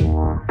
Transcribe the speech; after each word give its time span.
Show. 0.00 0.49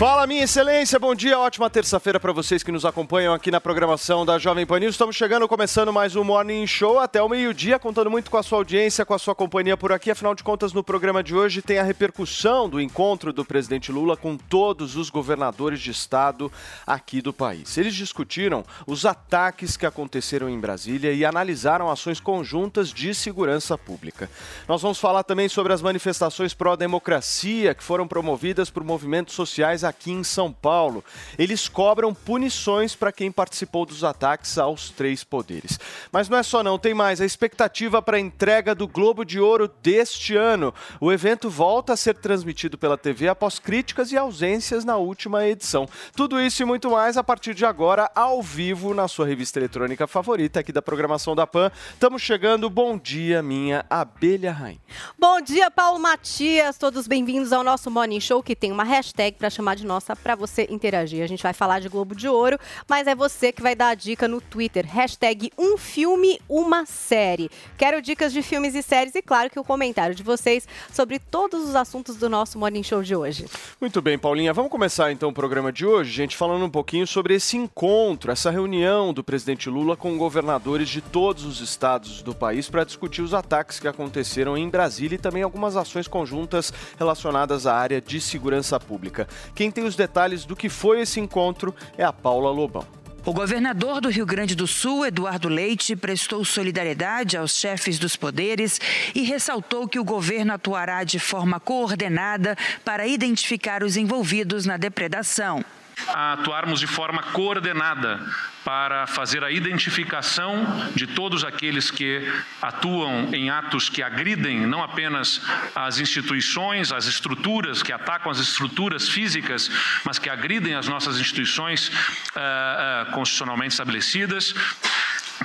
Fala, 0.00 0.26
minha 0.26 0.44
excelência, 0.44 0.98
bom 0.98 1.14
dia, 1.14 1.38
ótima 1.38 1.68
terça-feira 1.68 2.18
para 2.18 2.32
vocês 2.32 2.62
que 2.62 2.72
nos 2.72 2.86
acompanham 2.86 3.34
aqui 3.34 3.50
na 3.50 3.60
programação 3.60 4.24
da 4.24 4.38
Jovem 4.38 4.64
Pan 4.64 4.78
News. 4.78 4.94
Estamos 4.94 5.14
chegando, 5.14 5.46
começando 5.46 5.92
mais 5.92 6.16
um 6.16 6.24
Morning 6.24 6.66
Show 6.66 6.98
até 6.98 7.22
o 7.22 7.28
meio-dia, 7.28 7.78
contando 7.78 8.10
muito 8.10 8.30
com 8.30 8.38
a 8.38 8.42
sua 8.42 8.56
audiência, 8.56 9.04
com 9.04 9.12
a 9.12 9.18
sua 9.18 9.34
companhia 9.34 9.76
por 9.76 9.92
aqui. 9.92 10.10
Afinal 10.10 10.34
de 10.34 10.42
contas, 10.42 10.72
no 10.72 10.82
programa 10.82 11.22
de 11.22 11.34
hoje 11.34 11.60
tem 11.60 11.76
a 11.76 11.82
repercussão 11.82 12.66
do 12.66 12.80
encontro 12.80 13.30
do 13.30 13.44
presidente 13.44 13.92
Lula 13.92 14.16
com 14.16 14.38
todos 14.38 14.96
os 14.96 15.10
governadores 15.10 15.78
de 15.82 15.90
estado 15.90 16.50
aqui 16.86 17.20
do 17.20 17.30
país. 17.30 17.76
Eles 17.76 17.94
discutiram 17.94 18.64
os 18.86 19.04
ataques 19.04 19.76
que 19.76 19.84
aconteceram 19.84 20.48
em 20.48 20.58
Brasília 20.58 21.12
e 21.12 21.26
analisaram 21.26 21.90
ações 21.90 22.18
conjuntas 22.18 22.88
de 22.88 23.14
segurança 23.14 23.76
pública. 23.76 24.30
Nós 24.66 24.80
vamos 24.80 24.98
falar 24.98 25.24
também 25.24 25.46
sobre 25.46 25.74
as 25.74 25.82
manifestações 25.82 26.54
pró-democracia 26.54 27.74
que 27.74 27.84
foram 27.84 28.08
promovidas 28.08 28.70
por 28.70 28.82
movimentos 28.82 29.34
sociais 29.34 29.84
aqui 29.90 30.10
em 30.10 30.24
São 30.24 30.52
Paulo. 30.52 31.04
Eles 31.38 31.68
cobram 31.68 32.14
punições 32.14 32.94
para 32.94 33.12
quem 33.12 33.30
participou 33.30 33.84
dos 33.84 34.02
ataques 34.02 34.56
aos 34.58 34.90
três 34.90 35.22
poderes. 35.22 35.78
Mas 36.10 36.28
não 36.28 36.38
é 36.38 36.42
só 36.42 36.62
não, 36.62 36.78
tem 36.78 36.94
mais. 36.94 37.20
A 37.20 37.26
expectativa 37.26 38.00
para 38.00 38.16
a 38.16 38.20
entrega 38.20 38.74
do 38.74 38.88
Globo 38.88 39.24
de 39.24 39.38
Ouro 39.38 39.70
deste 39.82 40.34
ano. 40.34 40.72
O 41.00 41.12
evento 41.12 41.50
volta 41.50 41.92
a 41.92 41.96
ser 41.96 42.14
transmitido 42.16 42.78
pela 42.78 42.96
TV 42.96 43.28
após 43.28 43.58
críticas 43.58 44.12
e 44.12 44.16
ausências 44.16 44.84
na 44.84 44.96
última 44.96 45.46
edição. 45.46 45.88
Tudo 46.16 46.40
isso 46.40 46.62
e 46.62 46.64
muito 46.64 46.90
mais 46.90 47.16
a 47.16 47.24
partir 47.24 47.54
de 47.54 47.64
agora, 47.64 48.10
ao 48.14 48.42
vivo, 48.42 48.94
na 48.94 49.06
sua 49.08 49.26
revista 49.26 49.58
eletrônica 49.58 50.06
favorita 50.06 50.60
aqui 50.60 50.72
da 50.72 50.80
programação 50.82 51.34
da 51.34 51.46
PAN. 51.46 51.70
Estamos 51.92 52.22
chegando. 52.22 52.70
Bom 52.70 52.96
dia, 52.96 53.42
minha 53.42 53.84
abelha 53.90 54.52
rainha. 54.52 54.80
Bom 55.18 55.40
dia, 55.40 55.70
Paulo 55.70 55.98
Matias. 55.98 56.78
Todos 56.78 57.06
bem-vindos 57.06 57.52
ao 57.52 57.62
nosso 57.62 57.90
Morning 57.90 58.20
Show, 58.20 58.42
que 58.42 58.56
tem 58.56 58.72
uma 58.72 58.84
hashtag 58.84 59.36
para 59.36 59.50
chamar 59.50 59.76
de 59.76 59.79
nossa 59.84 60.14
para 60.16 60.34
você 60.34 60.66
interagir. 60.70 61.22
A 61.22 61.26
gente 61.26 61.42
vai 61.42 61.52
falar 61.52 61.80
de 61.80 61.88
Globo 61.88 62.14
de 62.14 62.28
Ouro, 62.28 62.58
mas 62.88 63.06
é 63.06 63.14
você 63.14 63.52
que 63.52 63.62
vai 63.62 63.74
dar 63.74 63.88
a 63.88 63.94
dica 63.94 64.28
no 64.28 64.40
Twitter. 64.40 64.86
Hashtag 64.86 65.50
um 65.58 65.76
filme, 65.76 66.40
uma 66.48 66.86
série. 66.86 67.50
Quero 67.76 68.00
dicas 68.02 68.32
de 68.32 68.42
filmes 68.42 68.74
e 68.74 68.82
séries 68.82 69.14
e, 69.14 69.22
claro, 69.22 69.50
que 69.50 69.58
o 69.58 69.64
comentário 69.64 70.14
de 70.14 70.22
vocês 70.22 70.66
sobre 70.92 71.18
todos 71.18 71.68
os 71.68 71.74
assuntos 71.74 72.16
do 72.16 72.28
nosso 72.28 72.58
Morning 72.58 72.82
Show 72.82 73.02
de 73.02 73.14
hoje. 73.14 73.46
Muito 73.80 74.00
bem, 74.02 74.18
Paulinha. 74.18 74.52
Vamos 74.52 74.70
começar 74.70 75.12
então 75.12 75.30
o 75.30 75.34
programa 75.34 75.72
de 75.72 75.86
hoje, 75.86 76.10
gente, 76.10 76.36
falando 76.36 76.64
um 76.64 76.70
pouquinho 76.70 77.06
sobre 77.06 77.34
esse 77.34 77.56
encontro, 77.56 78.30
essa 78.30 78.50
reunião 78.50 79.12
do 79.12 79.22
presidente 79.22 79.68
Lula 79.68 79.96
com 79.96 80.16
governadores 80.18 80.88
de 80.88 81.00
todos 81.00 81.44
os 81.44 81.60
estados 81.60 82.22
do 82.22 82.34
país 82.34 82.68
para 82.68 82.84
discutir 82.84 83.22
os 83.22 83.34
ataques 83.34 83.78
que 83.78 83.88
aconteceram 83.88 84.56
em 84.56 84.68
Brasília 84.68 85.16
e 85.16 85.18
também 85.18 85.42
algumas 85.42 85.76
ações 85.76 86.08
conjuntas 86.08 86.72
relacionadas 86.98 87.66
à 87.66 87.74
área 87.74 88.00
de 88.00 88.20
segurança 88.20 88.78
pública. 88.78 89.28
Quem 89.54 89.69
tem 89.70 89.84
os 89.84 89.96
detalhes 89.96 90.44
do 90.44 90.56
que 90.56 90.68
foi 90.68 91.00
esse 91.00 91.20
encontro 91.20 91.74
é 91.96 92.04
a 92.04 92.12
Paula 92.12 92.50
Lobão. 92.50 92.86
O 93.24 93.34
governador 93.34 94.00
do 94.00 94.08
Rio 94.08 94.24
Grande 94.24 94.54
do 94.54 94.66
Sul, 94.66 95.04
Eduardo 95.04 95.46
Leite, 95.48 95.94
prestou 95.94 96.42
solidariedade 96.42 97.36
aos 97.36 97.54
chefes 97.54 97.98
dos 97.98 98.16
poderes 98.16 98.80
e 99.14 99.22
ressaltou 99.22 99.86
que 99.86 99.98
o 99.98 100.04
governo 100.04 100.54
atuará 100.54 101.04
de 101.04 101.18
forma 101.18 101.60
coordenada 101.60 102.56
para 102.82 103.06
identificar 103.06 103.82
os 103.82 103.96
envolvidos 103.96 104.64
na 104.64 104.78
depredação. 104.78 105.62
A 106.08 106.32
atuarmos 106.34 106.80
de 106.80 106.86
forma 106.86 107.22
coordenada 107.22 108.20
para 108.64 109.06
fazer 109.06 109.42
a 109.42 109.50
identificação 109.50 110.90
de 110.94 111.06
todos 111.06 111.44
aqueles 111.44 111.90
que 111.90 112.30
atuam 112.60 113.32
em 113.32 113.50
atos 113.50 113.88
que 113.88 114.02
agridem 114.02 114.66
não 114.66 114.82
apenas 114.82 115.40
as 115.74 115.98
instituições, 115.98 116.92
as 116.92 117.06
estruturas, 117.06 117.82
que 117.82 117.92
atacam 117.92 118.30
as 118.30 118.38
estruturas 118.38 119.08
físicas, 119.08 119.70
mas 120.04 120.18
que 120.18 120.28
agridem 120.28 120.74
as 120.74 120.88
nossas 120.88 121.18
instituições 121.18 121.90
ah, 122.36 123.06
ah, 123.08 123.12
constitucionalmente 123.12 123.72
estabelecidas, 123.72 124.54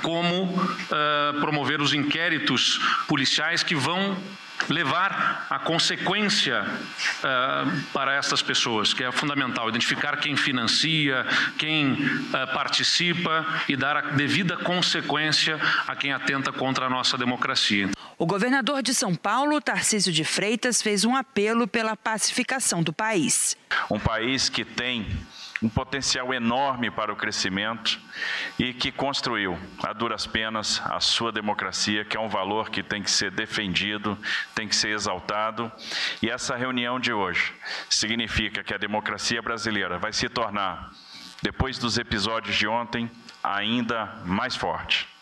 como 0.02 0.54
ah, 0.92 1.34
promover 1.40 1.82
os 1.82 1.94
inquéritos 1.94 2.80
policiais 3.08 3.64
que 3.64 3.76
vão 3.76 4.18
levar 4.70 5.48
a 5.50 5.60
consequência 5.60 6.66
ah, 7.24 7.66
para 7.94 8.14
essas 8.14 8.42
pessoas, 8.42 8.94
que 8.94 9.04
é 9.04 9.12
fundamental, 9.12 9.70
identificar 9.70 10.18
quem 10.18 10.36
financia, 10.36 11.26
quem 11.58 11.98
ah, 12.34 12.48
participa 12.48 13.46
e 13.68 13.76
dar 13.76 13.98
a 13.98 14.02
devida 14.02 14.58
consequência 14.58 15.60
a 15.88 15.96
quem 15.96 16.12
atenta 16.12 16.52
contra 16.52 16.86
a 16.86 16.90
nossa 16.90 17.18
democracia. 17.18 17.90
O 18.18 18.26
governador 18.26 18.82
de 18.82 18.94
São 18.94 19.14
Paulo, 19.14 19.60
Tarcísio 19.60 20.12
de 20.12 20.24
Freitas, 20.24 20.82
fez 20.82 21.04
um 21.04 21.16
apelo 21.16 21.68
pela 21.68 21.96
pacificação 21.96 22.82
do 22.82 22.94
país. 22.94 23.58
um 23.90 24.00
país 24.00 24.50
que 24.50 24.64
tem 24.64 25.06
um 25.66 25.70
potencial 25.70 26.32
enorme 26.32 26.92
para 26.92 27.12
o 27.12 27.16
crescimento 27.16 28.00
e 28.60 28.72
que 28.72 28.92
construiu, 28.92 29.58
a 29.84 29.92
duras 29.94 30.28
penas, 30.28 30.80
a 30.86 31.00
sua 31.00 31.32
democracia, 31.32 32.06
que 32.06 32.16
é 32.16 32.20
um 32.20 32.30
valor 32.30 32.70
que 32.70 32.84
tem 32.84 33.02
que 33.02 33.10
ser 33.10 33.32
defendido, 33.32 34.16
tem 34.54 34.68
que 34.68 34.76
ser 34.76 34.90
exaltado. 34.90 35.72
E 36.22 36.30
essa 36.30 36.56
reunião 36.56 37.00
de 37.00 37.12
hoje 37.12 37.52
significa 37.90 38.64
que 38.64 38.76
a 38.76 38.78
democracia 38.78 39.42
brasileira 39.42 39.98
vai 39.98 40.14
se 40.14 40.30
tornar, 40.30 40.92
depois 41.42 41.80
dos 41.80 41.98
episódios 41.98 42.56
de 42.56 42.68
ontem, 42.68 43.10
ainda 43.44 44.22
mais 44.24 44.56
forte. 44.56 45.15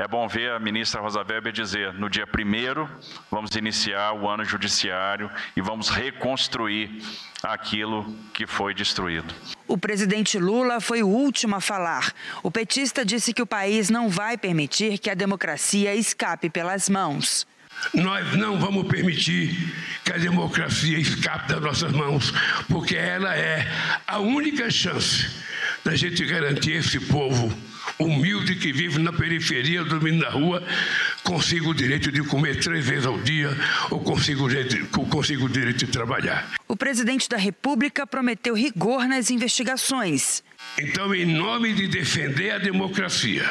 É 0.00 0.06
bom 0.06 0.28
ver 0.28 0.52
a 0.52 0.60
ministra 0.60 1.00
Rosa 1.00 1.24
Weber 1.28 1.52
dizer: 1.52 1.92
no 1.94 2.08
dia 2.08 2.24
primeiro, 2.24 2.88
vamos 3.28 3.50
iniciar 3.56 4.12
o 4.12 4.28
ano 4.28 4.44
judiciário 4.44 5.28
e 5.56 5.60
vamos 5.60 5.88
reconstruir 5.88 7.02
aquilo 7.42 8.16
que 8.32 8.46
foi 8.46 8.72
destruído. 8.72 9.34
O 9.66 9.76
presidente 9.76 10.38
Lula 10.38 10.80
foi 10.80 11.02
o 11.02 11.08
último 11.08 11.56
a 11.56 11.60
falar. 11.60 12.12
O 12.44 12.50
petista 12.50 13.04
disse 13.04 13.34
que 13.34 13.42
o 13.42 13.46
país 13.46 13.90
não 13.90 14.08
vai 14.08 14.38
permitir 14.38 14.98
que 14.98 15.10
a 15.10 15.14
democracia 15.14 15.92
escape 15.96 16.48
pelas 16.48 16.88
mãos. 16.88 17.44
Nós 17.92 18.36
não 18.36 18.58
vamos 18.58 18.86
permitir 18.86 19.74
que 20.04 20.12
a 20.12 20.16
democracia 20.16 20.98
escape 20.98 21.48
das 21.48 21.60
nossas 21.60 21.92
mãos, 21.92 22.32
porque 22.68 22.96
ela 22.96 23.36
é 23.36 23.66
a 24.06 24.20
única 24.20 24.70
chance 24.70 25.28
da 25.84 25.96
gente 25.96 26.24
garantir 26.24 26.72
esse 26.72 27.00
povo 27.00 27.52
humilde 27.98 28.54
que 28.56 28.72
vive 28.72 28.98
na 28.98 29.12
periferia, 29.12 29.84
dormindo 29.84 30.24
na 30.24 30.30
rua, 30.30 30.62
consiga 31.22 31.68
o 31.68 31.74
direito 31.74 32.12
de 32.12 32.22
comer 32.22 32.60
três 32.60 32.86
vezes 32.86 33.06
ao 33.06 33.18
dia 33.18 33.50
ou 33.90 34.00
consiga 34.00 34.42
o 34.42 34.48
direito, 34.48 34.86
consiga 34.88 35.44
o 35.44 35.48
direito 35.48 35.84
de 35.84 35.92
trabalhar. 35.92 36.48
O 36.66 36.76
presidente 36.76 37.28
da 37.28 37.36
República 37.36 38.06
prometeu 38.06 38.54
rigor 38.54 39.06
nas 39.06 39.30
investigações. 39.30 40.42
Então, 40.78 41.14
em 41.14 41.26
nome 41.26 41.72
de 41.72 41.88
defender 41.88 42.52
a 42.52 42.58
democracia, 42.58 43.48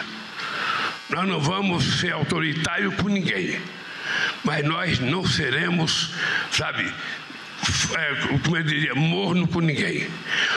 nós 1.09 1.27
não 1.27 1.39
vamos 1.39 1.99
ser 1.99 2.13
autoritários 2.13 2.93
com 2.95 3.07
ninguém, 3.09 3.59
mas 4.43 4.63
nós 4.65 4.99
não 4.99 5.25
seremos, 5.25 6.11
sabe, 6.51 6.91
é, 7.95 8.37
como 8.43 8.57
eu 8.57 8.63
diria, 8.63 8.95
morno 8.95 9.47
com 9.47 9.59
ninguém. 9.59 10.07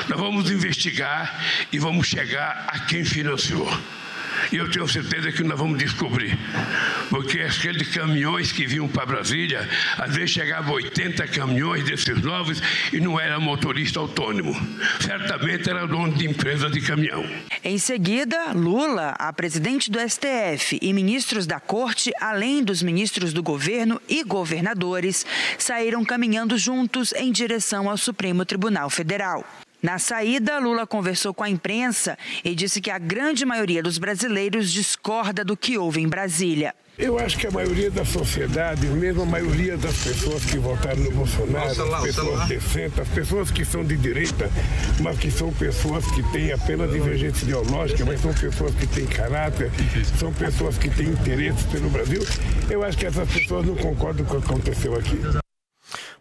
Nós 0.09 0.19
vamos 0.19 0.51
investigar 0.51 1.45
e 1.73 1.79
vamos 1.79 2.07
chegar 2.07 2.67
a 2.69 2.81
quem 2.81 3.05
financiou. 3.05 3.69
E 4.53 4.57
eu 4.57 4.71
tenho 4.71 4.89
certeza 4.89 5.33
que 5.33 5.43
nós 5.43 5.59
vamos 5.59 5.79
descobrir. 5.79 6.39
Porque 7.09 7.41
aqueles 7.41 7.89
caminhões 7.89 8.53
que 8.53 8.67
vinham 8.67 8.89
para 8.89 9.07
Brasília, 9.07 9.69
às 9.99 10.15
vezes 10.15 10.31
chegavam 10.31 10.75
80 10.75 11.27
caminhões 11.29 11.85
desses 11.85 12.21
novos 12.23 12.63
e 12.93 13.01
não 13.01 13.19
era 13.19 13.39
motorista 13.39 14.01
autônomo. 14.01 14.55
Certamente 15.01 15.69
era 15.69 15.87
dono 15.87 16.13
de 16.13 16.27
empresa 16.27 16.71
de 16.71 16.81
caminhão. 16.81 17.25
Em 17.63 17.79
seguida, 17.79 18.53
Lula, 18.53 19.15
a 19.19 19.33
presidente 19.33 19.91
do 19.91 19.99
STF 19.99 20.79
e 20.81 20.93
ministros 20.93 21.47
da 21.47 21.61
corte, 21.61 22.13
além 22.21 22.63
dos 22.63 22.83
ministros 22.83 23.33
do 23.33 23.43
governo 23.43 24.01
e 24.09 24.23
governadores, 24.25 25.27
saíram 25.59 26.05
caminhando 26.05 26.57
juntos 26.57 27.13
em 27.13 27.31
direção 27.31 27.89
ao 27.91 27.97
Supremo 27.97 28.45
Tribunal 28.45 28.89
Federal. 28.89 29.45
Na 29.83 29.99
saída, 29.99 30.59
Lula 30.59 30.87
conversou 30.87 31.33
com 31.33 31.43
a 31.43 31.49
imprensa 31.49 32.19
e 32.45 32.55
disse 32.55 32.83
que 32.83 32.91
a 32.91 32.99
grande 32.99 33.47
maioria 33.47 33.83
dos 33.83 33.97
brasileiros 33.97 34.71
discorda 34.71 35.43
do 35.43 35.57
que 35.57 35.79
houve 35.79 36.01
em 36.01 36.09
Brasília. 36.09 36.75
Eu 36.99 37.19
acho 37.19 37.39
que 37.39 37.47
a 37.47 37.51
maioria 37.51 37.91
da 37.91 38.05
sociedade, 38.05 38.87
mesmo 38.87 39.23
a 39.23 39.25
maioria 39.25 39.75
das 39.79 40.05
pessoas 40.05 40.45
que 40.45 40.59
votaram 40.59 41.03
no 41.03 41.11
Bolsonaro, 41.13 41.95
as 41.95 42.03
pessoas 42.03 42.47
decentes, 42.47 42.99
as 42.99 43.09
pessoas 43.09 43.51
que 43.51 43.65
são 43.65 43.83
de 43.83 43.97
direita, 43.97 44.51
mas 45.01 45.19
que 45.19 45.31
são 45.31 45.51
pessoas 45.51 46.05
que 46.11 46.23
têm 46.31 46.53
apenas 46.53 46.93
divergência 46.93 47.45
ideológica, 47.45 48.05
mas 48.05 48.21
são 48.21 48.35
pessoas 48.35 48.75
que 48.75 48.87
têm 48.87 49.07
caráter, 49.07 49.71
são 50.19 50.31
pessoas 50.31 50.77
que 50.77 50.91
têm 50.91 51.09
interesses 51.09 51.63
pelo 51.73 51.89
Brasil, 51.89 52.23
eu 52.69 52.85
acho 52.85 52.99
que 52.99 53.07
essas 53.07 53.27
pessoas 53.31 53.65
não 53.65 53.77
concordam 53.77 54.27
com 54.27 54.37
o 54.37 54.43
que 54.43 54.51
aconteceu 54.51 54.95
aqui. 54.95 55.19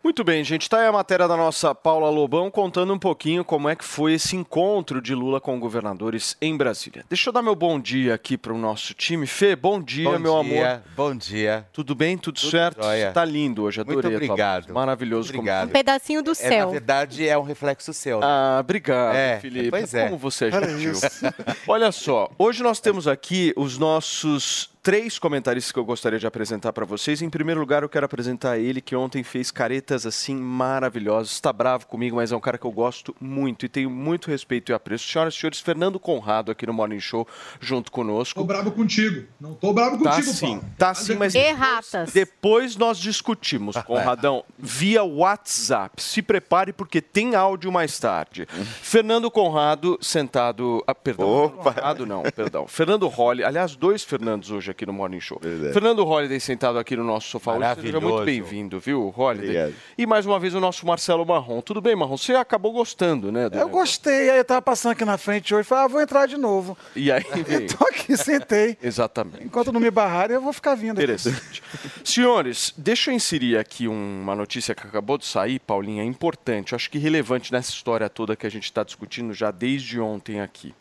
Muito 0.02 0.24
bem, 0.24 0.44
gente. 0.46 0.62
Está 0.64 0.80
aí 0.80 0.88
a 0.88 0.92
matéria 0.94 1.28
da 1.28 1.36
nossa 1.36 1.76
Paula 1.76 2.10
Lobão 2.10 2.50
contando 2.50 2.94
um 2.94 2.98
pouquinho 2.98 3.44
como 3.44 3.68
é 3.68 3.76
que 3.76 3.84
foi 3.84 4.14
esse 4.14 4.34
encontro 4.36 5.02
de 5.02 5.14
Lula 5.14 5.42
com 5.42 5.60
governadores 5.60 6.38
em 6.42 6.56
Brasília. 6.56 7.04
Deixa 7.10 7.30
eu 7.30 7.34
dar 7.34 7.42
meu 7.42 7.54
bom 7.54 7.78
dia 7.80 8.14
aqui 8.14 8.38
para 8.38 8.54
o 8.54 8.58
nosso 8.58 8.94
time. 8.94 9.28
Fê, 9.28 9.58
bom 9.58 9.80
dia, 9.82 10.10
Bom 10.10 10.18
meu 10.18 10.42
dia, 10.44 10.72
amor. 10.72 10.82
Bom 10.96 11.16
dia. 11.16 11.68
Tudo 11.74 11.94
bem? 11.94 12.18
Tudo, 12.18 12.40
certo? 12.40 12.82
jóia. 12.82 13.12
Tá 13.12 13.26
lindo 13.26 13.64
hoje, 13.64 13.80
Muito 13.80 13.92
adorei. 14.00 14.18
tua 14.20 14.26
obrigado. 14.26 14.74
Maravilhoso. 14.74 15.30
como- 15.32 15.42
Obrigado. 15.42 15.68
Um 15.68 15.72
pedacinho 15.72 16.24
do 16.24 16.32
É, 16.32 16.34
na 16.44 16.50
céu. 16.50 16.72
verdade, 16.72 17.28
é 17.28 17.38
um 17.38 17.44
reflexo 17.44 17.94
seu. 17.94 18.22
né? 18.22 18.26
Ah, 18.28 18.58
obrigado, 18.62 19.16
É, 19.16 19.40
Felipe. 19.42 19.70
pois 19.70 19.94
é. 19.94 20.06
Como 20.06 20.18
você 20.18 20.46
é 20.46 20.52
gentil. 20.52 20.94
Olha 21.68 21.92
só, 21.92 22.32
hoje 22.40 22.64
nós 22.64 22.80
temos 22.80 23.06
aqui 23.08 23.54
os 23.56 23.78
nossos 23.78 24.70
três 24.90 25.20
comentaristas 25.20 25.72
que 25.72 25.78
eu 25.78 25.86
gostaria 25.86 26.18
de 26.18 26.26
apresentar 26.26 26.74
para 26.74 26.84
vocês. 26.84 27.22
Em 27.22 27.30
primeiro 27.30 27.60
lugar, 27.60 27.84
eu 27.84 27.90
quero 27.90 28.08
apresentar 28.08 28.58
ele, 28.58 28.82
que 28.82 28.96
ontem 28.96 29.22
fez 29.22 29.52
caretas 29.52 30.04
assim 30.04 30.36
maravilhosas. 30.36 31.34
Está 31.34 31.54
bravo 31.54 31.86
comigo, 31.86 32.16
mas 32.16 32.32
é 32.32 32.36
um 32.36 32.40
cara 32.40 32.58
que 32.58 32.66
eu 32.66 32.72
gosto 32.72 33.16
muito 33.22 33.68
e 33.68 33.70
tenho 33.70 33.88
muito 33.88 34.32
respeito 34.32 34.72
e 34.72 34.74
apreço. 34.74 35.08
Senhoras 35.08 35.36
e 35.36 35.38
senhores, 35.38 35.60
Fernando 35.60 36.00
Conrado 36.00 36.52
aqui 36.52 36.66
no 36.66 36.74
Morning 36.74 37.00
Show, 37.00 37.28
junto 37.60 37.92
conosco. 37.92 38.40
Tô 38.40 38.44
bravo 38.48 38.72
contigo. 38.72 39.28
Não 39.40 39.54
tô 39.54 39.72
bravo 39.74 40.04
Tá 40.04 40.16
contigo, 40.16 40.34
sim, 40.34 40.58
Paulo. 40.58 40.74
tá 40.76 40.94
sim, 40.96 41.14
mas 41.14 41.36
Erratas. 41.36 42.12
depois 42.12 42.76
nós 42.76 42.98
discutimos, 42.98 43.76
Conradão, 43.86 44.44
via 44.58 45.04
WhatsApp. 45.04 46.02
Se 46.02 46.24
prepare 46.24 46.74
porque 46.74 47.00
tem 47.00 47.36
áudio 47.36 47.72
mais 47.72 48.00
tarde. 48.00 48.48
Fernando 48.82 49.30
Conrado 49.30 50.00
sentado, 50.02 50.84
ah, 50.88 50.96
perdão, 50.96 51.50
Conrado 51.62 52.08
não, 52.08 52.24
perdão. 52.24 52.68
Fernando 52.68 53.08
Holly, 53.08 53.44
aliás, 53.44 53.76
dois 53.76 54.04
Fernandos 54.04 54.50
hoje 54.50 54.72
aqui 54.72 54.79
no 54.86 54.94
Morning 54.94 55.20
Show. 55.20 55.40
Fernando 55.74 56.04
Holliday 56.04 56.40
sentado 56.40 56.78
aqui 56.80 56.96
no 56.96 57.04
nosso 57.04 57.28
sofá. 57.30 57.54
hoje. 57.54 57.82
Seja 57.82 58.00
muito 58.00 58.24
bem-vindo, 58.24 58.80
viu, 58.80 59.10
Holliday? 59.10 59.50
Obrigado. 59.50 59.74
E 59.98 60.06
mais 60.06 60.26
uma 60.26 60.40
vez 60.40 60.54
o 60.56 60.60
nosso 60.60 60.86
Marcelo 60.86 61.26
Marrom. 61.26 61.62
Tudo 61.62 61.82
bem, 61.82 61.96
Marrom? 61.96 62.18
Você 62.18 62.34
acabou 62.36 62.72
gostando, 62.72 63.32
né? 63.32 63.50
do 63.50 63.56
Eu 63.56 63.66
negócio. 63.66 63.80
gostei, 63.80 64.30
aí 64.30 64.38
eu 64.38 64.46
tava 64.46 64.62
passando 64.62 64.92
aqui 64.94 65.06
na 65.06 65.18
frente 65.18 65.54
hoje, 65.54 65.68
falei, 65.68 65.86
ah, 65.86 65.88
vou 65.88 66.02
entrar 66.02 66.26
de 66.28 66.38
novo. 66.38 66.78
E 66.96 67.12
aí 67.12 67.24
veio. 67.48 67.68
Tô 67.78 67.84
aqui, 67.86 68.16
sentei. 68.18 68.78
Exatamente. 68.82 69.44
Enquanto 69.44 69.72
não 69.72 69.80
me 69.80 69.92
barrarem, 69.92 70.36
eu 70.36 70.42
vou 70.42 70.54
ficar 70.54 70.76
vindo. 70.76 70.94
aqui. 70.94 71.04
Interessante. 71.04 71.62
Senhores, 72.04 72.74
deixa 72.78 73.12
eu 73.12 73.16
inserir 73.16 73.58
aqui 73.58 73.88
uma 73.88 74.36
notícia 74.36 74.74
que 74.76 74.86
acabou 74.86 75.18
de 75.18 75.26
sair, 75.26 75.60
Paulinha, 75.60 76.04
importante, 76.04 76.72
eu 76.74 76.76
acho 76.76 76.90
que 76.90 76.98
relevante 76.98 77.52
nessa 77.52 77.72
história 77.72 78.10
toda 78.10 78.36
que 78.36 78.46
a 78.48 78.50
gente 78.52 78.64
está 78.64 78.84
discutindo 78.84 79.34
já 79.34 79.52
desde 79.52 80.00
ontem 80.00 80.42
aqui. 80.42 80.74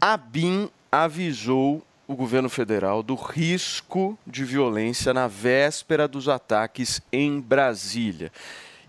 A 0.00 0.16
BIM 0.16 0.68
avisou 0.90 1.82
o 2.08 2.16
governo 2.16 2.48
federal 2.48 3.02
do 3.02 3.14
risco 3.14 4.18
de 4.26 4.42
violência 4.42 5.12
na 5.12 5.28
véspera 5.28 6.08
dos 6.08 6.26
ataques 6.26 7.02
em 7.12 7.38
Brasília. 7.38 8.32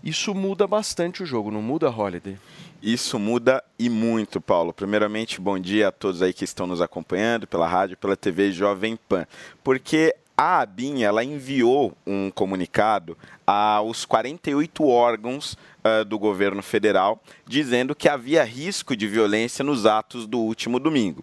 Isso 0.02 0.34
muda 0.34 0.66
bastante 0.66 1.22
o 1.22 1.26
jogo, 1.26 1.50
não 1.50 1.60
muda, 1.60 1.90
Holiday? 1.90 2.38
Isso 2.82 3.18
muda 3.18 3.62
e 3.78 3.90
muito, 3.90 4.40
Paulo. 4.40 4.72
Primeiramente, 4.72 5.38
bom 5.38 5.58
dia 5.58 5.88
a 5.88 5.92
todos 5.92 6.22
aí 6.22 6.32
que 6.32 6.44
estão 6.44 6.66
nos 6.66 6.80
acompanhando 6.80 7.46
pela 7.46 7.68
rádio, 7.68 7.98
pela 7.98 8.16
TV 8.16 8.50
Jovem 8.52 8.96
Pan. 8.96 9.26
Porque 9.62 10.16
a 10.34 10.60
ABIN, 10.60 11.02
ela 11.02 11.22
enviou 11.22 11.92
um 12.06 12.30
comunicado 12.30 13.18
aos 13.46 14.06
48 14.06 14.82
órgãos 14.86 15.58
ah, 15.84 16.02
do 16.04 16.18
governo 16.18 16.62
federal, 16.62 17.22
dizendo 17.46 17.94
que 17.94 18.08
havia 18.08 18.42
risco 18.42 18.96
de 18.96 19.06
violência 19.06 19.62
nos 19.62 19.84
atos 19.84 20.26
do 20.26 20.38
último 20.38 20.80
domingo. 20.80 21.22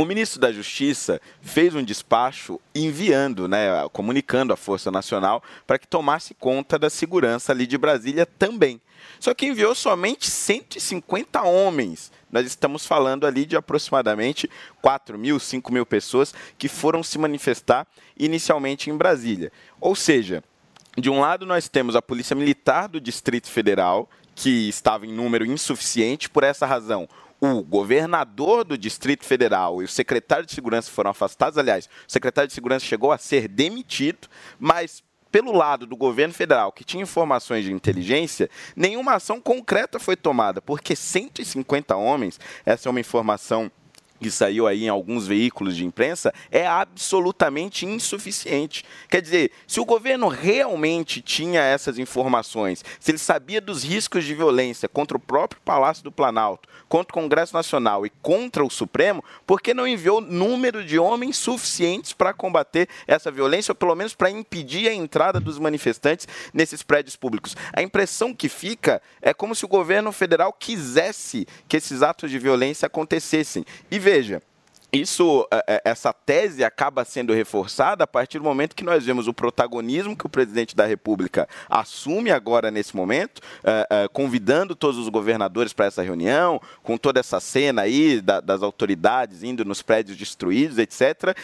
O 0.00 0.04
ministro 0.04 0.40
da 0.40 0.52
Justiça 0.52 1.20
fez 1.42 1.74
um 1.74 1.82
despacho 1.82 2.60
enviando, 2.72 3.48
né, 3.48 3.68
comunicando 3.92 4.52
à 4.52 4.56
Força 4.56 4.92
Nacional 4.92 5.42
para 5.66 5.76
que 5.76 5.88
tomasse 5.88 6.34
conta 6.34 6.78
da 6.78 6.88
segurança 6.88 7.50
ali 7.50 7.66
de 7.66 7.76
Brasília 7.76 8.24
também. 8.24 8.80
Só 9.18 9.34
que 9.34 9.46
enviou 9.46 9.74
somente 9.74 10.30
150 10.30 11.42
homens. 11.42 12.12
Nós 12.30 12.46
estamos 12.46 12.86
falando 12.86 13.26
ali 13.26 13.44
de 13.44 13.56
aproximadamente 13.56 14.48
4 14.80 15.18
mil, 15.18 15.40
5 15.40 15.72
mil 15.72 15.84
pessoas 15.84 16.32
que 16.56 16.68
foram 16.68 17.02
se 17.02 17.18
manifestar 17.18 17.84
inicialmente 18.16 18.90
em 18.90 18.96
Brasília. 18.96 19.50
Ou 19.80 19.96
seja, 19.96 20.44
de 20.96 21.10
um 21.10 21.18
lado, 21.18 21.44
nós 21.44 21.68
temos 21.68 21.96
a 21.96 22.02
Polícia 22.02 22.36
Militar 22.36 22.88
do 22.88 23.00
Distrito 23.00 23.50
Federal, 23.50 24.08
que 24.36 24.68
estava 24.68 25.04
em 25.04 25.12
número 25.12 25.44
insuficiente, 25.44 26.30
por 26.30 26.44
essa 26.44 26.66
razão. 26.66 27.08
O 27.40 27.62
governador 27.62 28.64
do 28.64 28.76
Distrito 28.76 29.24
Federal 29.24 29.80
e 29.80 29.84
o 29.84 29.88
secretário 29.88 30.44
de 30.44 30.52
Segurança 30.52 30.90
foram 30.90 31.10
afastados. 31.10 31.56
Aliás, 31.56 31.86
o 31.86 32.10
secretário 32.10 32.48
de 32.48 32.54
Segurança 32.54 32.84
chegou 32.84 33.12
a 33.12 33.18
ser 33.18 33.46
demitido, 33.46 34.28
mas 34.58 35.02
pelo 35.30 35.52
lado 35.52 35.86
do 35.86 35.96
governo 35.96 36.34
federal, 36.34 36.72
que 36.72 36.84
tinha 36.84 37.02
informações 37.02 37.64
de 37.64 37.72
inteligência, 37.72 38.50
nenhuma 38.74 39.14
ação 39.14 39.40
concreta 39.40 39.98
foi 39.98 40.16
tomada, 40.16 40.60
porque 40.60 40.96
150 40.96 41.94
homens, 41.96 42.40
essa 42.64 42.88
é 42.88 42.90
uma 42.90 43.00
informação 43.00 43.70
que 44.20 44.30
saiu 44.30 44.66
aí 44.66 44.84
em 44.84 44.88
alguns 44.88 45.26
veículos 45.26 45.76
de 45.76 45.84
imprensa, 45.84 46.32
é 46.50 46.66
absolutamente 46.66 47.86
insuficiente. 47.86 48.84
Quer 49.08 49.22
dizer, 49.22 49.50
se 49.66 49.80
o 49.80 49.84
governo 49.84 50.28
realmente 50.28 51.20
tinha 51.20 51.60
essas 51.60 51.98
informações, 51.98 52.84
se 52.98 53.10
ele 53.10 53.18
sabia 53.18 53.60
dos 53.60 53.84
riscos 53.84 54.24
de 54.24 54.34
violência 54.34 54.88
contra 54.88 55.16
o 55.16 55.20
próprio 55.20 55.60
Palácio 55.64 56.04
do 56.04 56.12
Planalto, 56.12 56.68
contra 56.88 57.10
o 57.10 57.22
Congresso 57.22 57.54
Nacional 57.54 58.06
e 58.06 58.10
contra 58.22 58.64
o 58.64 58.70
Supremo, 58.70 59.22
por 59.46 59.60
que 59.60 59.74
não 59.74 59.86
enviou 59.86 60.20
número 60.20 60.84
de 60.84 60.98
homens 60.98 61.36
suficientes 61.36 62.12
para 62.12 62.32
combater 62.32 62.88
essa 63.06 63.30
violência, 63.30 63.72
ou 63.72 63.76
pelo 63.76 63.94
menos 63.94 64.14
para 64.14 64.30
impedir 64.30 64.88
a 64.88 64.94
entrada 64.94 65.38
dos 65.38 65.58
manifestantes 65.58 66.26
nesses 66.52 66.82
prédios 66.82 67.16
públicos? 67.16 67.56
A 67.72 67.82
impressão 67.82 68.34
que 68.34 68.48
fica 68.48 69.02
é 69.20 69.34
como 69.34 69.54
se 69.54 69.64
o 69.64 69.68
governo 69.68 70.10
federal 70.12 70.52
quisesse 70.52 71.46
que 71.68 71.76
esses 71.76 72.02
atos 72.02 72.30
de 72.30 72.38
violência 72.38 72.86
acontecessem. 72.86 73.64
E 73.90 73.98
veja, 74.10 74.42
isso, 74.90 75.46
eh, 75.52 75.64
eh, 75.68 75.82
essa 75.84 76.14
tese 76.14 76.64
acaba 76.64 77.04
sendo 77.04 77.34
reforçada 77.34 78.04
a 78.04 78.06
partir 78.06 78.38
do 78.38 78.44
momento 78.44 78.74
que 78.74 78.82
nós 78.82 79.04
vemos 79.04 79.28
o 79.28 79.34
protagonismo 79.34 80.16
que 80.16 80.24
o 80.24 80.30
presidente 80.30 80.74
da 80.74 80.86
República 80.86 81.46
assume 81.68 82.30
agora 82.30 82.70
nesse 82.70 82.96
momento, 82.96 83.42
eh, 83.62 84.08
convidando 84.14 84.74
todos 84.74 84.96
os 84.98 85.10
governadores 85.10 85.74
para 85.74 85.84
essa 85.84 86.02
reunião, 86.02 86.58
com 86.82 86.96
toda 86.96 87.20
essa 87.20 87.38
cena 87.38 87.82
aí 87.82 88.22
da- 88.22 88.40
das 88.40 88.62
autoridades 88.62 89.42
indo 89.42 89.62
nos 89.62 89.82
prédios 89.82 90.16
destruídos, 90.16 90.78
etc., 90.78 91.36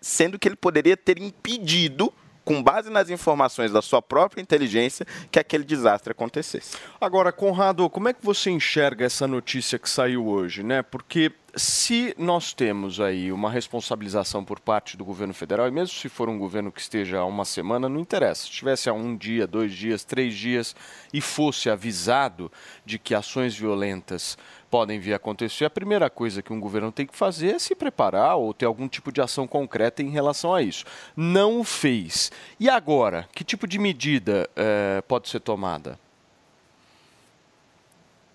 sendo 0.00 0.38
que 0.38 0.46
ele 0.46 0.54
poderia 0.56 0.96
ter 0.96 1.18
impedido 1.18 2.12
com 2.44 2.62
base 2.62 2.90
nas 2.90 3.10
informações 3.10 3.70
da 3.70 3.82
sua 3.82 4.02
própria 4.02 4.40
inteligência, 4.40 5.06
que 5.30 5.38
aquele 5.38 5.64
desastre 5.64 6.12
acontecesse. 6.12 6.76
Agora, 7.00 7.32
Conrado, 7.32 7.88
como 7.88 8.08
é 8.08 8.12
que 8.12 8.24
você 8.24 8.50
enxerga 8.50 9.04
essa 9.04 9.26
notícia 9.26 9.78
que 9.78 9.88
saiu 9.88 10.26
hoje, 10.26 10.62
né? 10.62 10.82
Porque 10.82 11.32
se 11.54 12.14
nós 12.16 12.52
temos 12.52 12.98
aí 12.98 13.30
uma 13.30 13.50
responsabilização 13.50 14.44
por 14.44 14.58
parte 14.58 14.96
do 14.96 15.04
governo 15.04 15.34
federal, 15.34 15.68
e 15.68 15.70
mesmo 15.70 15.94
se 15.94 16.08
for 16.08 16.28
um 16.28 16.38
governo 16.38 16.72
que 16.72 16.80
esteja 16.80 17.18
há 17.18 17.26
uma 17.26 17.44
semana, 17.44 17.88
não 17.88 18.00
interessa. 18.00 18.42
Se 18.42 18.48
estivesse 18.48 18.88
há 18.88 18.92
um 18.92 19.16
dia, 19.16 19.46
dois 19.46 19.72
dias, 19.74 20.02
três 20.04 20.34
dias 20.34 20.74
e 21.12 21.20
fosse 21.20 21.68
avisado 21.68 22.50
de 22.84 22.98
que 22.98 23.14
ações 23.14 23.54
violentas 23.54 24.38
podem 24.72 24.98
vir 24.98 25.12
a 25.12 25.16
acontecer, 25.16 25.66
a 25.66 25.70
primeira 25.70 26.08
coisa 26.08 26.40
que 26.40 26.50
um 26.50 26.58
governo 26.58 26.90
tem 26.90 27.06
que 27.06 27.14
fazer 27.14 27.56
é 27.56 27.58
se 27.58 27.74
preparar 27.74 28.36
ou 28.36 28.54
ter 28.54 28.64
algum 28.64 28.88
tipo 28.88 29.12
de 29.12 29.20
ação 29.20 29.46
concreta 29.46 30.02
em 30.02 30.08
relação 30.08 30.54
a 30.54 30.62
isso. 30.62 30.86
Não 31.14 31.60
o 31.60 31.64
fez. 31.64 32.32
E 32.58 32.70
agora, 32.70 33.28
que 33.34 33.44
tipo 33.44 33.66
de 33.66 33.78
medida 33.78 34.48
eh, 34.56 35.02
pode 35.06 35.28
ser 35.28 35.40
tomada? 35.40 35.98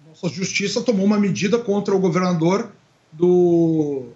Nossa 0.08 0.29
justiça 0.29 0.79
tomou 0.84 1.08
uma 1.08 1.20
medida 1.20 1.58
contra 1.58 1.96
o 1.96 2.00
governador 2.00 2.72
do, 3.12 4.10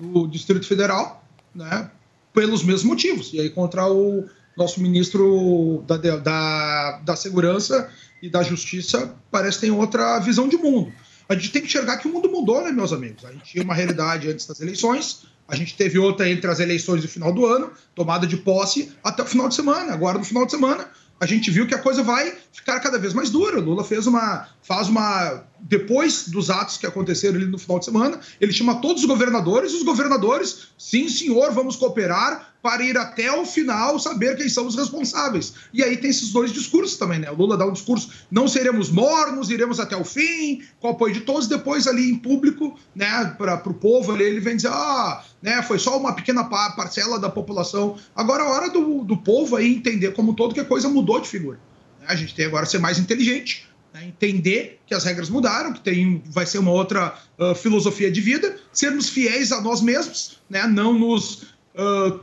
do 0.00 0.26
Distrito 0.26 0.66
Federal, 0.66 1.22
né, 1.54 1.90
pelos 2.32 2.64
mesmos 2.64 2.84
motivos. 2.84 3.30
E 3.34 3.40
aí 3.40 3.50
contra 3.50 3.92
o 3.92 4.26
nosso 4.56 4.80
ministro 4.80 5.84
da, 5.86 5.98
da, 5.98 7.00
da 7.04 7.14
Segurança 7.14 7.92
e 8.22 8.30
da 8.30 8.42
Justiça 8.42 9.14
parece 9.30 9.58
que 9.58 9.66
tem 9.66 9.70
outra 9.70 10.18
visão 10.18 10.48
de 10.48 10.56
mundo. 10.56 10.90
A 11.28 11.34
gente 11.34 11.50
tem 11.50 11.62
que 11.62 11.68
enxergar 11.68 11.98
que 11.98 12.08
o 12.08 12.12
mundo 12.12 12.30
mudou, 12.30 12.62
né, 12.62 12.72
meus 12.72 12.92
amigos? 12.92 13.24
A 13.24 13.32
gente 13.32 13.44
tinha 13.44 13.64
uma 13.64 13.74
realidade 13.74 14.28
antes 14.28 14.46
das 14.46 14.60
eleições, 14.60 15.22
a 15.48 15.56
gente 15.56 15.76
teve 15.76 15.98
outra 15.98 16.28
entre 16.30 16.50
as 16.50 16.60
eleições 16.60 17.02
do 17.02 17.08
final 17.08 17.32
do 17.32 17.44
ano, 17.44 17.70
tomada 17.94 18.26
de 18.26 18.36
posse 18.38 18.92
até 19.02 19.22
o 19.22 19.26
final 19.26 19.48
de 19.48 19.54
semana. 19.54 19.92
Agora, 19.92 20.18
no 20.18 20.24
final 20.24 20.46
de 20.46 20.52
semana, 20.52 20.88
a 21.20 21.26
gente 21.26 21.50
viu 21.50 21.66
que 21.66 21.74
a 21.74 21.78
coisa 21.78 22.02
vai 22.02 22.34
ficar 22.52 22.80
cada 22.80 22.98
vez 22.98 23.12
mais 23.12 23.30
dura. 23.30 23.58
O 23.58 23.62
Lula 23.62 23.84
fez 23.84 24.06
uma. 24.06 24.48
faz 24.62 24.88
uma. 24.88 25.44
Depois 25.62 26.28
dos 26.28 26.50
atos 26.50 26.76
que 26.76 26.86
aconteceram 26.86 27.36
ali 27.36 27.46
no 27.46 27.56
final 27.56 27.78
de 27.78 27.84
semana, 27.84 28.20
ele 28.40 28.52
chama 28.52 28.80
todos 28.80 29.02
os 29.02 29.08
governadores, 29.08 29.72
e 29.72 29.76
os 29.76 29.84
governadores, 29.84 30.68
sim, 30.76 31.08
senhor, 31.08 31.52
vamos 31.52 31.76
cooperar 31.76 32.52
para 32.60 32.84
ir 32.84 32.96
até 32.96 33.30
o 33.32 33.44
final 33.44 33.98
saber 33.98 34.36
quem 34.36 34.48
são 34.48 34.66
os 34.66 34.76
responsáveis. 34.76 35.54
E 35.72 35.82
aí 35.82 35.96
tem 35.96 36.10
esses 36.10 36.30
dois 36.30 36.52
discursos 36.52 36.96
também, 36.96 37.18
né? 37.18 37.30
O 37.30 37.34
Lula 37.34 37.56
dá 37.56 37.66
um 37.66 37.72
discurso, 37.72 38.10
não 38.30 38.46
seremos 38.46 38.88
mornos, 38.88 39.50
iremos 39.50 39.80
até 39.80 39.96
o 39.96 40.04
fim, 40.04 40.62
com 40.80 40.88
o 40.88 40.90
apoio 40.92 41.12
de 41.12 41.20
todos, 41.20 41.48
depois 41.48 41.86
ali 41.86 42.10
em 42.10 42.16
público, 42.16 42.78
né, 42.94 43.34
para 43.36 43.68
o 43.68 43.74
povo 43.74 44.12
ali, 44.12 44.24
ele 44.24 44.40
vem 44.40 44.56
dizer, 44.56 44.70
ah, 44.72 45.24
né, 45.40 45.62
foi 45.62 45.78
só 45.78 45.98
uma 45.98 46.12
pequena 46.12 46.44
parcela 46.44 47.18
da 47.18 47.28
população. 47.28 47.96
Agora 48.14 48.44
é 48.44 48.46
hora 48.46 48.70
do, 48.70 49.02
do 49.04 49.16
povo 49.16 49.56
aí 49.56 49.74
entender 49.74 50.12
como 50.12 50.34
todo 50.34 50.54
que 50.54 50.60
a 50.60 50.64
coisa 50.64 50.88
mudou 50.88 51.20
de 51.20 51.28
figura. 51.28 51.58
Né? 52.00 52.06
A 52.08 52.14
gente 52.14 52.34
tem 52.34 52.46
agora 52.46 52.64
ser 52.64 52.78
mais 52.78 52.98
inteligente, 52.98 53.66
entender 54.02 54.80
que 54.86 54.94
as 54.94 55.04
regras 55.04 55.28
mudaram, 55.28 55.72
que 55.72 55.80
tem, 55.80 56.22
vai 56.26 56.46
ser 56.46 56.58
uma 56.58 56.70
outra 56.70 57.14
uh, 57.38 57.54
filosofia 57.54 58.10
de 58.10 58.20
vida, 58.20 58.56
sermos 58.72 59.08
fiéis 59.08 59.52
a 59.52 59.60
nós 59.60 59.80
mesmos, 59.80 60.38
né? 60.48 60.66
não 60.66 60.98
nos... 60.98 61.42
Uh, 61.74 62.20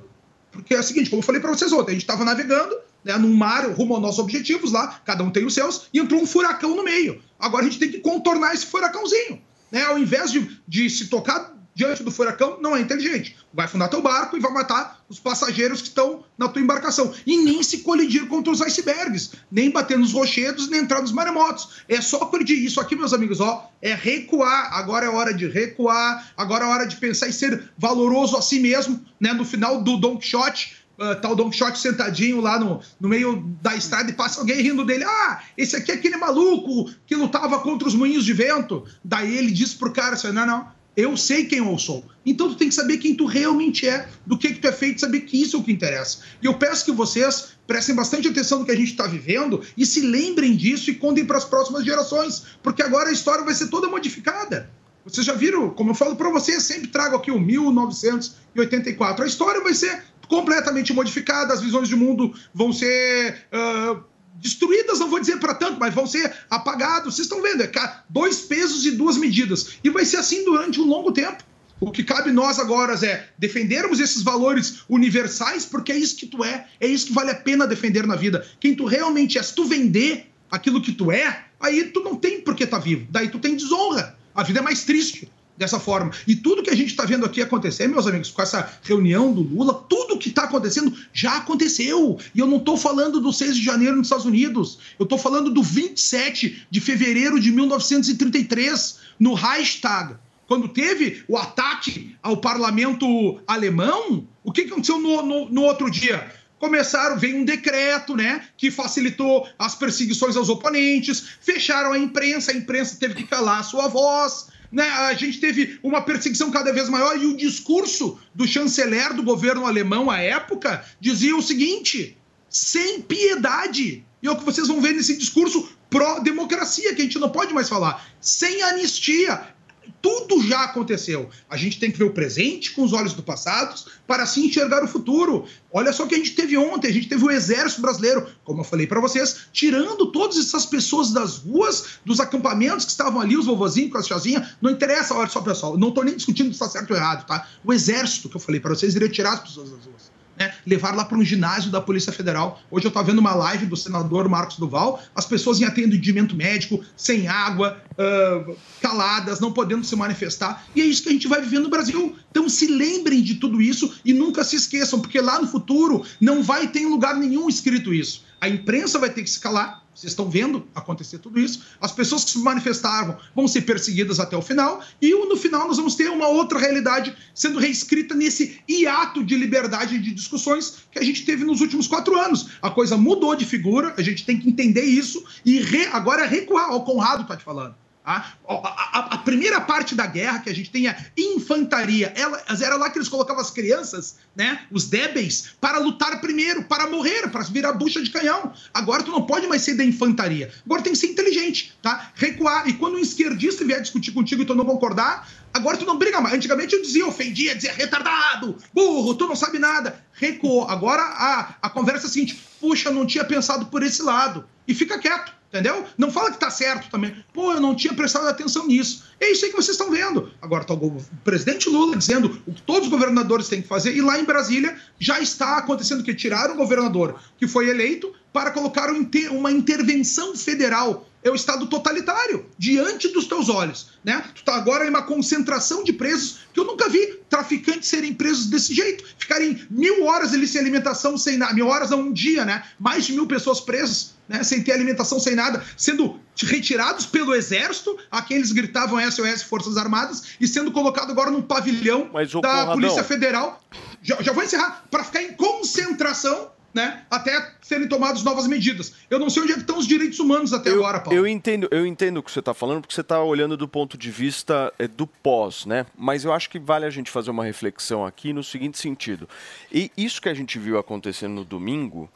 porque 0.52 0.74
é 0.74 0.80
o 0.80 0.84
seguinte, 0.84 1.10
como 1.10 1.22
eu 1.22 1.26
falei 1.26 1.42
para 1.42 1.52
vocês 1.52 1.72
ontem, 1.72 1.92
a 1.92 1.94
gente 1.94 2.04
estava 2.04 2.26
navegando 2.26 2.76
né, 3.04 3.18
num 3.18 3.34
mar 3.34 3.70
rumo 3.72 3.94
aos 3.94 4.02
nossos 4.02 4.20
objetivos 4.20 4.72
lá, 4.72 5.00
cada 5.06 5.24
um 5.24 5.30
tem 5.30 5.46
os 5.46 5.54
seus, 5.54 5.88
e 5.94 6.00
entrou 6.00 6.22
um 6.22 6.26
furacão 6.26 6.76
no 6.76 6.84
meio. 6.84 7.22
Agora 7.40 7.64
a 7.64 7.70
gente 7.70 7.80
tem 7.80 7.90
que 7.90 8.00
contornar 8.00 8.54
esse 8.54 8.66
furacãozinho. 8.66 9.42
Né? 9.72 9.84
Ao 9.84 9.98
invés 9.98 10.32
de, 10.32 10.60
de 10.68 10.90
se 10.90 11.08
tocar 11.08 11.56
diante 11.80 12.04
do 12.04 12.12
furacão, 12.12 12.58
não 12.60 12.76
é 12.76 12.82
inteligente. 12.82 13.38
Vai 13.54 13.66
afundar 13.66 13.90
teu 13.90 14.02
barco 14.02 14.36
e 14.36 14.40
vai 14.42 14.52
matar 14.52 15.02
os 15.08 15.18
passageiros 15.18 15.82
que 15.82 15.88
estão 15.88 16.26
na 16.38 16.50
tua 16.50 16.62
embarcação. 16.62 17.14
E 17.26 17.38
nem 17.38 17.64
se 17.64 17.78
colidir 17.78 18.28
contra 18.28 18.52
os 18.52 18.62
icebergs, 18.62 19.32
nem 19.50 19.72
bater 19.72 19.98
nos 19.98 20.12
rochedos, 20.12 20.70
nem 20.70 20.82
entrar 20.82 21.02
nos 21.02 21.14
maremotos. 21.14 21.82
É 21.88 22.02
só 22.02 22.26
colidir. 22.26 22.62
Isso 22.62 22.82
aqui, 22.82 22.98
meus 22.98 23.14
amigos, 23.14 23.40
ó, 23.40 23.72
é 23.82 23.94
recuar. 23.94 24.74
Agora 24.74 25.06
é 25.06 25.10
hora 25.10 25.34
de 25.34 25.48
recuar, 25.48 26.34
agora 26.36 26.66
é 26.66 26.68
hora 26.68 26.86
de 26.86 26.98
pensar 26.98 27.30
em 27.30 27.32
ser 27.32 27.72
valoroso 27.78 28.36
a 28.36 28.42
si 28.42 28.60
mesmo, 28.60 29.00
né? 29.18 29.32
No 29.32 29.46
final 29.46 29.82
do 29.82 29.96
Don 29.96 30.18
Quixote, 30.18 30.78
Uh, 31.00 31.16
tá 31.16 31.32
o 31.32 31.36
Don 31.36 31.50
Quixote 31.50 31.80
sentadinho 31.80 32.42
lá 32.42 32.60
no, 32.60 32.82
no 33.00 33.08
meio 33.08 33.42
da 33.62 33.74
estrada 33.74 34.12
e 34.12 34.14
passa 34.14 34.42
alguém 34.42 34.62
rindo 34.62 34.84
dele. 34.84 35.06
Ah, 35.06 35.42
esse 35.58 35.74
aqui 35.74 35.94
é 35.94 35.96
aquele 35.96 36.18
maluco 36.18 36.92
que 37.06 37.16
lutava 37.16 37.58
contra 37.60 37.88
os 37.88 37.96
moinhos 37.96 38.26
de 38.26 38.34
vento. 38.34 38.86
Daí 39.02 39.38
ele 39.38 39.50
disse 39.50 39.78
pro 39.78 39.94
cara 39.94 40.16
assim: 40.16 40.34
não, 40.34 40.46
não, 40.46 40.68
eu 40.96 41.15
sei 41.15 41.46
quem 41.46 41.60
eu 41.60 41.77
sou. 41.77 42.03
Então 42.25 42.50
tu 42.50 42.55
tem 42.55 42.69
que 42.69 42.75
saber 42.75 42.98
quem 42.98 43.15
tu 43.15 43.25
realmente 43.25 43.88
é, 43.88 44.08
do 44.25 44.38
que, 44.38 44.53
que 44.53 44.60
tu 44.60 44.67
é 44.67 44.72
feito, 44.72 45.01
saber 45.01 45.22
que 45.22 45.41
isso 45.41 45.55
é 45.55 45.60
o 45.60 45.63
que 45.63 45.72
interessa. 45.72 46.19
E 46.41 46.46
eu 46.46 46.55
peço 46.55 46.86
que 46.86 46.91
vocês 46.91 47.50
prestem 47.65 47.96
bastante 47.96 48.27
atenção 48.27 48.60
no 48.60 48.65
que 48.65 48.72
a 48.72 48.75
gente 48.75 48.91
está 48.91 49.08
vivendo 49.08 49.62
e 49.77 49.86
se 49.86 50.01
lembrem 50.01 50.55
disso 50.55 50.89
e 50.89 50.96
contem 50.96 51.25
para 51.25 51.38
as 51.38 51.46
próximas 51.46 51.86
gerações, 51.86 52.43
porque 52.62 52.81
agora 52.81 53.10
a 53.10 53.13
história 53.13 53.46
vai 53.46 53.53
ser 53.53 53.67
toda 53.67 53.88
modificada. 53.88 54.69
Vocês 55.05 55.25
já 55.25 55.34
viram, 55.34 55.69
como 55.69 55.91
eu 55.91 55.96
falo 55.96 56.15
para 56.15 56.29
vocês, 56.29 56.63
sempre 56.63 56.88
trago 56.88 57.15
aqui 57.15 57.31
o 57.31 57.39
1984. 57.39 59.24
A 59.24 59.27
história 59.27 59.62
vai 59.62 59.74
ser 59.74 60.03
completamente 60.27 60.93
modificada, 60.93 61.53
as 61.53 61.62
visões 61.62 61.88
de 61.88 61.96
mundo 61.96 62.34
vão 62.53 62.72
ser 62.72 63.48
uh, 63.51 64.03
destruídas, 64.41 65.00
não 65.00 65.10
vou 65.10 65.19
dizer 65.19 65.38
para 65.39 65.53
tanto, 65.53 65.79
mas 65.79 65.93
vão 65.93 66.08
ser 66.08 66.34
apagados. 66.50 67.15
Vocês 67.15 67.25
estão 67.25 67.41
vendo, 67.41 67.63
é 67.63 67.72
dois 68.10 68.41
pesos 68.41 68.86
e 68.86 68.91
duas 68.91 69.17
medidas. 69.17 69.72
E 69.84 69.89
vai 69.89 70.05
ser 70.05 70.17
assim 70.17 70.43
durante 70.43 70.79
um 70.79 70.86
longo 70.86 71.12
tempo. 71.12 71.43
O 71.79 71.91
que 71.91 72.03
cabe 72.03 72.31
nós 72.31 72.60
agora 72.60 72.93
é 73.05 73.29
defendermos 73.38 74.00
esses 74.00 74.22
valores 74.22 74.81
universais, 74.89 75.65
porque 75.65 75.93
é 75.93 75.98
isso 75.98 76.17
que 76.17 76.27
tu 76.27 76.43
é, 76.43 76.67
é 76.79 76.88
isso 76.88 77.08
que 77.08 77.13
vale 77.13 77.31
a 77.31 77.36
pena 77.36 77.65
defender 77.65 78.05
na 78.05 78.17
vida. 78.17 78.46
Quem 78.60 78.75
tu 78.75 78.86
realmente 78.86 79.38
é. 79.38 79.43
Se 79.43 79.55
tu 79.55 79.63
vender 79.63 80.29
aquilo 80.51 80.81
que 80.81 80.91
tu 80.91 81.10
é, 81.12 81.46
aí 81.60 81.86
tu 81.86 82.01
não 82.01 82.15
tem 82.15 82.41
por 82.41 82.55
que 82.55 82.67
tá 82.67 82.77
vivo. 82.77 83.08
Daí 83.10 83.29
tu 83.29 83.39
tem 83.39 83.55
desonra. 83.55 84.17
A 84.36 84.43
vida 84.43 84.60
é 84.60 84.62
mais 84.62 84.84
triste 84.84 85.29
dessa 85.60 85.78
forma. 85.78 86.12
E 86.25 86.38
tudo 86.38 86.63
que 86.63 86.70
a 86.70 86.75
gente 86.75 86.88
está 86.88 87.04
vendo 87.04 87.25
aqui 87.25 87.42
acontecer, 87.42 87.86
meus 87.86 88.08
amigos, 88.08 88.32
com 88.32 88.42
essa 88.42 88.80
reunião 88.82 89.34
do 89.34 89.42
Lula, 89.42 89.74
tudo 89.89 90.18
que 90.18 90.30
está 90.30 90.46
acontecendo 90.46 90.96
já 91.12 91.36
aconteceu. 91.36 92.18
E 92.34 92.39
eu 92.39 92.48
não 92.48 92.58
estou 92.58 92.78
falando 92.78 93.20
do 93.20 93.34
6 93.34 93.58
de 93.58 93.63
janeiro 93.63 93.98
nos 93.98 94.08
Estados 94.08 94.25
Unidos. 94.25 94.80
Eu 94.98 95.04
estou 95.04 95.18
falando 95.20 95.51
do 95.51 95.62
27 95.62 96.66
de 96.72 96.80
fevereiro 96.80 97.38
de 97.39 97.51
1933, 97.51 99.00
no 99.20 99.34
Reichstag. 99.34 100.16
Quando 100.48 100.70
teve 100.70 101.24
o 101.28 101.38
ataque 101.38 102.16
ao 102.24 102.38
parlamento 102.38 103.39
alemão, 103.46 104.25
o 104.44 104.51
que 104.51 104.62
aconteceu 104.62 104.98
no, 104.98 105.22
no, 105.22 105.50
no 105.50 105.62
outro 105.62 105.92
dia? 105.92 106.39
começaram, 106.58 107.18
veio 107.18 107.38
um 107.38 107.46
decreto, 107.46 108.18
né, 108.18 108.44
que 108.58 108.70
facilitou 108.70 109.48
as 109.58 109.75
perseguições 109.75 110.36
aos 110.36 110.50
oponentes, 110.50 111.38
fecharam 111.39 111.94
a 111.94 111.98
imprensa, 111.98 112.51
a 112.51 112.54
imprensa 112.54 112.98
teve 113.00 113.13
que 113.13 113.24
calar 113.24 113.62
a 113.62 113.63
sua 113.63 113.88
voz, 113.88 114.48
né? 114.72 114.88
A 114.88 115.14
gente 115.14 115.40
teve 115.40 115.80
uma 115.82 116.02
perseguição 116.02 116.52
cada 116.52 116.72
vez 116.72 116.90
maior 116.90 117.18
e 117.18 117.26
o 117.26 117.36
discurso 117.36 118.20
do 118.34 118.48
chanceler 118.48 119.14
do 119.14 119.24
governo 119.24 119.66
alemão 119.66 120.10
à 120.10 120.20
época 120.20 120.84
dizia 121.00 121.36
o 121.36 121.42
seguinte: 121.42 122.18
sem 122.50 123.02
piedade. 123.02 124.06
E 124.22 124.28
é 124.28 124.32
o 124.32 124.36
que 124.36 124.44
vocês 124.44 124.68
vão 124.68 124.82
ver 124.82 124.94
nesse 124.94 125.18
discurso 125.18 125.70
pró-democracia, 125.90 126.94
que 126.94 127.02
a 127.02 127.06
gente 127.06 127.20
não 127.20 127.30
pode 127.30 127.54
mais 127.54 127.70
falar. 127.70 128.06
Sem 128.20 128.62
anistia 128.64 129.56
tudo 130.01 130.41
já 130.41 130.63
aconteceu. 130.63 131.29
A 131.50 131.58
gente 131.58 131.79
tem 131.79 131.91
que 131.91 131.98
ver 131.98 132.05
o 132.05 132.13
presente 132.13 132.72
com 132.72 132.84
os 132.84 132.93
olhos 132.93 133.13
do 133.13 133.24
passado 133.24 133.79
para 134.08 134.24
assim 134.24 134.46
enxergar 134.46 134.84
o 134.84 134.88
futuro. 134.88 135.46
Olha 135.72 135.93
só 135.93 136.03
o 136.03 136.08
que 136.08 136.15
a 136.15 136.17
gente 136.17 136.36
teve 136.36 136.58
ontem, 136.58 136.88
a 136.88 136.93
gente 136.93 137.08
teve 137.08 137.24
o 137.24 137.31
exército 137.31 137.81
brasileiro, 137.81 138.27
como 138.43 138.62
eu 138.62 138.63
falei 138.63 138.88
para 138.88 139.00
vocês, 139.00 139.48
tirando 139.53 140.12
todas 140.12 140.38
essas 140.38 140.65
pessoas 140.65 141.12
das 141.12 141.38
ruas, 141.38 142.00
dos 142.05 142.19
acampamentos 142.19 142.86
que 142.86 142.91
estavam 142.91 143.22
ali, 143.22 143.38
os 143.38 143.46
vovozinhos 143.46 143.91
com 143.91 143.98
as 143.98 144.08
tiazinhas, 144.08 144.50
não 144.62 144.72
interessa, 144.72 145.13
olha 145.13 145.29
só 145.29 145.41
pessoal, 145.41 145.77
não 145.77 145.89
estou 145.89 146.03
nem 146.03 146.15
discutindo 146.15 146.48
se 146.48 146.53
está 146.53 146.67
certo 146.69 146.91
ou 146.91 146.98
errado, 146.98 147.25
tá? 147.25 147.48
O 147.63 147.72
exército 147.72 148.29
que 148.29 148.36
eu 148.36 148.41
falei 148.41 148.60
para 148.60 148.74
vocês 148.74 148.96
iria 148.96 149.10
tirar 149.10 149.34
as 149.34 149.41
pessoas 149.41 149.69
das 149.69 149.86
ruas 149.86 150.09
né, 150.39 150.53
levar 150.65 150.96
lá 150.96 151.03
para 151.03 151.17
um 151.17 151.24
ginásio 151.24 151.69
da 151.69 151.81
Polícia 151.81 152.13
Federal. 152.13 152.62
Hoje 152.72 152.86
eu 152.86 152.89
estava 152.89 153.05
vendo 153.05 153.19
uma 153.19 153.36
live 153.36 153.65
do 153.65 153.75
senador 153.75 154.29
Marcos 154.29 154.58
Duval, 154.58 155.03
as 155.13 155.25
pessoas 155.25 155.60
em 155.60 155.65
atendimento 155.65 156.36
médico, 156.36 156.81
sem 156.96 157.27
água, 157.27 157.77
uh, 157.91 158.55
caladas, 158.81 159.41
não 159.41 159.51
podendo 159.51 159.86
se 159.86 159.96
manifestar. 159.96 160.65
E 160.74 160.81
é 160.81 160.86
isso 160.86 161.03
que 161.03 161.10
a 161.10 161.12
gente 161.12 161.27
vai 161.27 161.41
vivendo 161.41 161.63
no 161.63 161.69
Brasil. 161.69 162.15
Então 162.31 162.48
se 162.48 162.67
lembrem 162.67 163.22
de 163.22 163.36
tudo 163.36 163.62
isso 163.62 163.93
e 164.05 164.13
nunca 164.13 164.43
se 164.46 164.55
esqueçam, 164.55 165.01
porque 165.01 165.19
lá 165.19 165.41
no 165.41 165.48
futuro 165.48 166.05
não 166.22 166.41
vai 166.41 166.67
ter 166.67 166.79
em 166.79 166.89
lugar 166.89 167.15
nenhum 167.17 167.50
escrito 167.50 167.93
isso. 167.93 168.24
A 168.39 168.48
imprensa 168.48 168.98
vai 168.98 169.10
ter 169.10 169.22
que 169.24 169.29
se 169.29 169.39
calar, 169.39 169.84
vocês 170.00 170.13
estão 170.13 170.29
vendo 170.29 170.65
acontecer 170.74 171.18
tudo 171.18 171.39
isso. 171.39 171.63
As 171.82 171.91
pessoas 171.91 172.24
que 172.24 172.32
se 172.32 172.39
manifestaram 172.39 173.18
vão 173.36 173.48
ser 173.48 173.62
perseguidas 173.62 174.20
até 174.20 174.38
o 174.38 174.41
final. 174.41 174.82
E 175.01 175.13
no 175.13 175.36
final 175.36 175.68
nós 175.68 175.77
vamos 175.77 175.96
ter 175.96 176.10
uma 176.10 176.27
outra 176.27 176.58
realidade 176.58 177.15
sendo 177.36 177.60
reescrita 177.60 178.15
nesse 178.15 178.62
hiato 178.68 179.24
de 179.24 179.36
liberdade 179.36 180.00
de 180.00 180.13
discussões 180.13 180.77
que 180.91 181.00
a 181.00 181.03
gente 181.03 181.25
teve 181.25 181.44
nos 181.44 181.60
últimos 181.60 181.88
quatro 181.88 182.18
anos. 182.18 182.48
A 182.62 182.70
coisa 182.70 182.96
mudou 182.96 183.36
de 183.36 183.46
figura, 183.46 183.94
a 183.98 184.01
gente 184.01 184.25
tem 184.25 184.39
que 184.39 184.48
entender 184.48 184.86
isso 184.86 185.24
e 185.46 185.60
re, 185.60 185.86
agora 185.88 186.25
recuar. 186.25 186.74
O 186.74 186.84
Conrado 186.84 187.24
está 187.24 187.36
te 187.36 187.44
falando. 187.44 187.75
A, 188.06 188.34
a, 188.48 189.15
a, 189.15 189.18
primeira 189.20 189.60
parte 189.62 189.94
da 189.94 190.08
guerra 190.08 190.39
que 190.39 190.50
a 190.50 190.56
gente 190.56 190.72
tem 190.72 190.88
é 190.88 190.98
infantaria. 191.18 192.12
Ela, 192.15 192.41
era 192.62 192.75
lá 192.75 192.89
que 192.89 192.98
eles 192.98 193.10
colocavam 193.10 193.41
as 193.41 193.51
crianças, 193.51 194.15
né, 194.36 194.65
os 194.72 194.86
débeis, 194.86 195.51
para 195.60 195.77
lutar 195.79 196.20
primeiro, 196.22 196.63
para 196.63 196.89
morrer, 196.89 197.29
para 197.29 197.44
virar 197.44 197.74
bucha 197.74 198.01
de 198.01 198.10
canhão. 198.10 198.53
Agora 198.74 199.03
tu 199.03 199.12
não 199.12 199.25
pode 199.25 199.48
mais 199.48 199.62
ser 199.62 199.75
da 199.75 199.84
infantaria. 199.84 200.51
Agora 200.65 200.82
tem 200.82 200.94
que 200.94 200.98
ser 200.98 201.08
inteligente, 201.08 201.77
tá? 201.82 202.12
Recuar. 202.15 202.68
E 202.68 202.74
quando 202.74 202.96
um 202.96 203.00
esquerdista 203.00 203.65
vier 203.65 203.82
discutir 203.82 204.12
contigo 204.12 204.41
e 204.41 204.46
tu 204.46 204.56
não 204.56 204.65
concordar, 204.65 205.29
agora 205.53 205.77
tu 205.77 205.86
não 205.86 205.98
briga 205.98 206.22
mais. 206.22 206.34
Antigamente 206.34 206.74
eu 206.74 206.82
dizia, 206.82 207.06
ofendia, 207.06 207.53
dizia 207.53 207.74
retardado, 207.74 208.58
burro, 208.74 209.13
tu 209.13 209.27
não 209.27 209.36
sabe 209.36 209.60
nada. 209.60 210.03
Recuou. 210.13 210.68
Agora 210.68 211.01
a, 211.03 211.56
a 211.62 211.70
conversa 211.70 212.08
é 212.08 212.10
a 212.10 212.12
seguinte: 212.12 212.41
puxa, 212.60 212.89
não 212.89 213.06
tinha 213.06 213.24
pensado 213.24 213.68
por 213.68 213.84
esse 213.84 214.01
lado. 214.01 214.48
E 214.70 214.74
fica 214.74 214.98
quieto 214.98 215.34
Entendeu? 215.50 215.84
Não 215.98 216.12
fala 216.12 216.32
que 216.32 216.40
tá 216.40 216.52
certo 216.52 216.92
também. 216.92 217.16
Pô, 217.34 217.52
eu 217.52 217.60
não 217.60 217.74
tinha 217.74 217.92
prestado 217.92 218.28
atenção 218.28 218.68
nisso. 218.68 219.06
É 219.20 219.32
isso 219.32 219.44
aí 219.44 219.52
que 219.52 219.58
vocês 219.58 219.76
estão 219.76 219.90
vendo. 219.90 220.32
Agora 220.40 220.64
tá 220.64 220.76
o 220.76 221.02
presidente 221.24 221.68
Lula 221.68 221.98
dizendo 221.98 222.40
o 222.46 222.54
que 222.54 222.62
todos 222.62 222.84
os 222.84 222.90
governadores 222.90 223.50
têm 223.50 223.60
que 223.60 223.68
fazer, 223.68 223.96
e 223.96 224.02
lá 224.02 224.20
em 224.20 224.26
Brasília 224.26 224.78
já 225.00 225.20
está 225.20 225.58
acontecendo 225.58 226.04
que 226.04 226.14
tiraram 226.14 226.54
o 226.54 226.58
governador 226.58 227.20
que 227.36 227.48
foi 227.48 227.68
eleito 227.68 228.14
para 228.32 228.52
colocar 228.52 228.90
uma 229.32 229.52
intervenção 229.52 230.36
federal 230.36 231.06
É 231.22 231.30
o 231.30 231.36
Estado 231.36 231.68
totalitário, 231.68 232.46
diante 232.58 233.10
dos 233.10 233.26
teus 233.28 233.50
olhos. 233.50 233.88
Né? 234.06 234.24
Tu 234.34 234.42
tá 234.42 234.56
agora 234.56 234.86
em 234.86 234.90
uma 234.90 235.02
concentração 235.02 235.84
de 235.84 235.92
presos 235.92 236.40
que 236.54 236.60
eu 236.60 236.64
nunca 236.64 236.88
vi 236.88 237.20
traficantes 237.30 237.90
serem 237.90 238.14
presos 238.14 238.46
desse 238.46 238.74
jeito. 238.74 239.04
Ficarem 239.18 239.68
mil 239.70 240.06
horas 240.06 240.34
ali 240.34 240.48
sem 240.48 240.62
alimentação, 240.62 241.18
sem 241.18 241.36
nada. 241.38 241.54
Mil 241.54 241.68
horas 241.68 241.92
a 241.92 241.98
um 241.98 242.14
dia, 242.14 242.46
né? 242.46 242.64
Mais 242.80 243.06
de 243.06 243.12
mil 243.12 243.28
pessoas 243.28 243.60
presas, 243.60 244.14
né? 244.30 244.44
Sem 244.44 244.64
ter 244.64 244.72
alimentação, 244.72 245.20
sem 245.20 245.36
nada, 245.36 245.62
sendo 245.76 246.18
retirados 246.42 247.06
pelo 247.06 247.36
exército, 247.36 247.98
aqueles 248.10 248.54
gritavam 248.54 249.00
SOS 249.12 249.44
Forças 249.44 249.76
Armadas, 249.76 250.24
e 250.40 250.48
sendo 250.48 250.72
colocado 250.72 251.12
agora 251.12 251.30
num 251.30 251.42
pavilhão 251.42 252.10
Mas, 252.14 252.32
da 252.32 252.68
Polícia 252.68 253.04
Federal. 253.04 253.62
Já, 254.02 254.22
já 254.22 254.32
vou 254.32 254.42
encerrar, 254.42 254.86
para 254.90 255.04
ficar 255.04 255.22
em 255.22 255.34
concentração. 255.34 256.58
Né, 256.72 257.04
até 257.10 257.56
serem 257.62 257.88
tomadas 257.88 258.24
novas 258.24 258.46
medidas. 258.46 258.94
Eu 259.10 259.18
não 259.18 259.28
sei 259.30 259.42
onde 259.42 259.54
é 259.54 259.56
que 259.56 259.62
estão 259.62 259.78
os 259.78 259.88
direitos 259.88 260.20
humanos 260.20 260.54
até 260.54 260.70
agora, 260.70 261.00
Paulo. 261.00 261.18
Eu 261.18 261.26
entendo, 261.26 261.68
eu 261.72 261.84
entendo 261.86 262.18
o 262.18 262.24
que 262.24 262.32
você 262.32 262.40
está 262.40 262.54
falando, 262.54 262.82
porque 262.82 262.94
você 262.94 263.02
está 263.02 263.24
olhando 263.24 263.58
do 263.58 263.68
ponto 263.68 263.98
de 263.98 264.12
vista 264.12 264.72
eh, 264.78 264.88
do 264.88 265.08
pós, 265.08 265.66
né? 265.66 265.88
Mas 265.98 266.24
eu 266.24 266.32
acho 266.32 266.48
que 266.48 266.60
vale 266.60 266.86
a 266.86 266.90
gente 266.92 267.10
fazer 267.10 267.32
uma 267.32 267.44
reflexão 267.44 268.06
aqui 268.06 268.32
no 268.34 268.44
seguinte 268.44 268.78
sentido. 268.78 269.28
E 269.72 269.92
isso 269.98 270.22
que 270.22 270.30
a 270.30 270.34
gente 270.34 270.60
viu 270.60 270.78
acontecendo 270.78 271.34
no 271.34 271.44
domingo 271.44 272.08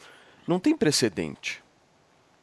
não 0.48 0.60
tem 0.60 0.78
precedente. 0.78 1.64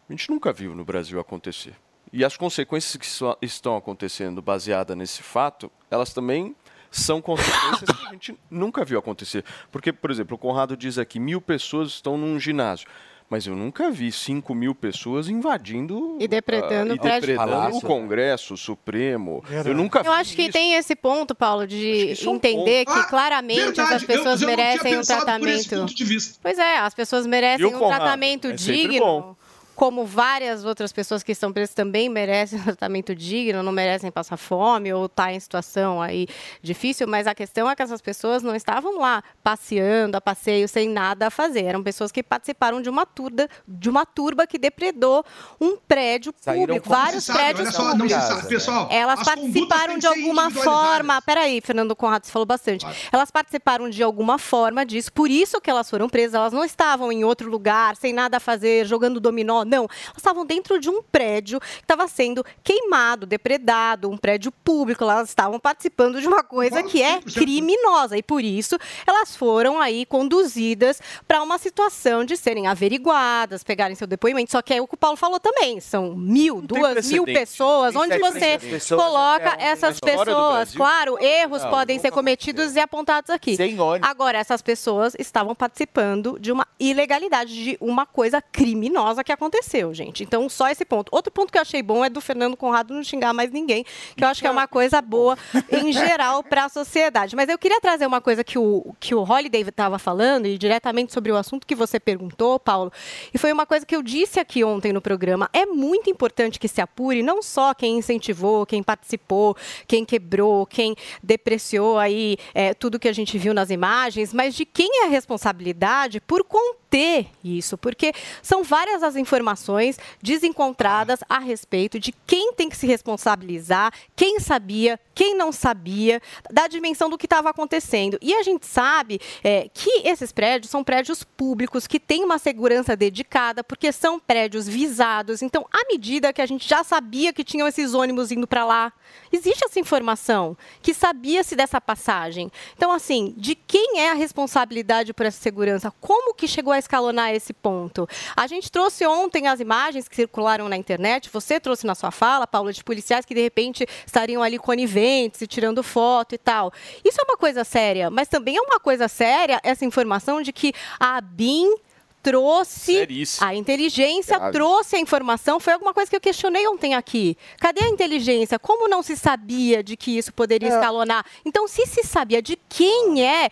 A 0.08 0.12
gente 0.12 0.28
nunca 0.28 0.52
viu 0.52 0.74
no 0.74 0.84
Brasil 0.84 1.20
acontecer. 1.20 1.74
E 2.12 2.24
as 2.24 2.36
consequências 2.36 2.96
que 2.96 3.46
estão 3.46 3.76
acontecendo 3.76 4.42
baseadas 4.42 4.96
nesse 4.96 5.22
fato, 5.22 5.70
elas 5.88 6.12
também 6.12 6.56
são 6.90 7.20
consequências 7.20 7.90
que 7.90 8.06
a 8.06 8.10
gente 8.12 8.34
nunca 8.50 8.84
viu 8.84 8.98
acontecer. 8.98 9.44
Porque, 9.70 9.92
por 9.92 10.10
exemplo, 10.10 10.34
o 10.34 10.38
Conrado 10.38 10.76
diz 10.76 10.98
aqui, 10.98 11.18
mil 11.20 11.40
pessoas 11.40 11.90
estão 11.90 12.16
num 12.18 12.38
ginásio. 12.38 12.86
Mas 13.28 13.46
eu 13.46 13.54
nunca 13.54 13.92
vi 13.92 14.10
5 14.10 14.52
mil 14.56 14.74
pessoas 14.74 15.28
invadindo 15.28 16.16
E 16.18 16.26
depredando 16.26 16.94
o 16.94 16.96
e 16.96 16.98
depredando 16.98 17.76
o 17.76 17.80
Congresso 17.80 18.54
o 18.54 18.56
Supremo. 18.56 19.40
Eu 19.64 19.72
nunca 19.72 20.00
Eu 20.00 20.10
acho 20.10 20.34
que 20.34 20.50
tem 20.50 20.74
esse 20.74 20.96
ponto, 20.96 21.32
Paulo, 21.32 21.64
de 21.64 22.10
isso 22.10 22.28
é 22.28 22.32
um 22.32 22.34
entender 22.34 22.84
ponto. 22.84 23.00
que 23.00 23.08
claramente 23.08 23.60
verdade, 23.66 23.94
as 23.94 24.02
pessoas 24.04 24.42
eu- 24.42 24.50
eu 24.50 24.56
merecem 24.56 24.98
um 24.98 25.02
tratamento. 25.02 25.70
ponto 25.76 25.94
de 25.94 26.04
vista. 26.04 26.40
Pois 26.42 26.58
é, 26.58 26.78
as 26.78 26.92
pessoas 26.92 27.24
merecem 27.24 27.66
um 27.66 27.78
Conrado? 27.78 28.00
tratamento 28.00 28.48
É 28.48 28.52
digno. 28.52 29.36
Como 29.80 30.04
várias 30.04 30.62
outras 30.62 30.92
pessoas 30.92 31.22
que 31.22 31.32
estão 31.32 31.50
presas 31.50 31.74
também 31.74 32.06
merecem 32.06 32.60
um 32.60 32.64
tratamento 32.64 33.14
digno, 33.14 33.62
não 33.62 33.72
merecem 33.72 34.10
passar 34.10 34.36
fome 34.36 34.92
ou 34.92 35.06
estar 35.06 35.32
em 35.32 35.40
situação 35.40 36.02
aí 36.02 36.28
difícil, 36.60 37.08
mas 37.08 37.26
a 37.26 37.34
questão 37.34 37.68
é 37.70 37.74
que 37.74 37.82
essas 37.82 38.02
pessoas 38.02 38.42
não 38.42 38.54
estavam 38.54 38.98
lá 38.98 39.24
passeando, 39.42 40.18
a 40.18 40.20
passeio, 40.20 40.68
sem 40.68 40.86
nada 40.86 41.28
a 41.28 41.30
fazer. 41.30 41.64
Eram 41.64 41.82
pessoas 41.82 42.12
que 42.12 42.22
participaram 42.22 42.82
de 42.82 42.90
uma 42.90 43.06
turba, 43.06 43.48
de 43.66 43.88
uma 43.88 44.04
turba 44.04 44.46
que 44.46 44.58
depredou 44.58 45.24
um 45.58 45.78
prédio 45.78 46.34
Saíram 46.38 46.66
público, 46.66 46.88
vários 46.90 47.24
sabe, 47.24 47.38
prédios 47.38 47.74
só, 47.74 47.90
públicos. 47.92 48.22
sabe, 48.22 48.48
pessoal. 48.48 48.86
Elas 48.90 49.22
participaram 49.24 49.96
de 49.96 50.06
alguma 50.06 50.50
forma. 50.50 51.22
Peraí, 51.22 51.58
Fernando 51.62 51.96
Conrado, 51.96 52.26
você 52.26 52.32
falou 52.32 52.44
bastante. 52.44 52.86
Elas 53.10 53.30
participaram 53.30 53.88
de 53.88 54.02
alguma 54.02 54.38
forma 54.38 54.84
disso, 54.84 55.10
por 55.10 55.30
isso 55.30 55.58
que 55.58 55.70
elas 55.70 55.88
foram 55.88 56.06
presas. 56.06 56.34
Elas 56.34 56.52
não 56.52 56.66
estavam 56.66 57.10
em 57.10 57.24
outro 57.24 57.48
lugar, 57.48 57.96
sem 57.96 58.12
nada 58.12 58.36
a 58.36 58.40
fazer, 58.40 58.84
jogando 58.84 59.18
dominó, 59.18 59.69
não. 59.70 59.84
Elas 59.84 60.18
estavam 60.18 60.44
dentro 60.44 60.78
de 60.78 60.90
um 60.90 61.02
prédio 61.02 61.60
que 61.60 61.66
estava 61.82 62.06
sendo 62.08 62.44
queimado, 62.62 63.26
depredado, 63.26 64.10
um 64.10 64.16
prédio 64.16 64.52
público. 64.52 65.04
Elas 65.04 65.28
estavam 65.28 65.58
participando 65.58 66.20
de 66.20 66.26
uma 66.26 66.42
coisa 66.42 66.82
que 66.82 67.02
é 67.02 67.20
criminosa 67.20 68.16
e 68.16 68.22
por 68.22 68.42
isso 68.42 68.76
elas 69.06 69.36
foram 69.36 69.80
aí 69.80 70.04
conduzidas 70.04 71.00
para 71.26 71.42
uma 71.42 71.58
situação 71.58 72.24
de 72.24 72.36
serem 72.36 72.66
averiguadas, 72.66 73.62
pegarem 73.62 73.94
seu 73.94 74.06
depoimento. 74.06 74.50
Só 74.50 74.62
que 74.62 74.74
é 74.74 74.80
o 74.80 74.86
que 74.86 74.94
o 74.94 74.98
Paulo 74.98 75.16
falou 75.16 75.38
também, 75.38 75.80
são 75.80 76.14
mil, 76.14 76.60
duas 76.60 77.06
mil 77.08 77.24
pessoas, 77.24 77.94
onde 77.94 78.14
é 78.14 78.18
você 78.18 78.58
coloca 78.94 79.56
essas 79.58 80.00
pessoas. 80.00 80.74
Claro, 80.74 81.22
erros 81.22 81.62
Não, 81.62 81.70
podem 81.70 81.98
ser 81.98 82.10
cometidos 82.10 82.74
e 82.74 82.80
apontados 82.80 83.30
aqui. 83.30 83.56
Agora, 84.02 84.38
essas 84.38 84.62
pessoas 84.62 85.14
estavam 85.18 85.54
participando 85.54 86.38
de 86.38 86.50
uma 86.50 86.66
ilegalidade, 86.78 87.52
de 87.54 87.78
uma 87.80 88.06
coisa 88.06 88.40
criminosa 88.40 89.22
que 89.22 89.32
aconteceu, 89.32 89.59
gente. 89.92 90.22
Então, 90.22 90.48
só 90.48 90.68
esse 90.68 90.84
ponto. 90.84 91.08
Outro 91.12 91.32
ponto 91.32 91.52
que 91.52 91.58
eu 91.58 91.62
achei 91.62 91.82
bom 91.82 92.04
é 92.04 92.10
do 92.10 92.20
Fernando 92.20 92.56
Conrado 92.56 92.94
não 92.94 93.02
xingar 93.02 93.32
mais 93.32 93.50
ninguém, 93.50 93.84
que 94.16 94.24
eu 94.24 94.28
acho 94.28 94.40
que 94.40 94.46
é 94.46 94.50
uma 94.50 94.66
coisa 94.66 95.00
boa 95.00 95.36
em 95.70 95.92
geral 95.92 96.42
para 96.42 96.64
a 96.64 96.68
sociedade. 96.68 97.36
Mas 97.36 97.48
eu 97.48 97.58
queria 97.58 97.80
trazer 97.80 98.06
uma 98.06 98.20
coisa 98.20 98.42
que 98.42 98.58
o, 98.58 98.94
que 98.98 99.14
o 99.14 99.22
Holiday 99.22 99.62
estava 99.62 99.98
falando, 99.98 100.46
e 100.46 100.58
diretamente 100.58 101.12
sobre 101.12 101.32
o 101.32 101.36
assunto 101.36 101.66
que 101.66 101.74
você 101.74 101.98
perguntou, 101.98 102.58
Paulo, 102.58 102.92
e 103.32 103.38
foi 103.38 103.52
uma 103.52 103.66
coisa 103.66 103.86
que 103.86 103.94
eu 103.94 104.02
disse 104.02 104.40
aqui 104.40 104.64
ontem 104.64 104.92
no 104.92 105.00
programa. 105.00 105.48
É 105.52 105.66
muito 105.66 106.10
importante 106.10 106.58
que 106.58 106.68
se 106.68 106.80
apure 106.80 107.22
não 107.22 107.42
só 107.42 107.74
quem 107.74 107.98
incentivou, 107.98 108.66
quem 108.66 108.82
participou, 108.82 109.56
quem 109.86 110.04
quebrou, 110.04 110.66
quem 110.66 110.94
depreciou 111.22 111.98
aí 111.98 112.36
é, 112.54 112.74
tudo 112.74 112.98
que 112.98 113.08
a 113.08 113.12
gente 113.12 113.38
viu 113.38 113.54
nas 113.54 113.70
imagens, 113.70 114.32
mas 114.32 114.54
de 114.54 114.64
quem 114.64 115.02
é 115.02 115.06
a 115.06 115.08
responsabilidade 115.08 116.20
por 116.20 116.44
conter 116.90 117.26
isso, 117.44 117.78
porque 117.78 118.12
são 118.42 118.64
várias 118.64 119.02
as 119.02 119.14
informações 119.14 119.98
desencontradas 120.20 121.20
a 121.28 121.38
respeito 121.38 122.00
de 122.00 122.12
quem 122.26 122.52
tem 122.52 122.68
que 122.68 122.76
se 122.76 122.86
responsabilizar, 122.86 123.92
quem 124.16 124.40
sabia, 124.40 124.98
quem 125.20 125.36
não 125.36 125.52
sabia, 125.52 126.18
da 126.50 126.66
dimensão 126.66 127.10
do 127.10 127.18
que 127.18 127.26
estava 127.26 127.50
acontecendo. 127.50 128.16
E 128.22 128.32
a 128.32 128.42
gente 128.42 128.64
sabe 128.64 129.20
é, 129.44 129.68
que 129.68 130.08
esses 130.08 130.32
prédios 130.32 130.70
são 130.70 130.82
prédios 130.82 131.22
públicos 131.22 131.86
que 131.86 132.00
têm 132.00 132.24
uma 132.24 132.38
segurança 132.38 132.96
dedicada, 132.96 133.62
porque 133.62 133.92
são 133.92 134.18
prédios 134.18 134.66
visados. 134.66 135.42
Então, 135.42 135.66
à 135.70 135.86
medida 135.92 136.32
que 136.32 136.40
a 136.40 136.46
gente 136.46 136.66
já 136.66 136.82
sabia 136.82 137.34
que 137.34 137.44
tinham 137.44 137.68
esses 137.68 137.92
ônibus 137.92 138.32
indo 138.32 138.46
para 138.46 138.64
lá, 138.64 138.94
existe 139.30 139.62
essa 139.62 139.78
informação 139.78 140.56
que 140.80 140.94
sabia-se 140.94 141.54
dessa 141.54 141.82
passagem. 141.82 142.50
Então, 142.74 142.90
assim, 142.90 143.34
de 143.36 143.54
quem 143.54 144.00
é 144.00 144.12
a 144.12 144.14
responsabilidade 144.14 145.12
por 145.12 145.26
essa 145.26 145.38
segurança? 145.38 145.92
Como 146.00 146.32
que 146.32 146.48
chegou 146.48 146.72
a 146.72 146.78
escalonar 146.78 147.34
esse 147.34 147.52
ponto? 147.52 148.08
A 148.34 148.46
gente 148.46 148.72
trouxe 148.72 149.06
ontem 149.06 149.48
as 149.48 149.60
imagens 149.60 150.08
que 150.08 150.16
circularam 150.16 150.66
na 150.66 150.78
internet, 150.78 151.28
você 151.30 151.60
trouxe 151.60 151.86
na 151.86 151.94
sua 151.94 152.10
fala, 152.10 152.46
Paula, 152.46 152.72
de 152.72 152.82
policiais 152.82 153.26
que 153.26 153.34
de 153.34 153.42
repente 153.42 153.86
estariam 154.06 154.42
ali 154.42 154.58
coniventes 154.58 155.09
e 155.40 155.46
tirando 155.46 155.82
foto 155.82 156.34
e 156.34 156.38
tal. 156.38 156.72
Isso 157.04 157.20
é 157.20 157.24
uma 157.24 157.36
coisa 157.36 157.64
séria, 157.64 158.10
mas 158.10 158.28
também 158.28 158.56
é 158.56 158.60
uma 158.60 158.78
coisa 158.80 159.08
séria 159.08 159.60
essa 159.62 159.84
informação 159.84 160.40
de 160.42 160.52
que 160.52 160.72
a 160.98 161.20
BIM 161.20 161.74
trouxe 162.22 162.92
Seríssimo. 162.92 163.46
a 163.46 163.54
inteligência 163.54 164.36
Grave. 164.38 164.52
trouxe 164.52 164.94
a 164.96 164.98
informação 165.00 165.58
foi 165.58 165.72
alguma 165.72 165.94
coisa 165.94 166.10
que 166.10 166.14
eu 166.16 166.20
questionei 166.20 166.68
ontem 166.68 166.94
aqui 166.94 167.34
cadê 167.58 167.82
a 167.82 167.88
inteligência 167.88 168.58
como 168.58 168.86
não 168.88 169.02
se 169.02 169.16
sabia 169.16 169.82
de 169.82 169.96
que 169.96 170.18
isso 170.18 170.30
poderia 170.30 170.68
É. 170.68 170.74
escalonar 170.74 171.24
então 171.46 171.66
se 171.66 171.86
se 171.86 172.02
sabia 172.02 172.42
de 172.42 172.58
quem 172.68 173.26
é 173.26 173.48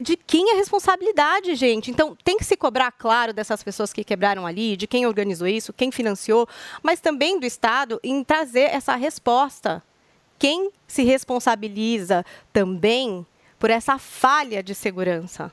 de 0.00 0.16
quem 0.16 0.48
é 0.50 0.54
a 0.54 0.56
responsabilidade, 0.56 1.54
gente. 1.54 1.88
Então, 1.88 2.16
tem 2.24 2.36
que 2.36 2.44
se 2.44 2.56
cobrar, 2.56 2.90
claro, 2.90 3.32
dessas 3.32 3.62
pessoas 3.62 3.92
que 3.92 4.02
quebraram 4.02 4.44
ali, 4.44 4.76
de 4.76 4.86
quem 4.88 5.06
organizou 5.06 5.46
isso, 5.46 5.72
quem 5.72 5.92
financiou, 5.92 6.48
mas 6.82 6.98
também 6.98 7.38
do 7.38 7.46
Estado 7.46 8.00
em 8.02 8.24
trazer 8.24 8.70
essa 8.74 8.96
resposta. 8.96 9.80
Quem 10.42 10.72
se 10.88 11.04
responsabiliza 11.04 12.26
também 12.52 13.24
por 13.60 13.70
essa 13.70 13.96
falha 13.96 14.60
de 14.60 14.74
segurança? 14.74 15.52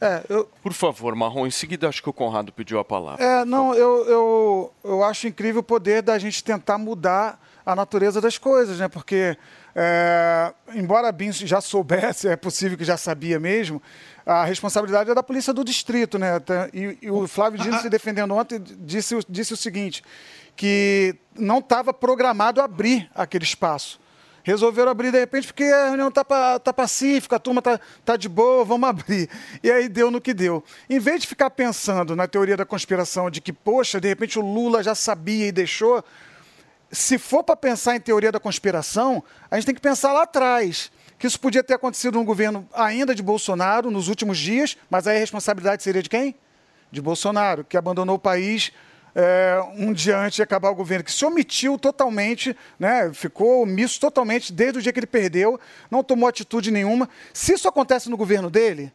É. 0.00 0.22
Por 0.62 0.72
favor, 0.72 1.16
Marrom, 1.16 1.48
em 1.48 1.50
seguida 1.50 1.88
acho 1.88 2.00
que 2.00 2.08
o 2.08 2.12
Conrado 2.12 2.52
pediu 2.52 2.78
a 2.78 2.84
palavra. 2.84 3.24
É, 3.24 3.44
não, 3.44 3.74
eu, 3.74 4.06
eu, 4.06 4.72
eu 4.84 5.02
acho 5.02 5.26
incrível 5.26 5.62
o 5.62 5.64
poder 5.64 6.00
da 6.00 6.16
gente 6.16 6.44
tentar 6.44 6.78
mudar 6.78 7.44
a 7.66 7.74
natureza 7.74 8.20
das 8.20 8.38
coisas, 8.38 8.78
né? 8.78 8.86
Porque, 8.86 9.36
é, 9.74 10.52
embora 10.76 11.08
a 11.08 11.12
BIM 11.12 11.32
já 11.32 11.60
soubesse, 11.60 12.28
é 12.28 12.36
possível 12.36 12.78
que 12.78 12.84
já 12.84 12.96
sabia 12.96 13.40
mesmo, 13.40 13.82
a 14.24 14.44
responsabilidade 14.44 15.10
é 15.10 15.14
da 15.14 15.24
polícia 15.24 15.52
do 15.52 15.64
distrito, 15.64 16.20
né? 16.20 16.38
Tá- 16.38 16.68
E, 16.72 16.98
e 17.02 17.10
o 17.10 17.26
Flávio 17.26 17.58
Dino 17.58 17.80
se 17.80 17.90
defendendo 17.90 18.32
ontem 18.32 18.62
disse, 18.62 19.18
disse 19.28 19.54
o 19.54 19.56
seguinte, 19.56 20.04
que 20.58 21.14
não 21.38 21.60
estava 21.60 21.94
programado 21.94 22.60
abrir 22.60 23.08
aquele 23.14 23.44
espaço. 23.44 24.00
Resolveram 24.42 24.90
abrir 24.90 25.12
de 25.12 25.20
repente 25.20 25.46
porque 25.46 25.62
a 25.62 25.86
reunião 25.86 26.08
está 26.08 26.58
tá 26.58 26.72
pacífica, 26.72 27.36
a 27.36 27.38
turma 27.38 27.60
está 27.60 27.78
tá 28.04 28.16
de 28.16 28.28
boa, 28.28 28.64
vamos 28.64 28.88
abrir. 28.88 29.30
E 29.62 29.70
aí 29.70 29.88
deu 29.88 30.10
no 30.10 30.20
que 30.20 30.34
deu. 30.34 30.64
Em 30.90 30.98
vez 30.98 31.20
de 31.20 31.28
ficar 31.28 31.50
pensando 31.50 32.16
na 32.16 32.26
teoria 32.26 32.56
da 32.56 32.64
conspiração 32.64 33.30
de 33.30 33.40
que, 33.40 33.52
poxa, 33.52 34.00
de 34.00 34.08
repente 34.08 34.36
o 34.36 34.42
Lula 34.42 34.82
já 34.82 34.96
sabia 34.96 35.46
e 35.46 35.52
deixou, 35.52 36.04
se 36.90 37.18
for 37.18 37.44
para 37.44 37.54
pensar 37.54 37.94
em 37.94 38.00
teoria 38.00 38.32
da 38.32 38.40
conspiração, 38.40 39.22
a 39.48 39.54
gente 39.54 39.66
tem 39.66 39.74
que 39.76 39.80
pensar 39.80 40.12
lá 40.12 40.24
atrás. 40.24 40.90
Que 41.20 41.26
isso 41.28 41.38
podia 41.38 41.62
ter 41.62 41.74
acontecido 41.74 42.18
no 42.18 42.24
governo 42.24 42.68
ainda 42.74 43.14
de 43.14 43.22
Bolsonaro 43.22 43.92
nos 43.92 44.08
últimos 44.08 44.38
dias, 44.38 44.76
mas 44.90 45.06
aí 45.06 45.18
a 45.18 45.20
responsabilidade 45.20 45.84
seria 45.84 46.02
de 46.02 46.08
quem? 46.08 46.34
De 46.90 47.00
Bolsonaro, 47.00 47.64
que 47.64 47.76
abandonou 47.76 48.16
o 48.16 48.20
país 48.20 48.72
é, 49.14 49.60
um 49.76 49.92
dia 49.92 50.18
antes 50.18 50.36
de 50.36 50.42
acabar 50.42 50.70
o 50.70 50.74
governo, 50.74 51.04
que 51.04 51.12
se 51.12 51.24
omitiu 51.24 51.78
totalmente, 51.78 52.56
né, 52.78 53.10
ficou 53.12 53.62
omisso 53.62 54.00
totalmente 54.00 54.52
desde 54.52 54.78
o 54.78 54.82
dia 54.82 54.92
que 54.92 55.00
ele 55.00 55.06
perdeu, 55.06 55.58
não 55.90 56.02
tomou 56.02 56.28
atitude 56.28 56.70
nenhuma. 56.70 57.08
Se 57.32 57.52
isso 57.52 57.68
acontece 57.68 58.08
no 58.08 58.16
governo 58.16 58.50
dele, 58.50 58.92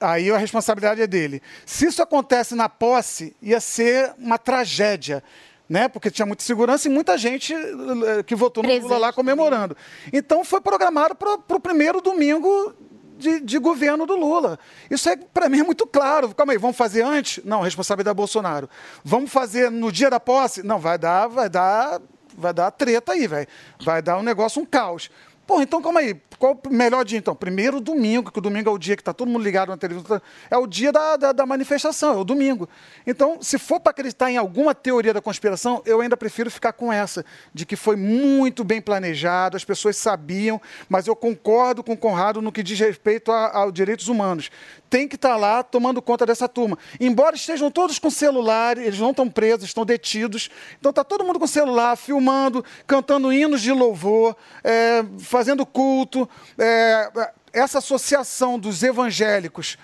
aí 0.00 0.30
a 0.30 0.38
responsabilidade 0.38 1.02
é 1.02 1.06
dele. 1.06 1.42
Se 1.66 1.86
isso 1.86 2.02
acontece 2.02 2.54
na 2.54 2.68
posse, 2.68 3.34
ia 3.42 3.60
ser 3.60 4.12
uma 4.18 4.38
tragédia. 4.38 5.22
Né? 5.66 5.88
Porque 5.88 6.10
tinha 6.10 6.26
muita 6.26 6.42
segurança 6.42 6.88
e 6.88 6.90
muita 6.90 7.16
gente 7.16 7.54
eh, 7.54 8.22
que 8.26 8.34
votou 8.34 8.62
no 8.62 8.78
Lula 8.80 8.98
lá 8.98 9.12
comemorando. 9.14 9.74
Então 10.12 10.44
foi 10.44 10.60
programado 10.60 11.14
para 11.14 11.56
o 11.56 11.60
primeiro 11.60 12.02
domingo 12.02 12.74
de, 13.18 13.40
de 13.40 13.58
governo 13.58 14.06
do 14.06 14.16
Lula. 14.16 14.58
Isso 14.90 15.08
é, 15.08 15.16
para 15.16 15.48
mim, 15.48 15.60
é 15.60 15.62
muito 15.62 15.86
claro. 15.86 16.34
Calma 16.34 16.52
aí, 16.52 16.58
vamos 16.58 16.76
fazer 16.76 17.02
antes? 17.02 17.44
Não, 17.44 17.60
responsabilidade 17.60 18.14
é 18.14 18.16
Bolsonaro. 18.16 18.68
Vamos 19.04 19.30
fazer 19.30 19.70
no 19.70 19.90
dia 19.90 20.10
da 20.10 20.20
posse? 20.20 20.62
Não, 20.62 20.78
vai 20.78 20.98
dar, 20.98 21.28
vai 21.28 21.48
dar, 21.48 22.00
vai 22.36 22.52
dar 22.52 22.70
treta 22.70 23.12
aí, 23.12 23.26
velho. 23.26 23.46
Vai 23.82 24.02
dar 24.02 24.18
um 24.18 24.22
negócio, 24.22 24.60
um 24.60 24.66
caos. 24.66 25.10
Pô, 25.46 25.60
então 25.60 25.82
calma 25.82 26.00
aí. 26.00 26.16
Qual 26.38 26.58
o 26.66 26.70
melhor 26.74 27.04
dia, 27.04 27.18
então? 27.18 27.34
Primeiro 27.34 27.80
domingo, 27.80 28.30
que 28.30 28.38
o 28.38 28.42
domingo 28.42 28.68
é 28.68 28.72
o 28.72 28.78
dia 28.78 28.96
que 28.96 29.02
está 29.02 29.12
todo 29.12 29.28
mundo 29.28 29.42
ligado 29.42 29.68
na 29.68 29.76
televisão. 29.76 30.20
É 30.50 30.56
o 30.56 30.66
dia 30.66 30.90
da, 30.90 31.16
da, 31.16 31.32
da 31.32 31.46
manifestação, 31.46 32.14
é 32.14 32.16
o 32.16 32.24
domingo. 32.24 32.68
Então, 33.06 33.38
se 33.40 33.58
for 33.58 33.78
para 33.78 33.90
acreditar 33.90 34.30
em 34.30 34.36
alguma 34.36 34.74
teoria 34.74 35.12
da 35.12 35.20
conspiração, 35.20 35.82
eu 35.86 36.00
ainda 36.00 36.16
prefiro 36.16 36.50
ficar 36.50 36.72
com 36.72 36.92
essa, 36.92 37.24
de 37.52 37.64
que 37.66 37.76
foi 37.76 37.94
muito 37.94 38.64
bem 38.64 38.80
planejado, 38.80 39.56
as 39.56 39.64
pessoas 39.64 39.96
sabiam, 39.96 40.60
mas 40.88 41.06
eu 41.06 41.14
concordo 41.14 41.84
com 41.84 41.92
o 41.92 41.96
Conrado 41.96 42.42
no 42.42 42.50
que 42.50 42.62
diz 42.62 42.78
respeito 42.80 43.30
a- 43.30 43.54
aos 43.56 43.72
direitos 43.72 44.08
humanos. 44.08 44.50
Tem 44.94 45.08
que 45.08 45.16
estar 45.16 45.34
lá 45.34 45.60
tomando 45.64 46.00
conta 46.00 46.24
dessa 46.24 46.48
turma. 46.48 46.78
Embora 47.00 47.34
estejam 47.34 47.68
todos 47.68 47.98
com 47.98 48.08
celular, 48.08 48.78
eles 48.78 49.00
não 49.00 49.10
estão 49.10 49.28
presos, 49.28 49.64
estão 49.64 49.84
detidos. 49.84 50.48
Então 50.78 50.90
está 50.90 51.02
todo 51.02 51.24
mundo 51.24 51.40
com 51.40 51.48
celular, 51.48 51.96
filmando, 51.96 52.64
cantando 52.86 53.32
hinos 53.32 53.60
de 53.60 53.72
louvor, 53.72 54.36
é, 54.62 55.04
fazendo 55.18 55.66
culto. 55.66 56.28
É, 56.56 57.10
essa 57.52 57.78
associação 57.78 58.56
dos 58.56 58.84
evangélicos 58.84 59.76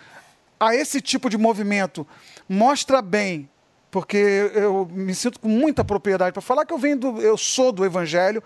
a 0.60 0.76
esse 0.76 1.00
tipo 1.00 1.28
de 1.28 1.36
movimento 1.36 2.06
mostra 2.48 3.02
bem, 3.02 3.50
porque 3.90 4.16
eu 4.54 4.88
me 4.92 5.12
sinto 5.12 5.40
com 5.40 5.48
muita 5.48 5.84
propriedade 5.84 6.32
para 6.32 6.40
falar 6.40 6.64
que 6.64 6.72
eu 6.72 6.78
venho 6.78 6.96
do, 6.96 7.20
eu 7.20 7.36
sou 7.36 7.72
do 7.72 7.84
Evangelho, 7.84 8.40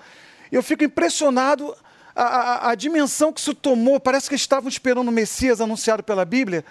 eu 0.51 0.63
fico 0.63 0.83
impressionado 0.83 1.77
a, 2.15 2.23
a- 2.23 2.71
a 2.71 2.75
dimensão 2.75 3.33
que 3.33 3.41
isso 3.41 3.55
tomou. 3.55 3.99
Parece 3.99 4.29
que 4.29 4.35
estavam 4.35 4.69
esperando 4.69 5.09
o 5.09 5.13
Messias 5.13 5.61
anunciado 5.61 6.03
pela 6.03 6.25
Bíblia 6.25 6.65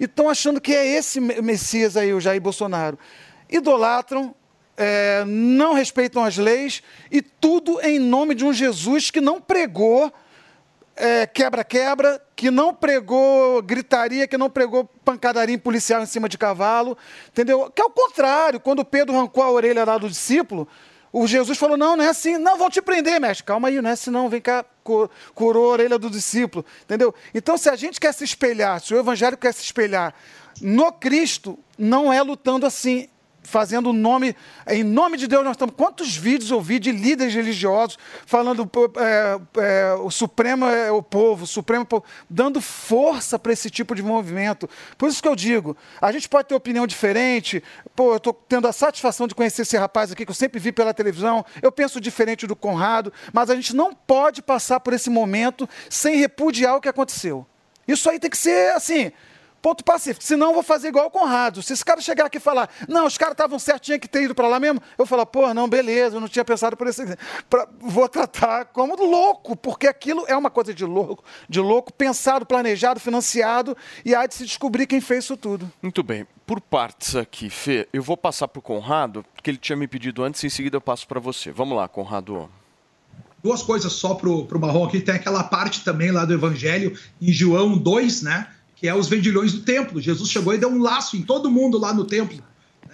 e 0.00 0.04
estão 0.04 0.28
achando 0.28 0.60
que 0.60 0.74
é 0.74 0.86
esse 0.86 1.20
Me- 1.20 1.40
Messias 1.40 1.96
aí, 1.96 2.12
o 2.12 2.20
Jair 2.20 2.40
Bolsonaro. 2.40 2.98
Idolatram, 3.48 4.34
é, 4.76 5.24
não 5.26 5.72
respeitam 5.72 6.22
as 6.24 6.36
leis 6.36 6.82
e 7.10 7.20
tudo 7.20 7.80
em 7.80 7.98
nome 7.98 8.34
de 8.34 8.44
um 8.44 8.52
Jesus 8.52 9.10
que 9.10 9.20
não 9.20 9.40
pregou 9.40 10.12
é, 10.94 11.26
quebra-quebra, 11.26 12.20
que 12.34 12.50
não 12.50 12.74
pregou 12.74 13.62
gritaria, 13.62 14.26
que 14.26 14.36
não 14.36 14.50
pregou 14.50 14.84
pancadaria 15.04 15.54
em 15.54 15.58
policial 15.58 16.02
em 16.02 16.06
cima 16.06 16.28
de 16.28 16.36
cavalo, 16.36 16.98
entendeu? 17.28 17.70
Que 17.74 17.80
é 17.80 17.84
o 17.84 17.90
contrário, 17.90 18.58
quando 18.58 18.84
Pedro 18.84 19.14
arrancou 19.16 19.42
a 19.44 19.50
orelha 19.50 19.84
lá 19.84 19.96
do 19.96 20.08
discípulo, 20.08 20.66
o 21.12 21.26
Jesus 21.26 21.56
falou, 21.58 21.76
não, 21.76 21.96
não 21.96 22.04
é 22.04 22.08
assim, 22.08 22.36
não, 22.36 22.56
vão 22.56 22.68
te 22.70 22.82
prender, 22.82 23.20
mestre, 23.20 23.44
calma 23.44 23.68
aí, 23.68 23.80
não 23.80 23.90
é 23.90 23.92
assim 23.94 24.10
não, 24.10 24.28
vem 24.28 24.40
cá, 24.40 24.64
cu- 24.84 25.10
curou 25.34 25.66
a 25.66 25.72
orelha 25.72 25.98
do 25.98 26.10
discípulo, 26.10 26.64
entendeu? 26.82 27.14
Então, 27.34 27.56
se 27.56 27.68
a 27.68 27.76
gente 27.76 27.98
quer 28.00 28.12
se 28.12 28.24
espelhar, 28.24 28.80
se 28.80 28.94
o 28.94 28.98
evangelho 28.98 29.36
quer 29.36 29.52
se 29.54 29.62
espelhar 29.62 30.14
no 30.60 30.92
Cristo, 30.92 31.58
não 31.78 32.12
é 32.12 32.20
lutando 32.22 32.66
assim, 32.66 33.08
fazendo 33.48 33.92
nome, 33.92 34.36
em 34.66 34.84
nome 34.84 35.16
de 35.16 35.26
Deus 35.26 35.42
nós 35.42 35.52
estamos. 35.52 35.74
Quantos 35.76 36.16
vídeos 36.16 36.50
eu 36.50 36.60
vi 36.60 36.78
de 36.78 36.92
líderes 36.92 37.34
religiosos 37.34 37.98
falando 38.26 38.70
é, 38.96 39.40
é, 39.56 39.94
o 39.94 40.10
Supremo 40.10 40.66
é 40.66 40.92
o 40.92 41.02
povo, 41.02 41.44
o 41.44 41.46
Supremo 41.46 41.80
é 41.80 41.84
o 41.84 41.86
povo, 41.86 42.04
dando 42.28 42.60
força 42.60 43.38
para 43.38 43.52
esse 43.52 43.70
tipo 43.70 43.94
de 43.94 44.02
movimento. 44.02 44.68
Por 44.96 45.08
isso 45.08 45.22
que 45.22 45.28
eu 45.28 45.34
digo, 45.34 45.76
a 46.00 46.12
gente 46.12 46.28
pode 46.28 46.48
ter 46.48 46.54
opinião 46.54 46.86
diferente. 46.86 47.62
Pô, 47.96 48.12
eu 48.12 48.18
estou 48.18 48.32
tendo 48.32 48.68
a 48.68 48.72
satisfação 48.72 49.26
de 49.26 49.34
conhecer 49.34 49.62
esse 49.62 49.76
rapaz 49.76 50.12
aqui 50.12 50.24
que 50.24 50.30
eu 50.30 50.34
sempre 50.34 50.60
vi 50.60 50.70
pela 50.70 50.92
televisão. 50.92 51.44
Eu 51.62 51.72
penso 51.72 52.00
diferente 52.00 52.46
do 52.46 52.54
Conrado, 52.54 53.12
mas 53.32 53.48
a 53.48 53.54
gente 53.54 53.74
não 53.74 53.94
pode 53.94 54.42
passar 54.42 54.80
por 54.80 54.92
esse 54.92 55.08
momento 55.08 55.68
sem 55.88 56.16
repudiar 56.16 56.76
o 56.76 56.80
que 56.80 56.88
aconteceu. 56.88 57.46
Isso 57.86 58.10
aí 58.10 58.18
tem 58.18 58.30
que 58.30 58.36
ser 58.36 58.72
assim. 58.74 59.10
Ponto 59.60 59.82
pacífico. 59.82 60.22
Senão 60.24 60.48
eu 60.48 60.54
vou 60.54 60.62
fazer 60.62 60.88
igual 60.88 61.06
o 61.06 61.10
Conrado. 61.10 61.62
Se 61.62 61.72
esse 61.72 61.84
cara 61.84 62.00
chegar 62.00 62.26
aqui 62.26 62.36
e 62.38 62.40
falar, 62.40 62.70
não, 62.88 63.06
os 63.06 63.18
caras 63.18 63.32
estavam 63.32 63.58
certos, 63.58 63.86
tinha 63.86 63.98
que 63.98 64.08
ter 64.08 64.22
ido 64.22 64.34
para 64.34 64.46
lá 64.46 64.60
mesmo, 64.60 64.80
eu 64.92 64.98
vou 64.98 65.06
falar, 65.06 65.26
pô, 65.26 65.52
não, 65.52 65.68
beleza, 65.68 66.16
eu 66.16 66.20
não 66.20 66.28
tinha 66.28 66.44
pensado 66.44 66.76
por 66.76 66.86
esse. 66.86 67.04
Pra- 67.50 67.66
vou 67.80 68.08
tratar 68.08 68.66
como 68.66 68.94
louco, 68.96 69.56
porque 69.56 69.86
aquilo 69.88 70.24
é 70.28 70.36
uma 70.36 70.48
coisa 70.50 70.72
de 70.72 70.84
louco, 70.84 71.24
de 71.48 71.60
louco, 71.60 71.92
pensado, 71.92 72.46
planejado, 72.46 73.00
financiado, 73.00 73.76
e 74.04 74.14
há 74.14 74.26
de 74.26 74.34
se 74.34 74.44
descobrir 74.44 74.86
quem 74.86 75.00
fez 75.00 75.24
isso 75.24 75.36
tudo. 75.36 75.70
Muito 75.82 76.02
bem. 76.02 76.24
Por 76.46 76.60
partes 76.60 77.16
aqui, 77.16 77.50
Fê, 77.50 77.88
eu 77.92 78.02
vou 78.02 78.16
passar 78.16 78.48
para 78.48 78.60
o 78.60 78.62
Conrado, 78.62 79.24
porque 79.34 79.50
ele 79.50 79.58
tinha 79.58 79.76
me 79.76 79.86
pedido 79.88 80.22
antes, 80.22 80.42
em 80.44 80.48
seguida 80.48 80.76
eu 80.76 80.80
passo 80.80 81.06
para 81.06 81.18
você. 81.20 81.50
Vamos 81.50 81.76
lá, 81.76 81.86
Conrado. 81.88 82.48
duas 83.42 83.62
coisas 83.62 83.92
só 83.92 84.14
pro, 84.14 84.44
pro 84.46 84.58
Marrom 84.60 84.84
aqui. 84.86 85.00
Tem 85.00 85.14
aquela 85.14 85.44
parte 85.44 85.84
também 85.84 86.10
lá 86.10 86.24
do 86.24 86.32
Evangelho, 86.32 86.98
em 87.20 87.32
João 87.32 87.76
2, 87.76 88.22
né? 88.22 88.48
Que 88.80 88.86
é 88.88 88.94
os 88.94 89.08
vendilhões 89.08 89.52
do 89.52 89.60
templo. 89.60 90.00
Jesus 90.00 90.30
chegou 90.30 90.54
e 90.54 90.58
deu 90.58 90.68
um 90.70 90.78
laço 90.80 91.16
em 91.16 91.22
todo 91.22 91.50
mundo 91.50 91.78
lá 91.78 91.92
no 91.92 92.04
templo. 92.04 92.38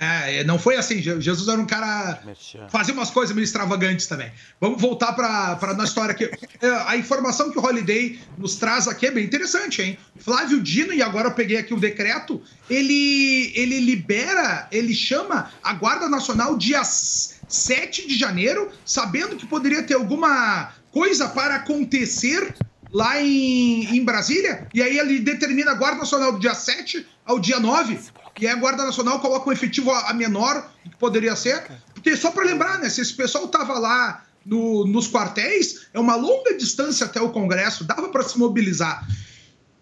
É, 0.01 0.42
não 0.42 0.59
foi 0.59 0.75
assim. 0.77 1.01
Je- 1.01 1.20
Jesus 1.20 1.47
era 1.47 1.61
um 1.61 1.66
cara. 1.66 2.20
Fazia 2.68 2.92
umas 2.92 3.11
coisas 3.11 3.33
meio 3.35 3.44
extravagantes 3.44 4.07
também. 4.07 4.33
Vamos 4.61 4.81
voltar 4.81 5.12
para 5.12 5.57
a 5.61 5.75
nossa 5.75 5.85
história 5.85 6.11
aqui. 6.12 6.25
É, 6.61 6.68
A 6.88 6.97
informação 6.97 7.53
que 7.53 7.59
o 7.59 7.62
Holiday 7.64 8.18
nos 8.37 8.57
traz 8.57 8.88
aqui 8.88 9.07
é 9.07 9.11
bem 9.12 9.25
interessante, 9.25 9.83
hein? 9.83 9.97
Flávio 10.18 10.61
Dino, 10.61 10.92
e 10.92 11.01
agora 11.01 11.29
eu 11.29 11.33
peguei 11.33 11.59
aqui 11.59 11.73
o 11.73 11.79
decreto, 11.79 12.42
ele, 12.68 13.53
ele 13.55 13.79
libera, 13.81 14.66
ele 14.73 14.94
chama 14.94 15.51
a 15.62 15.73
Guarda 15.75 16.09
Nacional 16.09 16.57
dia 16.57 16.83
7 16.83 18.09
de 18.09 18.16
janeiro, 18.18 18.70
sabendo 18.85 19.37
que 19.37 19.47
poderia 19.47 19.83
ter 19.83 19.94
alguma 19.94 20.73
coisa 20.90 21.29
para 21.29 21.57
acontecer 21.57 22.55
lá 22.95 23.21
em, 23.21 23.97
em 23.97 24.05
Brasília, 24.05 24.69
e 24.73 24.81
aí 24.81 24.97
ele 24.99 25.19
determina 25.19 25.73
a 25.73 25.75
Guarda 25.75 25.99
Nacional 25.99 26.33
do 26.33 26.39
dia 26.39 26.55
7 26.55 27.05
ao 27.27 27.41
dia 27.41 27.59
9, 27.59 27.99
e 28.41 28.47
aí 28.47 28.53
a 28.53 28.57
Guarda 28.57 28.85
Nacional 28.85 29.19
coloca 29.19 29.51
um 29.51 29.53
efetivo 29.53 29.91
a, 29.91 30.11
a 30.11 30.15
menor 30.15 30.71
do 30.85 30.91
que 30.91 30.97
poderia 30.97 31.35
ser, 31.35 31.65
porque 31.93 32.17
só 32.17 32.31
para 32.31 32.45
lembrar, 32.45 32.79
né, 32.79 32.89
se 32.89 33.01
esse 33.01 33.13
pessoal 33.13 33.49
tava 33.49 33.77
lá 33.81 34.25
no- 34.47 34.87
nos 34.87 35.11
quartéis, 35.11 35.89
é 35.93 35.99
uma 35.99 36.15
longa 36.15 36.57
distância 36.57 37.05
até 37.07 37.21
o 37.21 37.31
Congresso, 37.31 37.83
dava 37.83 38.09
para 38.11 38.23
se 38.23 38.39
mobilizar. 38.39 39.05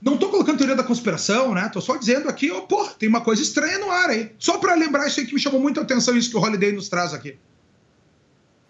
Não 0.00 0.16
tô 0.16 0.30
colocando 0.30 0.56
teoria 0.58 0.74
da 0.74 0.82
conspiração, 0.82 1.54
né? 1.54 1.68
Tô 1.72 1.80
só 1.80 1.96
dizendo 1.96 2.28
aqui, 2.28 2.50
ó, 2.50 2.62
pô, 2.62 2.84
tem 2.98 3.08
uma 3.08 3.20
coisa 3.20 3.40
estranha 3.40 3.78
no 3.78 3.88
ar 3.88 4.10
aí. 4.10 4.32
Só 4.36 4.58
para 4.58 4.74
lembrar 4.74 5.06
isso 5.06 5.20
aí 5.20 5.26
que 5.26 5.32
me 5.34 5.38
chamou 5.40 5.60
muita 5.60 5.80
atenção, 5.80 6.16
isso 6.16 6.28
que 6.28 6.36
o 6.36 6.40
Holiday 6.40 6.72
nos 6.72 6.88
traz 6.88 7.14
aqui. 7.14 7.38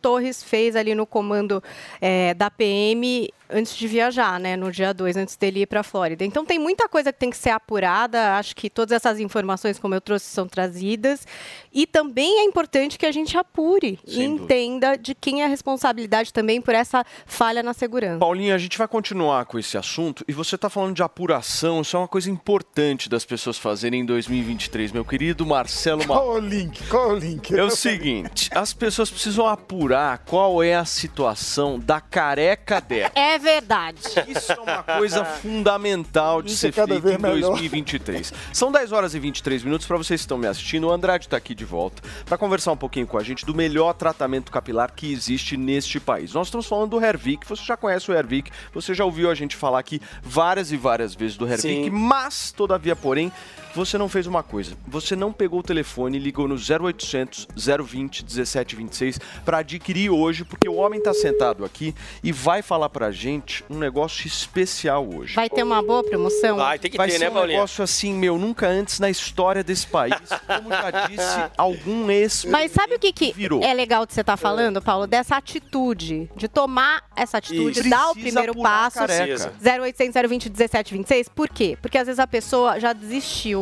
Torres 0.03 0.43
fez 0.43 0.75
ali 0.77 0.95
no 0.95 1.07
comando 1.07 1.63
é, 2.01 2.35
da 2.35 2.51
PM 2.51 3.33
antes 3.53 3.77
de 3.77 3.87
viajar, 3.87 4.41
né, 4.41 4.57
no 4.57 4.71
dia 4.73 4.93
2, 4.93 5.17
antes 5.17 5.37
dele 5.37 5.61
ir 5.61 5.67
para 5.67 5.81
a 5.81 5.83
Flórida. 5.83 6.25
Então 6.25 6.45
tem 6.45 6.59
muita 6.59 6.89
coisa 6.89 7.13
que 7.13 7.19
tem 7.19 7.31
que 7.31 7.37
ser 7.37 7.51
apurada, 7.51 8.37
acho 8.37 8.57
que 8.57 8.71
todas 8.71 8.93
essas 8.93 9.21
informações, 9.21 9.79
como 9.79 9.95
eu 9.95 10.01
trouxe, 10.01 10.27
são 10.27 10.49
trazidas. 10.49 11.27
E 11.73 11.87
também 11.87 12.41
é 12.41 12.45
importante 12.45 12.99
que 12.99 13.07
a 13.07 13.13
gente 13.13 13.37
apure 13.37 13.99
e 14.07 14.15
Sem 14.15 14.31
dúvida. 14.31 14.45
entenda 14.45 14.97
de 14.97 15.15
quem 15.15 15.43
é 15.43 15.45
a 15.45 15.49
responsabilidade 15.49 16.33
também 16.33 16.61
por 16.61 16.75
essa 16.75 17.05
falha 17.27 17.63
na 17.63 17.73
segurança. 17.73 18.19
Paulinha, 18.19 18.55
a 18.55 18.59
gente 18.59 18.77
vai 18.77 18.89
continuar 18.89 19.45
com 19.47 19.59
esse 19.59 19.77
assunto 19.79 20.25
e 20.27 20.33
você 20.33 20.55
está 20.55 20.69
falando 20.69 20.95
de 20.95 21.03
apuração, 21.03 21.81
isso 21.83 21.97
é 21.97 22.01
uma 22.01 22.09
coisa 22.09 22.31
importante 22.31 23.09
das 23.09 23.25
pessoas 23.25 23.59
fazerem 23.59 24.01
em 24.01 24.05
2023, 24.05 24.93
meu 24.93 25.05
querido 25.05 25.45
Marcelo 25.47 26.07
Ma... 26.07 26.15
Qual 26.17 26.35
o 26.35 26.39
link? 26.39 26.87
Qual 26.89 27.11
o 27.11 27.17
link? 27.17 27.55
É 27.55 27.63
o 27.63 27.71
seguinte, 27.71 28.51
as 28.55 28.73
pessoas 28.73 29.11
precisam 29.11 29.47
apurar 29.47 30.19
qual 30.19 30.63
é 30.63 30.75
a 30.75 30.85
situação 30.85 31.79
da 31.79 32.01
careca 32.01 32.81
dela. 32.81 33.11
É 33.15 33.39
verdade. 33.43 33.99
Isso 34.29 34.53
é 34.53 34.61
uma 34.61 34.83
coisa 34.83 35.25
fundamental 35.43 36.41
de 36.41 36.53
Isso 36.53 36.67
é 36.67 36.71
ser 36.71 36.75
cada 36.75 37.01
feito 37.01 37.19
em 37.19 37.23
melhor. 37.23 37.51
2023. 37.51 38.33
São 38.53 38.73
10 38.73 38.93
horas 38.93 39.15
e 39.15 39.19
23 39.19 39.65
minutos 39.65 39.87
para 39.87 39.97
vocês 39.97 40.21
que 40.21 40.25
estão 40.25 40.39
me 40.39 40.47
assistindo. 40.47 40.87
O 40.87 40.93
Andrade 40.93 41.27
está 41.27 41.37
aqui 41.37 41.55
de 41.55 41.65
volta 41.65 42.03
para 42.25 42.39
conversar 42.39 42.73
um 42.73 42.77
pouquinho 42.77 43.07
com 43.07 43.19
a 43.19 43.23
gente 43.23 43.45
do 43.45 43.55
melhor 43.55 43.93
tratamento 43.93 44.51
capilar 44.51 44.93
que 44.95 45.13
existe 45.13 45.57
neste 45.57 45.99
país. 46.01 46.33
Nós 46.33 46.47
estamos 46.47 46.67
falando 46.67 46.91
do 46.91 47.05
Hervik. 47.05 47.47
Você 47.47 47.65
já 47.65 47.77
conhece 47.77 48.11
o 48.11 48.15
Hervik, 48.15 48.51
você 48.73 48.95
já 48.95 49.05
ouviu 49.05 49.31
a 49.31 49.35
gente 49.35 49.57
falar 49.57 49.81
aqui 49.81 50.01
várias 50.23 50.73
e 50.73 50.77
várias 50.77 51.15
vezes 51.15 51.37
do 51.37 51.47
Hervik, 51.47 51.85
Sim. 51.85 51.91
mas 51.91 52.53
todavia, 52.53 52.95
porém, 52.95 53.33
você 53.75 53.97
não 53.97 54.09
fez 54.09 54.27
uma 54.27 54.43
coisa. 54.43 54.77
Você 54.87 55.17
não 55.17 55.33
pegou 55.33 55.61
o 55.61 55.63
telefone 55.63 56.17
e 56.19 56.21
ligou 56.21 56.47
no 56.47 56.57
0800 56.57 57.49
020 57.57 58.23
1726 58.23 59.19
para 59.45 59.59
adquirir 59.59 60.11
hoje, 60.11 60.45
porque 60.45 60.69
o 60.69 60.75
homem 60.75 60.99
está 60.99 61.15
sentado 61.15 61.65
aqui 61.65 61.95
e 62.23 62.33
vai 62.33 62.63
falar 62.63 62.89
pra 62.89 63.11
gente 63.11 63.65
um 63.71 63.79
negócio 63.79 64.27
especial 64.27 65.09
hoje. 65.09 65.35
Vai 65.35 65.49
ter 65.49 65.63
uma 65.63 65.83
boa 65.83 66.03
promoção? 66.05 66.57
Vai, 66.57 66.79
tem 66.79 66.91
que 66.91 66.97
Vai 66.97 67.09
ter, 67.09 67.15
ser 67.15 67.19
né, 67.21 67.31
um 67.31 67.35
Paulinha? 67.35 67.57
negócio 67.57 67.83
assim, 67.83 68.13
meu, 68.15 68.39
nunca 68.39 68.67
antes 68.69 68.99
na 69.01 69.09
história 69.11 69.63
desse 69.65 69.87
país. 69.87 70.15
Como 70.47 70.69
já 70.71 70.91
disse 71.09 71.51
algum 71.57 72.11
ex. 72.11 72.45
Mas 72.45 72.73
sabe 72.73 72.95
o 72.97 72.99
que, 72.99 73.13
que 73.13 73.33
Virou. 73.33 73.63
é 73.63 73.73
legal 73.73 74.05
de 74.07 74.13
você 74.13 74.21
estar 74.21 74.37
falando, 74.37 74.81
Paulo? 74.83 75.07
Dessa 75.07 75.37
atitude, 75.37 76.31
de 76.37 76.49
tomar 76.49 77.05
essa 77.17 77.39
atitude, 77.39 77.81
Isso. 77.81 77.89
dar 77.91 78.11
o 78.11 78.15
primeiro 78.15 78.55
passo. 78.61 78.99
careca. 78.99 79.53
0800 79.65 80.29
020 80.31 80.45
1726. 80.51 81.29
Por 81.29 81.49
quê? 81.49 81.79
Porque 81.81 81.99
às 81.99 82.07
vezes 82.07 82.19
a 82.19 82.27
pessoa 82.27 82.79
já 82.79 82.93
desistiu. 82.93 83.62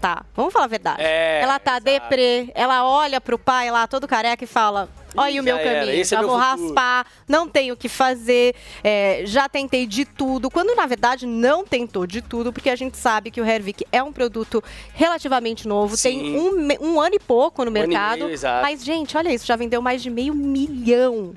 Tá. 0.00 0.24
Vamos 0.34 0.52
falar 0.52 0.66
a 0.66 0.68
verdade. 0.68 1.02
É, 1.02 1.40
ela 1.42 1.58
tá 1.58 1.78
deprê, 1.78 2.50
ela 2.54 2.84
olha 2.88 3.20
pro 3.20 3.38
pai 3.38 3.70
lá 3.70 3.86
todo 3.86 4.06
careca 4.06 4.44
e 4.44 4.46
fala. 4.46 4.88
Olha 5.16 5.40
o 5.40 5.44
meu 5.44 5.56
caminho, 5.56 6.00
é 6.02 6.04
já 6.04 6.18
meu 6.20 6.28
vou 6.28 6.38
futuro." 6.38 6.62
raspar, 6.66 7.06
não 7.26 7.48
tenho 7.48 7.72
o 7.72 7.76
que 7.76 7.88
fazer, 7.88 8.54
é, 8.84 9.22
já 9.24 9.48
tentei 9.48 9.86
de 9.86 10.04
tudo. 10.04 10.50
Quando 10.50 10.76
na 10.76 10.84
verdade 10.86 11.26
não 11.26 11.64
tentou 11.64 12.06
de 12.06 12.20
tudo, 12.20 12.52
porque 12.52 12.68
a 12.68 12.76
gente 12.76 12.96
sabe 12.98 13.30
que 13.30 13.40
o 13.40 13.44
Hervik 13.44 13.86
é 13.90 14.02
um 14.02 14.12
produto 14.12 14.62
relativamente 14.92 15.66
novo, 15.66 15.96
tem 15.96 16.20
Sim. 16.20 16.36
um, 16.38 16.52
me- 16.60 16.78
um 16.78 17.00
ano 17.00 17.14
e 17.14 17.18
pouco 17.18 17.64
no 17.64 17.70
Um 17.70 17.74
mercado. 17.74 18.18
meio, 18.26 18.30
exato. 18.32 18.62
mas, 18.62 18.84
gente, 18.84 19.16
olha 19.16 19.32
isso, 19.32 19.46
já 19.46 19.56
vendeu 19.56 19.80
mais 19.80 20.02
de 20.02 20.10
meio 20.10 20.34
milhão. 20.34 21.34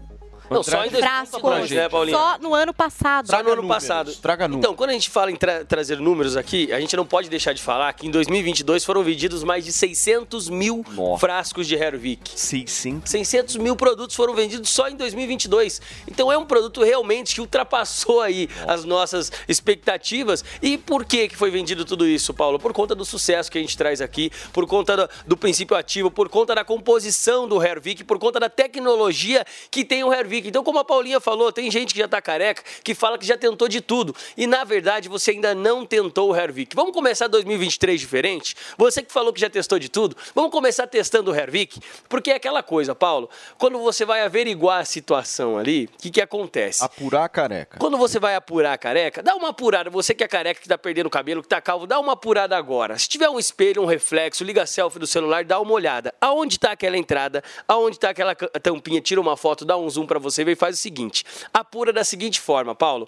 Não, 0.56 0.64
só 0.64 0.86
em 0.86 0.90
frascos, 1.00 1.42
né? 1.76 1.90
Só 2.12 2.38
no 2.40 2.54
ano 2.54 2.74
passado. 2.74 3.28
Só 3.28 3.44
no 3.44 3.50
ano 3.52 3.68
passado. 3.68 4.16
Traga 4.16 4.46
Então, 4.46 4.76
quando 4.76 4.90
a 4.90 4.94
gente 4.94 5.10
fala 5.10 5.32
em 5.32 5.36
tra- 5.36 5.64
trazer 5.66 6.00
números 6.00 6.36
aqui, 6.38 6.72
a 6.74 6.80
gente 6.80 6.96
não 6.96 7.06
pode 7.06 7.30
deixar 7.30 7.54
de 7.54 7.62
falar 7.62 7.92
que 7.94 8.08
em 8.08 8.12
2022 8.12 8.84
foram 8.84 9.04
vendidos 9.04 9.44
mais 9.44 9.66
de 9.66 9.72
600 9.72 10.50
mil 10.50 10.84
frascos 11.20 11.68
de 11.68 11.76
Hervik. 11.76 12.32
600? 12.40 13.10
600 13.10 13.56
mil 13.58 13.76
produtos 13.76 14.16
foram 14.16 14.34
vendidos 14.34 14.70
só 14.70 14.88
em 14.90 14.96
2022. 14.96 15.82
Então 16.08 16.32
é 16.32 16.38
um 16.38 16.46
produto 16.46 16.84
realmente 16.84 17.36
que 17.36 17.42
ultrapassou 17.42 18.22
aí 18.22 18.50
as 18.68 18.84
nossas 18.86 19.32
expectativas. 19.48 20.44
E 20.62 20.78
por 20.78 21.06
que 21.06 21.30
que 21.30 21.36
foi 21.36 21.50
vendido 21.50 21.86
tudo 21.86 22.06
isso, 22.08 22.34
Paulo? 22.34 22.60
Por 22.60 22.74
conta 22.74 22.94
do 22.94 23.06
sucesso 23.06 23.52
que 23.52 23.58
a 23.58 23.62
gente 23.62 23.78
traz 23.78 24.02
aqui, 24.02 24.32
por 24.52 24.66
conta 24.68 24.98
do, 24.98 25.10
do 25.28 25.38
princípio 25.38 25.76
ativo, 25.78 26.12
por 26.12 26.28
conta 26.30 26.54
da 26.56 26.64
composição 26.64 27.48
do 27.48 27.62
Hervik, 27.64 28.04
por 28.04 28.20
conta 28.20 28.40
da 28.40 28.50
tecnologia 28.50 29.46
que 29.70 29.84
tem 29.86 30.04
o 30.04 30.14
Hervik. 30.14 30.41
Então, 30.48 30.64
como 30.64 30.80
a 30.80 30.86
Paulinha 30.86 31.20
falou, 31.20 31.52
tem 31.52 31.70
gente 31.70 31.94
que 31.94 32.00
já 32.00 32.08
tá 32.08 32.22
careca, 32.22 32.64
que 32.84 32.94
fala 32.96 33.18
que 33.18 33.26
já 33.26 33.38
tentou 33.38 33.68
de 33.68 33.82
tudo. 33.82 34.16
E 34.38 34.48
na 34.48 34.64
verdade, 34.64 35.10
você 35.10 35.32
ainda 35.32 35.54
não 35.54 35.86
tentou 35.86 36.32
o 36.32 36.36
Hervik. 36.36 36.76
Vamos 36.76 36.94
começar 36.94 37.28
2023 37.28 38.00
diferente? 38.00 38.56
Você 38.78 39.04
que 39.04 39.12
falou 39.12 39.34
que 39.34 39.40
já 39.40 39.50
testou 39.50 39.80
de 39.80 39.90
tudo, 39.90 40.16
vamos 40.34 40.52
começar 40.52 40.88
testando 40.88 41.32
o 41.32 41.36
Hervik? 41.36 41.80
Porque 42.08 42.32
é 42.32 42.36
aquela 42.36 42.64
coisa, 42.64 42.96
Paulo, 42.96 43.30
quando 43.58 43.80
você 43.80 44.06
vai 44.06 44.22
averiguar 44.22 44.82
a 44.82 44.86
situação 44.86 45.58
ali, 45.58 45.86
o 45.86 45.98
que, 46.02 46.10
que 46.10 46.22
acontece? 46.22 46.84
Apurar 46.84 47.26
a 47.26 47.30
careca. 47.30 47.78
Quando 47.80 47.98
você 47.98 48.20
vai 48.20 48.36
apurar 48.36 48.74
a 48.74 48.78
careca, 48.78 49.22
dá 49.22 49.36
uma 49.36 49.50
apurada. 49.50 49.90
Você 49.90 50.14
que 50.14 50.24
é 50.24 50.28
careca, 50.28 50.62
que 50.62 50.68
tá 50.68 50.78
perdendo 50.78 51.08
o 51.08 51.10
cabelo, 51.10 51.42
que 51.42 51.48
tá 51.50 51.62
calvo, 51.62 51.86
dá 51.86 52.00
uma 52.00 52.14
apurada 52.14 52.56
agora. 52.56 52.98
Se 52.98 53.08
tiver 53.08 53.30
um 53.30 53.40
espelho, 53.40 53.82
um 53.82 53.86
reflexo, 53.86 54.44
liga 54.44 54.64
a 54.64 54.66
selfie 54.66 55.00
do 55.00 55.08
celular, 55.08 55.44
dá 55.44 55.60
uma 55.60 55.74
olhada. 55.74 56.14
Aonde 56.22 56.58
tá 56.58 56.72
aquela 56.72 56.98
entrada? 56.98 57.44
Aonde 57.68 58.00
tá 58.00 58.10
aquela 58.10 58.34
tampinha? 58.36 59.02
Tira 59.02 59.20
uma 59.20 59.36
foto, 59.36 59.66
dá 59.66 59.78
um 59.78 59.90
zoom 59.90 60.06
pra 60.06 60.20
você 60.20 60.31
ver 60.38 60.52
e 60.52 60.56
faz 60.56 60.78
o 60.78 60.82
seguinte. 60.82 61.24
Apura 61.54 61.92
da 61.92 62.04
seguinte 62.04 62.40
forma, 62.40 62.74
Paulo. 62.74 63.08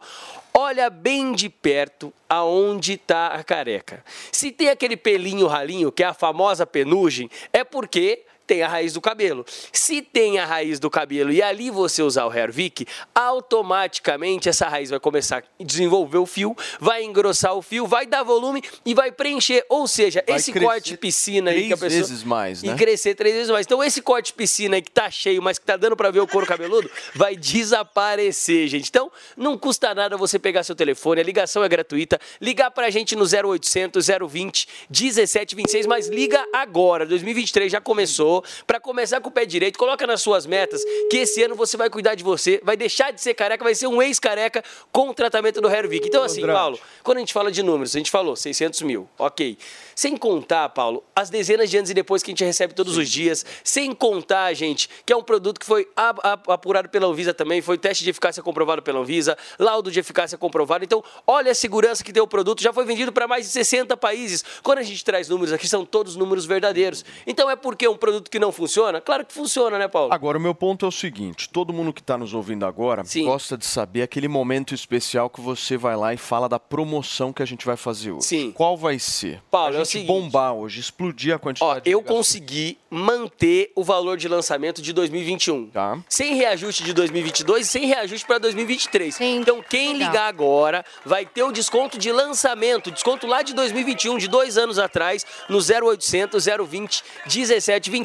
Olha 0.54 0.90
bem 0.90 1.34
de 1.34 1.50
perto 1.50 2.14
aonde 2.30 2.98
tá 2.98 3.28
a 3.28 3.44
careca. 3.44 4.04
Se 4.32 4.52
tem 4.52 4.70
aquele 4.70 4.96
pelinho 4.96 5.48
ralinho, 5.48 5.92
que 5.92 6.04
é 6.04 6.08
a 6.08 6.14
famosa 6.14 6.66
penugem, 6.66 7.30
é 7.52 7.64
porque 7.64 8.24
tem 8.46 8.62
a 8.62 8.68
raiz 8.68 8.94
do 8.94 9.02
cabelo. 9.02 9.46
Se 9.72 10.02
tem 10.02 10.40
a 10.40 10.46
raiz 10.46 10.80
do 10.80 10.90
cabelo 10.90 11.32
e 11.32 11.42
ali 11.42 11.70
você 11.70 12.02
usar 12.02 12.26
o 12.26 12.34
Hervik, 12.34 12.86
automaticamente 13.14 14.50
essa 14.50 14.68
raiz 14.68 14.90
vai 14.90 15.00
começar 15.00 15.44
a 15.60 15.64
desenvolver 15.64 16.18
o 16.18 16.26
fio, 16.26 16.56
vai 16.80 17.04
engrossar 17.04 17.56
o 17.56 17.62
fio, 17.62 17.86
vai 17.88 18.06
dar 18.06 18.24
volume 18.24 18.62
e 18.86 18.94
vai 18.94 19.12
preencher. 19.12 19.66
Ou 19.70 19.88
seja, 19.88 20.24
Vai 20.28 20.38
esse 20.38 20.54
corte 20.54 20.98
piscina 20.98 21.52
aí 21.52 21.68
que 21.68 21.74
a 21.74 21.78
três 21.78 21.94
pessoa 21.94 22.08
vezes 22.10 22.24
mais, 22.24 22.64
né? 22.64 22.74
e 22.74 22.78
crescer 22.78 23.16
três 23.16 23.34
vezes 23.36 23.50
mais. 23.50 23.66
Então 23.66 23.84
esse 23.84 24.02
corte 24.02 24.34
piscina 24.34 24.76
aí 24.76 24.82
que 24.82 24.92
tá 24.92 25.10
cheio, 25.10 25.42
mas 25.42 25.58
que 25.58 25.66
tá 25.66 25.78
dando 25.78 25.96
pra 25.96 26.12
ver 26.12 26.20
o 26.20 26.28
couro 26.28 26.46
cabeludo, 26.46 26.90
vai 27.16 27.36
desaparecer, 27.36 28.68
gente. 28.68 28.88
Então 28.90 29.12
não 29.36 29.58
custa 29.58 29.94
nada 29.94 30.18
você 30.18 30.38
pegar 30.38 30.64
seu 30.64 30.76
telefone, 30.76 31.22
a 31.22 31.24
ligação 31.24 31.64
é 31.64 31.70
gratuita, 31.70 32.20
ligar 32.42 32.72
pra 32.72 32.90
gente 32.90 33.16
no 33.16 33.24
0800 33.26 34.08
020 34.30 34.68
1726, 34.90 35.86
mas 35.86 36.08
liga 36.08 36.44
agora. 36.54 37.06
2023 37.06 37.72
já 37.72 37.82
começou, 37.82 38.43
Pra 38.66 38.80
começar 38.80 39.22
com 39.22 39.30
o 39.30 39.32
pé 39.32 39.46
direito, 39.46 39.78
coloca 39.78 40.06
nas 40.06 40.22
suas 40.22 40.46
metas 40.46 40.84
que 41.10 41.18
esse 41.18 41.44
ano 41.44 41.56
você 41.56 41.78
vai 41.78 41.90
cuidar 41.90 42.16
de 42.16 42.24
você, 42.24 42.62
vai 42.64 42.78
deixar 42.78 43.12
de 43.12 43.22
ser 43.22 43.34
careca, 43.34 43.64
vai 43.64 43.76
ser 43.76 43.88
um 43.88 44.02
ex-careca 44.02 44.64
com 44.92 45.10
o 45.10 45.14
tratamento 45.14 45.62
do 45.62 45.70
Hervik. 45.70 46.08
Então 46.08 46.24
assim, 46.24 46.42
Andrade. 46.42 46.60
Paulo, 46.60 46.80
quando 47.04 47.18
a 47.18 47.20
gente 47.22 47.34
fala 47.34 47.52
de 47.52 47.64
números, 47.64 47.96
a 47.96 48.00
gente 48.00 48.12
falou 48.12 48.36
600 48.36 48.82
mil, 48.82 49.10
ok. 49.18 49.58
Sem 49.96 50.18
contar, 50.18 50.70
Paulo, 50.70 51.04
as 51.16 51.30
dezenas 51.30 51.70
de 51.70 51.78
antes 51.78 51.92
e 51.92 51.94
depois 51.94 52.24
que 52.24 52.32
a 52.32 52.34
gente 52.34 52.44
recebe 52.44 52.74
todos 52.74 52.98
os 52.98 53.10
dias. 53.10 53.46
Sem 53.64 53.94
contar, 53.94 54.54
gente, 54.54 54.90
que 55.06 55.14
é 55.14 55.16
um 55.16 55.22
produto 55.22 55.60
que 55.60 55.66
foi 55.66 55.88
apurado 55.96 56.90
pela 56.90 57.08
Anvisa 57.08 57.34
também, 57.34 57.62
foi 57.62 57.78
teste 57.78 58.04
de 58.04 58.10
eficácia 58.10 58.42
comprovado 58.42 58.82
pela 58.82 59.00
Anvisa, 59.00 59.38
laudo 59.60 59.92
de 59.92 60.00
eficácia 60.00 60.38
comprovado. 60.38 60.84
Então, 60.84 61.04
olha 61.28 61.52
a 61.52 61.56
segurança 61.56 62.04
que 62.04 62.12
tem 62.12 62.22
o 62.22 62.28
produto, 62.28 62.62
já 62.62 62.74
foi 62.74 62.86
vendido 62.86 63.12
para 63.12 63.28
mais 63.28 63.46
de 63.46 63.52
60 63.52 63.96
países. 63.98 64.44
Quando 64.64 64.80
a 64.80 64.84
gente 64.84 65.04
traz 65.06 65.30
números 65.30 65.54
aqui, 65.54 65.68
são 65.68 65.86
todos 65.86 66.16
números 66.16 66.46
verdadeiros. 66.46 67.06
Então, 67.28 67.50
é 67.50 67.56
porque 67.56 67.88
um 67.88 67.96
produto 67.96 68.23
que 68.30 68.40
não 68.40 68.52
funciona? 68.52 69.02
Claro 69.02 69.26
que 69.26 69.34
funciona, 69.34 69.78
né, 69.78 69.88
Paulo? 69.88 70.14
Agora, 70.14 70.38
o 70.38 70.42
meu 70.42 70.56
ponto 70.56 70.86
é 70.86 70.88
o 70.88 70.92
seguinte: 70.92 71.50
todo 71.50 71.74
mundo 71.74 71.94
que 71.94 72.02
está 72.02 72.18
nos 72.18 72.34
ouvindo 72.34 72.66
agora 72.66 73.04
gosta 73.24 73.58
de 73.58 73.66
saber 73.66 74.02
aquele 74.02 74.28
momento 74.28 74.74
especial 74.74 75.30
que 75.30 75.42
você 75.42 75.78
vai 75.78 75.96
lá 75.96 76.14
e 76.14 76.18
fala 76.18 76.48
da 76.48 76.60
promoção 76.60 77.32
que 77.34 77.42
a 77.42 77.46
gente 77.46 77.66
vai 77.66 77.78
fazer 77.78 78.12
hoje. 78.12 78.28
Sim. 78.28 78.52
Qual 78.52 78.78
vai 78.78 79.00
ser? 79.00 79.42
Paulo, 79.50 79.76
a 79.76 79.80
é 79.80 79.82
o 79.82 79.86
gente 79.86 79.92
seguinte. 79.92 80.08
bombar 80.08 80.54
hoje, 80.54 80.80
explodir 80.80 81.34
a 81.36 81.40
quantidade 81.40 81.82
de 81.82 81.92
Eu 81.92 82.02
consegui 82.02 82.78
manter 82.90 83.72
o 83.76 83.84
valor 83.84 84.18
de 84.18 84.28
lançamento 84.28 84.82
de 84.82 84.94
2021. 84.94 85.70
Tá. 85.70 86.00
Sem 86.08 86.36
reajuste 86.36 86.84
de 86.84 86.94
2022 86.94 87.66
e 87.66 87.70
sem 87.70 87.86
reajuste 87.88 88.26
para 88.26 88.38
2023. 88.38 89.20
Então, 89.22 89.62
quem 89.68 89.94
legal. 89.94 90.08
ligar 90.08 90.28
agora 90.28 90.86
vai 91.06 91.26
ter 91.26 91.44
o 91.44 91.52
desconto 91.52 91.98
de 91.98 92.12
lançamento, 92.12 92.92
desconto 92.92 93.26
lá 93.26 93.42
de 93.42 93.54
2021, 93.54 94.18
de 94.18 94.28
dois 94.28 94.58
anos 94.58 94.78
atrás, 94.78 95.26
no 95.50 95.58
0800 95.58 96.46
020 96.46 97.04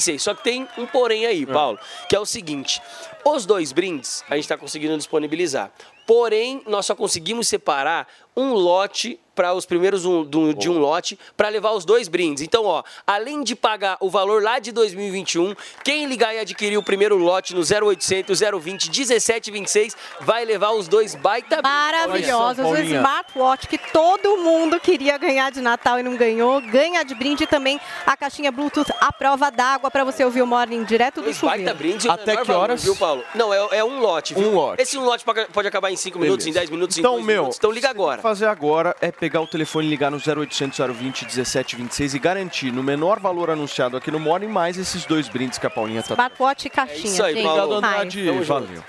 1726. 0.08 0.22
Só 0.22 0.34
que 0.34 0.42
tem 0.42 0.66
um 0.78 0.86
porém 0.86 1.26
aí, 1.26 1.44
Paulo, 1.44 1.78
que 2.08 2.16
é 2.16 2.20
o 2.20 2.26
seguinte: 2.26 2.80
os 3.24 3.44
dois 3.44 3.72
brindes 3.72 4.24
a 4.28 4.34
gente 4.34 4.44
está 4.44 4.56
conseguindo 4.56 4.96
disponibilizar. 4.96 5.70
Porém, 6.12 6.62
nós 6.66 6.86
só 6.86 6.94
conseguimos 6.94 7.46
separar 7.48 8.08
um 8.34 8.54
lote 8.54 9.20
para 9.34 9.52
os 9.54 9.64
primeiros 9.66 10.04
um- 10.04 10.24
do- 10.24 10.52
de 10.52 10.68
um 10.68 10.78
lote 10.78 11.16
para 11.36 11.48
levar 11.48 11.70
os 11.72 11.84
dois 11.84 12.08
brindes. 12.08 12.42
Então, 12.42 12.64
ó, 12.64 12.82
além 13.06 13.44
de 13.44 13.54
pagar 13.54 13.96
o 14.00 14.10
valor 14.10 14.42
lá 14.42 14.58
de 14.58 14.72
2021, 14.72 15.54
quem 15.84 16.06
ligar 16.06 16.34
e 16.34 16.38
adquirir 16.40 16.76
o 16.76 16.82
primeiro 16.82 17.16
lote 17.16 17.54
no 17.54 17.62
0800 17.64 18.40
020 18.40 18.88
1726 18.90 19.96
vai 20.22 20.44
levar 20.44 20.72
os 20.72 20.88
dois 20.88 21.14
baita 21.14 21.62
brindes. 21.62 21.70
Maravilhosos, 21.70 22.64
o 22.64 22.76
smartwatch 22.76 23.68
que 23.68 23.78
todo 23.78 24.38
mundo 24.38 24.80
queria 24.80 25.16
ganhar 25.18 25.50
de 25.52 25.60
Natal 25.60 26.00
e 26.00 26.02
não 26.02 26.16
ganhou, 26.16 26.60
ganha 26.60 27.04
de 27.04 27.14
brinde 27.14 27.46
também 27.46 27.80
a 28.06 28.16
caixinha 28.16 28.50
Bluetooth 28.50 28.90
à 29.00 29.12
prova 29.12 29.50
d'água 29.50 29.88
para 29.90 30.02
você 30.04 30.24
ouvir 30.24 30.42
o 30.42 30.46
Morning 30.48 30.82
direto 30.84 31.16
do 31.20 31.26
baita 31.32 31.38
chuveiro. 31.38 31.74
brindes 31.76 32.06
e 32.06 32.08
o 32.08 32.12
Até 32.12 32.26
menor 32.32 32.40
que 32.40 32.46
valor, 32.48 32.62
horas? 32.62 32.82
viu, 32.82 32.96
Paulo? 32.96 33.22
Não, 33.36 33.54
é, 33.54 33.78
é 33.78 33.84
um 33.84 34.00
lote, 34.00 34.34
viu? 34.34 34.48
Um 34.48 34.54
lote. 34.54 34.82
Esse 34.82 34.98
um 34.98 35.04
lote 35.04 35.24
pode 35.24 35.46
pode 35.52 35.68
acabar 35.68 35.90
em 35.92 35.96
5 35.98 36.18
minutos, 36.18 36.46
em 36.46 36.52
Beleza. 36.52 36.60
10 36.60 36.70
minutos, 36.70 36.96
em 36.96 37.00
Então, 37.00 37.14
2 37.14 37.26
meu, 37.26 37.36
minutos. 37.42 37.58
Então 37.58 37.70
liga 37.70 37.90
agora. 37.90 38.22
fazer 38.22 38.46
agora 38.46 38.96
é 39.00 39.10
pegar 39.10 39.40
o 39.40 39.46
telefone 39.46 39.86
e 39.86 39.90
ligar 39.90 40.10
no 40.10 40.18
0800 40.18 40.78
020 40.78 41.24
1726 41.24 42.14
e 42.14 42.18
garantir 42.18 42.72
no 42.72 42.82
menor 42.82 43.18
valor 43.20 43.50
anunciado 43.50 43.96
aqui 43.96 44.10
no 44.10 44.18
Morning 44.18 44.48
mais 44.48 44.78
esses 44.78 45.04
dois 45.04 45.28
brindes 45.28 45.58
que 45.58 45.66
a 45.66 45.70
Paulinha 45.70 46.02
tá 46.02 46.14
Smartwatch 46.14 46.66
e 46.66 46.70
caixinha, 46.70 47.04
isso 47.04 47.22
aí, 47.22 47.34
gente. 47.34 47.46
Obrigado, 47.46 47.68
Paulo. 47.68 47.74
Andrade. 47.86 48.24
Tamo 48.24 48.44
junto. 48.44 48.66
Valeu. 48.66 48.84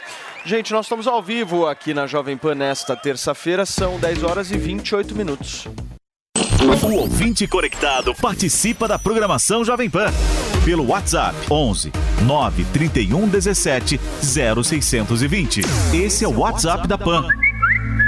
Gente, 0.45 0.71
nós 0.71 0.85
estamos 0.85 1.05
ao 1.05 1.21
vivo 1.21 1.67
aqui 1.67 1.93
na 1.93 2.07
Jovem 2.07 2.37
Pan 2.37 2.55
nesta 2.55 2.95
terça-feira, 2.95 3.65
são 3.65 3.99
10 3.99 4.23
horas 4.23 4.51
e 4.51 4.57
28 4.57 5.13
minutos. 5.13 5.67
O 6.61 6.93
ouvinte 6.93 7.47
conectado 7.47 8.13
participa 8.13 8.85
da 8.85 8.99
programação 8.99 9.63
Jovem 9.63 9.89
Pan 9.89 10.11
pelo 10.65 10.87
WhatsApp 10.87 11.33
11 11.49 11.89
931 12.23 13.29
17 13.29 13.99
0620. 14.21 15.61
Esse 15.93 16.25
é 16.25 16.27
o 16.27 16.37
WhatsApp 16.37 16.85
da 16.85 16.97
Pan. 16.97 17.25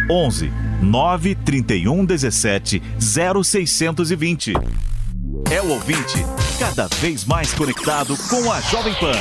11 0.09 0.51
931 0.81 2.03
17 2.03 2.83
0620. 2.99 4.53
É 5.49 5.61
o 5.61 5.69
ouvinte 5.69 6.25
cada 6.59 6.87
vez 6.99 7.23
mais 7.23 7.53
conectado 7.53 8.17
com 8.29 8.51
a 8.51 8.59
Jovem 8.59 8.93
Pan. 8.95 9.13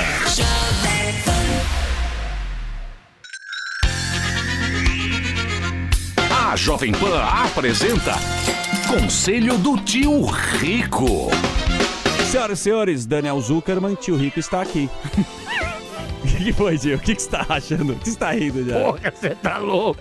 A 6.51 6.57
Jovem 6.57 6.91
Pan 6.91 7.23
apresenta 7.23 8.19
Conselho 8.91 9.57
do 9.57 9.77
Tio 9.77 10.25
Rico. 10.25 11.29
Senhoras 12.29 12.59
e 12.59 12.63
senhores, 12.63 13.07
Daniel 13.07 13.41
Zuckerman, 13.41 13.95
tio 13.95 14.17
Rico 14.17 14.41
está 14.41 14.61
aqui. 14.61 14.91
que 16.39 16.53
foi, 16.53 16.77
Gil? 16.79 16.97
O 16.97 17.01
que 17.01 17.15
você 17.15 17.29
tá 17.31 17.47
achando? 17.49 17.93
O 17.93 17.97
que 17.97 18.11
você 18.11 18.19
tá 18.19 18.31
rindo 18.33 18.65
já? 18.65 18.79
Porra, 18.81 19.13
você 19.15 19.31
tá 19.31 19.59
louco. 19.59 20.01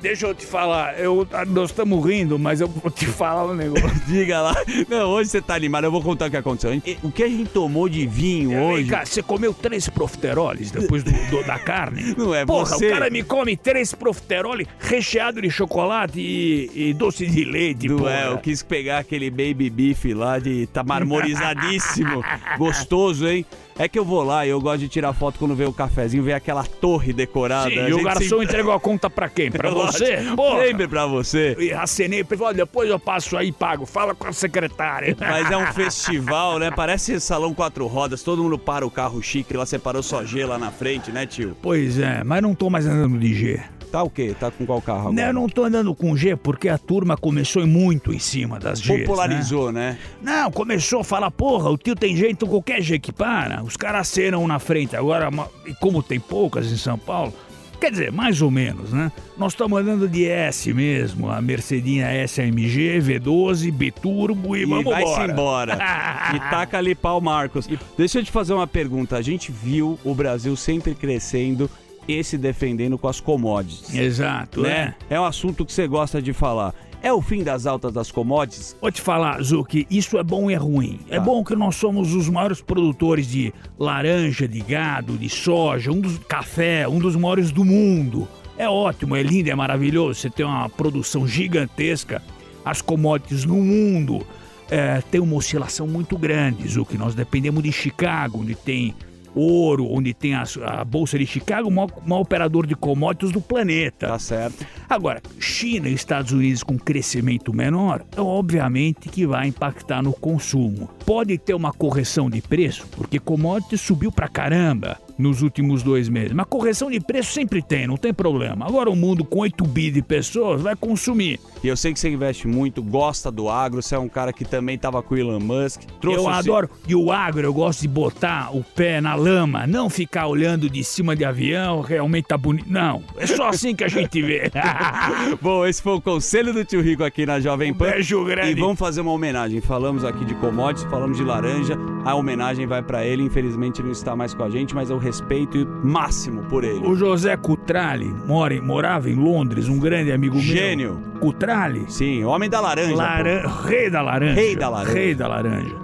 Deixa 0.00 0.26
eu 0.26 0.34
te 0.34 0.44
falar, 0.46 0.98
eu, 0.98 1.26
nós 1.48 1.70
estamos 1.70 2.04
rindo, 2.04 2.38
mas 2.38 2.60
eu 2.60 2.68
vou 2.68 2.90
te 2.90 3.06
falar 3.06 3.46
um 3.46 3.54
negócio. 3.54 3.90
Diga 4.06 4.40
lá. 4.42 4.54
Não, 4.88 5.08
hoje 5.10 5.30
você 5.30 5.40
tá 5.40 5.54
animado, 5.54 5.84
eu 5.84 5.90
vou 5.90 6.02
contar 6.02 6.26
o 6.26 6.30
que 6.30 6.36
aconteceu. 6.36 6.80
O 7.02 7.10
que 7.10 7.22
a 7.22 7.28
gente 7.28 7.50
tomou 7.50 7.88
de 7.88 8.06
vinho 8.06 8.50
Vem 8.50 8.60
hoje... 8.60 8.90
cá, 8.90 9.04
você 9.04 9.22
comeu 9.22 9.52
três 9.54 9.88
profiteroles 9.88 10.70
depois 10.70 11.02
do, 11.02 11.10
do- 11.30 11.44
da 11.46 11.58
carne? 11.58 12.14
Não 12.18 12.34
é 12.34 12.44
Porra, 12.46 12.66
você. 12.76 12.86
o 12.88 12.90
cara 12.90 13.10
me 13.10 13.22
come 13.22 13.56
três 13.56 13.94
profiteroles 13.94 14.66
recheado 14.78 15.40
de 15.40 15.50
chocolate 15.50 16.20
e, 16.20 16.70
e 16.90 16.94
doce 16.94 17.26
de 17.26 17.44
leite, 17.44 17.88
Não 17.88 17.96
porra. 17.98 18.10
é, 18.12 18.26
eu 18.28 18.38
quis 18.38 18.62
pegar 18.62 18.98
aquele 18.98 19.30
baby 19.30 19.68
beef 19.70 20.04
lá 20.14 20.38
de 20.38 20.66
tá 20.68 20.82
marmorizadíssimo. 20.84 22.22
Gostoso, 22.58 23.26
hein? 23.26 23.44
É 23.78 23.86
que 23.88 23.98
eu 23.98 24.04
vou 24.06 24.22
lá 24.22 24.46
e 24.46 24.48
eu 24.48 24.58
gosto 24.60 24.78
de 24.78 24.88
tirar 24.88 25.12
foto 25.12 25.38
quando 25.38 25.54
vê 25.54 25.64
o 25.66 25.72
cafezinho, 25.72 26.22
ver 26.22 26.32
aquela 26.32 26.64
torre 26.64 27.12
decorada. 27.12 27.68
Sim, 27.68 27.88
e 27.88 27.92
o 27.92 28.02
garçom 28.02 28.38
se- 28.38 28.44
entregou 28.44 28.72
a 28.72 28.80
conta 28.80 29.10
pra 29.10 29.28
quem? 29.28 29.50
Pra 29.50 29.68
você? 29.70 30.18
Sempre 30.66 30.88
pra 30.88 31.04
você. 31.06 31.54
E 31.58 31.72
acenei 31.72 32.24
falou, 32.24 32.54
depois 32.54 32.88
eu 32.88 32.98
passo 32.98 33.36
aí 33.36 33.48
e 33.48 33.52
pago. 33.52 33.84
Fala 33.84 34.14
com 34.14 34.26
a 34.28 34.32
secretária. 34.32 35.14
Mas 35.20 35.50
é 35.50 35.56
um 35.58 35.66
festival, 35.74 36.58
né? 36.58 36.70
Parece 36.70 37.20
salão 37.20 37.52
quatro 37.52 37.86
rodas, 37.86 38.22
todo 38.22 38.42
mundo 38.42 38.58
para 38.58 38.86
o 38.86 38.90
carro 38.90 39.22
chique, 39.22 39.54
lá 39.56 39.66
separou 39.66 40.02
só 40.02 40.24
G 40.24 40.44
lá 40.46 40.58
na 40.58 40.70
frente, 40.70 41.10
né, 41.12 41.26
tio? 41.26 41.54
Pois 41.60 41.98
é, 41.98 42.24
mas 42.24 42.42
não 42.42 42.54
tô 42.54 42.70
mais 42.70 42.86
andando 42.86 43.18
de 43.18 43.34
G. 43.34 43.60
Tá 43.96 44.02
o 44.02 44.10
quê? 44.10 44.36
Tá 44.38 44.50
com 44.50 44.66
qual 44.66 44.82
carro 44.82 45.08
agora? 45.08 45.14
Não, 45.14 45.22
eu 45.22 45.32
não 45.32 45.48
tô 45.48 45.64
andando 45.64 45.94
com 45.94 46.14
G 46.14 46.36
porque 46.36 46.68
a 46.68 46.76
turma 46.76 47.16
começou 47.16 47.66
muito 47.66 48.12
em 48.12 48.18
cima 48.18 48.58
das 48.58 48.78
Gs. 48.78 48.98
Popularizou, 48.98 49.72
né? 49.72 49.96
Não, 50.20 50.52
começou 50.52 51.00
a 51.00 51.04
falar, 51.04 51.30
porra, 51.30 51.70
o 51.70 51.78
tio 51.78 51.94
tem 51.94 52.14
G, 52.14 52.28
então 52.28 52.46
qualquer 52.46 52.82
G 52.82 52.98
que 52.98 53.10
para. 53.10 53.62
Os 53.62 53.74
caras 53.74 54.02
acenam 54.02 54.46
na 54.46 54.58
frente. 54.58 54.94
Agora, 54.94 55.30
e 55.64 55.72
como 55.76 56.02
tem 56.02 56.20
poucas 56.20 56.70
em 56.70 56.76
São 56.76 56.98
Paulo, 56.98 57.32
quer 57.80 57.90
dizer, 57.90 58.12
mais 58.12 58.42
ou 58.42 58.50
menos, 58.50 58.92
né? 58.92 59.10
Nós 59.34 59.54
estamos 59.54 59.80
andando 59.80 60.06
de 60.06 60.26
S 60.26 60.74
mesmo, 60.74 61.30
a 61.30 61.40
Mercedinha 61.40 62.06
SAMG, 62.28 63.00
V12, 63.00 63.72
Biturbo 63.72 64.54
e, 64.54 64.60
E 64.60 64.66
vamos 64.66 64.84
vai-se 64.84 65.10
embora. 65.10 65.32
embora. 65.32 65.78
e 66.36 66.50
taca 66.50 66.76
ali 66.76 66.94
pau, 66.94 67.18
Marcos. 67.18 67.66
Deixa 67.96 68.18
eu 68.18 68.24
te 68.24 68.30
fazer 68.30 68.52
uma 68.52 68.66
pergunta. 68.66 69.16
A 69.16 69.22
gente 69.22 69.50
viu 69.50 69.98
o 70.04 70.14
Brasil 70.14 70.54
sempre 70.54 70.94
crescendo 70.94 71.70
e 72.08 72.22
se 72.22 72.36
defendendo 72.38 72.96
com 72.98 73.08
as 73.08 73.20
commodities. 73.20 73.94
Exato, 73.94 74.62
né? 74.62 74.94
É 75.10 75.18
um 75.20 75.24
assunto 75.24 75.64
que 75.64 75.72
você 75.72 75.86
gosta 75.88 76.20
de 76.22 76.32
falar. 76.32 76.74
É 77.02 77.12
o 77.12 77.20
fim 77.20 77.44
das 77.44 77.66
altas 77.66 77.92
das 77.92 78.10
commodities? 78.10 78.74
Vou 78.80 78.90
te 78.90 79.00
falar, 79.00 79.40
Zuki, 79.42 79.86
isso 79.90 80.18
é 80.18 80.24
bom 80.24 80.50
e 80.50 80.54
é 80.54 80.56
ruim. 80.56 80.98
É 81.08 81.18
Tá. 81.18 81.24
bom 81.24 81.44
que 81.44 81.54
nós 81.54 81.76
somos 81.76 82.14
os 82.14 82.28
maiores 82.28 82.60
produtores 82.60 83.28
de 83.28 83.52
laranja, 83.78 84.48
de 84.48 84.60
gado, 84.60 85.16
de 85.16 85.28
soja, 85.28 85.92
um 85.92 86.00
dos 86.00 86.18
café, 86.26 86.88
um 86.88 86.98
dos 86.98 87.14
maiores 87.14 87.52
do 87.52 87.64
mundo. 87.64 88.26
É 88.58 88.68
ótimo, 88.68 89.14
é 89.14 89.22
lindo, 89.22 89.50
é 89.50 89.54
maravilhoso. 89.54 90.18
Você 90.20 90.30
tem 90.30 90.44
uma 90.44 90.68
produção 90.68 91.28
gigantesca. 91.28 92.22
As 92.64 92.80
commodities 92.82 93.44
no 93.44 93.56
mundo 93.56 94.26
é, 94.68 95.00
tem 95.10 95.20
uma 95.20 95.36
oscilação 95.36 95.86
muito 95.86 96.16
grande, 96.18 96.66
Zuki. 96.66 96.96
Nós 96.98 97.14
dependemos 97.14 97.62
de 97.62 97.70
Chicago, 97.70 98.40
onde 98.40 98.54
tem 98.56 98.94
ouro, 99.36 99.86
onde 99.90 100.12
tem 100.14 100.34
as- 100.34 100.56
a, 100.58 100.84
Bolsa 100.84 101.18
de 101.18 101.26
Chicago, 101.26 101.68
o 101.68 101.70
maior, 101.70 101.90
maior 102.06 102.22
operador 102.22 102.66
de 102.66 102.74
commodities 102.74 103.30
do 103.30 103.40
planeta. 103.40 104.08
Tá 104.08 104.18
certo. 104.18 104.66
Agora, 104.88 105.20
China 105.38 105.88
e 105.88 105.92
Estados 105.94 106.32
Unidos 106.32 106.62
com 106.62 106.78
crescimento 106.78 107.52
menor, 107.52 108.02
é 108.16 108.20
obviamente 108.20 109.08
que 109.08 109.26
vai 109.26 109.46
impactar 109.48 110.02
no 110.02 110.12
consumo. 110.12 110.88
Pode 111.04 111.36
ter 111.38 111.54
uma 111.54 111.72
correção 111.72 112.30
de 112.30 112.40
preço, 112.40 112.86
porque 112.92 113.18
commodity 113.18 113.76
subiu 113.76 114.10
pra 114.10 114.28
caramba 114.28 114.98
nos 115.18 115.42
últimos 115.42 115.82
dois 115.82 116.08
meses. 116.08 116.32
Mas 116.32 116.46
correção 116.48 116.90
de 116.90 117.00
preço 117.00 117.32
sempre 117.32 117.62
tem, 117.62 117.86
não 117.86 117.96
tem 117.96 118.12
problema. 118.12 118.66
Agora 118.66 118.90
o 118.90 118.96
mundo 118.96 119.24
com 119.24 119.40
8 119.40 119.64
bi 119.66 119.90
de 119.90 120.02
pessoas 120.02 120.60
vai 120.62 120.76
consumir. 120.76 121.40
E 121.64 121.68
eu 121.68 121.76
sei 121.76 121.92
que 121.92 121.98
você 122.00 122.08
investe 122.10 122.46
muito, 122.46 122.82
gosta 122.82 123.30
do 123.30 123.48
agro, 123.48 123.82
você 123.82 123.94
é 123.94 123.98
um 123.98 124.08
cara 124.08 124.32
que 124.32 124.44
também 124.44 124.76
tava 124.78 125.02
com 125.02 125.14
o 125.14 125.18
Elon 125.18 125.40
Musk. 125.40 125.82
trouxe 126.00 126.18
eu 126.18 126.24
o- 126.24 126.28
adoro. 126.28 126.70
E 126.86 126.94
o 126.94 127.10
agro, 127.10 127.46
eu 127.46 127.52
gosto 127.54 127.80
de 127.80 127.88
botar 127.88 128.50
o 128.54 128.62
pé 128.62 129.00
na 129.00 129.14
lama, 129.14 129.66
não 129.66 129.88
ficar 129.90 130.26
olhando 130.26 130.68
de 130.70 130.84
cima 130.84 131.16
de 131.16 131.24
avião, 131.24 131.80
realmente 131.80 132.26
tá 132.26 132.36
bonito. 132.36 132.66
Não, 132.70 133.02
é 133.16 133.26
só 133.26 133.48
assim 133.48 133.74
que 133.74 133.84
a 133.84 133.88
gente 133.88 134.20
vê. 134.22 134.50
Bom, 135.40 135.64
esse 135.66 135.82
foi 135.82 135.94
o 135.94 136.00
conselho 136.00 136.52
do 136.52 136.64
tio 136.64 136.80
Rico 136.82 137.02
aqui 137.04 137.24
na 137.26 137.40
Jovem 137.40 137.72
Pan. 137.72 137.90
beijo 137.90 138.24
grande. 138.24 138.52
E 138.52 138.54
vamos 138.54 138.78
fazer 138.78 139.00
uma 139.00 139.12
homenagem. 139.12 139.60
Falamos 139.60 140.04
aqui 140.04 140.24
de 140.24 140.34
commodities, 140.36 140.88
falamos 140.90 141.16
de 141.16 141.24
laranja. 141.24 141.76
A 142.04 142.14
homenagem 142.14 142.66
vai 142.66 142.82
pra 142.82 143.04
ele. 143.04 143.22
Infelizmente 143.22 143.82
não 143.82 143.90
está 143.90 144.14
mais 144.14 144.34
com 144.34 144.42
a 144.42 144.50
gente, 144.50 144.74
mas 144.74 144.90
eu 144.90 144.98
respeito 145.06 145.66
máximo 145.84 146.42
por 146.44 146.64
ele. 146.64 146.86
O 146.86 146.96
José 146.96 147.36
Cutrale 147.36 148.12
mora, 148.26 148.54
em- 148.54 148.60
morava 148.60 149.08
em 149.08 149.14
Londres, 149.14 149.68
um 149.68 149.78
grande 149.78 150.10
amigo 150.12 150.38
Gênio. 150.38 150.98
meu. 151.00 151.20
Cutrale? 151.20 151.84
Sim, 151.88 152.24
homem 152.24 152.50
da 152.50 152.60
laranja. 152.60 152.94
Laran-. 152.94 153.46
Rei 153.64 153.88
da 153.88 154.02
laranja. 154.02 154.34
Rei 154.34 154.56
da 154.56 154.68
laranja. 154.68 154.92
Rei 154.94 155.14
da 155.14 155.28
laranja. 155.28 155.74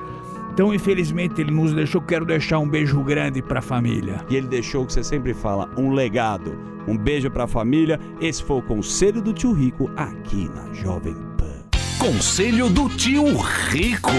Então, 0.53 0.75
infelizmente, 0.75 1.41
ele 1.41 1.51
nos 1.51 1.73
deixou. 1.73 2.01
Quero 2.03 2.27
deixar 2.27 2.59
um 2.59 2.69
beijo 2.69 3.01
grande 3.03 3.41
pra 3.41 3.63
família. 3.63 4.17
E 4.29 4.37
ele 4.37 4.47
deixou 4.49 4.83
o 4.83 4.87
que 4.87 4.93
você 4.93 5.03
sempre 5.05 5.33
fala, 5.33 5.71
um 5.79 5.93
legado. 5.93 6.55
Um 6.87 6.99
beijo 6.99 7.31
pra 7.31 7.47
família. 7.47 7.99
Esse 8.21 8.43
foi 8.43 8.59
o 8.59 8.63
conselho 8.63 9.23
do 9.23 9.33
tio 9.33 9.53
Rico 9.53 9.89
aqui 9.97 10.51
na 10.55 10.75
Jovem 10.75 11.15
Pan. 11.39 11.63
Conselho 11.99 12.69
do 12.69 12.89
tio 12.89 13.25
Rico. 13.71 14.11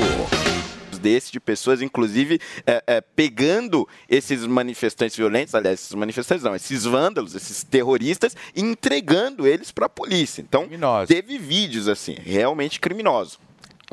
Desse 1.04 1.32
de 1.32 1.40
pessoas, 1.40 1.82
inclusive 1.82 2.40
é, 2.66 2.82
é, 2.88 3.02
pegando 3.02 3.88
esses 4.10 4.46
manifestantes 4.48 5.18
violentos, 5.18 5.54
aliás, 5.54 5.82
esses 5.82 5.94
manifestantes 5.94 6.44
não, 6.44 6.56
esses 6.56 6.86
vândalos, 6.86 7.36
esses 7.36 7.64
terroristas, 7.64 8.36
e 8.56 8.62
entregando 8.62 9.46
eles 9.46 9.72
para 9.72 9.88
a 9.88 9.90
polícia. 9.90 10.42
Então, 10.42 10.68
teve 11.06 11.38
vídeos 11.38 11.90
assim, 11.90 12.16
realmente 12.16 12.80
criminosos. 12.80 13.38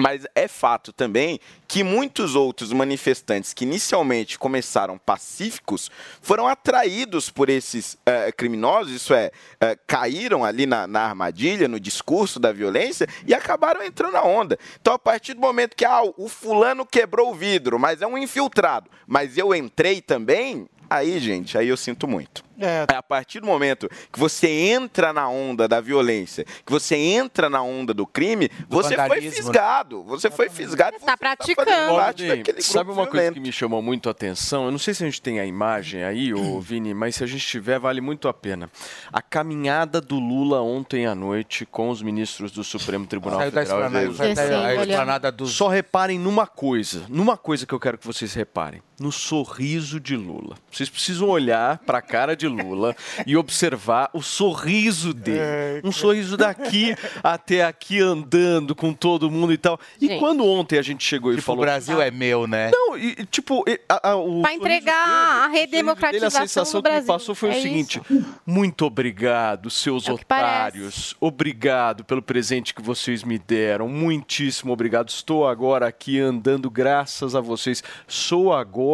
Mas 0.00 0.26
é 0.34 0.48
fato 0.48 0.92
também 0.92 1.38
que 1.68 1.84
muitos 1.84 2.34
outros 2.34 2.72
manifestantes 2.72 3.52
que 3.52 3.64
inicialmente 3.64 4.38
começaram 4.38 4.96
pacíficos 4.96 5.90
foram 6.22 6.48
atraídos 6.48 7.28
por 7.28 7.50
esses 7.50 7.98
eh, 8.06 8.32
criminosos, 8.32 8.92
isso 8.92 9.12
é, 9.12 9.30
eh, 9.60 9.78
caíram 9.86 10.42
ali 10.42 10.64
na, 10.64 10.86
na 10.86 11.02
armadilha, 11.02 11.68
no 11.68 11.78
discurso 11.78 12.40
da 12.40 12.50
violência 12.50 13.06
e 13.26 13.34
acabaram 13.34 13.84
entrando 13.84 14.14
na 14.14 14.22
onda. 14.22 14.58
Então, 14.80 14.94
a 14.94 14.98
partir 14.98 15.34
do 15.34 15.40
momento 15.40 15.76
que 15.76 15.84
ah, 15.84 16.02
o 16.16 16.28
fulano 16.28 16.86
quebrou 16.86 17.30
o 17.30 17.34
vidro, 17.34 17.78
mas 17.78 18.00
é 18.00 18.06
um 18.06 18.16
infiltrado, 18.16 18.90
mas 19.06 19.36
eu 19.36 19.54
entrei 19.54 20.00
também, 20.00 20.66
aí, 20.88 21.18
gente, 21.18 21.58
aí 21.58 21.68
eu 21.68 21.76
sinto 21.76 22.08
muito. 22.08 22.42
É. 22.60 22.86
A 22.94 23.02
partir 23.02 23.40
do 23.40 23.46
momento 23.46 23.88
que 24.12 24.18
você 24.18 24.46
entra 24.48 25.12
na 25.12 25.28
onda 25.28 25.66
da 25.66 25.80
violência, 25.80 26.44
que 26.44 26.70
você 26.70 26.94
entra 26.96 27.48
na 27.48 27.62
onda 27.62 27.94
do 27.94 28.06
crime, 28.06 28.50
você 28.68 28.94
foi 28.96 29.20
né? 29.20 29.30
fisgado. 29.30 30.02
Você 30.04 30.30
foi 30.30 30.48
fisgado. 30.50 30.96
Tá 31.04 31.16
praticando. 31.16 31.70
parte 31.96 32.26
daquele 32.28 32.42
grupo 32.58 32.62
Sabe 32.62 32.90
uma 32.90 32.96
coisa 33.06 33.10
violento. 33.12 33.34
que 33.34 33.40
me 33.40 33.50
chamou 33.52 33.80
muito 33.80 34.08
a 34.08 34.12
atenção? 34.12 34.66
Eu 34.66 34.70
não 34.70 34.78
sei 34.78 34.92
se 34.94 35.02
a 35.02 35.06
gente 35.06 35.22
tem 35.22 35.40
a 35.40 35.46
imagem 35.46 36.04
aí, 36.04 36.34
ô 36.34 36.60
Vini, 36.60 36.92
mas 36.92 37.16
se 37.16 37.24
a 37.24 37.26
gente 37.26 37.46
tiver, 37.46 37.78
vale 37.78 38.00
muito 38.00 38.28
a 38.28 38.34
pena. 38.34 38.70
A 39.12 39.22
caminhada 39.22 40.00
do 40.00 40.18
Lula 40.18 40.60
ontem 40.60 41.06
à 41.06 41.14
noite 41.14 41.64
com 41.64 41.88
os 41.88 42.02
ministros 42.02 42.52
do 42.52 42.62
Supremo 42.62 43.06
Tribunal 43.06 43.38
Saiu 43.40 43.50
da 43.52 43.60
Federal. 43.62 43.82
esplanada- 43.86 44.12
da- 44.12 44.24
Descendo, 44.26 44.54
a 44.54 44.60
olhando. 44.68 44.90
esplanada 44.90 45.32
do- 45.32 45.46
Só 45.46 45.68
reparem 45.68 46.18
numa 46.18 46.46
coisa, 46.46 47.04
numa 47.08 47.36
coisa 47.36 47.64
que 47.66 47.72
eu 47.72 47.80
quero 47.80 47.96
que 47.98 48.06
vocês 48.06 48.34
reparem. 48.34 48.82
No 49.00 49.10
sorriso 49.10 49.98
de 49.98 50.14
Lula. 50.14 50.56
Vocês 50.70 50.90
precisam 50.90 51.26
olhar 51.30 51.78
para 51.78 51.98
a 51.98 52.02
cara 52.02 52.36
de 52.36 52.46
Lula 52.46 52.94
e 53.26 53.34
observar 53.34 54.10
o 54.12 54.20
sorriso 54.20 55.14
dele. 55.14 55.80
Um 55.82 55.90
sorriso 55.90 56.36
daqui 56.36 56.94
até 57.22 57.64
aqui 57.64 57.98
andando 57.98 58.74
com 58.74 58.92
todo 58.92 59.30
mundo 59.30 59.54
e 59.54 59.56
tal. 59.56 59.80
E 59.98 60.06
Gente. 60.06 60.18
quando 60.18 60.44
ontem 60.44 60.78
a 60.78 60.82
gente 60.82 61.02
chegou 61.02 61.32
e 61.32 61.36
Tipo, 61.36 61.46
falou. 61.46 61.62
o 61.62 61.64
Brasil 61.64 61.98
é 62.02 62.10
meu, 62.10 62.46
né? 62.46 62.70
Não, 62.70 62.94
e, 62.98 63.16
e, 63.18 63.24
tipo, 63.24 63.64
e, 63.66 63.80
a, 63.88 64.10
a, 64.10 64.16
o 64.16 64.42
Pra 64.42 64.52
entregar 64.52 64.94
a 64.94 65.46
dele, 65.48 65.56
a 65.56 65.60
redemocratização 65.60 66.40
sensação 66.46 66.80
do 66.80 66.84
que 66.84 66.90
me 66.90 66.94
Brasil. 66.96 67.14
passou 67.14 67.34
foi 67.34 67.54
É 67.54 67.58
o 67.58 67.62
seguinte: 67.62 68.02
isso. 68.10 68.24
muito 68.44 68.84
obrigado, 68.84 69.70
seus 69.70 70.06
É 70.08 70.12
otários. 70.12 71.16
Obrigado 71.18 72.04
pelo 72.04 72.20
presente 72.20 72.74
que 72.74 72.82
vocês 72.82 73.24
me 73.24 73.38
deram. 73.38 73.88
Muitíssimo 73.88 74.74
obrigado. 74.74 75.08
Estou 75.08 75.48
agora 75.48 75.86
aqui 75.88 76.20
andando 76.20 76.68
graças 76.70 77.34
a 77.34 77.40
vocês. 77.40 77.82
Sou 78.06 78.52
agora 78.52 78.89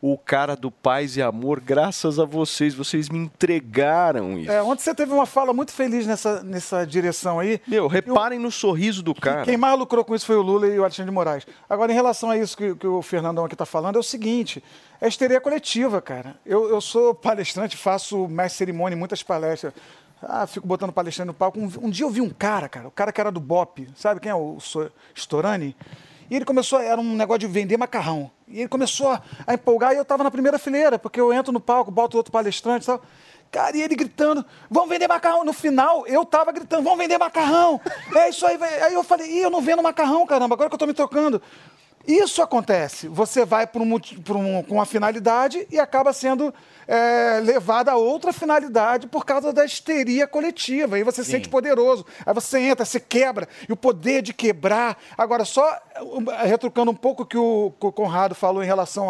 o 0.00 0.18
cara 0.18 0.54
do 0.56 0.70
paz 0.70 1.16
e 1.16 1.22
amor 1.22 1.60
graças 1.60 2.18
a 2.18 2.24
vocês. 2.24 2.74
Vocês 2.74 3.08
me 3.08 3.18
entregaram 3.18 4.38
isso. 4.38 4.50
É, 4.50 4.62
ontem 4.62 4.82
você 4.82 4.94
teve 4.94 5.12
uma 5.12 5.26
fala 5.26 5.52
muito 5.52 5.72
feliz 5.72 6.06
nessa, 6.06 6.42
nessa 6.42 6.86
direção 6.86 7.38
aí. 7.38 7.60
Meu, 7.66 7.86
reparem 7.86 8.38
no 8.38 8.50
sorriso 8.50 9.02
do 9.02 9.14
cara. 9.14 9.44
Quem 9.44 9.56
mais 9.56 9.78
lucrou 9.78 10.04
com 10.04 10.14
isso 10.14 10.26
foi 10.26 10.36
o 10.36 10.42
Lula 10.42 10.66
e 10.66 10.78
o 10.78 10.82
Alexandre 10.82 11.10
de 11.10 11.14
Moraes. 11.14 11.46
Agora, 11.68 11.92
em 11.92 11.94
relação 11.94 12.30
a 12.30 12.36
isso 12.36 12.56
que, 12.56 12.74
que 12.74 12.86
o 12.86 13.00
Fernandão 13.02 13.44
aqui 13.44 13.54
está 13.54 13.66
falando, 13.66 13.96
é 13.96 13.98
o 13.98 14.02
seguinte: 14.02 14.62
é 15.00 15.08
histeria 15.08 15.40
coletiva, 15.40 16.00
cara. 16.00 16.36
Eu, 16.44 16.68
eu 16.68 16.80
sou 16.80 17.14
palestrante, 17.14 17.76
faço 17.76 18.26
mestre 18.28 18.58
cerimônia 18.58 18.94
em 18.96 18.98
muitas 18.98 19.22
palestras. 19.22 19.72
Ah, 20.24 20.46
fico 20.46 20.66
botando 20.66 20.92
palestrante 20.92 21.26
no 21.26 21.34
palco. 21.34 21.58
Um, 21.58 21.70
um 21.82 21.90
dia 21.90 22.04
eu 22.06 22.10
vi 22.10 22.20
um 22.20 22.30
cara, 22.30 22.68
cara, 22.68 22.86
o 22.86 22.92
cara 22.92 23.10
que 23.10 23.20
era 23.20 23.32
do 23.32 23.40
BOP, 23.40 23.88
sabe 23.96 24.20
quem 24.20 24.30
é 24.30 24.34
o 24.34 24.60
So- 24.60 24.90
Storani? 25.16 25.74
E 26.32 26.36
ele 26.36 26.46
começou, 26.46 26.80
era 26.80 26.98
um 26.98 27.14
negócio 27.14 27.40
de 27.40 27.46
vender 27.46 27.76
macarrão. 27.76 28.30
E 28.48 28.60
ele 28.60 28.68
começou 28.68 29.10
a, 29.10 29.52
empolgar 29.52 29.92
e 29.92 29.96
eu 29.96 30.02
estava 30.02 30.24
na 30.24 30.30
primeira 30.30 30.58
fileira, 30.58 30.98
porque 30.98 31.20
eu 31.20 31.30
entro 31.30 31.52
no 31.52 31.60
palco, 31.60 31.90
boto 31.90 32.16
outro 32.16 32.32
palestrante 32.32 32.84
e 32.84 32.86
tal. 32.86 33.02
Cara, 33.50 33.76
e 33.76 33.82
ele 33.82 33.94
gritando, 33.94 34.42
vamos 34.70 34.88
vender 34.88 35.06
macarrão. 35.06 35.44
No 35.44 35.52
final, 35.52 36.06
eu 36.06 36.24
tava 36.24 36.50
gritando, 36.50 36.84
vamos 36.84 36.98
vender 37.00 37.18
macarrão. 37.18 37.78
É 38.16 38.30
isso 38.30 38.46
aí. 38.46 38.58
Aí 38.82 38.94
eu 38.94 39.04
falei, 39.04 39.30
ih, 39.30 39.42
eu 39.42 39.50
não 39.50 39.60
vendo 39.60 39.82
macarrão, 39.82 40.26
caramba, 40.26 40.54
agora 40.54 40.70
que 40.70 40.74
eu 40.74 40.78
tô 40.78 40.86
me 40.86 40.94
tocando. 40.94 41.42
Isso 42.06 42.42
acontece. 42.42 43.06
Você 43.06 43.44
vai 43.44 43.64
por 43.66 43.80
um, 43.80 43.94
um- 43.94 44.62
com 44.64 44.74
uma 44.74 44.86
finalidade 44.86 45.68
e 45.70 45.78
acaba 45.78 46.12
sendo 46.12 46.52
é, 46.88 47.38
levado 47.40 47.90
a 47.90 47.94
outra 47.96 48.32
finalidade 48.32 49.06
por 49.06 49.24
causa 49.24 49.52
da 49.52 49.64
histeria 49.64 50.26
coletiva. 50.26 50.96
Aí 50.96 51.04
você 51.04 51.22
se 51.22 51.30
sente 51.30 51.48
poderoso. 51.48 52.04
Aí 52.26 52.34
você 52.34 52.58
entra, 52.58 52.84
você 52.84 52.98
quebra. 52.98 53.48
E 53.68 53.72
o 53.72 53.76
poder 53.76 54.20
de 54.20 54.34
quebrar. 54.34 54.98
Agora, 55.16 55.44
só 55.44 55.78
retrucando 56.44 56.90
um 56.90 56.94
pouco 56.94 57.22
o 57.22 57.26
que 57.26 57.36
o, 57.36 57.72
Conrado 57.92 58.34
falou 58.34 58.62
em 58.62 58.66
relação 58.66 59.08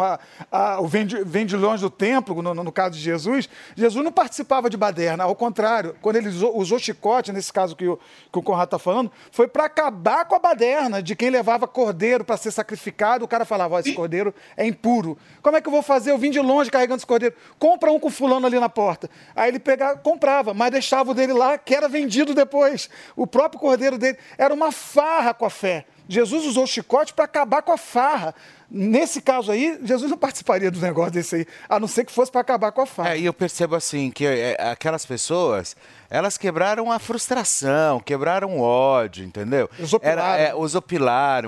ao 0.50 0.86
vem 0.86 1.06
de, 1.06 1.22
vem 1.24 1.46
de 1.46 1.56
longe 1.56 1.82
do 1.82 1.90
templo, 1.90 2.40
no, 2.42 2.54
no 2.54 2.72
caso 2.72 2.96
de 2.96 3.00
Jesus, 3.00 3.48
Jesus 3.76 4.04
não 4.04 4.12
participava 4.12 4.68
de 4.68 4.76
baderna. 4.76 5.24
Ao 5.24 5.34
contrário, 5.34 5.96
quando 6.00 6.16
ele 6.16 6.28
usou, 6.28 6.56
usou 6.56 6.78
chicote, 6.78 7.32
nesse 7.32 7.52
caso 7.52 7.76
que 7.76 7.86
o, 7.86 7.98
que 8.30 8.38
o 8.38 8.42
Conrado 8.42 8.68
está 8.68 8.78
falando, 8.78 9.10
foi 9.30 9.48
para 9.48 9.64
acabar 9.64 10.24
com 10.24 10.34
a 10.34 10.38
baderna 10.38 11.02
de 11.02 11.14
quem 11.16 11.30
levava 11.30 11.66
cordeiro 11.66 12.24
para 12.24 12.36
ser 12.36 12.50
sacrificado. 12.50 13.24
O 13.24 13.28
cara 13.28 13.44
falava: 13.44 13.80
esse 13.80 13.92
cordeiro 13.92 14.34
é 14.56 14.66
impuro. 14.66 15.16
Como 15.42 15.56
é 15.56 15.60
que 15.60 15.68
eu 15.68 15.72
vou 15.72 15.82
fazer? 15.82 16.10
Eu 16.10 16.18
vim 16.18 16.30
de 16.30 16.40
longe 16.40 16.70
carregando 16.70 16.98
esse 16.98 17.06
cordeiro. 17.06 17.34
Compra 17.58 17.90
um 17.90 17.98
com 17.98 18.10
fulano 18.10 18.46
ali 18.46 18.58
na 18.58 18.68
porta. 18.68 19.08
Aí 19.34 19.48
ele 19.48 19.58
pegava, 19.58 19.98
comprava, 19.98 20.54
mas 20.54 20.70
deixava 20.70 21.10
o 21.10 21.14
dele 21.14 21.32
lá, 21.32 21.58
que 21.58 21.74
era 21.74 21.88
vendido 21.88 22.34
depois. 22.34 22.88
O 23.16 23.26
próprio 23.26 23.60
cordeiro 23.60 23.98
dele 23.98 24.18
era 24.36 24.52
uma 24.52 24.72
farra 24.72 25.34
com 25.34 25.44
a 25.44 25.50
fé. 25.50 25.86
Jesus 26.12 26.44
usou 26.44 26.64
o 26.64 26.66
chicote 26.66 27.14
para 27.14 27.24
acabar 27.24 27.62
com 27.62 27.72
a 27.72 27.78
farra. 27.78 28.34
Nesse 28.70 29.20
caso 29.20 29.50
aí, 29.50 29.78
Jesus 29.82 30.10
não 30.10 30.18
participaria 30.18 30.70
do 30.70 30.78
negócio 30.78 31.12
desse 31.12 31.36
aí, 31.36 31.46
a 31.68 31.80
não 31.80 31.88
ser 31.88 32.04
que 32.04 32.12
fosse 32.12 32.30
para 32.30 32.40
acabar 32.42 32.70
com 32.72 32.82
a 32.82 32.86
farra. 32.86 33.14
É, 33.14 33.18
e 33.18 33.24
eu 33.24 33.32
percebo 33.32 33.74
assim 33.74 34.10
que 34.10 34.26
é, 34.26 34.56
aquelas 34.60 35.06
pessoas, 35.06 35.74
elas 36.10 36.36
quebraram 36.36 36.92
a 36.92 36.98
frustração, 36.98 37.98
quebraram 38.00 38.58
o 38.58 38.60
ódio, 38.60 39.24
entendeu? 39.24 39.70
Os 39.78 39.92
opilaram. 39.94 40.22
Era, 40.22 40.42
é, 40.42 40.54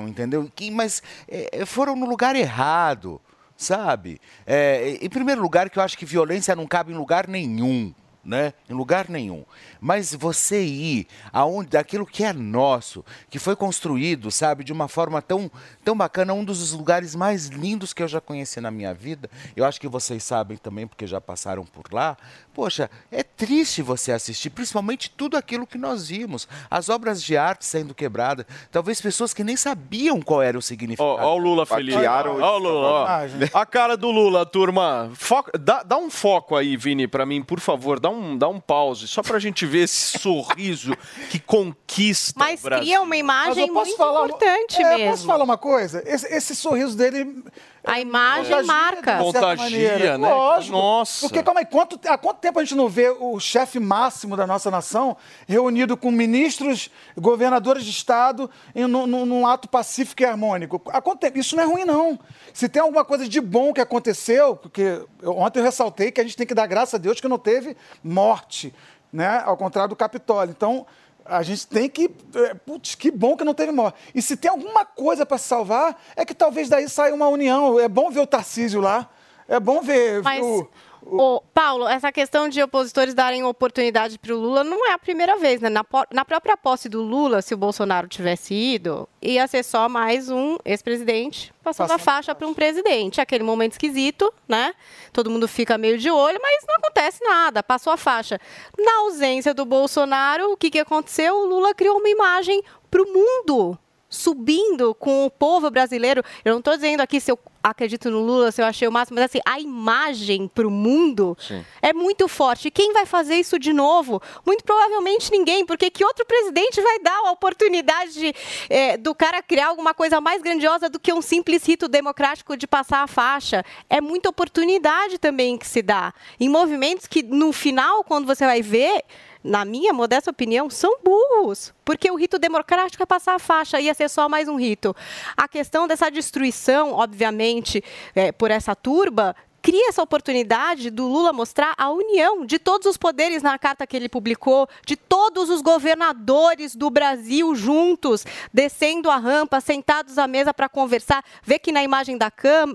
entendeu? 0.08 0.50
Que, 0.54 0.70
mas 0.70 1.02
é, 1.28 1.64
foram 1.66 1.94
no 1.94 2.06
lugar 2.06 2.34
errado, 2.34 3.20
sabe? 3.56 4.20
É, 4.46 4.98
em 5.00 5.08
primeiro 5.08 5.42
lugar, 5.42 5.68
que 5.68 5.78
eu 5.78 5.82
acho 5.82 5.98
que 5.98 6.06
violência 6.06 6.56
não 6.56 6.66
cabe 6.66 6.92
em 6.92 6.96
lugar 6.96 7.28
nenhum. 7.28 7.94
Né? 8.24 8.54
Em 8.70 8.72
lugar 8.72 9.10
nenhum. 9.10 9.44
Mas 9.86 10.14
você 10.14 10.64
ir 10.64 11.06
aonde 11.30 11.68
daquilo 11.68 12.06
que 12.06 12.24
é 12.24 12.32
nosso, 12.32 13.04
que 13.28 13.38
foi 13.38 13.54
construído, 13.54 14.30
sabe, 14.30 14.64
de 14.64 14.72
uma 14.72 14.88
forma 14.88 15.20
tão, 15.20 15.50
tão 15.84 15.94
bacana, 15.94 16.32
um 16.32 16.42
dos 16.42 16.72
lugares 16.72 17.14
mais 17.14 17.48
lindos 17.48 17.92
que 17.92 18.02
eu 18.02 18.08
já 18.08 18.18
conheci 18.18 18.62
na 18.62 18.70
minha 18.70 18.94
vida. 18.94 19.28
Eu 19.54 19.62
acho 19.62 19.78
que 19.78 19.86
vocês 19.86 20.24
sabem 20.24 20.56
também, 20.56 20.86
porque 20.86 21.06
já 21.06 21.20
passaram 21.20 21.66
por 21.66 21.92
lá. 21.92 22.16
Poxa, 22.54 22.90
é 23.12 23.22
triste 23.22 23.82
você 23.82 24.10
assistir, 24.12 24.48
principalmente 24.48 25.10
tudo 25.10 25.36
aquilo 25.36 25.66
que 25.66 25.76
nós 25.76 26.08
vimos, 26.08 26.48
as 26.70 26.88
obras 26.88 27.22
de 27.22 27.36
arte 27.36 27.66
sendo 27.66 27.94
quebradas, 27.94 28.46
talvez 28.72 29.02
pessoas 29.02 29.34
que 29.34 29.44
nem 29.44 29.56
sabiam 29.56 30.22
qual 30.22 30.40
era 30.40 30.56
o 30.56 30.62
significado. 30.62 31.10
Ó, 31.10 31.22
ó 31.22 31.34
o 31.34 31.38
Lula 31.38 31.66
feliz. 31.66 31.94
Ó 32.42 32.56
o 32.56 32.58
Lula. 32.58 33.04
A 33.52 33.66
cara 33.66 33.98
do 33.98 34.10
Lula, 34.10 34.46
turma. 34.46 35.10
Foca- 35.12 35.58
dá, 35.58 35.82
dá 35.82 35.98
um 35.98 36.08
foco 36.08 36.56
aí, 36.56 36.74
Vini, 36.74 37.06
pra 37.06 37.26
mim, 37.26 37.42
por 37.42 37.60
favor. 37.60 38.00
Dá 38.00 38.08
um, 38.08 38.38
dá 38.38 38.48
um 38.48 38.58
pause, 38.58 39.06
só 39.06 39.22
pra 39.22 39.38
gente 39.38 39.66
ver 39.66 39.73
esse 39.78 40.18
sorriso 40.18 40.96
que 41.30 41.38
conquista 41.38 42.34
Mas 42.38 42.60
o 42.60 42.64
Brasil. 42.64 42.84
cria 42.84 43.02
uma 43.02 43.16
imagem 43.16 43.48
Mas 43.48 43.58
eu 43.68 43.74
posso 43.74 43.86
muito 43.86 43.96
falar- 43.96 44.24
importante 44.26 44.82
É, 44.82 44.96
mesmo. 44.96 45.10
Posso 45.10 45.26
falar 45.26 45.44
uma 45.44 45.58
coisa? 45.58 46.02
Esse, 46.06 46.26
esse 46.34 46.54
sorriso 46.54 46.96
dele. 46.96 47.42
A 47.86 48.00
imagem 48.00 48.44
contagia, 48.46 48.66
marca. 48.66 49.18
Contagia, 49.18 50.16
né? 50.16 50.28
Lógico. 50.34 50.72
Nossa. 50.74 51.20
Porque, 51.28 51.42
calma 51.42 51.60
aí, 51.60 51.66
quanto, 51.66 52.00
há 52.08 52.16
quanto 52.16 52.38
tempo 52.38 52.58
a 52.58 52.64
gente 52.64 52.74
não 52.74 52.88
vê 52.88 53.10
o 53.10 53.38
chefe 53.38 53.78
máximo 53.78 54.38
da 54.38 54.46
nossa 54.46 54.70
nação 54.70 55.14
reunido 55.46 55.94
com 55.94 56.10
ministros, 56.10 56.90
governadores 57.14 57.84
de 57.84 57.90
Estado, 57.90 58.50
em, 58.74 58.86
num, 58.86 59.06
num- 59.06 59.46
ato 59.46 59.68
pacífico 59.68 60.22
e 60.22 60.24
harmônico? 60.24 60.80
Há 60.86 61.02
quanto 61.02 61.20
tempo? 61.20 61.38
Isso 61.38 61.54
não 61.56 61.62
é 61.62 61.66
ruim, 61.66 61.84
não. 61.84 62.18
Se 62.54 62.70
tem 62.70 62.80
alguma 62.80 63.04
coisa 63.04 63.28
de 63.28 63.38
bom 63.38 63.70
que 63.74 63.82
aconteceu, 63.82 64.56
porque 64.56 65.02
eu- 65.20 65.36
ontem 65.36 65.58
eu 65.60 65.64
ressaltei 65.64 66.10
que 66.10 66.22
a 66.22 66.24
gente 66.24 66.38
tem 66.38 66.46
que 66.46 66.54
dar 66.54 66.66
graças 66.66 66.94
a 66.94 66.98
Deus 66.98 67.20
que 67.20 67.28
não 67.28 67.38
teve 67.38 67.76
morte, 68.02 68.72
né? 69.14 69.40
Ao 69.44 69.56
contrário 69.56 69.90
do 69.90 69.96
Capitólio. 69.96 70.50
Então, 70.50 70.84
a 71.24 71.42
gente 71.42 71.66
tem 71.66 71.88
que. 71.88 72.10
é, 72.34 72.54
Putz, 72.54 72.96
que 72.96 73.10
bom 73.10 73.36
que 73.36 73.44
não 73.44 73.54
teve 73.54 73.70
morte. 73.70 73.96
E 74.14 74.20
se 74.20 74.36
tem 74.36 74.50
alguma 74.50 74.84
coisa 74.84 75.24
para 75.24 75.38
se 75.38 75.46
salvar, 75.46 75.98
é 76.16 76.24
que 76.24 76.34
talvez 76.34 76.68
daí 76.68 76.88
saia 76.88 77.14
uma 77.14 77.28
união. 77.28 77.78
É 77.78 77.88
bom 77.88 78.10
ver 78.10 78.20
o 78.20 78.26
Tarcísio 78.26 78.80
lá. 78.80 79.08
É 79.46 79.60
bom 79.60 79.80
ver 79.80 80.22
Mas, 80.22 80.44
o. 80.44 80.68
ô, 81.06 81.42
Paulo, 81.52 81.86
essa 81.86 82.10
questão 82.10 82.48
de 82.48 82.62
opositores 82.62 83.14
darem 83.14 83.44
oportunidade 83.44 84.18
para 84.18 84.34
o 84.34 84.38
Lula 84.38 84.64
não 84.64 84.86
é 84.86 84.92
a 84.92 84.98
primeira 84.98 85.36
vez, 85.36 85.60
né? 85.60 85.68
Na, 85.68 85.84
na 86.10 86.24
própria 86.24 86.56
posse 86.56 86.88
do 86.88 87.02
Lula, 87.02 87.42
se 87.42 87.54
o 87.54 87.56
Bolsonaro 87.56 88.08
tivesse 88.08 88.54
ido, 88.54 89.08
ia 89.20 89.46
ser 89.46 89.62
só 89.62 89.88
mais 89.88 90.30
um 90.30 90.56
ex-presidente 90.64 91.52
passando 91.62 91.92
a 91.92 91.98
faixa 91.98 92.34
para 92.34 92.46
um 92.46 92.54
presidente. 92.54 93.20
Aquele 93.20 93.44
momento 93.44 93.72
esquisito, 93.72 94.32
né? 94.48 94.74
Todo 95.12 95.30
mundo 95.30 95.48
fica 95.48 95.78
meio 95.78 95.98
de 95.98 96.10
olho, 96.10 96.38
mas 96.42 96.64
não 96.66 96.76
acontece 96.76 97.24
nada, 97.24 97.62
passou 97.62 97.92
a 97.92 97.96
faixa. 97.96 98.38
Na 98.78 99.00
ausência 99.00 99.54
do 99.54 99.64
Bolsonaro, 99.64 100.52
o 100.52 100.56
que, 100.56 100.70
que 100.70 100.78
aconteceu? 100.78 101.34
O 101.36 101.46
Lula 101.46 101.74
criou 101.74 101.98
uma 101.98 102.08
imagem 102.08 102.62
para 102.90 103.02
o 103.02 103.06
mundo 103.06 103.78
subindo 104.08 104.94
com 104.94 105.26
o 105.26 105.30
povo 105.30 105.70
brasileiro. 105.70 106.22
Eu 106.44 106.52
não 106.52 106.58
estou 106.60 106.74
dizendo 106.74 107.00
aqui 107.00 107.20
se 107.20 107.30
eu 107.30 107.38
acredito 107.64 108.10
no 108.10 108.20
Lula, 108.20 108.52
se 108.52 108.60
eu 108.60 108.66
achei 108.66 108.86
o 108.86 108.92
máximo, 108.92 109.16
mas 109.16 109.24
assim, 109.24 109.40
a 109.46 109.58
imagem 109.58 110.46
para 110.46 110.68
o 110.68 110.70
mundo 110.70 111.36
é 111.80 111.94
muito 111.94 112.28
forte. 112.28 112.68
E 112.68 112.70
quem 112.70 112.92
vai 112.92 113.06
fazer 113.06 113.36
isso 113.36 113.58
de 113.58 113.72
novo? 113.72 114.20
Muito 114.44 114.62
provavelmente 114.62 115.30
ninguém, 115.30 115.64
porque 115.64 115.90
que 115.90 116.04
outro 116.04 116.26
presidente 116.26 116.80
vai 116.82 116.98
dar 116.98 117.16
a 117.24 117.30
oportunidade 117.30 118.12
de, 118.12 118.34
eh, 118.68 118.98
do 118.98 119.14
cara 119.14 119.42
criar 119.42 119.68
alguma 119.68 119.94
coisa 119.94 120.20
mais 120.20 120.42
grandiosa 120.42 120.90
do 120.90 121.00
que 121.00 121.12
um 121.12 121.22
simples 121.22 121.64
rito 121.66 121.88
democrático 121.88 122.54
de 122.54 122.66
passar 122.66 123.02
a 123.02 123.06
faixa? 123.06 123.64
É 123.88 124.00
muita 124.00 124.28
oportunidade 124.28 125.18
também 125.18 125.56
que 125.56 125.66
se 125.66 125.80
dá. 125.80 126.12
Em 126.38 126.48
movimentos 126.48 127.06
que, 127.06 127.22
no 127.22 127.50
final, 127.52 128.04
quando 128.04 128.26
você 128.26 128.44
vai 128.44 128.60
ver, 128.60 129.02
na 129.44 129.62
minha 129.64 129.92
modesta 129.92 130.30
opinião, 130.30 130.70
são 130.70 130.98
burros. 131.04 131.74
Porque 131.84 132.10
o 132.10 132.16
rito 132.16 132.38
democrático 132.38 133.02
é 133.02 133.06
passar 133.06 133.34
a 133.34 133.38
faixa, 133.38 133.78
ia 133.78 133.92
ser 133.92 134.08
só 134.08 134.26
mais 134.26 134.48
um 134.48 134.56
rito. 134.56 134.96
A 135.36 135.46
questão 135.46 135.86
dessa 135.86 136.10
destruição, 136.10 136.92
obviamente, 136.92 137.84
eh, 138.14 138.32
por 138.32 138.50
essa 138.50 138.74
turba, 138.74 139.36
cria 139.64 139.88
essa 139.88 140.02
oportunidade 140.02 140.90
do 140.90 141.08
Lula 141.08 141.32
mostrar 141.32 141.72
a 141.78 141.90
união 141.90 142.44
de 142.44 142.58
todos 142.58 142.86
os 142.86 142.98
poderes 142.98 143.42
na 143.42 143.58
carta 143.58 143.86
que 143.86 143.96
ele 143.96 144.10
publicou, 144.10 144.68
de 144.84 144.94
todos 144.94 145.48
os 145.48 145.62
governadores 145.62 146.76
do 146.76 146.90
Brasil 146.90 147.54
juntos, 147.54 148.26
descendo 148.52 149.10
a 149.10 149.16
rampa, 149.16 149.62
sentados 149.62 150.18
à 150.18 150.28
mesa 150.28 150.52
para 150.52 150.68
conversar. 150.68 151.24
Vê 151.42 151.58
que 151.58 151.72
na 151.72 151.82
imagem 151.82 152.18
da, 152.18 152.30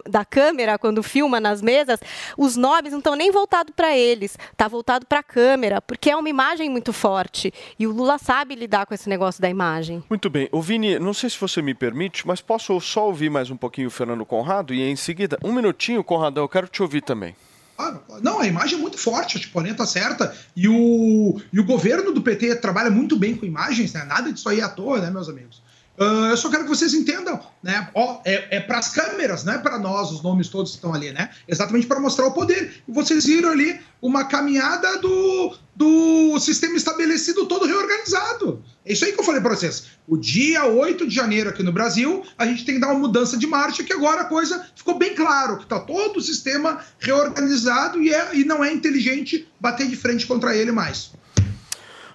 da 0.10 0.26
câmera, 0.26 0.80
quando 0.80 1.04
filma 1.04 1.40
nas 1.40 1.62
mesas, 1.62 2.00
os 2.36 2.56
nomes 2.56 2.92
não 2.92 2.98
estão 2.98 3.16
nem 3.16 3.30
voltados 3.30 3.72
para 3.76 3.96
eles, 3.96 4.36
está 4.52 4.68
voltado 4.68 5.06
para 5.06 5.20
a 5.20 5.24
câmera, 5.24 5.80
porque 5.84 6.10
é 6.10 6.16
uma 6.16 6.28
imagem 6.28 6.72
muito 6.72 6.92
forte. 6.92 7.54
E 7.78 7.86
o 7.86 7.92
Lula 7.92 8.18
sabe 8.18 8.56
lidar 8.56 8.88
com 8.88 8.96
esse 8.96 9.08
negócio 9.08 9.40
da 9.40 9.48
imagem. 9.48 10.04
Muito 10.10 10.28
bem. 10.28 10.50
O 10.52 10.60
Vini, 10.60 10.98
não 10.98 11.14
sei 11.14 11.30
se 11.30 11.40
você 11.40 11.62
me 11.62 11.76
permite, 11.76 12.26
mas 12.26 12.42
posso 12.42 12.82
só 12.82 13.06
ouvir 13.06 13.30
mais 13.30 13.52
um 13.52 13.58
pouquinho 13.58 13.90
o 13.90 13.92
Fernando 13.92 14.26
Conrado 14.26 14.74
e 14.74 14.82
em 14.82 14.96
seguida, 14.96 15.38
um 15.44 15.54
minutinho, 15.54 16.04
Conradão, 16.04 16.46
eu 16.46 16.50
quero 16.50 16.68
te 16.68 16.79
ouvir 16.84 17.02
também. 17.02 17.36
Claro. 17.76 18.02
Não, 18.22 18.42
a 18.42 18.48
imagem 18.48 18.78
é 18.78 18.82
muito 18.82 18.98
forte, 18.98 19.38
a 19.38 19.40
Tipolinha 19.40 19.74
tá 19.74 19.86
certa. 19.86 20.36
E 20.54 20.68
o, 20.68 21.42
e 21.52 21.60
o 21.60 21.64
governo 21.64 22.12
do 22.12 22.22
PT 22.22 22.56
trabalha 22.56 22.90
muito 22.90 23.16
bem 23.16 23.38
com 23.38 23.46
imagens, 23.46 23.94
né? 23.94 24.04
Nada 24.04 24.34
disso 24.34 24.50
aí 24.50 24.60
à 24.60 24.68
toa, 24.68 25.00
né, 25.00 25.10
meus 25.10 25.30
amigos? 25.30 25.62
Ah, 26.00 26.30
eu 26.30 26.38
só 26.38 26.50
quero 26.50 26.64
que 26.64 26.70
vocês 26.70 26.94
entendam, 26.94 27.38
né? 27.62 27.90
Ó, 27.94 28.22
é 28.24 28.40
é 28.52 28.60
para 28.62 28.78
as 28.78 28.90
câmeras, 28.90 29.44
não 29.44 29.54
é 29.54 29.58
para 29.58 29.78
nós, 29.78 30.12
os 30.12 30.22
nomes 30.22 30.48
todos 30.48 30.74
estão 30.74 30.94
ali, 30.94 31.12
né? 31.12 31.30
Exatamente 31.46 31.88
para 31.88 32.00
mostrar 32.00 32.26
o 32.28 32.32
poder. 32.32 32.82
E 32.88 32.92
vocês 32.92 33.26
viram 33.26 33.50
ali 33.50 33.78
uma 34.02 34.24
caminhada 34.24 34.98
do, 35.00 35.54
do 35.76 36.40
sistema 36.40 36.78
estabelecido 36.78 37.46
todo 37.48 37.66
reorganizado. 37.66 38.64
É 38.86 38.94
isso 38.94 39.04
aí 39.04 39.12
que 39.12 39.20
eu 39.20 39.26
falei 39.26 39.42
para 39.42 39.54
vocês. 39.54 39.88
O 40.08 40.16
dia 40.16 40.64
8 40.66 41.06
de 41.06 41.14
janeiro 41.14 41.50
aqui 41.50 41.62
no 41.64 41.74
Brasil, 41.74 42.24
a 42.38 42.46
gente 42.46 42.64
tem 42.64 42.76
que 42.76 42.82
dar 42.82 42.88
uma 42.88 43.00
mudança 43.00 43.38
de 43.38 43.46
marcha, 43.46 43.84
que 43.84 43.92
agora 43.92 44.22
a 44.22 44.26
coisa 44.26 44.66
ficou 44.74 44.98
bem 44.98 45.14
claro, 45.14 45.58
que 45.58 45.64
está 45.64 45.80
todo 45.82 46.18
o 46.18 46.22
sistema 46.22 46.80
reorganizado 46.98 48.02
e, 48.02 48.14
é, 48.14 48.36
e 48.36 48.46
não 48.46 48.64
é 48.64 48.72
inteligente 48.72 49.48
bater 49.60 49.88
de 49.88 49.98
frente 49.98 50.26
contra 50.26 50.56
ele 50.56 50.72
mais. 50.72 51.12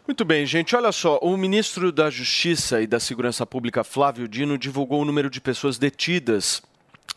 Muito 0.06 0.22
bem, 0.22 0.44
gente. 0.44 0.76
Olha 0.76 0.92
só, 0.92 1.18
o 1.22 1.34
ministro 1.34 1.90
da 1.90 2.10
Justiça 2.10 2.82
e 2.82 2.86
da 2.86 3.00
Segurança 3.00 3.46
Pública, 3.46 3.82
Flávio 3.82 4.28
Dino, 4.28 4.58
divulgou 4.58 5.00
o 5.00 5.04
número 5.04 5.30
de 5.30 5.40
pessoas 5.40 5.78
detidas 5.78 6.62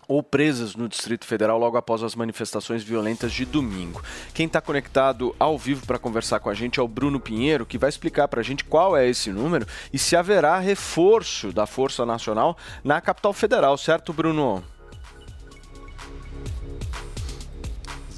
ou 0.07 0.23
presas 0.23 0.73
no 0.73 0.87
Distrito 0.87 1.25
Federal 1.25 1.59
logo 1.59 1.75
após 1.75 2.01
as 2.01 2.15
manifestações 2.15 2.81
violentas 2.81 3.33
de 3.33 3.43
domingo. 3.43 4.01
Quem 4.33 4.47
está 4.47 4.61
conectado 4.61 5.35
ao 5.37 5.57
vivo 5.57 5.85
para 5.85 5.99
conversar 5.99 6.39
com 6.39 6.49
a 6.49 6.53
gente 6.53 6.79
é 6.79 6.81
o 6.81 6.87
Bruno 6.87 7.19
Pinheiro, 7.19 7.65
que 7.65 7.77
vai 7.77 7.89
explicar 7.89 8.29
para 8.29 8.39
a 8.39 8.43
gente 8.43 8.63
qual 8.63 8.95
é 8.95 9.05
esse 9.05 9.33
número 9.33 9.67
e 9.91 9.99
se 9.99 10.15
haverá 10.15 10.57
reforço 10.57 11.51
da 11.51 11.65
Força 11.65 12.05
Nacional 12.05 12.57
na 12.85 13.01
capital 13.01 13.33
federal, 13.33 13.77
certo, 13.77 14.13
Bruno? 14.13 14.63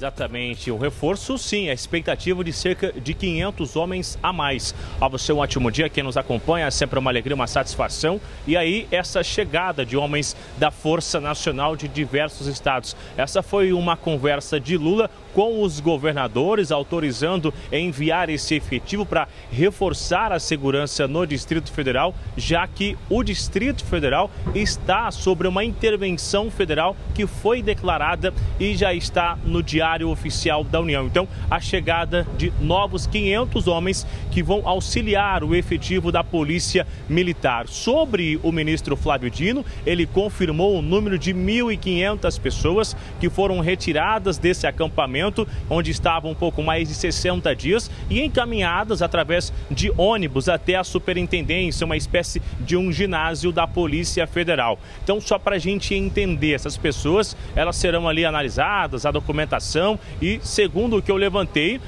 Exatamente, 0.00 0.70
um 0.70 0.78
reforço 0.78 1.36
sim, 1.36 1.68
a 1.68 1.74
expectativa 1.74 2.42
de 2.42 2.54
cerca 2.54 2.90
de 2.90 3.12
500 3.12 3.76
homens 3.76 4.18
a 4.22 4.32
mais. 4.32 4.74
A 4.98 5.06
você 5.06 5.30
um 5.30 5.40
ótimo 5.40 5.70
dia, 5.70 5.90
quem 5.90 6.02
nos 6.02 6.16
acompanha, 6.16 6.64
é 6.64 6.70
sempre 6.70 6.98
uma 6.98 7.10
alegria, 7.10 7.34
uma 7.34 7.46
satisfação. 7.46 8.18
E 8.46 8.56
aí, 8.56 8.88
essa 8.90 9.22
chegada 9.22 9.84
de 9.84 9.98
homens 9.98 10.34
da 10.56 10.70
Força 10.70 11.20
Nacional 11.20 11.76
de 11.76 11.86
diversos 11.86 12.46
estados. 12.46 12.96
Essa 13.14 13.42
foi 13.42 13.74
uma 13.74 13.94
conversa 13.94 14.58
de 14.58 14.78
Lula 14.78 15.10
com 15.34 15.62
os 15.62 15.80
governadores, 15.80 16.72
autorizando 16.72 17.52
enviar 17.70 18.28
esse 18.28 18.54
efetivo 18.54 19.06
para 19.06 19.28
reforçar 19.50 20.32
a 20.32 20.38
segurança 20.38 21.06
no 21.06 21.26
Distrito 21.26 21.72
Federal, 21.72 22.14
já 22.36 22.66
que 22.66 22.96
o 23.08 23.22
Distrito 23.22 23.84
Federal 23.84 24.30
está 24.54 25.10
sobre 25.10 25.46
uma 25.46 25.64
intervenção 25.64 26.50
federal 26.50 26.96
que 27.14 27.26
foi 27.26 27.62
declarada 27.62 28.32
e 28.58 28.74
já 28.74 28.92
está 28.92 29.38
no 29.44 29.62
Diário 29.62 30.08
Oficial 30.08 30.64
da 30.64 30.80
União. 30.80 31.06
Então, 31.06 31.28
a 31.50 31.60
chegada 31.60 32.26
de 32.36 32.52
novos 32.60 33.06
500 33.06 33.66
homens 33.68 34.06
que 34.30 34.42
vão 34.42 34.66
auxiliar 34.66 35.44
o 35.44 35.54
efetivo 35.54 36.10
da 36.10 36.24
Polícia 36.24 36.86
Militar. 37.08 37.68
Sobre 37.68 38.38
o 38.42 38.50
ministro 38.50 38.96
Flávio 38.96 39.30
Dino, 39.30 39.64
ele 39.86 40.06
confirmou 40.06 40.78
o 40.78 40.82
número 40.82 41.18
de 41.18 41.32
1.500 41.32 42.40
pessoas 42.40 42.96
que 43.20 43.28
foram 43.28 43.60
retiradas 43.60 44.38
desse 44.38 44.66
acampamento 44.66 45.19
onde 45.68 45.90
estavam 45.90 46.30
um 46.30 46.34
pouco 46.34 46.62
mais 46.62 46.88
de 46.88 46.94
60 46.94 47.54
dias, 47.54 47.90
e 48.08 48.20
encaminhadas 48.20 49.02
através 49.02 49.52
de 49.70 49.92
ônibus 49.96 50.48
até 50.48 50.76
a 50.76 50.84
superintendência, 50.84 51.84
uma 51.84 51.96
espécie 51.96 52.40
de 52.60 52.76
um 52.76 52.92
ginásio 52.92 53.52
da 53.52 53.66
Polícia 53.66 54.26
Federal. 54.26 54.78
Então, 55.02 55.20
só 55.20 55.38
para 55.38 55.56
a 55.56 55.58
gente 55.58 55.94
entender, 55.94 56.52
essas 56.52 56.76
pessoas, 56.76 57.36
elas 57.54 57.76
serão 57.76 58.08
ali 58.08 58.24
analisadas, 58.24 59.06
a 59.06 59.10
documentação, 59.10 59.98
e 60.20 60.40
segundo 60.42 60.96
o 60.96 61.02
que 61.02 61.10
eu 61.10 61.16
levantei, 61.16 61.80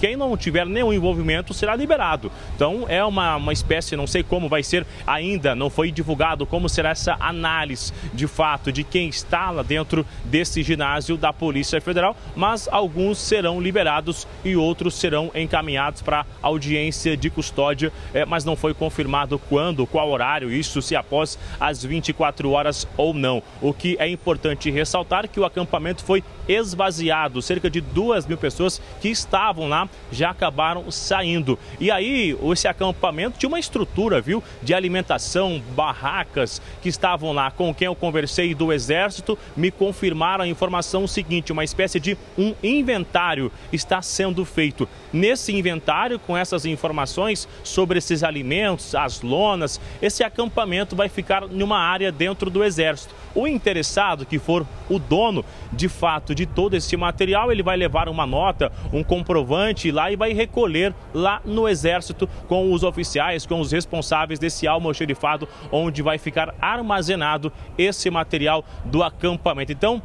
quem 0.00 0.16
não 0.16 0.36
tiver 0.36 0.66
nenhum 0.66 0.92
envolvimento 0.92 1.54
será 1.54 1.74
liberado. 1.74 2.30
Então, 2.54 2.84
é 2.88 3.04
uma, 3.04 3.36
uma 3.36 3.52
espécie, 3.52 3.96
não 3.96 4.06
sei 4.06 4.22
como 4.22 4.48
vai 4.48 4.62
ser 4.62 4.86
ainda, 5.06 5.54
não 5.54 5.70
foi 5.70 5.90
divulgado 5.90 6.46
como 6.46 6.68
será 6.68 6.90
essa 6.90 7.16
análise 7.20 7.92
de 8.12 8.26
fato 8.26 8.72
de 8.72 8.84
quem 8.84 9.08
está 9.08 9.50
lá 9.50 9.62
dentro 9.62 10.06
desse 10.24 10.62
ginásio 10.62 11.16
da 11.16 11.32
Polícia 11.32 11.80
Federal, 11.80 12.16
mas 12.34 12.55
alguns 12.70 13.18
serão 13.18 13.60
liberados 13.60 14.26
e 14.44 14.56
outros 14.56 14.94
serão 14.94 15.30
encaminhados 15.34 16.02
para 16.02 16.24
audiência 16.42 17.16
de 17.16 17.28
custódia, 17.28 17.92
é, 18.14 18.24
mas 18.24 18.44
não 18.44 18.56
foi 18.56 18.72
confirmado 18.72 19.38
quando, 19.38 19.86
qual 19.86 20.10
horário, 20.10 20.50
isso 20.50 20.80
se 20.80 20.96
após 20.96 21.38
as 21.60 21.84
24 21.84 22.50
horas 22.50 22.88
ou 22.96 23.12
não. 23.12 23.42
O 23.60 23.72
que 23.72 23.96
é 23.98 24.08
importante 24.08 24.70
ressaltar 24.70 25.28
que 25.28 25.40
o 25.40 25.44
acampamento 25.44 26.04
foi 26.04 26.22
esvaziado, 26.48 27.42
cerca 27.42 27.68
de 27.68 27.80
duas 27.80 28.26
mil 28.26 28.38
pessoas 28.38 28.80
que 29.00 29.08
estavam 29.08 29.68
lá 29.68 29.88
já 30.10 30.30
acabaram 30.30 30.90
saindo. 30.90 31.58
E 31.80 31.90
aí, 31.90 32.36
esse 32.52 32.68
acampamento 32.68 33.38
tinha 33.38 33.48
uma 33.48 33.58
estrutura, 33.58 34.20
viu, 34.20 34.42
de 34.62 34.72
alimentação, 34.72 35.60
barracas 35.74 36.62
que 36.80 36.88
estavam 36.88 37.32
lá. 37.32 37.50
Com 37.50 37.74
quem 37.74 37.86
eu 37.86 37.94
conversei 37.94 38.54
do 38.54 38.72
Exército, 38.72 39.38
me 39.56 39.70
confirmaram 39.70 40.44
a 40.44 40.48
informação 40.48 41.06
seguinte: 41.06 41.52
uma 41.52 41.64
espécie 41.64 41.98
de 41.98 42.16
um 42.38 42.45
inventário 42.62 43.50
está 43.72 44.02
sendo 44.02 44.44
feito. 44.44 44.88
Nesse 45.12 45.54
inventário, 45.54 46.18
com 46.18 46.36
essas 46.36 46.66
informações 46.66 47.48
sobre 47.64 47.98
esses 47.98 48.22
alimentos, 48.22 48.94
as 48.94 49.22
lonas, 49.22 49.80
esse 50.02 50.22
acampamento 50.22 50.94
vai 50.94 51.08
ficar 51.08 51.44
em 51.50 51.62
uma 51.62 51.78
área 51.78 52.12
dentro 52.12 52.50
do 52.50 52.62
Exército. 52.62 53.14
O 53.34 53.46
interessado, 53.46 54.24
que 54.24 54.38
for 54.38 54.66
o 54.88 54.98
dono 54.98 55.44
de 55.72 55.88
fato 55.88 56.34
de 56.34 56.46
todo 56.46 56.74
esse 56.74 56.96
material, 56.96 57.52
ele 57.52 57.62
vai 57.62 57.76
levar 57.76 58.08
uma 58.08 58.26
nota, 58.26 58.72
um 58.92 59.02
comprovante 59.02 59.90
lá 59.90 60.10
e 60.10 60.16
vai 60.16 60.32
recolher 60.32 60.94
lá 61.12 61.40
no 61.44 61.68
Exército 61.68 62.28
com 62.48 62.72
os 62.72 62.82
oficiais, 62.82 63.44
com 63.44 63.60
os 63.60 63.72
responsáveis 63.72 64.38
desse 64.38 64.66
almoxerifado, 64.66 65.48
onde 65.70 66.02
vai 66.02 66.18
ficar 66.18 66.54
armazenado 66.60 67.52
esse 67.76 68.10
material 68.10 68.64
do 68.84 69.02
acampamento. 69.02 69.72
Então, 69.72 70.02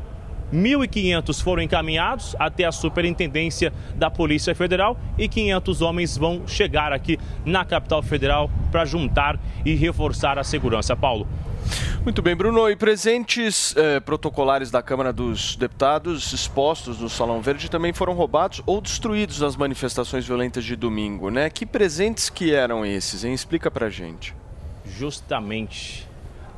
1.500 0.53 1.41
foram 1.41 1.63
encaminhados 1.63 2.35
até 2.39 2.65
a 2.65 2.71
Superintendência 2.71 3.73
da 3.95 4.09
Polícia 4.09 4.53
Federal 4.53 4.97
e 5.17 5.27
500 5.27 5.81
homens 5.81 6.17
vão 6.17 6.47
chegar 6.47 6.91
aqui 6.93 7.17
na 7.45 7.65
capital 7.65 8.01
federal 8.01 8.49
para 8.71 8.85
juntar 8.85 9.39
e 9.65 9.73
reforçar 9.75 10.37
a 10.37 10.43
segurança. 10.43 10.95
Paulo. 10.95 11.27
Muito 12.03 12.21
bem, 12.21 12.35
Bruno. 12.35 12.69
E 12.69 12.75
presentes 12.75 13.75
eh, 13.77 13.99
protocolares 13.99 14.71
da 14.71 14.81
Câmara 14.81 15.13
dos 15.13 15.55
Deputados 15.55 16.33
expostos 16.33 16.99
no 16.99 17.09
Salão 17.09 17.41
Verde 17.41 17.69
também 17.69 17.93
foram 17.93 18.13
roubados 18.13 18.61
ou 18.65 18.81
destruídos 18.81 19.39
nas 19.39 19.55
manifestações 19.55 20.25
violentas 20.25 20.63
de 20.63 20.75
domingo, 20.75 21.29
né? 21.29 21.49
Que 21.49 21.65
presentes 21.65 22.29
que 22.29 22.53
eram 22.53 22.85
esses, 22.85 23.23
hein? 23.23 23.33
Explica 23.33 23.69
pra 23.69 23.89
gente. 23.89 24.35
Justamente 24.83 26.07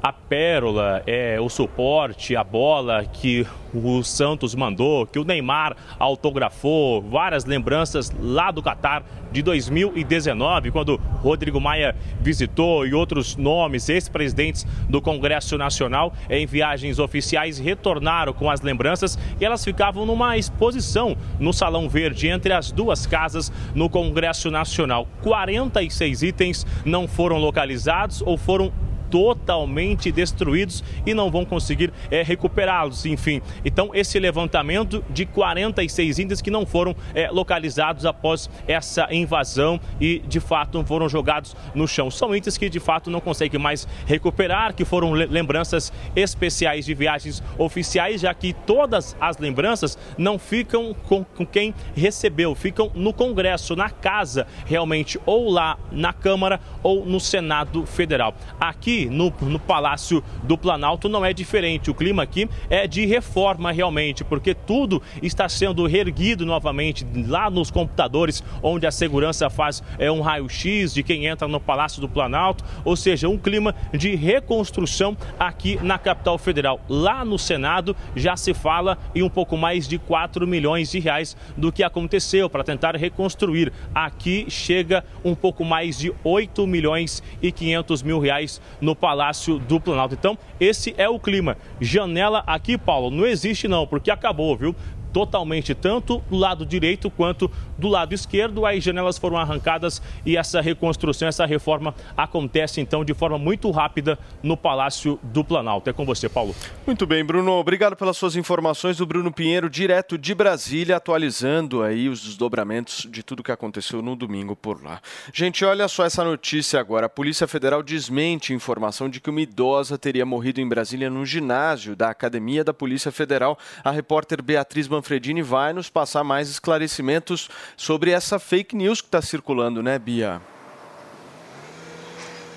a 0.04 0.12
pérola, 0.12 1.02
é, 1.08 1.40
o 1.40 1.48
suporte, 1.48 2.36
a 2.36 2.44
bola 2.44 3.06
que 3.06 3.48
o 3.74 4.04
Santos 4.04 4.54
mandou, 4.54 5.08
que 5.08 5.18
o 5.18 5.24
Neymar 5.24 5.78
autografou, 5.98 7.02
várias 7.02 7.46
lembranças 7.46 8.14
lá 8.20 8.52
do 8.52 8.62
Catar 8.62 9.02
de 9.32 9.42
2019, 9.42 10.72
quando 10.72 10.98
Rodrigo 11.22 11.60
Maia 11.62 11.96
visitou 12.20 12.86
e 12.86 12.94
outros 12.94 13.38
nomes, 13.38 13.88
ex-presidentes 13.88 14.68
do 14.90 15.02
Congresso 15.02 15.58
Nacional, 15.58 16.14
em 16.30 16.46
viagens 16.46 17.00
oficiais, 17.00 17.58
retornaram 17.58 18.34
com 18.34 18.52
as 18.52 18.60
lembranças 18.60 19.18
e 19.40 19.46
elas 19.46 19.64
ficavam 19.64 20.06
numa 20.06 20.38
exposição 20.38 21.16
no 21.40 21.54
Salão 21.54 21.88
Verde 21.88 22.28
entre 22.28 22.52
as 22.52 22.74
duas 22.74 23.08
casas 23.08 23.54
no 23.74 23.90
Congresso 23.90 24.52
Nacional. 24.52 25.08
46 25.22 26.24
itens 26.24 26.68
não 26.84 27.08
foram 27.08 27.38
localizados 27.38 28.22
ou 28.22 28.38
foram 28.38 28.70
totalmente 29.14 30.12
destruídos 30.12 30.84
e 31.06 31.14
não 31.14 31.30
vão 31.30 31.46
conseguir 31.46 31.94
é, 32.10 32.24
recuperá-los, 32.24 33.06
enfim. 33.06 33.44
Então, 33.64 33.92
esse 33.94 34.18
levantamento 34.18 35.06
de 35.08 35.24
46 35.24 36.18
índios 36.18 36.42
que 36.42 36.50
não 36.50 36.66
foram 36.66 36.96
é, 37.14 37.30
localizados 37.30 38.08
após 38.08 38.50
essa 38.68 39.08
invasão 39.14 39.80
e, 40.02 40.18
de 40.28 40.40
fato, 40.40 40.84
foram 40.84 41.08
jogados 41.08 41.56
no 41.76 41.88
chão. 41.88 42.10
São 42.10 42.36
itens 42.36 42.58
que, 42.58 42.68
de 42.68 42.80
fato, 42.80 43.12
não 43.12 43.20
conseguem 43.20 43.60
mais 43.60 43.88
recuperar, 44.08 44.74
que 44.74 44.84
foram 44.84 45.12
lembranças 45.12 45.94
especiais 46.16 46.84
de 46.84 46.96
viagens 46.96 47.44
oficiais, 47.60 48.20
já 48.20 48.34
que 48.34 48.52
todas 48.52 49.16
as 49.22 49.38
lembranças 49.38 49.96
não 50.18 50.40
ficam 50.40 50.92
com, 51.08 51.24
com 51.24 51.46
quem 51.46 51.72
recebeu, 51.96 52.56
ficam 52.56 52.92
no 52.96 53.14
Congresso, 53.14 53.76
na 53.76 53.92
casa, 53.92 54.48
realmente, 54.66 55.20
ou 55.24 55.52
lá 55.52 55.78
na 55.92 56.14
Câmara 56.14 56.60
ou 56.82 57.06
no 57.06 57.20
Senado 57.20 57.86
Federal. 57.86 58.34
Aqui, 58.60 59.03
no, 59.06 59.34
no 59.42 59.60
Palácio 59.60 60.24
do 60.44 60.58
Planalto 60.58 61.10
não 61.10 61.26
é 61.26 61.34
diferente. 61.34 61.90
O 61.90 61.94
clima 61.94 62.24
aqui 62.24 62.50
é 62.70 62.88
de 62.88 63.06
reforma 63.06 63.72
realmente, 63.72 64.24
porque 64.24 64.54
tudo 64.54 65.02
está 65.22 65.48
sendo 65.48 65.86
reerguido 65.86 66.46
novamente 66.46 67.06
lá 67.28 67.50
nos 67.50 67.72
computadores, 67.72 68.44
onde 68.62 68.86
a 68.86 68.92
segurança 68.92 69.50
faz 69.50 69.84
é, 69.98 70.12
um 70.12 70.22
raio-x 70.22 70.94
de 70.94 71.04
quem 71.04 71.26
entra 71.26 71.48
no 71.48 71.60
Palácio 71.60 72.02
do 72.02 72.10
Planalto, 72.10 72.64
ou 72.84 72.96
seja, 72.96 73.30
um 73.30 73.38
clima 73.38 73.76
de 73.94 74.16
reconstrução 74.16 75.18
aqui 75.40 75.80
na 75.82 75.98
capital 75.98 76.38
federal. 76.38 76.80
Lá 76.88 77.24
no 77.24 77.38
Senado 77.38 77.96
já 78.16 78.36
se 78.36 78.54
fala 78.54 78.98
em 79.14 79.24
um 79.24 79.30
pouco 79.30 79.58
mais 79.58 79.88
de 79.88 79.98
4 79.98 80.48
milhões 80.48 80.92
de 80.92 81.00
reais 81.00 81.36
do 81.58 81.72
que 81.72 81.84
aconteceu 81.84 82.50
para 82.50 82.64
tentar 82.64 82.96
reconstruir. 82.96 83.72
Aqui 83.94 84.46
chega 84.50 85.04
um 85.24 85.36
pouco 85.36 85.64
mais 85.64 85.98
de 85.98 86.14
8 86.24 86.66
milhões 86.68 87.24
e 87.42 87.52
500 87.52 88.04
mil 88.04 88.20
reais 88.20 88.62
no 88.80 88.93
no 88.94 88.96
Palácio 88.96 89.58
do 89.58 89.80
Planalto. 89.80 90.14
Então, 90.14 90.38
esse 90.60 90.94
é 90.98 91.10
o 91.10 91.20
clima. 91.20 91.58
Janela 91.82 92.44
aqui, 92.46 92.78
Paulo, 92.78 93.10
não 93.10 93.26
existe 93.26 93.68
não, 93.68 93.88
porque 93.88 94.12
acabou, 94.12 94.56
viu? 94.56 94.76
Totalmente, 95.14 95.76
tanto 95.76 96.22
do 96.30 96.36
lado 96.36 96.66
direito 96.66 97.10
quanto 97.10 97.50
do 97.78 97.88
lado 97.88 98.14
esquerdo. 98.14 98.66
Aí 98.66 98.82
janelas 98.82 99.18
foram 99.18 99.38
arrancadas 99.38 100.02
e 100.26 100.36
essa 100.36 100.60
reconstrução, 100.60 101.28
essa 101.28 101.46
reforma 101.46 101.94
acontece 102.18 102.82
então 102.82 103.06
de 103.06 103.14
forma 103.14 103.38
muito 103.38 103.70
rápida 103.72 104.18
no 104.42 104.58
Palácio 104.58 105.20
do 105.22 105.44
Planalto. 105.44 105.90
É 105.90 105.94
com 105.94 106.06
você, 106.06 106.28
Paulo. 106.28 106.56
Muito 106.86 107.06
bem, 107.06 107.24
Bruno. 107.24 107.52
Obrigado 107.52 107.96
pelas 107.96 108.18
suas 108.18 108.36
informações. 108.36 109.00
O 109.00 109.06
Bruno 109.06 109.32
Pinheiro, 109.32 109.70
direto 109.70 110.18
de 110.18 110.34
Brasília, 110.34 110.98
atualizando 110.98 111.84
aí 111.84 112.10
os 112.10 112.24
desdobramentos 112.24 113.08
de 113.10 113.22
tudo 113.22 113.44
que 113.44 113.52
aconteceu 113.52 114.02
no 114.02 114.16
domingo 114.16 114.56
por 114.56 114.84
lá. 114.84 115.00
Gente, 115.32 115.64
olha 115.64 115.88
só 115.88 116.06
essa 116.06 116.24
notícia 116.24 116.80
agora. 116.80 117.06
A 117.06 117.10
Polícia 117.10 117.48
Federal 117.48 117.84
desmente 117.84 118.54
informação 118.54 119.10
de 119.10 119.20
que 119.20 119.30
uma 119.30 119.42
idosa 119.42 119.98
teria 119.98 120.26
morrido 120.26 120.60
em 120.60 120.68
Brasília 120.68 121.10
num 121.10 121.26
ginásio 121.26 121.96
da 121.96 122.10
Academia 122.10 122.64
da 122.64 122.74
Polícia 122.74 123.12
Federal. 123.12 123.58
A 123.84 123.92
repórter 123.92 124.42
Beatriz 124.42 124.88
Manfredini 125.04 125.42
vai 125.42 125.74
nos 125.74 125.90
passar 125.90 126.24
mais 126.24 126.50
esclarecimentos 126.50 127.50
sobre 127.76 128.12
essa 128.12 128.40
fake 128.40 128.74
news 128.74 129.02
que 129.02 129.08
está 129.10 129.22
circulando, 129.22 129.84
né, 129.84 130.00
Bia? 130.00 130.42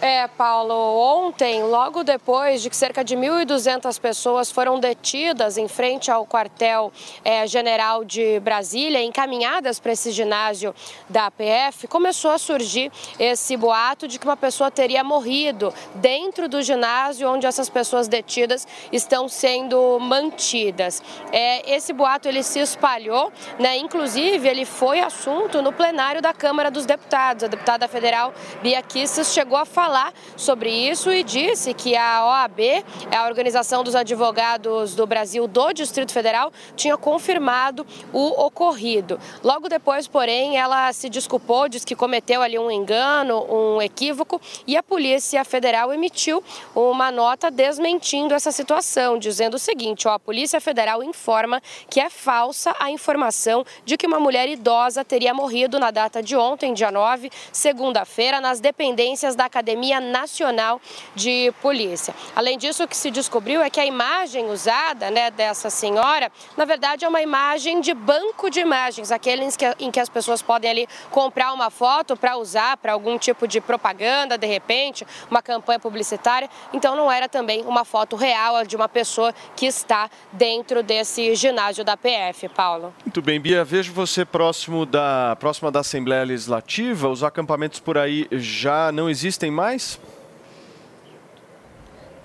É, 0.00 0.28
Paulo, 0.28 0.74
ontem, 0.74 1.62
logo 1.62 2.04
depois 2.04 2.60
de 2.60 2.68
que 2.68 2.76
cerca 2.76 3.02
de 3.02 3.16
1.200 3.16 3.98
pessoas 3.98 4.50
foram 4.50 4.78
detidas 4.78 5.56
em 5.56 5.66
frente 5.68 6.10
ao 6.10 6.26
quartel-general 6.26 8.04
de 8.04 8.38
Brasília, 8.40 9.02
encaminhadas 9.02 9.80
para 9.80 9.92
esse 9.92 10.10
ginásio 10.10 10.74
da 11.08 11.26
APF, 11.26 11.88
começou 11.88 12.30
a 12.30 12.36
surgir 12.36 12.92
esse 13.18 13.56
boato 13.56 14.06
de 14.06 14.18
que 14.18 14.26
uma 14.26 14.36
pessoa 14.36 14.70
teria 14.70 15.02
morrido 15.02 15.72
dentro 15.94 16.46
do 16.46 16.60
ginásio 16.60 17.30
onde 17.30 17.46
essas 17.46 17.70
pessoas 17.70 18.06
detidas 18.06 18.68
estão 18.92 19.30
sendo 19.30 19.98
mantidas. 19.98 21.02
É, 21.32 21.74
esse 21.74 21.94
boato 21.94 22.28
ele 22.28 22.42
se 22.42 22.58
espalhou, 22.60 23.32
né? 23.58 23.78
inclusive 23.78 24.46
ele 24.46 24.66
foi 24.66 25.00
assunto 25.00 25.62
no 25.62 25.72
plenário 25.72 26.20
da 26.20 26.34
Câmara 26.34 26.70
dos 26.70 26.84
Deputados. 26.84 27.44
A 27.44 27.46
deputada 27.46 27.88
federal 27.88 28.34
Bia 28.62 28.82
Kisses 28.82 29.32
chegou 29.32 29.56
a 29.56 29.64
falar 29.64 29.85
falar 29.86 30.12
sobre 30.36 30.68
isso 30.68 31.12
e 31.12 31.22
disse 31.22 31.72
que 31.72 31.94
a 31.94 32.26
OAB, 32.26 32.84
a 33.16 33.24
Organização 33.28 33.84
dos 33.84 33.94
Advogados 33.94 34.96
do 34.96 35.06
Brasil 35.06 35.46
do 35.46 35.72
Distrito 35.72 36.12
Federal, 36.12 36.52
tinha 36.74 36.96
confirmado 36.96 37.86
o 38.12 38.46
ocorrido. 38.46 39.16
Logo 39.44 39.68
depois, 39.68 40.08
porém, 40.08 40.58
ela 40.58 40.92
se 40.92 41.08
desculpou, 41.08 41.68
disse 41.68 41.86
que 41.86 41.94
cometeu 41.94 42.42
ali 42.42 42.58
um 42.58 42.68
engano, 42.68 43.46
um 43.48 43.80
equívoco 43.80 44.40
e 44.66 44.76
a 44.76 44.82
Polícia 44.82 45.44
Federal 45.44 45.94
emitiu 45.94 46.42
uma 46.74 47.12
nota 47.12 47.48
desmentindo 47.48 48.34
essa 48.34 48.50
situação, 48.50 49.16
dizendo 49.16 49.54
o 49.54 49.58
seguinte: 49.58 50.08
ó, 50.08 50.14
a 50.14 50.18
Polícia 50.18 50.60
Federal 50.60 51.00
informa 51.00 51.62
que 51.88 52.00
é 52.00 52.10
falsa 52.10 52.74
a 52.80 52.90
informação 52.90 53.64
de 53.84 53.96
que 53.96 54.08
uma 54.08 54.18
mulher 54.18 54.48
idosa 54.48 55.04
teria 55.04 55.32
morrido 55.32 55.78
na 55.78 55.92
data 55.92 56.20
de 56.20 56.34
ontem, 56.34 56.74
dia 56.74 56.90
9, 56.90 57.30
segunda-feira, 57.52 58.40
nas 58.40 58.58
dependências 58.58 59.36
da 59.36 59.44
Academia 59.44 59.75
Nacional 60.00 60.80
de 61.14 61.52
Polícia. 61.62 62.14
Além 62.34 62.58
disso, 62.58 62.84
o 62.84 62.88
que 62.88 62.96
se 62.96 63.10
descobriu 63.10 63.60
é 63.62 63.70
que 63.70 63.80
a 63.80 63.86
imagem 63.86 64.50
usada 64.50 65.10
né, 65.10 65.30
dessa 65.30 65.70
senhora, 65.70 66.30
na 66.56 66.64
verdade, 66.64 67.04
é 67.04 67.08
uma 67.08 67.22
imagem 67.22 67.80
de 67.80 67.94
banco 67.94 68.50
de 68.50 68.60
imagens, 68.60 69.12
aqueles 69.12 69.56
que, 69.56 69.64
em 69.78 69.90
que 69.90 70.00
as 70.00 70.08
pessoas 70.08 70.42
podem 70.42 70.70
ali 70.70 70.88
comprar 71.10 71.52
uma 71.52 71.70
foto 71.70 72.16
para 72.16 72.36
usar 72.36 72.76
para 72.76 72.92
algum 72.92 73.18
tipo 73.18 73.46
de 73.46 73.60
propaganda, 73.60 74.38
de 74.38 74.46
repente, 74.46 75.06
uma 75.30 75.42
campanha 75.42 75.78
publicitária. 75.78 76.48
Então, 76.72 76.96
não 76.96 77.10
era 77.10 77.28
também 77.28 77.64
uma 77.64 77.84
foto 77.84 78.16
real 78.16 78.64
de 78.64 78.76
uma 78.76 78.88
pessoa 78.88 79.34
que 79.54 79.66
está 79.66 80.08
dentro 80.32 80.82
desse 80.82 81.34
ginásio 81.34 81.84
da 81.84 81.96
PF, 81.96 82.48
Paulo. 82.48 82.94
Muito 83.04 83.20
bem, 83.20 83.40
Bia. 83.40 83.64
Vejo 83.64 83.92
você 83.92 84.24
próximo 84.24 84.86
da, 84.86 85.36
próxima 85.38 85.70
da 85.70 85.80
Assembleia 85.80 86.24
Legislativa. 86.24 87.08
Os 87.08 87.22
acampamentos 87.22 87.80
por 87.80 87.98
aí 87.98 88.26
já 88.32 88.92
não 88.92 89.10
existem 89.10 89.50
mais? 89.50 89.65
nice. 89.66 89.98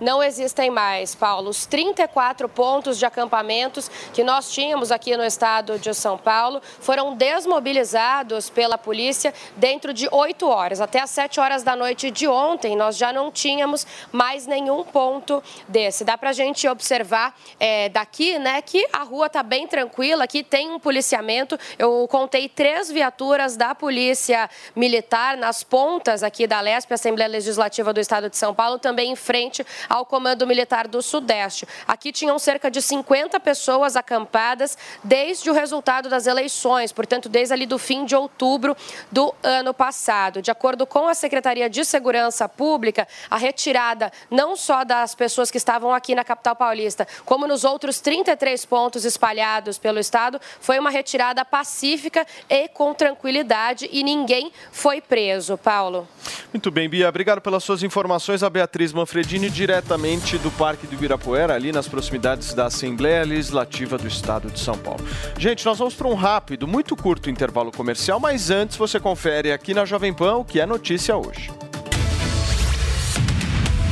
Não 0.02 0.24
existem 0.24 0.72
mais, 0.72 1.14
Paulo. 1.14 1.52
Os 1.52 1.68
34 1.68 2.50
pontos 2.50 2.98
de 2.98 3.06
acampamentos 3.06 3.90
que 4.12 4.24
nós 4.24 4.52
tínhamos 4.52 4.92
aqui 4.92 5.16
no 5.16 5.24
estado 5.24 5.78
de 5.78 5.94
São 5.94 6.18
Paulo 6.18 6.60
foram 6.80 7.16
desmobilizados 7.16 8.50
pela 8.50 8.80
polícia 8.80 9.32
dentro 9.56 9.94
de 9.94 10.10
8 10.12 10.48
horas. 10.48 10.82
Até 10.82 11.00
às 11.00 11.12
7 11.12 11.40
horas 11.40 11.62
da 11.62 11.76
noite 11.76 12.10
de 12.10 12.28
ontem, 12.28 12.76
nós 12.76 12.98
já 12.98 13.14
não 13.14 13.32
tínhamos 13.32 13.86
mais 14.12 14.48
nenhum 14.48 14.84
ponto 14.84 15.42
desse. 15.68 16.04
Dá 16.04 16.18
para 16.18 16.32
a 16.32 16.34
gente 16.34 16.68
observar 16.68 17.38
é, 17.60 17.88
daqui, 17.90 18.40
né, 18.40 18.60
que 18.64 18.88
a 18.92 19.04
rua 19.04 19.28
está 19.28 19.44
bem 19.44 19.68
tranquila, 19.68 20.24
aqui 20.24 20.44
tem 20.44 20.72
um 20.72 20.80
policiamento. 20.80 21.60
Eu 21.78 22.08
contei 22.10 22.50
três 22.50 22.90
viaturas 22.90 23.56
da 23.56 23.76
Polícia 23.76 24.50
Militar 24.76 25.38
nas 25.38 25.62
pontas 25.62 26.24
aqui 26.24 26.48
da 26.48 26.60
LESP, 26.60 26.92
Assembleia 26.96 27.30
Legislativa 27.30 27.94
do 27.94 28.00
Estado 28.00 28.32
de 28.32 28.38
São 28.38 28.52
Paulo, 28.52 28.80
também 28.80 29.12
em 29.12 29.16
frente 29.16 29.64
ao 29.92 30.06
Comando 30.06 30.48
Militar 30.48 30.88
do 30.88 31.02
Sudeste. 31.02 31.68
Aqui 31.86 32.14
tinham 32.14 32.40
cerca 32.40 32.72
de 32.72 32.82
50 32.82 33.38
pessoas 33.42 33.98
acampadas 33.98 34.78
desde 35.04 35.50
o 35.50 35.54
resultado 35.54 36.08
das 36.08 36.28
eleições, 36.28 36.94
portanto, 36.94 37.28
desde 37.28 37.54
ali 37.54 37.66
do 37.66 37.78
fim 37.78 38.06
de 38.06 38.16
outubro 38.16 38.76
do 39.12 39.36
ano 39.44 39.74
passado. 39.74 40.42
De 40.42 40.50
acordo 40.50 40.88
com 40.88 41.10
a 41.10 41.14
Secretaria 41.14 41.70
de 41.70 41.84
Segurança 41.84 42.48
Pública, 42.48 43.06
a 43.30 43.36
retirada 43.36 44.14
não 44.30 44.56
só 44.56 44.86
das 44.86 45.14
pessoas 45.14 45.52
que 45.52 45.58
estavam 45.58 45.94
aqui 45.94 46.16
na 46.16 46.24
capital 46.24 46.56
paulista, 46.56 47.06
como 47.26 47.46
nos 47.46 47.66
outros 47.66 48.00
33 48.00 48.64
pontos 48.64 49.04
espalhados 49.04 49.78
pelo 49.78 50.00
estado, 50.00 50.40
foi 50.62 50.80
uma 50.80 50.90
retirada 50.90 51.44
pacífica 51.44 52.26
e 52.50 52.70
com 52.70 52.94
tranquilidade 52.94 53.90
e 53.92 54.04
ninguém 54.04 54.54
foi 54.72 55.02
preso. 55.02 55.58
Paulo. 55.58 56.08
Muito 56.54 56.72
bem, 56.72 56.88
Bia. 56.88 57.10
Obrigado 57.10 57.42
pelas 57.42 57.64
suas 57.64 57.84
informações. 57.84 58.42
A 58.42 58.50
Beatriz 58.50 58.94
Manfredini, 58.94 59.50
diretamente 59.82 60.38
do 60.38 60.52
Parque 60.52 60.86
do 60.86 60.94
Ibirapuera, 60.94 61.56
ali 61.56 61.72
nas 61.72 61.88
proximidades 61.88 62.54
da 62.54 62.68
Assembleia 62.68 63.26
Legislativa 63.26 63.98
do 63.98 64.08
Estado 64.08 64.50
de 64.50 64.60
São 64.60 64.78
Paulo. 64.78 65.04
Gente, 65.38 65.66
nós 65.66 65.80
vamos 65.80 65.96
para 65.96 66.08
um 66.08 66.14
rápido, 66.14 66.68
muito 66.68 66.96
curto 66.96 67.30
intervalo 67.30 67.72
comercial, 67.72 68.20
mas 68.20 68.52
antes 68.52 68.78
você 68.78 69.00
confere 69.00 69.52
aqui 69.52 69.74
na 69.74 69.84
Jovem 69.84 70.14
Pan 70.14 70.36
o 70.36 70.46
que 70.46 70.60
é 70.60 70.66
notícia 70.66 71.18
hoje. 71.18 71.50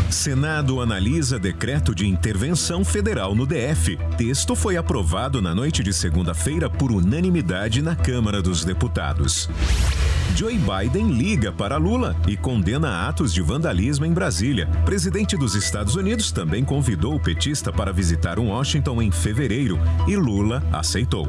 Senado 0.10 0.82
analisa 0.82 1.38
decreto 1.38 1.94
de 1.94 2.08
intervenção 2.08 2.84
federal 2.84 3.36
no 3.36 3.46
DF. 3.46 3.98
Texto 4.18 4.56
foi 4.56 4.76
aprovado 4.76 5.42
na 5.42 5.54
noite 5.54 5.84
de 5.84 5.94
segunda-feira 5.94 6.70
por 6.70 6.92
unanimidade 6.92 7.82
na 7.82 7.96
Câmara 7.96 8.42
dos 8.42 8.66
Deputados. 8.66 9.50
Joe 10.36 10.58
Biden 10.58 11.10
liga 11.12 11.52
para 11.52 11.78
Lula 11.78 12.16
e 12.28 12.36
condena 12.36 13.08
atos 13.08 13.34
de 13.34 13.42
vandalismo 13.42 14.06
em 14.06 14.12
Brasília. 14.12 14.68
Presidente 14.84 15.38
dos 15.38 15.54
Estados 15.54 15.96
Unidos 15.96 16.32
também 16.32 16.64
convidou 16.64 17.16
o 17.16 17.20
petista 17.20 17.72
para 17.72 17.94
visitar 17.94 18.40
Washington 18.40 19.02
em 19.02 19.12
fevereiro 19.12 19.80
e 20.08 20.16
Lula 20.16 20.64
aceitou. 20.72 21.28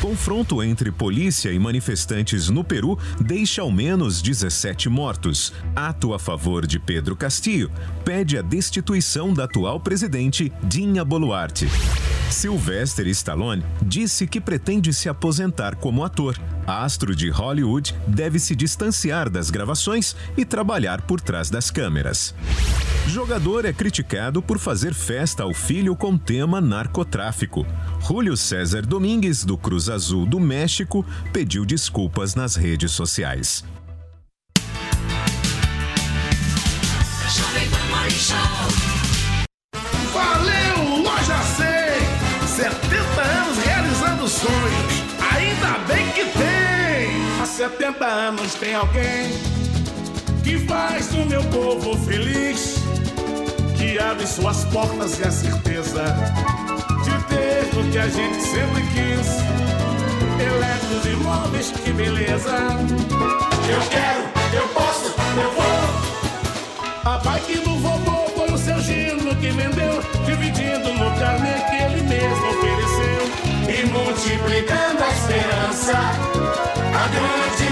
Confronto 0.00 0.62
entre 0.62 0.92
polícia 0.92 1.50
e 1.50 1.58
manifestantes 1.58 2.48
no 2.48 2.62
Peru 2.62 2.96
deixa 3.20 3.62
ao 3.62 3.70
menos 3.70 4.22
17 4.22 4.88
mortos. 4.88 5.52
Ato 5.74 6.14
a 6.14 6.20
favor 6.20 6.66
de 6.68 6.78
Pedro 6.78 7.16
Castillo 7.16 7.68
pede 8.04 8.38
a 8.38 8.42
destituição 8.42 9.34
da 9.34 9.44
atual 9.44 9.80
presidente 9.80 10.52
Dinha 10.62 11.04
Boluarte. 11.04 11.68
Sylvester 12.30 13.08
Stallone 13.08 13.64
disse 13.82 14.26
que 14.26 14.40
pretende 14.40 14.94
se 14.94 15.08
aposentar 15.08 15.74
como 15.74 16.04
ator. 16.04 16.38
Astro 16.64 17.16
de 17.16 17.30
Hollywood 17.30 17.92
deve 18.06 18.38
se 18.38 18.54
distanciar 18.54 19.28
das 19.28 19.50
gravações 19.50 20.14
e 20.36 20.44
trabalhar 20.44 21.02
por 21.02 21.20
trás 21.20 21.50
das 21.50 21.70
câmeras. 21.70 22.34
Jogador 23.08 23.64
é 23.64 23.72
criticado 23.72 24.42
por 24.42 24.58
fazer 24.58 24.92
festa 24.92 25.42
ao 25.42 25.54
filho 25.54 25.96
com 25.96 26.18
tema 26.18 26.60
narcotráfico. 26.60 27.66
Júlio 28.06 28.36
César 28.36 28.82
Domingues, 28.84 29.46
do 29.46 29.56
Cruz 29.56 29.87
Azul 29.88 30.26
do 30.26 30.38
México, 30.38 31.04
pediu 31.32 31.64
desculpas 31.64 32.34
nas 32.34 32.56
redes 32.56 32.92
sociais. 32.92 33.64
Valeu, 40.12 41.02
Loja 41.02 41.38
100! 41.56 42.48
70 42.56 43.20
anos 43.20 43.58
realizando 43.58 44.28
sonhos. 44.28 45.04
Ainda 45.34 45.78
bem 45.86 46.10
que 46.12 46.24
tem! 46.24 47.40
Há 47.40 47.46
70 47.46 48.04
anos 48.04 48.54
tem 48.54 48.74
alguém 48.74 49.30
que 50.42 50.58
faz 50.66 51.12
o 51.12 51.24
meu 51.26 51.44
povo 51.44 51.96
feliz, 52.04 52.76
que 53.76 53.98
abre 53.98 54.26
suas 54.26 54.64
portas 54.64 55.18
e 55.20 55.24
a 55.24 55.30
certeza 55.30 56.04
de 57.58 57.70
ter 57.70 57.78
o 57.78 57.90
que 57.90 57.98
a 57.98 58.08
gente 58.08 58.42
sempre 58.42 58.82
quis. 58.82 59.38
Eletros 60.40 61.06
e 61.06 61.16
móveis, 61.22 61.72
que 61.72 61.92
beleza! 61.92 62.56
Eu 63.68 63.80
quero, 63.90 64.22
eu 64.54 64.68
posso, 64.68 65.06
eu 65.06 65.50
vou. 65.52 67.12
A 67.12 67.18
bike 67.18 67.58
do 67.60 67.76
vovô 67.78 68.28
foi 68.36 68.52
o 68.52 68.58
seu 68.58 68.80
Gino 68.80 69.34
que 69.36 69.50
vendeu, 69.50 70.02
dividindo 70.26 70.92
no 70.92 71.18
carnê 71.18 71.54
que 71.68 71.76
ele 71.76 72.02
mesmo 72.02 72.48
ofereceu. 72.48 73.28
E 73.68 73.86
monte 73.86 74.38
mudança, 75.68 75.92
a 75.92 77.08
grande 77.08 77.67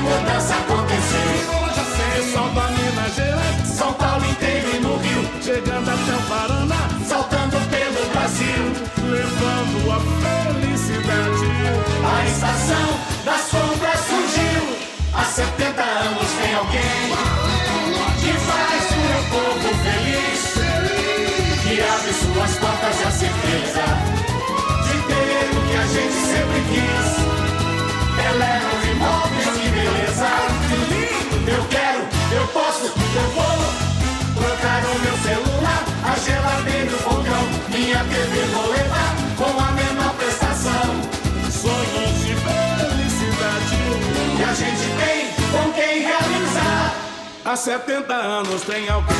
Há 47.56 47.58
70 47.58 48.12
anos 48.12 48.60
tem 48.64 48.86
alguém. 48.86 49.16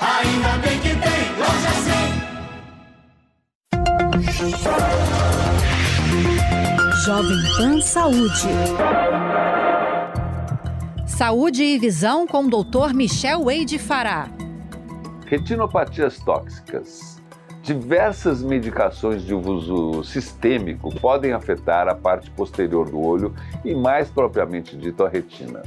Ainda 0.00 0.58
bem 0.58 0.80
que 0.80 0.88
tem 0.88 1.36
loja 1.38 1.70
100. 6.82 7.04
Jovem 7.04 7.38
Pan 7.56 7.80
Saúde. 7.80 8.48
Saúde 11.06 11.62
e 11.62 11.78
visão 11.78 12.26
com 12.26 12.46
o 12.46 12.50
Dr. 12.50 12.92
Michel 12.92 13.44
Wade 13.44 13.78
Fará. 13.78 14.30
Retinopatias 15.26 16.18
tóxicas. 16.18 17.22
Diversas 17.62 18.42
medicações 18.42 19.22
de 19.22 19.32
uso 19.32 20.02
sistêmico 20.02 20.92
podem 20.98 21.32
afetar 21.32 21.86
a 21.86 21.94
parte 21.94 22.32
posterior 22.32 22.90
do 22.90 23.00
olho 23.00 23.32
e, 23.64 23.76
mais 23.76 24.10
propriamente 24.10 24.76
dito, 24.76 25.04
a 25.04 25.08
retina. 25.08 25.62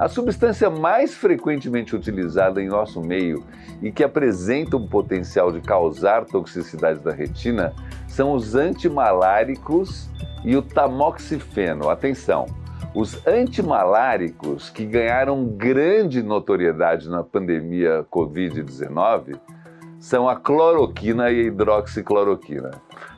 A 0.00 0.08
substância 0.08 0.70
mais 0.70 1.12
frequentemente 1.14 1.94
utilizada 1.94 2.62
em 2.62 2.68
nosso 2.68 3.02
meio 3.02 3.44
e 3.82 3.92
que 3.92 4.02
apresenta 4.02 4.78
um 4.78 4.86
potencial 4.86 5.52
de 5.52 5.60
causar 5.60 6.24
toxicidade 6.24 7.00
da 7.00 7.12
retina 7.12 7.74
são 8.08 8.32
os 8.32 8.54
antimaláricos 8.54 10.08
e 10.42 10.56
o 10.56 10.62
tamoxifeno. 10.62 11.90
Atenção! 11.90 12.46
Os 12.94 13.26
antimaláricos 13.26 14.70
que 14.70 14.86
ganharam 14.86 15.44
grande 15.44 16.22
notoriedade 16.22 17.06
na 17.10 17.22
pandemia 17.22 18.02
Covid-19 18.10 19.38
são 19.98 20.26
a 20.26 20.34
cloroquina 20.34 21.30
e 21.30 21.40
a 21.40 21.44
hidroxicloroquina. 21.48 22.70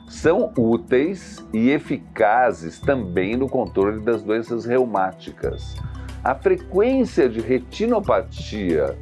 São 0.09 0.51
úteis 0.57 1.41
e 1.53 1.69
eficazes 1.69 2.81
também 2.81 3.37
no 3.37 3.47
controle 3.47 4.01
das 4.01 4.21
doenças 4.21 4.65
reumáticas. 4.65 5.77
A 6.23 6.33
frequência 6.35 7.27
de 7.27 7.41
retinopatia 7.41 8.95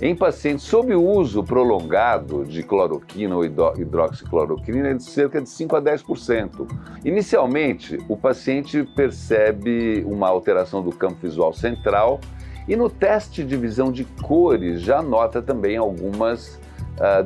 em 0.00 0.16
pacientes 0.16 0.64
sob 0.64 0.94
uso 0.94 1.44
prolongado 1.44 2.44
de 2.44 2.62
cloroquina 2.62 3.36
ou 3.36 3.44
hidro- 3.44 3.74
hidroxicloroquina 3.78 4.88
é 4.88 4.94
de 4.94 5.02
cerca 5.04 5.40
de 5.40 5.48
5 5.48 5.76
a 5.76 5.82
10%. 5.82 6.66
Inicialmente, 7.04 7.98
o 8.08 8.16
paciente 8.16 8.82
percebe 8.96 10.02
uma 10.06 10.28
alteração 10.28 10.82
do 10.82 10.90
campo 10.90 11.16
visual 11.22 11.52
central 11.52 12.20
e 12.66 12.74
no 12.74 12.88
teste 12.88 13.44
de 13.44 13.56
visão 13.56 13.92
de 13.92 14.04
cores 14.04 14.80
já 14.80 15.02
nota 15.02 15.40
também 15.42 15.76
algumas 15.76 16.58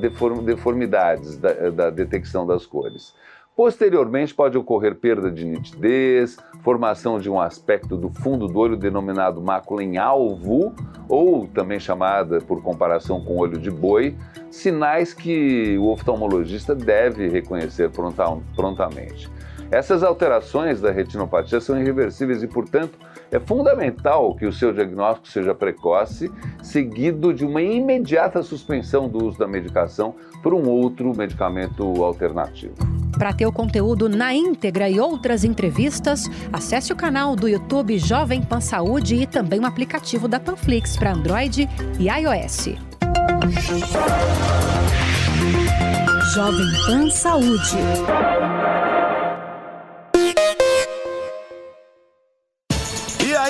deform- 0.00 0.42
deformidades 0.44 1.38
da, 1.38 1.70
da 1.70 1.90
detecção 1.90 2.46
das 2.46 2.66
cores. 2.66 3.14
Posteriormente, 3.56 4.34
pode 4.34 4.58
ocorrer 4.58 4.94
perda 4.94 5.30
de 5.30 5.42
nitidez, 5.46 6.36
formação 6.62 7.18
de 7.18 7.30
um 7.30 7.40
aspecto 7.40 7.96
do 7.96 8.10
fundo 8.10 8.46
do 8.46 8.58
olho 8.58 8.76
denominado 8.76 9.40
mácula 9.40 9.82
em 9.82 9.96
alvo, 9.96 10.74
ou 11.08 11.46
também 11.46 11.80
chamada 11.80 12.38
por 12.38 12.62
comparação 12.62 13.18
com 13.24 13.38
olho 13.38 13.58
de 13.58 13.70
boi, 13.70 14.14
sinais 14.50 15.14
que 15.14 15.78
o 15.78 15.88
oftalmologista 15.88 16.74
deve 16.74 17.28
reconhecer 17.28 17.88
pronta- 17.88 18.36
prontamente. 18.54 19.26
Essas 19.70 20.02
alterações 20.02 20.78
da 20.78 20.90
retinopatia 20.90 21.58
são 21.58 21.80
irreversíveis 21.80 22.42
e, 22.42 22.46
portanto, 22.46 22.98
é 23.30 23.40
fundamental 23.40 24.34
que 24.34 24.46
o 24.46 24.52
seu 24.52 24.72
diagnóstico 24.72 25.28
seja 25.28 25.54
precoce, 25.54 26.30
seguido 26.62 27.32
de 27.32 27.44
uma 27.44 27.62
imediata 27.62 28.42
suspensão 28.42 29.08
do 29.08 29.24
uso 29.24 29.38
da 29.38 29.46
medicação 29.46 30.14
por 30.42 30.54
um 30.54 30.68
outro 30.68 31.14
medicamento 31.16 31.82
alternativo. 32.04 32.74
Para 33.18 33.32
ter 33.32 33.46
o 33.46 33.52
conteúdo 33.52 34.08
na 34.08 34.34
íntegra 34.34 34.88
e 34.90 35.00
outras 35.00 35.42
entrevistas, 35.42 36.24
acesse 36.52 36.92
o 36.92 36.96
canal 36.96 37.34
do 37.34 37.48
YouTube 37.48 37.98
Jovem 37.98 38.42
Pan 38.42 38.60
Saúde 38.60 39.16
e 39.16 39.26
também 39.26 39.58
o 39.60 39.66
aplicativo 39.66 40.28
da 40.28 40.38
Panflix 40.38 40.96
para 40.96 41.12
Android 41.12 41.68
e 41.98 42.08
iOS. 42.08 42.76
Jovem 46.34 46.66
Pan 46.86 47.10
Saúde. 47.10 47.76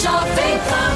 Jovem 0.00 0.58
Pan. 0.68 0.94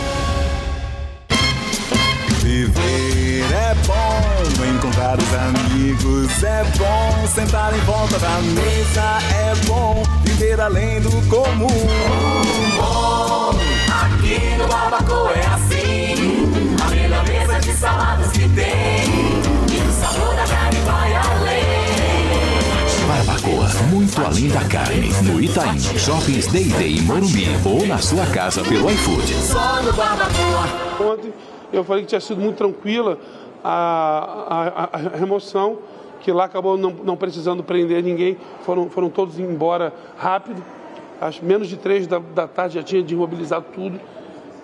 Viver 2.40 3.52
é 3.52 3.74
bom, 3.86 4.64
encontrar 4.64 5.18
os 5.18 5.34
amigos 5.34 6.42
é 6.42 6.64
bom, 6.78 7.26
sentar 7.26 7.74
em 7.74 7.80
volta 7.80 8.18
da 8.18 8.38
mesa 8.40 9.18
é 9.34 9.54
bom, 9.66 10.02
viver 10.24 10.60
além 10.60 11.00
do 11.00 11.10
comum. 11.28 11.66
Bom, 12.76 13.50
aqui 13.90 14.56
no 14.56 14.66
Barbacoa 14.68 15.32
é 15.32 15.46
assim. 15.46 16.14
A 16.84 16.88
melhor 16.90 17.24
mesa 17.26 17.60
de 17.60 17.72
saladas 17.72 18.30
que 18.32 18.48
tem. 18.48 19.04
E 19.72 19.78
o 19.78 19.92
sabor 19.92 20.34
da 20.34 20.46
carne 20.46 20.80
vai 20.80 21.14
além. 21.14 21.45
Muito 23.90 24.20
além 24.20 24.48
da 24.48 24.64
carne. 24.68 25.08
No 25.22 25.40
Itaim, 25.40 25.78
Shoppings 25.78 26.46
Day 26.48 26.64
Day 26.64 26.96
em 26.98 27.02
Morumbi 27.02 27.46
ou 27.64 27.86
na 27.86 27.98
sua 27.98 28.26
casa 28.26 28.62
pelo 28.62 28.90
iFood. 28.90 29.32
Ontem 31.00 31.32
eu 31.72 31.84
falei 31.84 32.02
que 32.02 32.08
tinha 32.08 32.20
sido 32.20 32.40
muito 32.40 32.56
tranquila 32.56 33.18
a, 33.62 34.88
a- 34.92 34.96
a 34.96 35.16
remoção, 35.16 35.78
que 36.20 36.32
lá 36.32 36.44
acabou 36.44 36.76
não, 36.76 36.90
não 37.04 37.16
precisando 37.16 37.62
prender 37.62 38.02
ninguém, 38.02 38.36
foram, 38.64 38.88
foram 38.88 39.08
todos 39.08 39.38
embora 39.38 39.92
rápido. 40.18 40.62
Que 41.30 41.44
menos 41.44 41.68
de 41.68 41.76
três 41.76 42.06
da, 42.06 42.18
da 42.18 42.46
tarde 42.46 42.74
já 42.76 42.82
tinha 42.82 43.02
desmobilizado 43.02 43.66
tudo. 43.74 43.98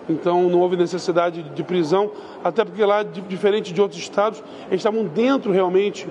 Então 0.08 0.48
não 0.48 0.58
houve 0.60 0.76
necessidade 0.76 1.42
de 1.42 1.62
prisão, 1.62 2.10
até 2.42 2.64
porque 2.64 2.84
lá, 2.84 3.02
di- 3.04 3.20
diferente 3.22 3.72
de 3.72 3.80
outros 3.80 4.00
estados, 4.00 4.42
eles 4.66 4.80
estavam 4.80 5.04
dentro 5.04 5.52
realmente 5.52 6.06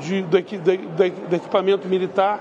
de- 0.00 0.22
do, 0.22 0.38
do- 0.40 1.28
do- 1.28 1.36
equipamento 1.36 1.86
militar, 1.88 2.40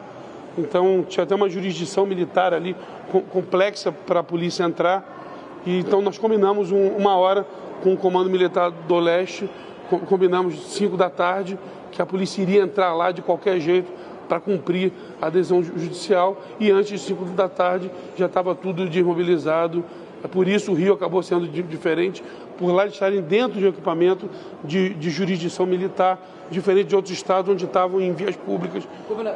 Então 0.57 1.05
tinha 1.07 1.23
até 1.23 1.33
uma 1.35 1.47
jurisdição 1.47 2.05
militar 2.05 2.53
ali 2.53 2.75
com- 3.11 3.21
complexa 3.21 3.91
para 3.91 4.19
a 4.19 4.23
polícia 4.23 4.63
entrar. 4.63 5.61
E 5.65 5.79
então 5.79 6.01
nós 6.01 6.17
combinamos 6.17 6.71
um- 6.71 6.89
uma 6.97 7.15
hora 7.15 7.45
com 7.83 7.93
o 7.93 7.97
Comando 7.97 8.29
Militar 8.29 8.71
do 8.71 8.99
Leste, 8.99 9.49
com- 9.89 9.99
combinamos 9.99 10.73
5 10.73 10.97
da 10.97 11.09
tarde, 11.09 11.57
que 11.91 12.01
a 12.01 12.05
polícia 12.05 12.41
iria 12.41 12.61
entrar 12.63 12.93
lá 12.93 13.11
de 13.11 13.21
qualquer 13.21 13.59
jeito 13.59 13.89
para 14.27 14.39
cumprir 14.39 14.91
a 15.21 15.27
adesão 15.27 15.63
ju- 15.63 15.71
judicial 15.77 16.41
e 16.59 16.71
antes 16.71 16.89
de 16.91 16.99
5 16.99 17.23
da 17.25 17.47
tarde 17.47 17.89
já 18.17 18.25
estava 18.25 18.53
tudo 18.53 18.89
desmobilizado. 18.89 19.83
É 20.23 20.27
por 20.27 20.47
isso 20.47 20.71
o 20.71 20.75
Rio 20.75 20.93
acabou 20.93 21.23
sendo 21.23 21.47
di- 21.47 21.63
diferente, 21.63 22.21
por 22.59 22.71
lá 22.73 22.85
estarem 22.85 23.21
dentro 23.21 23.57
de 23.57 23.65
um 23.65 23.69
equipamento 23.69 24.29
de, 24.65 24.93
de 24.93 25.09
jurisdição 25.09 25.65
militar, 25.65 26.19
diferente 26.51 26.87
de 26.87 26.95
outros 26.95 27.13
estados 27.13 27.49
onde 27.49 27.63
estavam 27.63 28.01
em 28.01 28.11
vias 28.11 28.35
públicas. 28.35 28.85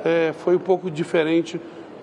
É, 0.04 0.34
foi 0.34 0.58
um 0.58 0.60
pouco 0.60 0.92
diferente 0.92 1.60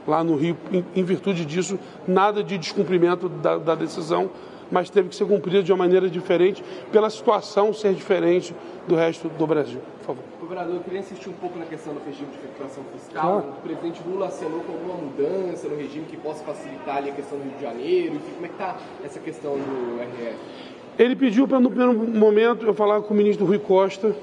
lá 0.07 0.25
no 0.25 0.35
Rio, 0.35 0.57
em, 0.73 0.83
em 0.97 1.05
virtude 1.05 1.45
disso, 1.45 1.79
nada 2.09 2.43
de 2.43 2.57
descumprimento 2.57 3.29
da, 3.29 3.59
da 3.59 3.75
decisão, 3.75 4.31
mas 4.71 4.89
teve 4.89 5.11
que 5.11 5.17
ser 5.17 5.27
cumprida 5.27 5.63
de 5.63 5.71
uma 5.73 5.79
maneira 5.79 6.09
diferente, 6.09 6.65
pela 6.91 7.11
situação 7.11 7.73
ser 7.75 7.93
diferente 7.93 8.55
do 8.89 8.95
resto 8.95 9.29
do 9.29 9.47
Brasil. 9.47 9.81
Por 9.99 10.07
favor. 10.07 10.25
Governador, 10.41 10.77
eu 10.77 10.81
queria 10.81 11.01
insistir 11.01 11.29
um 11.29 11.35
pouco 11.35 11.59
na 11.59 11.65
questão 11.65 11.93
do 11.93 12.01
regime 12.05 12.29
de 12.31 12.39
recuperação 12.41 12.83
fiscal. 12.93 13.43
Claro. 13.43 13.55
O 13.59 13.63
presidente 13.63 14.01
Lula 14.07 14.27
assinou 14.27 14.61
com 14.61 14.73
alguma 14.73 14.95
mudança 14.95 15.69
no 15.69 15.77
regime 15.77 16.07
que 16.07 16.17
possa 16.17 16.43
facilitar 16.45 16.97
ali 16.97 17.11
a 17.11 17.13
questão 17.13 17.39
do 17.39 17.45
Rio 17.45 17.55
de 17.57 17.63
Janeiro. 17.63 18.15
Enfim, 18.15 18.33
como 18.35 18.47
é 18.47 18.49
que 18.49 18.55
está 18.55 18.77
essa 19.05 19.21
questão 19.21 19.53
do 19.53 20.01
RF? 20.01 20.37
Ele 21.01 21.17
pediu 21.17 21.49
para, 21.49 21.59
no 21.59 21.71
primeiro 21.71 21.95
momento, 21.95 22.67
eu 22.67 22.75
falar 22.75 23.01
com 23.01 23.15
o 23.15 23.17
ministro 23.17 23.47
Rui 23.47 23.59
Costa, 23.59 24.15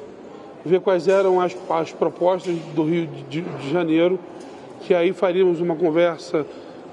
ver 0.64 0.80
quais 0.80 1.08
eram 1.08 1.42
as, 1.42 1.58
as 1.72 1.92
propostas 1.92 2.56
do 2.76 2.84
Rio 2.84 3.08
de, 3.08 3.42
de 3.42 3.72
Janeiro, 3.72 4.20
que 4.82 4.94
aí 4.94 5.12
faríamos 5.12 5.60
uma 5.60 5.76
conversa 5.76 6.46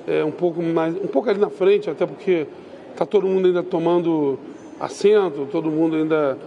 é, 0.09 0.25
um, 0.25 0.31
pouco 0.31 0.63
mais, 0.63 0.95
um 0.95 1.07
pouco 1.07 1.29
ali 1.29 1.39
na 1.39 1.51
frente, 1.51 1.91
até 1.91 2.07
porque 2.07 2.47
está 2.93 3.05
todo 3.05 3.27
mundo 3.27 3.47
ainda 3.47 3.63
tomando 3.63 4.39
assento, 4.81 5.47
todo 5.53 5.71
mundo 5.71 5.97
ainda 5.97 6.39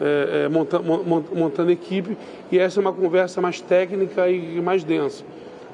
é, 0.00 0.44
é, 0.44 0.48
monta- 0.48 0.78
mon- 0.78 1.02
mon- 1.02 1.24
montando 1.34 1.72
equipe, 1.72 2.16
e 2.52 2.56
essa 2.56 2.78
é 2.78 2.80
uma 2.80 2.92
conversa 2.92 3.40
mais 3.40 3.60
técnica 3.60 4.30
e 4.30 4.60
mais 4.60 4.84
densa. 4.84 5.24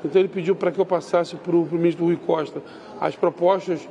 Então 0.02 0.18
ele 0.18 0.28
pediu 0.30 0.56
para 0.56 0.70
que 0.72 0.80
eu 0.80 0.86
passasse 0.86 1.36
para 1.36 1.54
o 1.54 1.68
ministro 1.72 2.06
Rui 2.06 2.16
Costa 2.16 2.62
as 2.98 3.14
propostas 3.14 3.86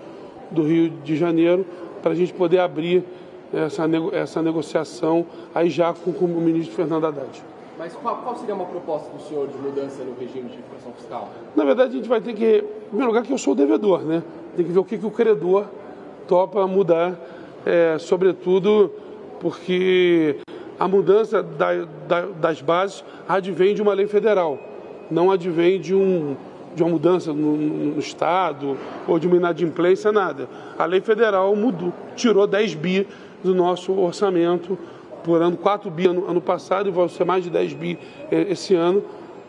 do 0.49 0.63
Rio 0.63 0.89
de 1.03 1.15
Janeiro 1.15 1.63
para 2.01 2.11
a 2.11 2.15
gente 2.15 2.33
poder 2.33 2.59
abrir 2.59 3.03
essa, 3.53 3.87
nego- 3.87 4.13
essa 4.13 4.41
negociação 4.41 5.25
aí 5.53 5.69
já 5.69 5.93
com, 5.93 6.11
com 6.13 6.25
o 6.25 6.41
ministro 6.41 6.75
Fernando 6.75 7.05
Haddad. 7.07 7.43
Mas 7.77 7.93
qual, 7.95 8.17
qual 8.17 8.35
seria 8.37 8.53
uma 8.53 8.65
proposta 8.65 9.09
do 9.15 9.21
senhor 9.23 9.47
de 9.47 9.57
mudança 9.57 10.03
no 10.03 10.13
regime 10.19 10.49
de 10.49 10.57
recuperação 10.57 10.91
fiscal? 10.93 11.29
Na 11.55 11.63
verdade, 11.63 11.91
a 11.91 11.95
gente 11.97 12.07
vai 12.09 12.21
ter 12.21 12.33
que, 12.33 12.57
em 12.57 12.87
primeiro 12.89 13.07
lugar, 13.07 13.23
que 13.23 13.33
eu 13.33 13.37
sou 13.37 13.53
o 13.53 13.55
devedor, 13.55 14.01
né? 14.01 14.21
Tem 14.55 14.65
que 14.65 14.71
ver 14.71 14.79
o 14.79 14.83
que, 14.83 14.97
que 14.97 15.05
o 15.05 15.11
credor 15.11 15.65
topa 16.27 16.65
mudar, 16.67 17.19
é, 17.65 17.97
sobretudo 17.99 18.91
porque 19.39 20.37
a 20.79 20.87
mudança 20.87 21.41
da- 21.43 21.85
da- 22.07 22.25
das 22.39 22.61
bases 22.61 23.03
advém 23.27 23.73
de 23.73 23.81
uma 23.81 23.93
lei 23.93 24.07
federal, 24.07 24.57
não 25.09 25.31
advém 25.31 25.79
de, 25.79 25.95
um, 25.95 26.35
de 26.75 26.83
uma 26.83 26.91
mudança 26.91 27.33
no, 27.33 27.55
no- 27.57 27.99
Estado 27.99 28.77
ou 29.07 29.19
de 29.19 29.27
uma 29.27 29.35
inadimplência, 29.35 30.11
nada. 30.11 30.47
A 30.77 30.85
lei 30.85 31.01
federal 31.01 31.55
mudou, 31.55 31.93
tirou 32.15 32.47
10 32.47 32.75
bi 32.75 33.07
do 33.43 33.53
nosso 33.53 33.91
orçamento 33.99 34.77
por 35.23 35.41
ano, 35.41 35.57
4 35.57 35.89
bi 35.91 36.07
ano, 36.07 36.25
ano 36.29 36.41
passado 36.41 36.87
e 36.89 36.91
vai 36.91 37.07
ser 37.09 37.25
mais 37.25 37.43
de 37.43 37.49
10 37.49 37.73
bi 37.73 37.99
eh, 38.31 38.47
esse 38.49 38.73
ano. 38.75 39.03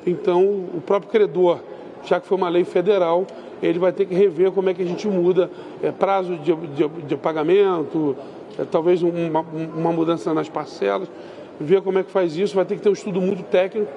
Então, 0.06 0.42
o 0.44 0.82
próprio 0.84 1.10
credor, 1.10 1.58
já 2.04 2.18
que 2.20 2.26
foi 2.26 2.36
uma 2.36 2.48
lei 2.48 2.64
federal, 2.64 3.24
ele 3.62 3.78
vai 3.78 3.92
ter 3.92 4.04
que 4.06 4.14
rever 4.14 4.50
como 4.50 4.68
é 4.68 4.74
que 4.74 4.82
a 4.82 4.86
gente 4.86 5.06
muda 5.06 5.48
eh, 5.82 5.92
prazo 5.92 6.36
de, 6.38 6.54
de- 6.54 6.88
de 7.06 7.16
pagamento, 7.16 8.16
eh, 8.58 8.64
talvez 8.70 9.02
uma, 9.02 9.40
uma 9.74 9.92
mudança 9.92 10.34
nas 10.34 10.48
parcelas, 10.48 11.08
ver 11.60 11.80
como 11.82 11.98
é 11.98 12.02
que 12.02 12.10
faz 12.10 12.36
isso. 12.36 12.54
Vai 12.56 12.64
ter 12.64 12.74
que 12.76 12.82
ter 12.82 12.88
um 12.88 12.92
estudo 12.94 13.20
muito 13.20 13.42
técnico, 13.44 13.88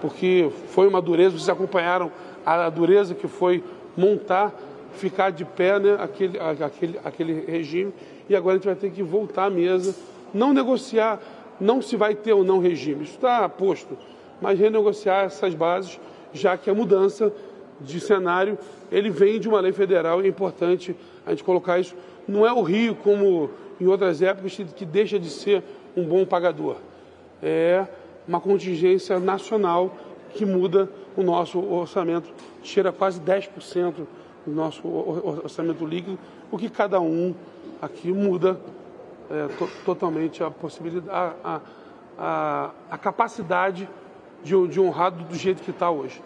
porque 0.00 0.48
foi 0.68 0.86
uma 0.86 1.00
dureza, 1.00 1.30
vocês 1.30 1.48
acompanharam 1.48 2.10
a 2.46 2.70
dureza 2.70 3.14
que 3.14 3.26
foi 3.26 3.62
montar, 3.96 4.54
ficar 4.92 5.30
de 5.30 5.44
pé 5.44 5.80
né, 5.80 5.96
aquele, 5.98 6.38
aquele, 6.38 7.00
aquele 7.04 7.44
regime, 7.44 7.92
e 8.28 8.36
agora 8.36 8.54
a 8.54 8.58
gente 8.58 8.66
vai 8.66 8.76
ter 8.76 8.90
que 8.90 9.02
voltar 9.02 9.46
à 9.46 9.50
mesa, 9.50 9.94
não 10.32 10.52
negociar, 10.52 11.20
não 11.60 11.82
se 11.82 11.96
vai 11.96 12.14
ter 12.14 12.32
ou 12.32 12.44
não 12.44 12.60
regime, 12.60 13.04
isso 13.04 13.14
está 13.14 13.48
posto, 13.48 13.98
mas 14.40 14.58
renegociar 14.58 15.24
essas 15.24 15.54
bases, 15.54 15.98
já 16.32 16.56
que 16.56 16.70
a 16.70 16.74
mudança 16.74 17.32
de 17.80 18.00
cenário, 18.00 18.58
ele 18.90 19.10
vem 19.10 19.40
de 19.40 19.48
uma 19.48 19.60
lei 19.60 19.72
federal 19.72 20.22
e 20.22 20.26
é 20.26 20.28
importante 20.28 20.94
a 21.26 21.30
gente 21.30 21.44
colocar 21.44 21.78
isso. 21.78 21.94
Não 22.26 22.46
é 22.46 22.52
o 22.52 22.62
Rio, 22.62 22.94
como 22.94 23.50
em 23.80 23.86
outras 23.86 24.22
épocas, 24.22 24.56
que 24.74 24.84
deixa 24.84 25.18
de 25.18 25.28
ser 25.28 25.62
um 25.96 26.04
bom 26.04 26.24
pagador. 26.24 26.76
É 27.42 27.86
uma 28.26 28.40
contingência 28.40 29.18
nacional 29.18 29.94
que 30.36 30.44
muda 30.46 30.88
o 31.16 31.22
nosso 31.22 31.58
orçamento, 31.58 32.28
tira 32.62 32.92
quase 32.92 33.20
10% 33.20 34.06
do 34.46 34.52
nosso 34.52 34.86
or- 34.86 35.20
or- 35.26 35.38
orçamento 35.44 35.84
líquido, 35.84 36.18
o 36.50 36.58
que 36.58 36.68
cada 36.68 37.00
um 37.00 37.34
aqui 37.80 38.12
muda 38.12 38.60
é, 39.30 39.48
to- 39.58 39.68
totalmente 39.84 40.42
a 40.44 40.50
possibilidade, 40.50 41.34
a, 41.42 41.60
a, 42.18 42.70
a, 42.90 42.98
capacidade 42.98 43.88
de, 44.44 44.68
de 44.68 44.80
honrar 44.80 45.10
do, 45.10 45.34
jeito 45.34 45.62
que 45.62 45.70
está 45.70 45.90
hoje. 45.90 46.22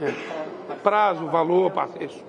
É. 0.00 0.74
Prazo, 0.82 1.26
valor, 1.26 1.70
isso. 2.00 2.20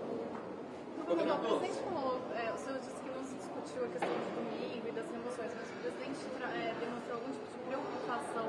Governador, 1.08 1.54
o 1.54 1.60
presidente 1.60 1.84
falou, 1.90 2.20
é, 2.36 2.52
o 2.54 2.58
senhor 2.58 2.78
disse 2.80 2.94
que 3.02 3.10
não 3.10 3.24
se 3.26 3.36
discutiu 3.36 3.86
a 3.86 3.88
questão 3.88 4.10
de 4.10 4.30
domingo 4.38 4.88
e 4.88 4.92
das 4.92 5.06
remoções, 5.10 5.52
mas 5.58 5.66
o 5.66 5.76
presidente 5.82 6.26
tra- 6.38 6.50
é, 6.54 6.74
demonstrou 6.80 7.18
algum 7.18 7.32
tipo 7.34 7.46
de 7.50 7.60
preocupação 7.66 8.46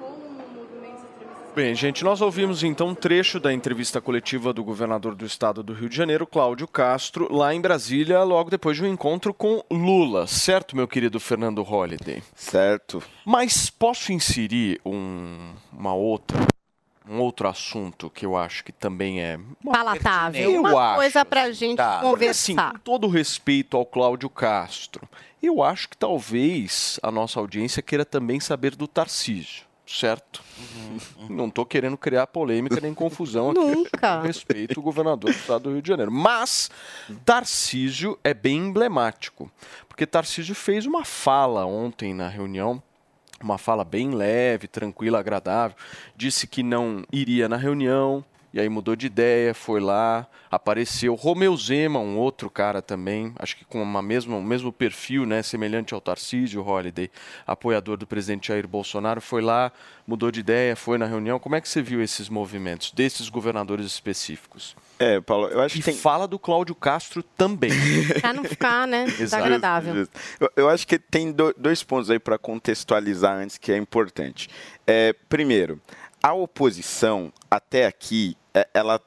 com 0.00 0.10
movimentos 0.58 1.02
extremistas. 1.06 1.43
Bem, 1.54 1.72
gente, 1.72 2.02
nós 2.02 2.20
ouvimos 2.20 2.64
então 2.64 2.88
um 2.88 2.94
trecho 2.96 3.38
da 3.38 3.52
entrevista 3.52 4.00
coletiva 4.00 4.52
do 4.52 4.64
governador 4.64 5.14
do 5.14 5.24
estado 5.24 5.62
do 5.62 5.72
Rio 5.72 5.88
de 5.88 5.96
Janeiro, 5.96 6.26
Cláudio 6.26 6.66
Castro, 6.66 7.32
lá 7.32 7.54
em 7.54 7.60
Brasília, 7.60 8.24
logo 8.24 8.50
depois 8.50 8.76
de 8.76 8.82
um 8.82 8.86
encontro 8.88 9.32
com 9.32 9.62
Lula. 9.70 10.26
Certo, 10.26 10.74
meu 10.74 10.88
querido 10.88 11.20
Fernando 11.20 11.62
Holliday? 11.62 12.24
Certo. 12.34 13.00
Mas 13.24 13.70
posso 13.70 14.12
inserir 14.12 14.80
um, 14.84 15.52
uma 15.72 15.94
outra, 15.94 16.44
um 17.08 17.20
outro 17.20 17.46
assunto 17.46 18.10
que 18.10 18.26
eu 18.26 18.36
acho 18.36 18.64
que 18.64 18.72
também 18.72 19.20
é 19.20 19.38
Palatável. 19.64 20.50
Eu 20.50 20.60
Uma 20.60 20.88
acho, 20.88 20.96
coisa 20.96 21.24
pra 21.24 21.52
gente 21.52 21.76
Porque, 22.02 22.24
assim, 22.26 22.56
conversar. 22.56 22.72
com 22.72 22.78
todo 22.80 23.06
respeito 23.06 23.76
ao 23.76 23.86
Cláudio 23.86 24.28
Castro, 24.28 25.08
eu 25.40 25.62
acho 25.62 25.88
que 25.88 25.96
talvez 25.96 26.98
a 27.00 27.12
nossa 27.12 27.38
audiência 27.38 27.80
queira 27.80 28.04
também 28.04 28.40
saber 28.40 28.74
do 28.74 28.88
Tarcísio, 28.88 29.62
certo? 29.94 30.42
Não 31.28 31.46
estou 31.46 31.64
querendo 31.64 31.96
criar 31.96 32.26
polêmica 32.26 32.80
nem 32.80 32.92
confusão 32.94 33.50
aqui. 33.50 33.60
Nunca. 33.60 34.22
Respeito 34.22 34.78
ao 34.78 34.82
governador 34.82 35.30
do 35.30 35.36
estado 35.36 35.64
do 35.64 35.72
Rio 35.72 35.82
de 35.82 35.88
Janeiro. 35.88 36.10
Mas 36.12 36.70
Tarcísio 37.24 38.18
é 38.22 38.34
bem 38.34 38.56
emblemático, 38.58 39.50
porque 39.88 40.06
Tarcísio 40.06 40.54
fez 40.54 40.86
uma 40.86 41.04
fala 41.04 41.64
ontem 41.64 42.12
na 42.12 42.28
reunião 42.28 42.82
uma 43.42 43.58
fala 43.58 43.84
bem 43.84 44.12
leve, 44.12 44.66
tranquila, 44.66 45.18
agradável. 45.18 45.76
Disse 46.16 46.46
que 46.46 46.62
não 46.62 47.04
iria 47.12 47.46
na 47.46 47.56
reunião, 47.56 48.24
e 48.54 48.60
aí 48.60 48.68
mudou 48.68 48.94
de 48.94 49.06
ideia, 49.06 49.52
foi 49.52 49.80
lá, 49.80 50.28
apareceu. 50.48 51.16
Romeu 51.16 51.56
Zema, 51.56 51.98
um 51.98 52.16
outro 52.16 52.48
cara 52.48 52.80
também, 52.80 53.32
acho 53.40 53.56
que 53.56 53.64
com 53.64 53.82
uma 53.82 54.00
mesma, 54.00 54.36
o 54.36 54.42
mesmo 54.42 54.72
perfil, 54.72 55.26
né, 55.26 55.42
semelhante 55.42 55.92
ao 55.92 56.00
Tarcísio 56.00 56.62
Holliday, 56.62 57.10
apoiador 57.44 57.96
do 57.96 58.06
presidente 58.06 58.46
Jair 58.46 58.68
Bolsonaro, 58.68 59.20
foi 59.20 59.42
lá, 59.42 59.72
mudou 60.06 60.30
de 60.30 60.38
ideia, 60.38 60.76
foi 60.76 60.98
na 60.98 61.04
reunião. 61.04 61.40
Como 61.40 61.56
é 61.56 61.60
que 61.60 61.68
você 61.68 61.82
viu 61.82 62.00
esses 62.00 62.28
movimentos 62.28 62.92
desses 62.92 63.28
governadores 63.28 63.86
específicos? 63.86 64.76
É, 65.00 65.20
Paulo, 65.20 65.48
eu 65.48 65.60
acho 65.60 65.74
e 65.74 65.80
que 65.80 65.86
tem... 65.86 65.94
fala 65.96 66.28
do 66.28 66.38
Cláudio 66.38 66.76
Castro 66.76 67.24
também. 67.24 67.72
Pra 68.20 68.32
não 68.32 68.44
ficar, 68.44 68.86
né, 68.86 69.06
desagradável. 69.06 70.06
Eu, 70.38 70.50
eu 70.54 70.68
acho 70.68 70.86
que 70.86 70.96
tem 70.96 71.32
do- 71.32 71.52
dois 71.58 71.82
pontos 71.82 72.08
aí 72.08 72.20
para 72.20 72.38
contextualizar 72.38 73.36
antes 73.36 73.58
que 73.58 73.72
é 73.72 73.76
importante. 73.76 74.48
É, 74.86 75.12
primeiro, 75.28 75.80
a 76.22 76.32
oposição 76.32 77.32
até 77.50 77.86
aqui, 77.86 78.36
ela 78.72 79.00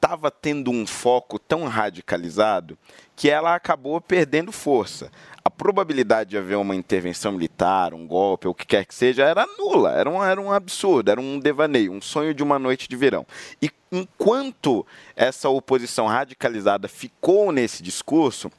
estava 0.00 0.30
tendo 0.30 0.70
um 0.70 0.86
foco 0.86 1.38
tão 1.38 1.64
radicalizado 1.64 2.76
que 3.14 3.28
ela 3.28 3.54
acabou 3.54 4.00
perdendo 4.00 4.50
força. 4.50 5.10
A 5.44 5.50
probabilidade 5.50 6.30
de 6.30 6.38
haver 6.38 6.56
uma 6.56 6.74
intervenção 6.74 7.32
militar, 7.32 7.92
um 7.92 8.06
golpe, 8.06 8.46
ou 8.46 8.52
o 8.52 8.54
que 8.54 8.66
quer 8.66 8.86
que 8.86 8.94
seja, 8.94 9.24
era 9.24 9.46
nula, 9.58 9.92
era 9.92 10.08
um, 10.08 10.24
era 10.24 10.40
um 10.40 10.50
absurdo, 10.50 11.10
era 11.10 11.20
um 11.20 11.38
devaneio, 11.38 11.92
um 11.92 12.00
sonho 12.00 12.32
de 12.32 12.42
uma 12.42 12.58
noite 12.58 12.88
de 12.88 12.96
verão. 12.96 13.26
E 13.60 13.70
enquanto 13.92 14.86
essa 15.14 15.50
oposição 15.50 16.06
radicalizada 16.06 16.88
ficou 16.88 17.52
nesse 17.52 17.82
discurso, 17.82 18.50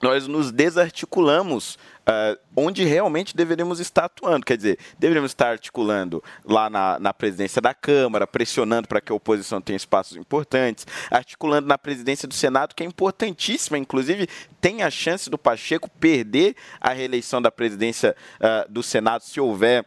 nós 0.00 0.26
nos 0.26 0.50
desarticulamos 0.52 1.78
uh, 2.08 2.38
onde 2.56 2.84
realmente 2.84 3.36
deveríamos 3.36 3.80
estar 3.80 4.04
atuando. 4.06 4.46
Quer 4.46 4.56
dizer, 4.56 4.78
deveríamos 4.98 5.30
estar 5.30 5.50
articulando 5.50 6.22
lá 6.44 6.70
na, 6.70 6.98
na 6.98 7.12
presidência 7.12 7.60
da 7.60 7.74
Câmara, 7.74 8.26
pressionando 8.26 8.88
para 8.88 9.00
que 9.00 9.12
a 9.12 9.14
oposição 9.14 9.60
tenha 9.60 9.76
espaços 9.76 10.16
importantes, 10.16 10.86
articulando 11.10 11.68
na 11.68 11.76
presidência 11.76 12.26
do 12.26 12.34
Senado, 12.34 12.74
que 12.74 12.82
é 12.82 12.86
importantíssima, 12.86 13.78
inclusive 13.78 14.28
tem 14.60 14.82
a 14.82 14.90
chance 14.90 15.28
do 15.28 15.38
Pacheco 15.38 15.90
perder 16.00 16.56
a 16.80 16.92
reeleição 16.92 17.40
da 17.42 17.50
presidência 17.50 18.16
uh, 18.40 18.70
do 18.70 18.82
Senado 18.82 19.22
se 19.22 19.40
houver 19.40 19.84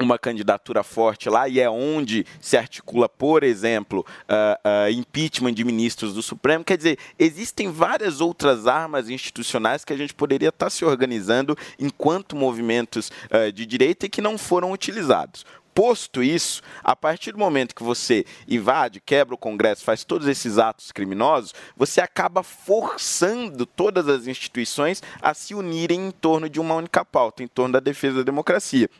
uma 0.00 0.18
candidatura 0.18 0.82
forte 0.82 1.28
lá 1.28 1.48
e 1.48 1.60
é 1.60 1.68
onde 1.68 2.26
se 2.40 2.56
articula, 2.56 3.08
por 3.08 3.42
exemplo, 3.42 4.04
uh, 4.22 4.88
uh, 4.88 4.90
impeachment 4.90 5.54
de 5.54 5.64
ministros 5.64 6.14
do 6.14 6.22
Supremo. 6.22 6.64
Quer 6.64 6.76
dizer, 6.76 6.98
existem 7.18 7.70
várias 7.70 8.20
outras 8.20 8.66
armas 8.66 9.08
institucionais 9.10 9.84
que 9.84 9.92
a 9.92 9.96
gente 9.96 10.14
poderia 10.14 10.48
estar 10.48 10.70
se 10.70 10.84
organizando 10.84 11.56
enquanto 11.78 12.34
movimentos 12.34 13.10
uh, 13.30 13.52
de 13.52 13.66
direita 13.66 14.06
e 14.06 14.08
que 14.08 14.20
não 14.20 14.38
foram 14.38 14.72
utilizados. 14.72 15.44
Posto 15.72 16.20
isso, 16.20 16.62
a 16.82 16.96
partir 16.96 17.30
do 17.30 17.38
momento 17.38 17.76
que 17.76 17.82
você 17.82 18.24
invade, 18.48 19.00
quebra 19.00 19.34
o 19.34 19.38
Congresso, 19.38 19.84
faz 19.84 20.02
todos 20.02 20.26
esses 20.26 20.58
atos 20.58 20.90
criminosos, 20.90 21.54
você 21.76 22.00
acaba 22.00 22.42
forçando 22.42 23.64
todas 23.64 24.08
as 24.08 24.26
instituições 24.26 25.00
a 25.22 25.32
se 25.32 25.54
unirem 25.54 26.08
em 26.08 26.10
torno 26.10 26.48
de 26.48 26.58
uma 26.58 26.74
única 26.74 27.04
pauta, 27.04 27.44
em 27.44 27.46
torno 27.46 27.74
da 27.74 27.80
defesa 27.80 28.16
da 28.16 28.22
democracia. 28.24 28.90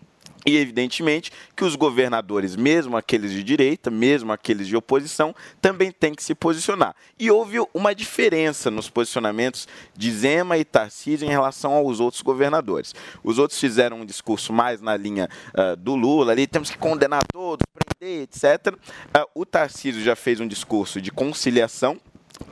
E, 0.46 0.56
evidentemente, 0.56 1.30
que 1.54 1.64
os 1.64 1.76
governadores, 1.76 2.56
mesmo 2.56 2.96
aqueles 2.96 3.30
de 3.32 3.42
direita, 3.42 3.90
mesmo 3.90 4.32
aqueles 4.32 4.66
de 4.66 4.76
oposição, 4.76 5.34
também 5.60 5.92
têm 5.92 6.14
que 6.14 6.22
se 6.22 6.34
posicionar. 6.34 6.94
E 7.18 7.30
houve 7.30 7.58
uma 7.74 7.94
diferença 7.94 8.70
nos 8.70 8.88
posicionamentos 8.88 9.68
de 9.94 10.10
Zema 10.10 10.56
e 10.56 10.64
Tarcísio 10.64 11.26
em 11.26 11.30
relação 11.30 11.72
aos 11.74 12.00
outros 12.00 12.22
governadores. 12.22 12.94
Os 13.22 13.38
outros 13.38 13.60
fizeram 13.60 14.00
um 14.00 14.06
discurso 14.06 14.52
mais 14.52 14.80
na 14.80 14.96
linha 14.96 15.28
uh, 15.54 15.76
do 15.76 15.94
Lula, 15.94 16.32
ali 16.32 16.46
temos 16.46 16.70
que 16.70 16.78
condenar 16.78 17.22
todos, 17.30 17.62
prender, 17.74 18.22
etc. 18.22 18.74
Uh, 18.74 19.26
o 19.34 19.44
Tarcísio 19.44 20.02
já 20.02 20.16
fez 20.16 20.40
um 20.40 20.48
discurso 20.48 21.00
de 21.00 21.10
conciliação, 21.10 22.00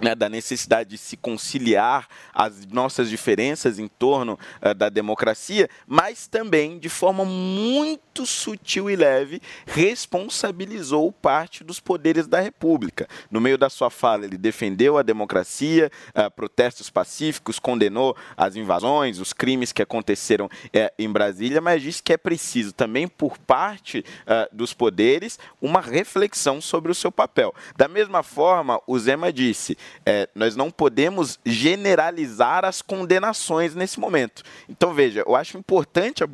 né, 0.01 0.15
da 0.15 0.29
necessidade 0.29 0.91
de 0.91 0.99
se 0.99 1.17
conciliar 1.17 2.07
as 2.33 2.67
nossas 2.67 3.09
diferenças 3.11 3.79
em 3.79 3.89
torno 3.89 4.39
uh, 4.63 4.75
da 4.75 4.89
democracia, 4.89 5.69
mas 5.87 6.27
também, 6.27 6.79
de 6.79 6.89
forma 6.89 7.25
muito 7.25 8.25
sutil 8.27 8.91
e 8.91 8.97
leve, 8.97 9.41
responsabilizou 9.67 11.11
parte 11.13 11.65
dos 11.65 11.81
poderes 11.81 12.27
da 12.27 12.41
República. 12.41 13.09
No 13.31 13.41
meio 13.41 13.59
da 13.59 13.69
sua 13.69 13.91
fala, 13.91 14.25
ele 14.25 14.39
defendeu 14.39 14.99
a 14.99 15.03
democracia, 15.03 15.91
uh, 16.11 16.31
protestos 16.31 16.91
pacíficos, 16.91 17.59
condenou 17.59 18.17
as 18.37 18.57
invasões, 18.57 19.19
os 19.19 19.33
crimes 19.33 19.73
que 19.73 19.83
aconteceram 19.83 20.47
uh, 20.47 20.51
em 20.99 21.11
Brasília, 21.11 21.61
mas 21.61 21.83
disse 21.83 22.03
que 22.03 22.13
é 22.13 22.17
preciso 22.17 22.73
também, 22.73 23.09
por 23.09 23.39
parte 23.39 24.05
dos 24.53 24.73
poderes, 24.73 25.39
uma 25.61 25.81
reflexão 25.81 26.61
sobre 26.61 26.93
o 26.93 26.95
seu 26.95 27.11
papel. 27.11 27.55
Da 27.77 27.89
mesma 27.89 28.23
forma, 28.23 28.81
o 28.87 28.99
Zema 28.99 29.33
disse 29.33 29.78
é, 30.05 30.29
nós 30.35 30.57
não 30.57 30.71
podemos 30.71 31.39
generalizar 31.45 32.65
as 32.65 32.83
condenações 32.83 33.75
nesse 33.75 33.99
momento. 34.01 34.43
Então, 34.69 34.95
veja, 34.95 35.25
eu 35.27 35.35
acho 35.35 35.57
importante 35.57 36.23
a, 36.25 36.29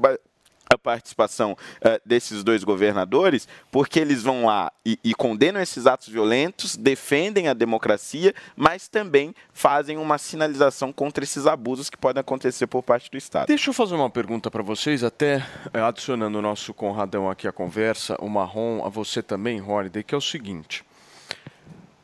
a 0.72 0.78
participação 0.78 1.52
uh, 1.52 2.00
desses 2.04 2.42
dois 2.42 2.64
governadores, 2.64 3.48
porque 3.70 4.00
eles 4.00 4.22
vão 4.22 4.46
lá 4.46 4.72
e, 4.84 4.98
e, 5.04 5.14
condenam 5.14 5.60
esses 5.60 5.86
atos 5.86 6.08
violentos, 6.08 6.76
defendem 6.76 7.48
a 7.48 7.54
democracia, 7.54 8.34
mas 8.56 8.88
também 8.88 9.34
fazem 9.52 9.96
uma 9.96 10.18
sinalização 10.18 10.92
contra 10.92 11.24
esses 11.24 11.46
abusos 11.46 11.88
que 11.88 11.96
podem 11.96 12.20
acontecer 12.20 12.66
por 12.66 12.82
parte 12.82 13.10
do 13.10 13.16
Estado. 13.16 13.46
Deixa 13.46 13.70
eu 13.70 13.74
fazer 13.74 13.94
uma 13.94 14.10
pergunta 14.10 14.50
para 14.50 14.62
vocês, 14.62 15.04
até 15.04 15.44
é, 15.72 15.80
adicionando 15.80 16.38
o 16.38 16.42
nosso 16.42 16.74
Conradão 16.74 17.30
aqui 17.30 17.46
à 17.46 17.52
conversa, 17.52 18.16
o 18.20 18.28
Marrom, 18.28 18.84
a 18.84 18.88
você 18.88 19.22
também, 19.22 19.60
Holiday, 19.60 20.02
que 20.02 20.14
é 20.14 20.18
o 20.18 20.20
seguinte. 20.20 20.84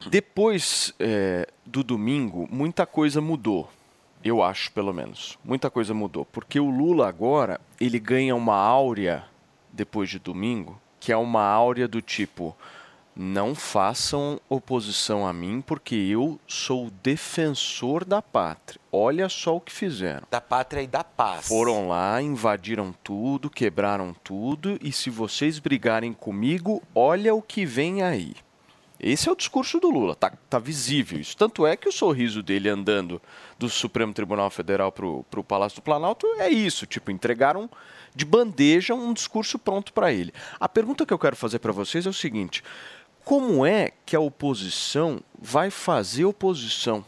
Depois 0.09 0.95
é, 0.99 1.47
do 1.67 1.83
domingo, 1.83 2.49
muita 2.51 2.87
coisa 2.87 3.21
mudou. 3.21 3.69
Eu 4.23 4.43
acho, 4.43 4.71
pelo 4.73 4.93
menos. 4.93 5.39
Muita 5.45 5.71
coisa 5.71 5.95
mudou. 5.95 6.25
Porque 6.27 6.61
o 6.61 6.71
Lula 6.71 7.09
agora, 7.09 7.61
ele 7.81 7.99
ganha 7.99 8.37
uma 8.37 8.55
áurea, 8.55 9.25
depois 9.73 10.11
de 10.11 10.19
domingo, 10.19 10.81
que 10.99 11.11
é 11.11 11.17
uma 11.17 11.43
áurea 11.43 11.89
do 11.89 12.03
tipo: 12.03 12.55
não 13.17 13.55
façam 13.55 14.41
oposição 14.49 15.27
a 15.27 15.33
mim, 15.33 15.61
porque 15.61 15.95
eu 15.95 16.39
sou 16.47 16.91
defensor 17.03 18.05
da 18.05 18.23
pátria. 18.23 18.81
Olha 18.93 19.29
só 19.29 19.57
o 19.57 19.61
que 19.61 19.73
fizeram. 19.73 20.27
Da 20.31 20.41
pátria 20.41 20.83
e 20.83 20.87
da 20.87 21.03
paz. 21.03 21.49
Foram 21.49 21.89
lá, 21.89 22.21
invadiram 22.21 22.95
tudo, 23.03 23.49
quebraram 23.51 24.15
tudo, 24.23 24.79
e 24.83 24.93
se 24.93 25.11
vocês 25.11 25.59
brigarem 25.59 26.13
comigo, 26.13 26.83
olha 26.95 27.35
o 27.35 27.43
que 27.43 27.65
vem 27.65 28.03
aí. 28.03 28.35
Esse 29.03 29.29
é 29.29 29.33
o 29.33 29.37
discurso 29.37 29.81
do 29.81 29.89
Lula, 29.89 30.15
tá, 30.15 30.31
tá 30.49 30.59
visível 30.59 31.19
isso. 31.19 31.37
Tanto 31.37 31.67
é 31.67 31.75
que 31.75 31.89
o 31.89 31.93
sorriso 31.93 32.43
dele 32.43 32.69
andando 32.69 33.21
do 33.59 33.69
Supremo 33.69 34.13
Tribunal 34.13 34.51
Federal 34.51 34.93
para 34.93 35.07
o 35.07 35.45
Palácio 35.45 35.81
do 35.81 35.83
Planalto 35.83 36.27
é 36.39 36.51
isso, 36.51 36.87
tipo, 36.87 37.11
entregaram 37.11 37.69
de 38.15 38.25
bandeja 38.25 38.95
um 38.95 39.13
discurso 39.15 39.59
pronto 39.59 39.93
para 39.93 40.13
ele. 40.13 40.33
A 40.59 40.69
pergunta 40.69 41.07
que 41.07 41.13
eu 41.13 41.19
quero 41.19 41.37
fazer 41.37 41.61
para 41.61 41.73
vocês 41.73 42.05
é 42.05 42.11
o 42.11 42.15
seguinte: 42.15 42.63
como 43.25 43.65
é 43.65 43.93
que 44.05 44.15
a 44.15 44.21
oposição 44.21 45.21
vai 45.39 45.71
fazer 45.71 46.25
oposição? 46.25 47.05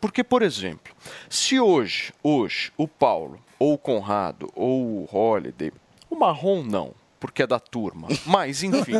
Porque, 0.00 0.24
por 0.24 0.42
exemplo, 0.42 0.92
se 1.30 1.60
hoje, 1.60 2.12
hoje, 2.22 2.72
o 2.76 2.88
Paulo, 2.88 3.40
ou 3.58 3.74
o 3.74 3.78
Conrado, 3.78 4.50
ou 4.54 4.82
o 4.82 5.08
Holiday, 5.10 5.72
o 6.10 6.16
Marrom 6.16 6.64
não, 6.64 6.92
porque 7.22 7.44
é 7.44 7.46
da 7.46 7.60
turma. 7.60 8.08
Mas, 8.26 8.64
enfim, 8.66 8.94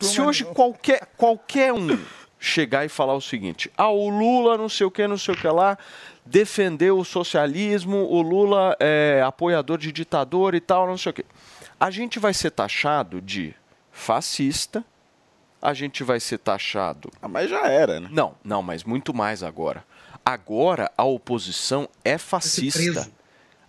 se 0.00 0.18
hoje 0.18 0.46
qualquer, 0.46 1.06
qualquer 1.14 1.74
um 1.74 2.02
chegar 2.38 2.86
e 2.86 2.88
falar 2.88 3.14
o 3.14 3.20
seguinte: 3.20 3.70
ah, 3.76 3.90
o 3.90 4.08
Lula 4.08 4.56
não 4.56 4.66
sei 4.66 4.86
o 4.86 4.90
que, 4.90 5.06
não 5.06 5.18
sei 5.18 5.34
o 5.34 5.36
que 5.36 5.46
lá, 5.46 5.76
defendeu 6.24 6.98
o 6.98 7.04
socialismo, 7.04 7.98
o 7.98 8.22
Lula 8.22 8.74
é 8.80 9.22
apoiador 9.22 9.76
de 9.76 9.92
ditador 9.92 10.54
e 10.54 10.60
tal, 10.60 10.86
não 10.86 10.96
sei 10.96 11.10
o 11.10 11.12
que. 11.12 11.26
A 11.78 11.90
gente 11.90 12.18
vai 12.18 12.32
ser 12.32 12.50
taxado 12.50 13.20
de 13.20 13.54
fascista, 13.92 14.82
a 15.60 15.74
gente 15.74 16.02
vai 16.02 16.18
ser 16.18 16.38
taxado. 16.38 17.10
Ah, 17.20 17.28
mas 17.28 17.50
já 17.50 17.68
era, 17.68 18.00
né? 18.00 18.08
Não, 18.10 18.34
não, 18.42 18.62
mas 18.62 18.84
muito 18.84 19.12
mais 19.12 19.42
agora. 19.42 19.84
Agora 20.24 20.90
a 20.96 21.04
oposição 21.04 21.86
é 22.02 22.16
fascista. 22.16 23.06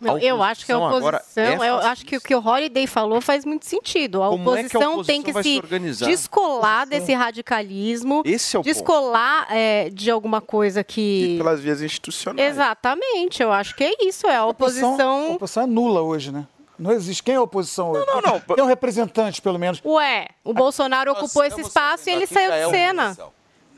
Não, 0.01 0.17
eu 0.17 0.41
acho 0.41 0.65
que 0.65 0.71
a 0.71 0.77
oposição, 0.79 1.63
é 1.63 1.69
eu 1.69 1.77
acho 1.77 2.05
que 2.05 2.17
o 2.17 2.21
que 2.21 2.33
o 2.33 2.45
Holiday 2.45 2.87
falou 2.87 3.21
faz 3.21 3.45
muito 3.45 3.65
sentido. 3.65 4.23
A, 4.23 4.29
oposição, 4.29 4.55
é 4.55 4.69
que 4.69 4.77
a 4.77 4.89
oposição, 4.89 5.03
tem 5.03 5.21
que 5.21 5.31
se, 5.43 5.61
se 5.95 6.05
descolar 6.05 6.87
desse 6.87 7.13
radicalismo, 7.13 8.23
Esse 8.25 8.55
é 8.55 8.59
o 8.59 8.63
descolar 8.63 9.47
é, 9.49 9.89
de 9.89 10.09
alguma 10.09 10.41
coisa 10.41 10.83
que. 10.83 11.35
E 11.35 11.37
pelas 11.37 11.59
vias 11.59 11.81
institucionais. 11.81 12.53
Exatamente, 12.53 13.43
eu 13.43 13.51
acho 13.51 13.75
que 13.75 13.83
é 13.83 13.93
isso. 14.01 14.27
É 14.27 14.35
a 14.35 14.45
oposição. 14.45 15.31
A 15.31 15.35
oposição 15.35 15.63
é 15.63 15.67
nula 15.67 16.01
hoje, 16.01 16.31
né? 16.31 16.47
Não 16.79 16.91
existe. 16.91 17.21
Quem 17.21 17.35
é 17.35 17.37
a 17.37 17.41
oposição 17.43 17.91
hoje? 17.91 18.05
Não, 18.07 18.21
não, 18.21 18.31
não. 18.31 18.39
Tem 18.39 18.63
um 18.63 18.67
representante, 18.67 19.39
pelo 19.39 19.59
menos. 19.59 19.79
Ué, 19.85 20.29
o 20.43 20.51
Bolsonaro 20.51 21.11
ocupou 21.11 21.43
esse 21.43 21.61
espaço 21.61 22.09
e 22.09 22.13
ele 22.13 22.25
saiu 22.25 22.65
de 22.65 22.71
cena. 22.71 23.15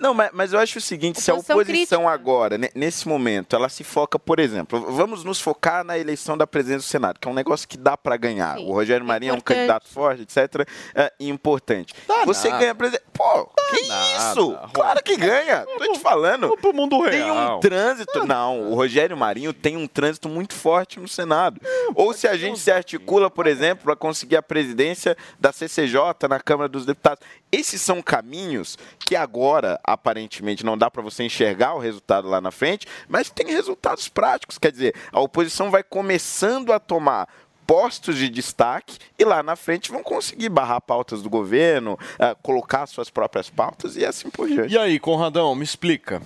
Não, 0.03 0.13
mas, 0.13 0.31
mas 0.33 0.51
eu 0.51 0.59
acho 0.59 0.79
o 0.79 0.81
seguinte, 0.81 1.13
oposição 1.13 1.39
se 1.41 1.51
a 1.51 1.55
oposição 1.55 1.99
crítica. 1.99 2.09
agora, 2.09 2.57
nesse 2.75 3.07
momento, 3.07 3.55
ela 3.55 3.69
se 3.69 3.85
foca, 3.85 4.19
por 4.19 4.37
exemplo, 4.37 4.91
vamos 4.91 5.23
nos 5.23 5.39
focar 5.39 5.81
na 5.85 5.97
eleição 5.97 6.37
da 6.37 6.45
presidência 6.45 6.85
do 6.85 6.91
Senado, 6.91 7.19
que 7.21 7.25
é 7.25 7.31
um 7.31 7.33
negócio 7.33 7.65
que 7.65 7.77
dá 7.77 7.95
para 7.95 8.17
ganhar. 8.17 8.57
Sim. 8.57 8.69
O 8.69 8.73
Rogério 8.73 9.05
Marinho 9.05 9.31
é, 9.31 9.35
é 9.35 9.37
um 9.37 9.41
candidato 9.41 9.87
forte, 9.87 10.23
etc. 10.23 10.67
É 10.93 11.09
importante. 11.21 11.95
Dá 12.05 12.25
Você 12.25 12.49
nada. 12.49 12.59
ganha 12.59 12.75
presidente. 12.75 13.05
Pô, 13.13 13.49
dá 13.55 13.77
que 13.77 13.87
nada. 13.87 14.31
isso? 14.31 14.59
Claro 14.73 15.03
que 15.03 15.15
ganha. 15.15 15.65
Tô 15.77 15.93
te 15.93 15.99
falando. 15.99 16.57
Pro 16.57 16.73
mundo 16.73 16.99
real. 16.99 17.09
Tem 17.09 17.31
um 17.31 17.59
trânsito. 17.61 18.25
Não, 18.25 18.71
o 18.71 18.75
Rogério 18.75 19.15
Marinho 19.15 19.53
tem 19.53 19.77
um 19.77 19.87
trânsito 19.87 20.27
muito 20.27 20.53
forte 20.53 20.99
no 20.99 21.07
Senado. 21.07 21.61
Ou 21.95 22.13
se 22.13 22.27
a 22.27 22.35
gente 22.35 22.59
se 22.59 22.71
articula, 22.71 23.29
por 23.29 23.47
exemplo, 23.47 23.85
para 23.85 23.95
conseguir 23.95 24.35
a 24.35 24.43
presidência 24.43 25.15
da 25.39 25.53
CCJ 25.53 26.27
na 26.27 26.41
Câmara 26.41 26.67
dos 26.67 26.85
Deputados. 26.85 27.23
Esses 27.49 27.81
são 27.81 28.01
caminhos 28.01 28.77
que 28.99 29.15
agora 29.15 29.79
aparentemente 29.93 30.65
não 30.65 30.77
dá 30.77 30.89
para 30.89 31.01
você 31.01 31.23
enxergar 31.23 31.73
o 31.73 31.79
resultado 31.79 32.27
lá 32.27 32.41
na 32.41 32.51
frente, 32.51 32.87
mas 33.07 33.29
tem 33.29 33.47
resultados 33.47 34.07
práticos. 34.07 34.57
Quer 34.57 34.71
dizer, 34.71 34.95
a 35.11 35.19
oposição 35.19 35.71
vai 35.71 35.83
começando 35.83 36.71
a 36.73 36.79
tomar 36.79 37.27
postos 37.65 38.17
de 38.17 38.29
destaque 38.29 38.97
e 39.17 39.23
lá 39.23 39.41
na 39.41 39.55
frente 39.55 39.91
vão 39.91 40.03
conseguir 40.03 40.49
barrar 40.49 40.81
pautas 40.81 41.21
do 41.21 41.29
governo, 41.29 41.93
uh, 41.93 42.35
colocar 42.41 42.85
suas 42.85 43.09
próprias 43.09 43.49
pautas 43.49 43.95
e 43.95 44.05
assim 44.05 44.29
por 44.29 44.47
diante. 44.47 44.73
E 44.73 44.77
aí, 44.77 44.99
Conradão, 44.99 45.55
me 45.55 45.63
explica. 45.63 46.21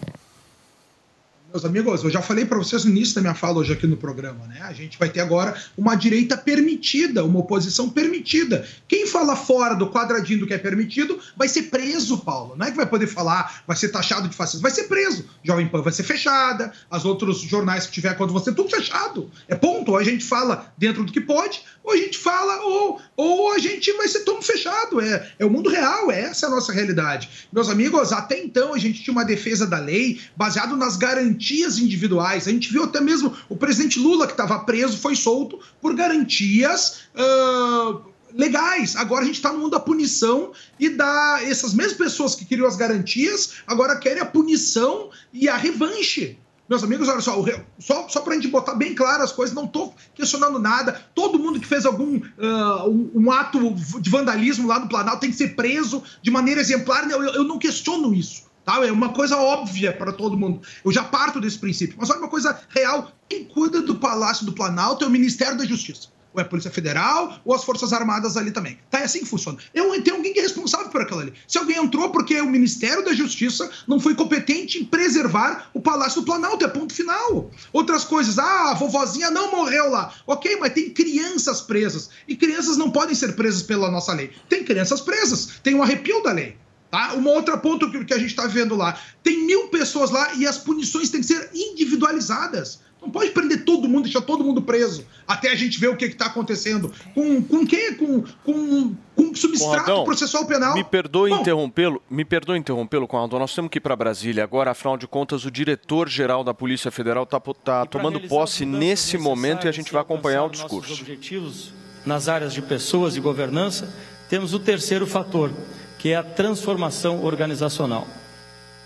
Meus 1.50 1.64
amigos, 1.64 2.04
eu 2.04 2.10
já 2.10 2.22
falei 2.22 2.44
para 2.44 2.58
vocês 2.58 2.84
no 2.84 2.92
início 2.92 3.16
da 3.16 3.22
minha 3.22 3.34
fala 3.34 3.60
hoje 3.60 3.72
aqui 3.72 3.88
no 3.88 3.96
programa, 3.96 4.46
né? 4.48 4.60
A 4.64 4.74
gente 4.74 5.00
vai 5.00 5.08
ter 5.08 5.22
agora 5.22 5.56
uma 5.78 5.96
direita 5.96 6.36
permitida, 6.36 7.24
uma 7.24 7.40
oposição 7.40 7.90
permitida. 7.90 8.68
Quem 8.86 9.08
fala 9.08 9.34
fora 9.34 9.74
do 9.74 9.90
quadradinho 9.90 10.42
do 10.42 10.48
que 10.48 10.54
é 10.54 10.58
permitido 10.58 11.18
vai 11.38 11.48
ser 11.48 11.64
preso, 11.64 12.18
Paulo. 12.18 12.58
Não 12.58 12.68
é 12.68 12.72
que 12.72 12.76
vai 12.76 12.86
poder 12.86 13.08
falar, 13.08 13.64
vai 13.66 13.78
ser 13.78 13.90
taxado 13.90 14.28
de 14.28 14.36
fascismo, 14.36 14.62
vai 14.62 14.72
ser 14.72 14.84
preso. 14.84 15.24
Jovem 15.42 15.70
Pan 15.70 15.82
vai 15.82 15.94
ser 15.94 16.04
fechada, 16.04 16.74
as 16.92 17.06
outros 17.06 17.40
jornais 17.40 17.86
que 17.86 17.94
tiver 17.94 18.14
contra 18.16 18.34
você, 18.34 18.52
tudo 18.52 18.70
fechado. 18.70 19.32
É 19.48 19.56
ponto. 19.56 19.96
A 19.96 20.04
gente 20.04 20.26
fala 20.26 20.74
dentro 20.78 21.06
do 21.06 21.14
que 21.14 21.22
pode, 21.22 21.62
ou 21.88 21.94
a 21.94 21.98
gente 21.98 22.18
fala, 22.18 22.66
ou, 22.66 23.02
ou 23.16 23.54
a 23.54 23.60
gente 23.60 23.94
vai 23.94 24.10
ser 24.10 24.26
todo 24.26 24.42
fechado. 24.42 25.00
É, 25.00 25.32
é 25.40 25.46
o 25.46 25.50
mundo 25.50 25.70
real, 25.70 26.12
é 26.12 26.20
essa 26.20 26.48
a 26.48 26.50
nossa 26.50 26.74
realidade. 26.74 27.48
Meus 27.50 27.70
amigos, 27.70 28.12
até 28.12 28.38
então 28.38 28.74
a 28.74 28.78
gente 28.78 29.02
tinha 29.02 29.14
uma 29.14 29.24
defesa 29.24 29.66
da 29.66 29.80
lei 29.80 30.20
baseado 30.36 30.76
nas 30.76 30.98
garantias 30.98 31.80
individuais. 31.80 32.46
A 32.46 32.52
gente 32.52 32.74
viu 32.74 32.84
até 32.84 33.00
mesmo 33.00 33.34
o 33.48 33.56
presidente 33.56 34.00
Lula, 34.00 34.28
que 34.28 34.34
estava 34.34 34.60
preso, 34.60 34.98
foi 34.98 35.16
solto 35.16 35.62
por 35.82 35.96
garantias. 35.96 37.04
Uh, 37.16 38.02
legais. 38.34 38.98
Agora 38.98 39.24
a 39.24 39.26
gente 39.26 39.36
está 39.36 39.54
no 39.54 39.60
mundo 39.60 39.72
da 39.72 39.80
punição 39.80 40.52
e 40.78 40.90
da 40.90 41.40
essas 41.42 41.74
mesmas 41.74 41.98
pessoas 41.98 42.36
que 42.36 42.44
queriam 42.44 42.68
as 42.68 42.76
garantias 42.76 43.54
agora 43.66 43.98
querem 43.98 44.22
a 44.22 44.26
punição 44.26 45.10
e 45.32 45.48
a 45.48 45.56
revanche. 45.56 46.38
Meus 46.70 46.84
amigos, 46.84 47.08
olha 47.08 47.22
só, 47.22 47.44
só, 47.80 48.10
só 48.10 48.22
para 48.22 48.34
a 48.34 48.36
gente 48.36 48.50
botar 48.50 48.76
bem 48.76 48.94
claro 48.94 49.24
as 49.24 49.32
coisas, 49.32 49.56
não 49.56 49.66
estou 49.66 49.96
questionando 50.14 50.60
nada. 50.60 51.02
Todo 51.16 51.40
mundo 51.40 51.60
que 51.60 51.68
fez 51.68 51.86
algum 51.86 52.18
uh, 52.18 53.10
um, 53.16 53.32
ato 53.32 53.74
de 54.02 54.10
vandalismo 54.10 54.68
lá 54.68 54.78
no 54.78 54.90
Planalto 54.90 55.22
tem 55.22 55.32
que 55.32 55.38
ser 55.38 55.56
preso 55.56 56.04
de 56.22 56.30
maneira 56.30 56.60
exemplar. 56.60 57.10
Eu, 57.10 57.24
eu 57.24 57.44
não 57.46 57.58
questiono 57.58 58.14
isso. 58.14 58.48
Tá? 58.66 58.86
É 58.86 58.92
uma 58.92 59.14
coisa 59.14 59.38
óbvia 59.38 59.94
para 59.94 60.12
todo 60.12 60.38
mundo. 60.38 60.62
Eu 60.84 60.92
já 60.92 61.04
parto 61.04 61.40
desse 61.40 61.58
princípio. 61.58 61.96
Mas 61.98 62.10
olha 62.10 62.20
uma 62.20 62.28
coisa 62.28 62.60
real: 62.68 63.14
quem 63.30 63.46
cuida 63.46 63.82
do 63.82 63.96
Palácio 63.96 64.46
do 64.46 64.52
Planalto 64.52 65.06
é 65.06 65.08
o 65.08 65.12
Ministério 65.12 65.58
da 65.58 65.66
Justiça 65.66 66.17
ou 66.38 66.42
é 66.42 66.46
a 66.46 66.50
Polícia 66.50 66.72
Federal, 66.72 67.40
ou 67.44 67.54
as 67.54 67.64
Forças 67.64 67.92
Armadas 67.92 68.38
ali 68.38 68.52
também. 68.52 68.78
Tá, 68.90 69.00
é 69.00 69.04
assim 69.04 69.20
que 69.20 69.26
funciona. 69.26 69.58
Eu, 69.74 70.02
tem 70.04 70.14
alguém 70.14 70.34
que 70.34 70.40
é 70.40 70.44
responsável 70.44 70.90
por 70.90 71.02
aquilo 71.02 71.22
ali. 71.22 71.34
Se 71.48 71.58
alguém 71.58 71.78
entrou 71.78 72.12
porque 72.12 72.40
o 72.40 72.50
Ministério 72.50 73.04
da 73.04 73.14
Justiça 73.14 73.70
não 73.88 74.00
foi 74.00 74.14
competente 74.14 74.80
em 74.80 74.86
preservar 74.86 75.70
o 75.74 75.82
Palácio 75.82 76.22
do 76.22 76.26
Planalto, 76.26 76.64
é 76.64 76.68
ponto 76.68 76.94
final. 76.94 77.50
Outras 77.74 78.04
coisas, 78.04 78.38
ah, 78.38 78.72
a 78.72 78.74
vovozinha 78.76 79.32
não 79.32 79.52
morreu 79.52 79.90
lá. 79.90 80.14
Ok, 80.28 80.58
mas 80.60 80.74
tem 80.74 80.90
crianças 80.92 81.62
presas. 81.62 82.10
E 82.28 82.36
crianças 82.36 82.78
não 82.78 82.92
podem 82.92 83.16
ser 83.16 83.36
presas 83.36 83.64
pela 83.64 83.90
nossa 83.90 84.14
lei. 84.14 84.32
Tem 84.48 84.64
crianças 84.64 85.02
presas, 85.02 85.60
tem 85.64 85.74
um 85.74 85.82
arrepio 85.82 86.22
da 86.22 86.32
lei. 86.32 86.56
Tá? 86.90 87.14
Uma 87.14 87.32
outra 87.32 87.58
ponto 87.58 87.92
que, 87.92 88.06
que 88.06 88.14
a 88.14 88.18
gente 88.18 88.30
está 88.30 88.48
vendo 88.48 88.76
lá. 88.76 88.98
Tem 89.22 89.46
mil 89.46 89.68
pessoas 89.68 90.10
lá 90.12 90.34
e 90.36 90.48
as 90.48 90.58
punições 90.58 91.10
têm 91.10 91.22
que 91.22 91.28
ser 91.28 91.50
individualizadas. 91.54 92.80
Não 93.02 93.12
pode 93.12 93.30
prender 93.30 93.64
todo 93.64 93.88
mundo, 93.88 94.04
deixar 94.04 94.22
todo 94.22 94.44
mundo 94.44 94.62
preso, 94.62 95.06
até 95.28 95.52
a 95.52 95.56
gente 95.56 95.80
ver 95.80 95.88
o 95.88 95.96
que 95.96 96.06
está 96.06 96.26
acontecendo. 96.26 96.92
Com, 97.14 97.44
com 97.44 97.66
quem? 97.66 97.94
Com, 97.94 98.24
com, 98.44 98.96
com 99.16 99.36
substrato 99.36 99.86
Conradão, 99.86 100.04
processual 100.04 100.46
penal. 100.48 100.74
Me 100.74 100.84
perdoe 100.84 101.32
interrompê-lo, 101.32 102.02
me 102.10 102.26
perdoe 102.26 102.58
interrompê-lo, 102.58 103.08
Conrado. 103.08 103.38
Nós 103.38 103.54
temos 103.54 103.70
que 103.70 103.78
ir 103.78 103.82
para 103.82 103.96
Brasília 103.96 104.44
agora. 104.44 104.72
Afinal 104.72 104.98
de 104.98 105.08
contas, 105.08 105.46
o 105.46 105.52
diretor-geral 105.52 106.44
da 106.44 106.56
Polícia 106.56 106.90
Federal 106.90 107.24
está 107.24 107.40
tá 107.40 107.86
tomando 107.86 108.20
posse 108.22 108.66
nesse 108.66 109.18
momento 109.18 109.68
e 109.68 109.70
a 109.70 109.72
gente 109.72 109.94
vai 109.94 110.02
acompanhar 110.02 110.46
o 110.46 110.50
discurso. 110.50 110.94
objetivos 110.94 111.72
nas 112.04 112.28
áreas 112.28 112.54
de 112.54 112.62
pessoas 112.62 113.16
e 113.16 113.20
governança, 113.20 113.94
temos 114.30 114.54
o 114.54 114.60
terceiro 114.60 115.06
fator, 115.06 115.52
que 115.98 116.10
é 116.10 116.16
a 116.16 116.24
transformação 116.24 117.24
organizacional. 117.24 118.08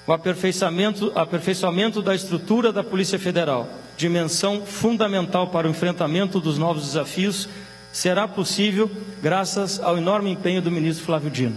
O 0.07 0.13
aperfeiçoamento, 0.13 1.11
aperfeiçoamento 1.15 2.01
da 2.01 2.15
estrutura 2.15 2.71
da 2.71 2.83
Polícia 2.83 3.19
Federal, 3.19 3.67
dimensão 3.95 4.65
fundamental 4.65 5.47
para 5.47 5.67
o 5.67 5.69
enfrentamento 5.69 6.39
dos 6.39 6.57
novos 6.57 6.83
desafios, 6.83 7.47
será 7.91 8.27
possível 8.27 8.89
graças 9.21 9.79
ao 9.79 9.97
enorme 9.97 10.31
empenho 10.31 10.61
do 10.61 10.71
ministro 10.71 11.05
Flávio 11.05 11.29
Dino. 11.29 11.55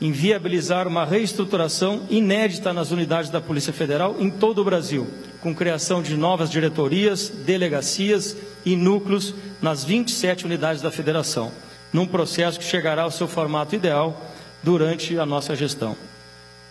Inviabilizar 0.00 0.88
uma 0.88 1.04
reestruturação 1.04 2.02
inédita 2.10 2.72
nas 2.72 2.90
unidades 2.90 3.30
da 3.30 3.40
Polícia 3.40 3.72
Federal 3.72 4.16
em 4.18 4.28
todo 4.28 4.60
o 4.60 4.64
Brasil, 4.64 5.06
com 5.40 5.54
criação 5.54 6.02
de 6.02 6.16
novas 6.16 6.50
diretorias, 6.50 7.28
delegacias 7.28 8.36
e 8.64 8.74
núcleos 8.74 9.32
nas 9.60 9.84
27 9.84 10.44
unidades 10.44 10.82
da 10.82 10.90
Federação, 10.90 11.52
num 11.92 12.06
processo 12.06 12.58
que 12.58 12.64
chegará 12.64 13.02
ao 13.02 13.10
seu 13.10 13.28
formato 13.28 13.74
ideal 13.74 14.20
durante 14.62 15.18
a 15.18 15.26
nossa 15.26 15.54
gestão. 15.54 15.96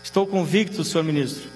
Estou 0.04 0.26
convicto, 0.26 0.84
senhor 0.84 1.04
ministro, 1.04 1.50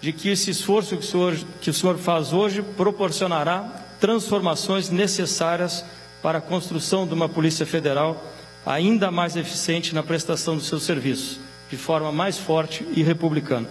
de 0.00 0.12
que 0.12 0.28
esse 0.28 0.50
esforço 0.50 0.96
que 0.96 1.04
o 1.04 1.08
senhor, 1.08 1.36
que 1.60 1.70
o 1.70 1.74
senhor 1.74 1.96
faz 1.98 2.32
hoje 2.32 2.62
proporcionará 2.62 3.64
transformações 4.00 4.90
necessárias 4.90 5.84
para 6.20 6.38
a 6.38 6.40
construção 6.40 7.06
de 7.06 7.14
uma 7.14 7.28
Polícia 7.28 7.64
Federal 7.64 8.22
ainda 8.66 9.10
mais 9.10 9.36
eficiente 9.36 9.94
na 9.94 10.02
prestação 10.02 10.56
dos 10.56 10.66
seus 10.66 10.84
serviços, 10.84 11.38
de 11.70 11.76
forma 11.76 12.10
mais 12.10 12.38
forte 12.38 12.86
e 12.94 13.02
republicana. 13.02 13.68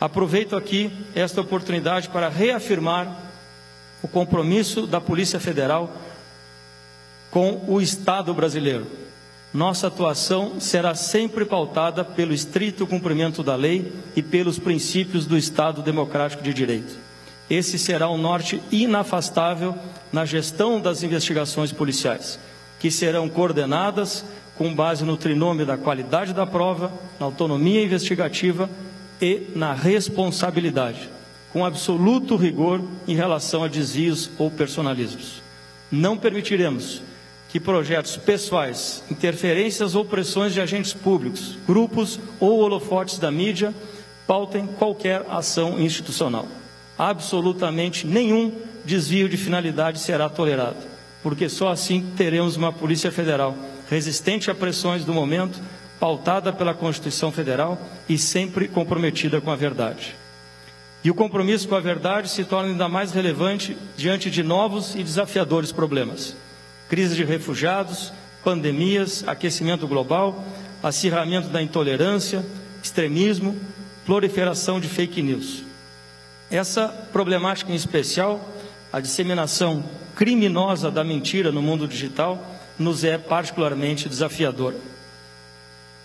Aproveito 0.00 0.56
aqui 0.56 0.90
esta 1.14 1.40
oportunidade 1.40 2.08
para 2.08 2.28
reafirmar 2.28 3.16
o 4.02 4.08
compromisso 4.08 4.86
da 4.86 5.00
Polícia 5.00 5.40
Federal 5.40 5.90
com 7.36 7.60
o 7.68 7.82
Estado 7.82 8.32
brasileiro 8.32 8.86
nossa 9.52 9.88
atuação 9.88 10.58
será 10.58 10.94
sempre 10.94 11.44
pautada 11.44 12.02
pelo 12.02 12.32
estrito 12.32 12.86
cumprimento 12.86 13.42
da 13.42 13.54
lei 13.54 13.92
e 14.16 14.22
pelos 14.22 14.58
princípios 14.58 15.26
do 15.26 15.36
Estado 15.36 15.82
Democrático 15.82 16.42
de 16.42 16.54
Direito. 16.54 16.96
Esse 17.50 17.78
será 17.78 18.08
um 18.08 18.16
norte 18.16 18.62
inafastável 18.72 19.74
na 20.10 20.24
gestão 20.24 20.80
das 20.80 21.02
investigações 21.02 21.72
policiais, 21.72 22.38
que 22.80 22.90
serão 22.90 23.28
coordenadas 23.28 24.24
com 24.56 24.74
base 24.74 25.04
no 25.04 25.18
trinômio 25.18 25.66
da 25.66 25.76
qualidade 25.76 26.32
da 26.32 26.46
prova, 26.46 26.90
na 27.20 27.26
autonomia 27.26 27.84
investigativa 27.84 28.70
e 29.20 29.48
na 29.54 29.74
responsabilidade, 29.74 31.10
com 31.52 31.66
absoluto 31.66 32.34
rigor 32.34 32.80
em 33.06 33.14
relação 33.14 33.62
a 33.62 33.68
desvios 33.68 34.30
ou 34.38 34.50
personalismos. 34.50 35.42
Não 35.92 36.16
permitiremos 36.16 37.02
que 37.56 37.60
projetos 37.60 38.18
pessoais, 38.18 39.02
interferências 39.10 39.94
ou 39.94 40.04
pressões 40.04 40.52
de 40.52 40.60
agentes 40.60 40.92
públicos, 40.92 41.56
grupos 41.66 42.20
ou 42.38 42.58
holofotes 42.58 43.18
da 43.18 43.30
mídia 43.30 43.72
pautem 44.26 44.66
qualquer 44.66 45.24
ação 45.30 45.80
institucional. 45.80 46.46
Absolutamente 46.98 48.06
nenhum 48.06 48.52
desvio 48.84 49.26
de 49.26 49.38
finalidade 49.38 50.00
será 50.00 50.28
tolerado, 50.28 50.76
porque 51.22 51.48
só 51.48 51.70
assim 51.70 52.12
teremos 52.14 52.56
uma 52.56 52.70
Polícia 52.70 53.10
Federal 53.10 53.56
resistente 53.88 54.50
a 54.50 54.54
pressões 54.54 55.02
do 55.02 55.14
momento, 55.14 55.58
pautada 55.98 56.52
pela 56.52 56.74
Constituição 56.74 57.32
Federal 57.32 57.80
e 58.06 58.18
sempre 58.18 58.68
comprometida 58.68 59.40
com 59.40 59.50
a 59.50 59.56
verdade. 59.56 60.14
E 61.02 61.10
o 61.10 61.14
compromisso 61.14 61.66
com 61.66 61.74
a 61.74 61.80
verdade 61.80 62.28
se 62.28 62.44
torna 62.44 62.68
ainda 62.68 62.86
mais 62.86 63.12
relevante 63.12 63.74
diante 63.96 64.30
de 64.30 64.42
novos 64.42 64.94
e 64.94 65.02
desafiadores 65.02 65.72
problemas 65.72 66.36
crise 66.88 67.14
de 67.14 67.24
refugiados, 67.24 68.12
pandemias, 68.44 69.24
aquecimento 69.26 69.88
global, 69.88 70.44
acirramento 70.82 71.48
da 71.48 71.60
intolerância, 71.60 72.44
extremismo, 72.82 73.56
proliferação 74.04 74.78
de 74.78 74.88
fake 74.88 75.20
news. 75.20 75.64
Essa 76.50 76.88
problemática 77.12 77.72
em 77.72 77.74
especial, 77.74 78.48
a 78.92 79.00
disseminação 79.00 79.84
criminosa 80.14 80.90
da 80.90 81.02
mentira 81.02 81.50
no 81.50 81.60
mundo 81.60 81.88
digital, 81.88 82.54
nos 82.78 83.02
é 83.02 83.18
particularmente 83.18 84.08
desafiadora. 84.08 84.76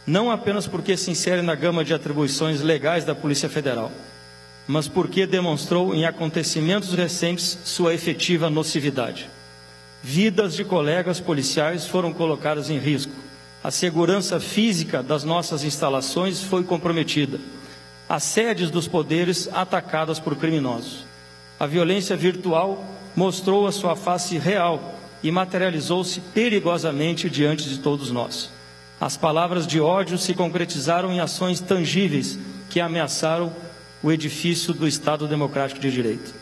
Não 0.05 0.31
apenas 0.31 0.65
porque 0.65 0.97
se 0.97 1.11
insere 1.11 1.43
na 1.43 1.53
gama 1.53 1.85
de 1.85 1.93
atribuições 1.93 2.61
legais 2.61 3.05
da 3.05 3.13
Polícia 3.13 3.47
Federal, 3.47 3.91
mas 4.67 4.87
porque 4.87 5.27
demonstrou 5.27 5.93
em 5.93 6.05
acontecimentos 6.05 6.93
recentes 6.93 7.59
sua 7.63 7.93
efetiva 7.93 8.49
nocividade. 8.49 9.29
Vidas 10.03 10.55
de 10.55 10.63
colegas 10.63 11.19
policiais 11.19 11.85
foram 11.85 12.11
colocadas 12.11 12.71
em 12.71 12.79
risco. 12.79 13.11
A 13.63 13.69
segurança 13.69 14.39
física 14.39 15.03
das 15.03 15.23
nossas 15.23 15.63
instalações 15.63 16.41
foi 16.41 16.63
comprometida. 16.63 17.39
As 18.09 18.23
sedes 18.23 18.71
dos 18.71 18.87
poderes 18.87 19.47
atacadas 19.53 20.19
por 20.19 20.35
criminosos. 20.35 21.05
A 21.59 21.67
violência 21.67 22.17
virtual 22.17 22.83
mostrou 23.15 23.67
a 23.67 23.71
sua 23.71 23.95
face 23.95 24.39
real 24.39 24.95
e 25.21 25.29
materializou-se 25.29 26.19
perigosamente 26.19 27.29
diante 27.29 27.69
de 27.69 27.77
todos 27.77 28.09
nós. 28.09 28.49
As 28.99 29.15
palavras 29.15 29.67
de 29.67 29.79
ódio 29.79 30.17
se 30.17 30.33
concretizaram 30.33 31.13
em 31.13 31.19
ações 31.19 31.59
tangíveis 31.59 32.39
que 32.71 32.79
ameaçaram 32.79 33.53
o 34.01 34.11
edifício 34.11 34.73
do 34.73 34.87
Estado 34.87 35.27
Democrático 35.27 35.79
de 35.79 35.91
Direito. 35.91 36.33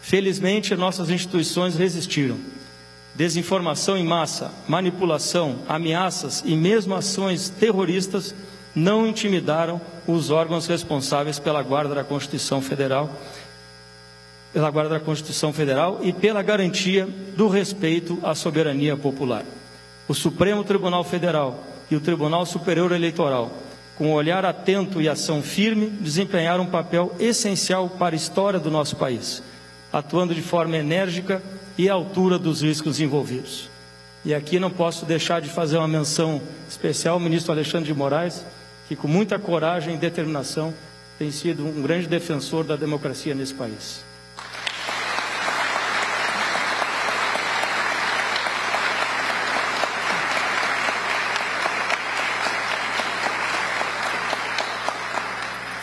Felizmente, 0.00 0.74
nossas 0.74 1.10
instituições 1.10 1.76
resistiram 1.76 2.38
desinformação 3.14 3.96
em 3.96 4.04
massa, 4.04 4.50
manipulação, 4.66 5.60
ameaças 5.68 6.42
e 6.44 6.56
mesmo 6.56 6.94
ações 6.94 7.48
terroristas 7.48 8.34
não 8.74 9.06
intimidaram 9.06 9.80
os 10.06 10.30
órgãos 10.30 10.66
responsáveis 10.66 11.38
pela 11.38 11.62
guarda 11.62 11.94
da 11.94 12.04
Constituição 12.04 12.60
Federal 12.60 13.10
pela 14.54 14.70
guarda 14.70 14.90
da 14.90 15.00
Constituição 15.00 15.52
Federal 15.52 15.98
e 16.00 16.12
pela 16.12 16.40
garantia 16.40 17.08
do 17.36 17.48
respeito 17.48 18.20
à 18.22 18.36
soberania 18.36 18.96
popular. 18.96 19.44
O 20.06 20.14
Supremo 20.14 20.62
Tribunal 20.62 21.02
Federal 21.02 21.64
e 21.90 21.96
o 21.96 22.00
Tribunal 22.00 22.46
Superior 22.46 22.92
Eleitoral, 22.92 23.50
com 23.98 24.12
olhar 24.12 24.44
atento 24.44 25.02
e 25.02 25.08
ação 25.08 25.42
firme, 25.42 25.90
desempenharam 25.90 26.62
um 26.62 26.70
papel 26.70 27.12
essencial 27.18 27.88
para 27.88 28.14
a 28.14 28.16
história 28.16 28.60
do 28.60 28.70
nosso 28.70 28.94
país, 28.94 29.42
atuando 29.92 30.32
de 30.32 30.42
forma 30.42 30.76
enérgica 30.76 31.42
e 31.76 31.88
à 31.88 31.92
altura 31.92 32.38
dos 32.38 32.62
riscos 32.62 33.00
envolvidos. 33.00 33.68
E 34.24 34.32
aqui 34.34 34.58
não 34.58 34.70
posso 34.70 35.04
deixar 35.04 35.40
de 35.40 35.50
fazer 35.50 35.76
uma 35.76 35.88
menção 35.88 36.40
especial 36.68 37.14
ao 37.14 37.20
ministro 37.20 37.52
Alexandre 37.52 37.86
de 37.86 37.94
Moraes, 37.94 38.44
que 38.88 38.96
com 38.96 39.06
muita 39.06 39.38
coragem 39.38 39.94
e 39.94 39.98
determinação 39.98 40.72
tem 41.18 41.30
sido 41.30 41.64
um 41.64 41.82
grande 41.82 42.06
defensor 42.06 42.64
da 42.64 42.76
democracia 42.76 43.34
nesse 43.34 43.54
país. 43.54 44.02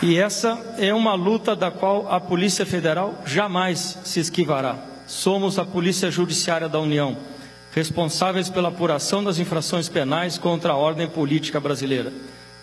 E 0.02 0.18
essa 0.18 0.58
é 0.78 0.92
uma 0.92 1.14
luta 1.14 1.54
da 1.54 1.70
qual 1.70 2.12
a 2.12 2.18
Polícia 2.18 2.66
Federal 2.66 3.22
jamais 3.24 3.98
se 4.02 4.18
esquivará. 4.18 4.91
Somos 5.12 5.58
a 5.58 5.64
Polícia 5.64 6.10
Judiciária 6.10 6.70
da 6.70 6.80
União, 6.80 7.18
responsáveis 7.70 8.48
pela 8.48 8.70
apuração 8.70 9.22
das 9.22 9.38
infrações 9.38 9.86
penais 9.86 10.38
contra 10.38 10.72
a 10.72 10.76
ordem 10.76 11.06
política 11.06 11.60
brasileira. 11.60 12.10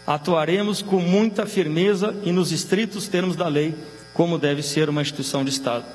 Atuaremos 0.06 0.82
com 0.82 1.00
muita 1.00 1.46
firmeza 1.46 2.16
e 2.24 2.32
nos 2.32 2.52
estritos 2.52 3.08
termos 3.08 3.36
da 3.36 3.48
lei, 3.48 3.76
como 4.16 4.40
deve 4.40 4.64
ser 4.64 4.90
uma 4.90 5.04
instituição 5.04 5.44
de 5.44 5.52
Estado. 5.52 5.86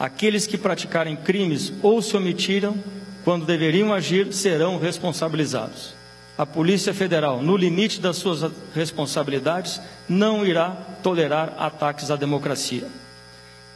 Aqueles 0.00 0.46
que 0.46 0.56
praticarem 0.56 1.14
crimes 1.14 1.70
ou 1.82 2.00
se 2.00 2.16
omitiram 2.16 2.74
quando 3.22 3.44
deveriam 3.44 3.92
agir 3.92 4.32
serão 4.32 4.78
responsabilizados 4.78 6.00
a 6.36 6.46
Polícia 6.46 6.94
Federal, 6.94 7.42
no 7.42 7.56
limite 7.56 8.00
das 8.00 8.16
suas 8.16 8.50
responsabilidades, 8.74 9.80
não 10.08 10.44
irá 10.44 10.70
tolerar 11.02 11.54
ataques 11.58 12.10
à 12.10 12.16
democracia. 12.16 12.88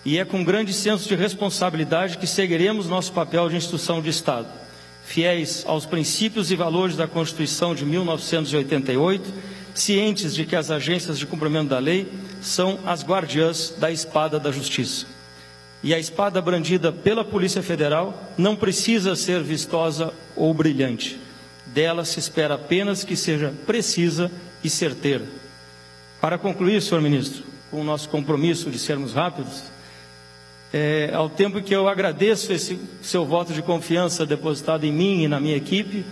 E 0.07 0.20
é 0.20 0.24
com 0.24 0.45
grande 0.45 0.73
senso 0.73 1.09
de 1.09 1.16
responsabilidade 1.16 2.16
que 2.16 2.28
seguiremos 2.28 2.87
nosso 2.87 3.12
papel 3.12 3.49
de 3.49 3.57
instituição 3.57 4.01
de 4.01 4.09
Estado, 4.09 4.47
fiéis 5.05 5.65
aos 5.66 5.85
princípios 5.85 6.53
e 6.53 6.55
valores 6.55 6.97
da 6.97 7.09
Constituição 7.09 7.74
de 7.74 7.85
1988, 7.85 9.35
cientes 9.74 10.33
de 10.33 10.47
que 10.47 10.55
as 10.55 10.70
agências 10.70 11.19
de 11.19 11.27
cumprimento 11.27 11.70
da 11.70 11.81
lei 11.81 12.07
são 12.41 12.78
as 12.87 13.05
guardiãs 13.05 13.74
da 13.81 13.91
espada 13.91 14.39
da 14.39 14.53
justiça. 14.53 15.07
E 15.83 15.93
a 15.93 15.99
espada 15.99 16.41
brandida 16.41 16.93
pela 16.93 17.24
Polícia 17.24 17.61
Federal 17.61 18.33
não 18.39 18.55
precisa 18.55 19.16
ser 19.16 19.43
vistosa 19.43 20.15
ou 20.37 20.55
brilhante 20.55 21.27
dela 21.66 22.05
se 22.05 22.19
espera 22.19 22.55
apenas 22.55 23.03
que 23.03 23.16
seja 23.16 23.53
precisa 23.66 24.31
e 24.62 24.70
certeira. 24.70 25.24
Para 26.20 26.39
concluir, 26.39 26.81
senhor 26.81 27.03
ministro, 27.03 27.45
com 27.70 27.81
o 27.81 27.85
nosso 27.85 28.09
compromisso 28.09 28.70
de 28.70 28.78
sermos 28.78 29.12
rápidos, 29.12 29.65
é, 30.78 31.11
ao 31.15 31.31
tempo 31.31 31.62
que 31.62 31.74
eu 31.74 31.89
agradeço 31.89 32.53
esse 32.53 32.78
seu 33.01 33.24
voto 33.24 33.55
de 33.55 33.62
confiança 33.62 34.27
depositado 34.27 34.85
em 34.85 34.93
mim 34.93 35.23
e 35.23 35.28
na 35.28 35.40
minha 35.40 35.57
equipe, 35.57 36.05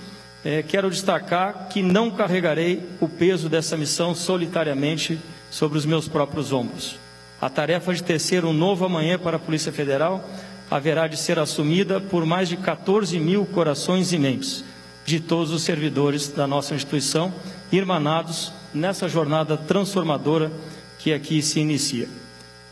é, 0.42 0.62
quero 0.62 0.88
destacar 0.88 1.68
que 1.68 1.82
não 1.82 2.10
carregarei 2.10 2.82
o 2.98 3.06
peso 3.06 3.50
dessa 3.50 3.76
missão 3.76 4.14
solitariamente 4.14 5.20
sobre 5.50 5.76
os 5.76 5.84
meus 5.84 6.08
próprios 6.08 6.50
ombros. 6.50 6.96
A 7.42 7.50
tarefa 7.50 7.92
de 7.92 8.02
tecer 8.02 8.42
um 8.42 8.54
novo 8.54 8.86
amanhã 8.86 9.18
para 9.18 9.36
a 9.36 9.38
Polícia 9.38 9.70
Federal 9.70 10.26
haverá 10.70 11.06
de 11.06 11.18
ser 11.18 11.38
assumida 11.38 12.00
por 12.00 12.24
mais 12.24 12.48
de 12.48 12.56
14 12.56 13.20
mil 13.20 13.44
corações 13.44 14.14
e 14.14 14.18
mentes 14.18 14.64
de 15.04 15.20
todos 15.20 15.52
os 15.52 15.62
servidores 15.62 16.28
da 16.28 16.46
nossa 16.46 16.74
instituição, 16.74 17.34
irmanados 17.70 18.50
nessa 18.72 19.10
jornada 19.10 19.58
transformadora 19.58 20.50
que 20.98 21.12
aqui 21.12 21.42
se 21.42 21.60
inicia. 21.60 22.08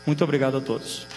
Muito 0.07 0.23
obrigado 0.23 0.57
a 0.57 0.61
todos. 0.61 1.12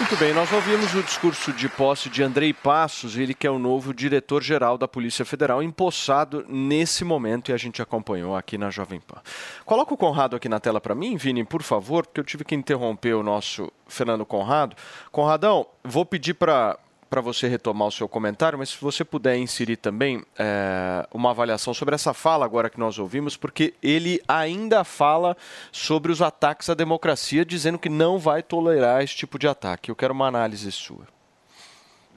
Muito 0.00 0.16
bem, 0.16 0.32
nós 0.32 0.50
ouvimos 0.50 0.94
o 0.94 1.02
discurso 1.02 1.52
de 1.52 1.68
posse 1.68 2.08
de 2.08 2.22
Andrei 2.22 2.54
Passos, 2.54 3.18
ele 3.18 3.34
que 3.34 3.46
é 3.46 3.50
o 3.50 3.58
novo 3.58 3.92
diretor-geral 3.92 4.78
da 4.78 4.88
Polícia 4.88 5.26
Federal, 5.26 5.62
empossado 5.62 6.42
nesse 6.48 7.04
momento 7.04 7.50
e 7.50 7.52
a 7.52 7.58
gente 7.58 7.82
acompanhou 7.82 8.34
aqui 8.34 8.56
na 8.56 8.70
Jovem 8.70 8.98
Pan. 8.98 9.20
Coloca 9.66 9.92
o 9.92 9.98
Conrado 9.98 10.34
aqui 10.34 10.48
na 10.48 10.58
tela 10.58 10.80
para 10.80 10.94
mim, 10.94 11.18
Vini, 11.18 11.44
por 11.44 11.62
favor, 11.62 12.06
porque 12.06 12.18
eu 12.18 12.24
tive 12.24 12.46
que 12.46 12.54
interromper 12.54 13.12
o 13.12 13.22
nosso 13.22 13.70
Fernando 13.86 14.24
Conrado. 14.24 14.74
Conradão, 15.12 15.66
vou 15.84 16.06
pedir 16.06 16.32
para 16.32 16.78
para 17.10 17.20
você 17.20 17.48
retomar 17.48 17.88
o 17.88 17.92
seu 17.92 18.08
comentário, 18.08 18.56
mas 18.56 18.68
se 18.68 18.76
você 18.80 19.04
puder 19.04 19.36
inserir 19.36 19.76
também 19.76 20.24
é, 20.38 21.04
uma 21.12 21.30
avaliação 21.30 21.74
sobre 21.74 21.96
essa 21.96 22.14
fala 22.14 22.44
agora 22.44 22.70
que 22.70 22.78
nós 22.78 23.00
ouvimos, 23.00 23.36
porque 23.36 23.74
ele 23.82 24.22
ainda 24.28 24.84
fala 24.84 25.36
sobre 25.72 26.12
os 26.12 26.22
ataques 26.22 26.70
à 26.70 26.74
democracia, 26.74 27.44
dizendo 27.44 27.80
que 27.80 27.88
não 27.88 28.16
vai 28.16 28.44
tolerar 28.44 29.02
esse 29.02 29.16
tipo 29.16 29.40
de 29.40 29.48
ataque. 29.48 29.90
Eu 29.90 29.96
quero 29.96 30.14
uma 30.14 30.28
análise 30.28 30.70
sua. 30.70 31.08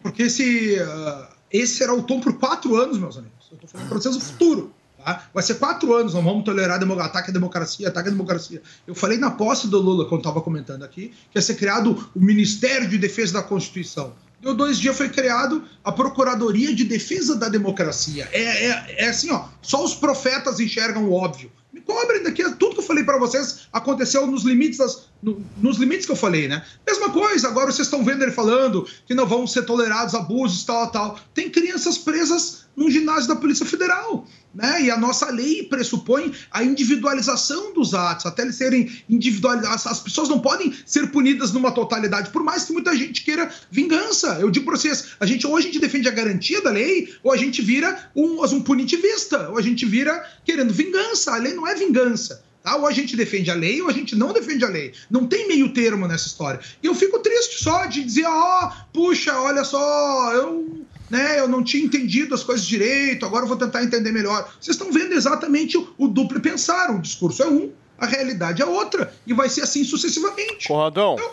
Porque 0.03 0.24
esse, 0.24 0.78
uh, 0.80 1.28
esse 1.52 1.76
será 1.76 1.95
o 1.95 2.03
tom 2.03 2.20
por 2.20 2.38
quatro 2.38 2.76
anos, 2.76 2.99
meus 2.99 3.18
amigos. 3.18 3.48
Eu 3.49 3.56
estou 3.56 3.70
falando 3.70 3.90
para 3.90 3.98
vocês 3.98 4.15
o 4.15 4.22
futuro. 4.22 4.72
Tá? 5.03 5.28
Vai 5.34 5.44
ser 5.44 5.56
quatro 5.56 5.94
anos, 5.95 6.14
não 6.14 6.22
vamos 6.22 6.45
tolerar 6.45 6.80
ataque 7.02 7.32
à 7.32 7.34
democracia, 7.34 7.88
ataque 7.88 8.10
à 8.10 8.11
democracia. 8.11 8.61
Eu 8.86 8.94
falei 8.94 9.18
na 9.18 9.32
posse 9.32 9.68
do 9.68 9.80
Lula, 9.80 10.06
quando 10.07 10.22
estava 10.22 10.40
comentando 10.40 10.84
aqui, 10.84 11.14
que 11.32 11.38
ia 11.38 11.41
ser 11.41 11.56
criado 11.56 12.10
o 12.15 12.20
Ministério 12.20 12.88
de 12.88 12.98
Defesa 12.98 13.34
da 13.34 13.44
Constituição. 13.44 14.14
Deu 14.44 14.53
dois 14.53 14.78
dias, 14.78 14.98
foi 14.98 15.07
criado 15.07 15.64
a 15.86 15.91
Procuradoria 15.91 16.76
de 16.76 16.84
Defesa 16.84 17.34
da 17.34 17.48
Democracia. 17.48 18.28
É, 18.34 18.68
é, 18.68 18.95
é 19.06 19.07
assim, 19.07 19.32
ó, 19.32 19.45
só 19.61 19.82
os 19.82 19.95
profetas 19.95 20.60
enxergam 20.60 21.06
o 21.06 21.14
óbvio. 21.14 21.49
Me 21.72 21.80
cobrem 21.80 22.22
daqui, 22.22 22.44
tudo 22.56 22.76
que 22.76 22.82
eu 22.82 22.86
falei 22.86 23.06
para 23.06 23.18
vocês 23.18 23.61
aconteceu 23.72 24.28
nos 24.28 24.44
limites, 24.44 24.78
das, 24.78 25.07
no, 25.24 25.41
nos 25.57 25.78
limites 25.78 26.06
que 26.06 26.11
eu 26.11 26.18
falei, 26.18 26.49
né? 26.49 26.61
Mesma 26.86 27.10
coisa, 27.10 27.48
agora 27.48 27.72
vocês 27.72 27.88
estão 27.88 28.03
vendo 28.03 28.22
ele 28.22 28.34
falando 28.34 28.86
que 29.07 29.15
não 29.15 29.26
vão 29.26 29.48
ser 29.48 29.64
tolerados 29.64 30.14
abusos, 30.14 30.65
tal, 30.65 30.91
tal. 30.91 31.18
Tem 31.34 31.49
crianças 31.49 31.98
presas 31.98 32.65
num 32.76 32.91
ginásio 32.91 33.30
da 33.30 33.36
Polícia 33.38 33.65
Federal. 33.65 34.28
Né? 34.54 34.84
E 34.84 34.92
a 34.92 34.98
nossa 34.98 35.32
lei 35.32 35.64
pressupõe 35.64 36.32
a 36.52 36.64
individualização 36.64 37.74
dos 37.74 37.96
atos, 37.96 38.26
até 38.26 38.44
eles 38.44 38.56
serem 38.56 38.90
individualizados. 39.10 39.88
As 39.88 40.00
pessoas 40.00 40.30
não 40.30 40.40
podem 40.40 40.74
ser 40.86 41.12
punidas 41.12 41.52
numa 41.52 41.72
totalidade, 41.72 42.30
por 42.30 42.44
mais 42.44 42.66
que 42.66 42.74
muita 42.74 42.96
gente 42.96 43.24
queira 43.24 43.52
vingança. 43.72 44.38
Eu 44.40 44.52
digo 44.52 44.66
para 44.66 44.78
vocês: 44.78 45.14
a 45.20 45.26
gente, 45.26 45.48
ou 45.48 45.58
a 45.58 45.62
gente 45.62 45.80
defende 45.80 46.08
a 46.08 46.12
garantia 46.12 46.62
da 46.62 46.70
lei, 46.70 47.12
ou 47.24 47.32
a 47.32 47.38
gente 47.38 47.62
vira 47.62 48.12
um, 48.16 48.44
um 48.44 48.62
punitivista, 48.62 49.50
ou 49.50 49.58
a 49.58 49.62
gente 49.62 49.86
vira 49.86 50.24
querendo 50.46 50.72
vingança. 50.72 51.34
A 51.34 51.38
lei 51.38 51.54
não 51.54 51.68
é 51.68 51.74
vingança. 51.74 52.44
Tá? 52.62 52.78
Ou 52.78 52.88
a 52.88 52.92
gente 52.92 53.18
defende 53.18 53.52
a 53.52 53.56
lei 53.56 53.82
ou 53.82 53.90
a 53.90 53.92
gente 53.92 54.16
não 54.16 54.32
defende 54.32 54.64
a 54.64 54.70
lei. 54.70 54.94
Não 55.10 55.28
tem 55.28 55.48
meio 55.50 55.74
termo 55.74 56.08
nessa 56.08 56.28
história. 56.28 56.62
E 56.82 56.88
eu 56.88 56.96
fico 56.96 57.20
triste 57.20 57.62
só 57.62 57.86
de 57.88 58.02
dizer, 58.04 58.26
ó, 58.26 58.66
oh, 58.66 58.72
puxa, 58.94 59.38
olha 59.38 59.66
só, 59.66 60.34
eu 60.34 60.86
né, 61.14 61.40
eu 61.40 61.48
não 61.48 61.64
tinha 61.64 61.85
entendido 61.85 62.34
as 62.34 62.44
coisas 62.44 62.65
direito, 62.65 63.23
agora 63.23 63.44
eu 63.44 63.48
vou 63.48 63.56
tentar 63.56 63.84
entender 63.84 64.11
melhor. 64.11 64.52
Vocês 64.60 64.76
estão 64.76 64.91
vendo 64.91 65.14
exatamente 65.14 65.77
o, 65.77 65.94
o 65.95 66.07
duplo 66.07 66.41
pensar. 66.41 66.90
O 66.90 66.99
discurso 66.99 67.44
é 67.44 67.48
um, 67.48 67.72
a 67.99 68.07
realidade 68.07 68.64
é 68.64 68.65
outra. 68.65 69.14
E 69.27 69.31
vai 69.31 69.48
ser 69.48 69.61
assim 69.61 69.84
sucessivamente. 69.84 70.68
Conradão. 70.68 71.14
Então, 71.14 71.31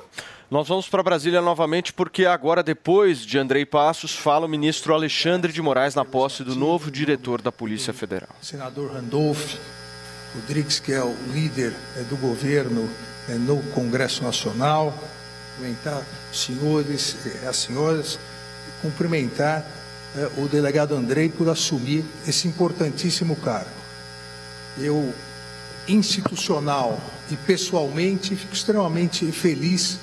nós 0.51 0.69
vamos 0.69 0.87
para 0.87 1.03
Brasília 1.03 1.41
novamente 1.41 1.95
porque 1.95 2.27
agora, 2.27 2.63
depois 2.63 3.21
de 3.25 3.39
Andrei 3.39 3.65
Passos, 3.65 4.15
fala 4.15 4.45
o 4.45 4.49
ministro 4.49 4.93
Alexandre 4.93 5.51
de 5.51 5.63
Moraes 5.63 5.95
na 5.95 6.05
posse 6.05 6.45
do 6.45 6.55
novo 6.55 6.91
diretor 6.91 7.41
da 7.41 7.51
Polícia 7.51 7.95
Federal. 7.95 8.37
Senador 8.43 8.93
Randolph 8.93 9.55
Rodrigues, 10.35 10.79
que 10.79 10.93
é 10.93 11.03
o 11.03 11.17
líder 11.33 11.73
é, 11.97 12.03
do 12.03 12.17
governo 12.19 12.87
é, 13.31 13.35
no 13.35 13.63
Congresso 13.73 14.23
Nacional, 14.23 14.93
cumprimentar 15.55 16.03
os 16.31 16.45
senhores 16.45 17.17
e 17.25 17.47
as 17.47 17.57
senhoras 17.57 18.19
cumprimentar 18.83 19.65
é, 20.17 20.29
o 20.39 20.49
delegado 20.49 20.95
Andrei 20.95 21.29
por 21.29 21.49
assumir 21.49 22.05
esse 22.27 22.49
importantíssimo 22.49 23.37
cargo. 23.37 23.71
Eu, 24.79 25.15
institucional 25.87 27.01
e 27.31 27.37
pessoalmente, 27.37 28.35
fico 28.35 28.53
extremamente 28.53 29.31
feliz 29.31 29.99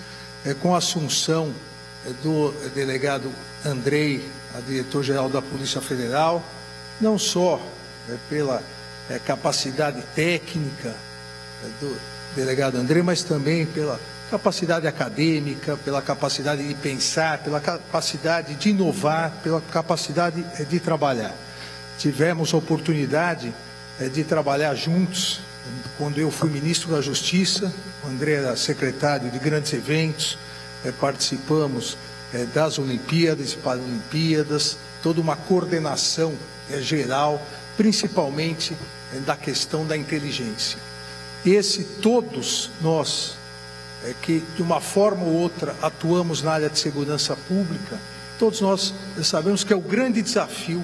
é, 0.45 0.53
com 0.53 0.73
a 0.73 0.77
assunção 0.77 1.53
é, 2.05 2.11
do 2.23 2.51
delegado 2.73 3.31
Andrei, 3.65 4.23
a 4.55 4.61
diretor-geral 4.61 5.29
da 5.29 5.41
Polícia 5.41 5.81
Federal, 5.81 6.43
não 7.01 7.19
só 7.19 7.61
pela 8.29 8.63
capacidade 9.25 10.01
técnica 10.15 10.95
do 11.81 11.97
delegado 12.33 12.77
Andrei, 12.77 13.03
mas 13.03 13.23
também 13.23 13.65
pela 13.65 13.99
capacidade 14.29 14.87
acadêmica, 14.87 15.77
pela 15.77 16.01
capacidade 16.01 16.67
de 16.67 16.73
pensar, 16.75 17.39
pela 17.39 17.59
capacidade 17.59 18.55
de 18.55 18.69
inovar, 18.69 19.31
pela 19.41 19.61
capacidade 19.61 20.43
eh, 20.59 20.63
de 20.63 20.79
trabalhar. 20.79 21.33
Tivemos 21.97 22.53
a 22.53 22.57
oportunidade 22.57 23.53
eh, 23.99 24.09
de 24.09 24.23
trabalhar 24.23 24.75
juntos 24.75 25.39
quando 25.97 26.17
eu 26.17 26.31
fui 26.31 26.49
ministro 26.49 26.91
da 26.91 27.01
Justiça, 27.01 27.73
o 28.01 28.07
André 28.07 28.35
era 28.35 28.55
secretário 28.55 29.29
de 29.29 29.37
grandes 29.37 29.73
eventos, 29.73 30.37
eh, 30.85 30.91
participamos 30.91 31.97
das 32.53 32.77
Olimpíadas 32.77 33.53
e 33.53 33.57
Paralimpíadas, 33.57 34.77
toda 35.01 35.21
uma 35.21 35.37
coordenação 35.37 36.35
geral, 36.81 37.41
principalmente 37.77 38.75
da 39.25 39.33
questão 39.37 39.85
da 39.85 39.95
inteligência. 39.95 40.77
Esse 41.45 41.85
todos 41.85 42.69
nós 42.81 43.36
é 44.03 44.13
que 44.21 44.43
de 44.55 44.61
uma 44.61 44.79
forma 44.79 45.23
ou 45.23 45.33
outra 45.33 45.75
atuamos 45.81 46.41
na 46.41 46.51
área 46.51 46.69
de 46.69 46.77
segurança 46.77 47.35
pública, 47.35 47.99
todos 48.37 48.61
nós 48.61 48.93
sabemos 49.23 49.63
que 49.63 49.73
é 49.73 49.75
o 49.75 49.81
grande 49.81 50.21
desafio 50.21 50.83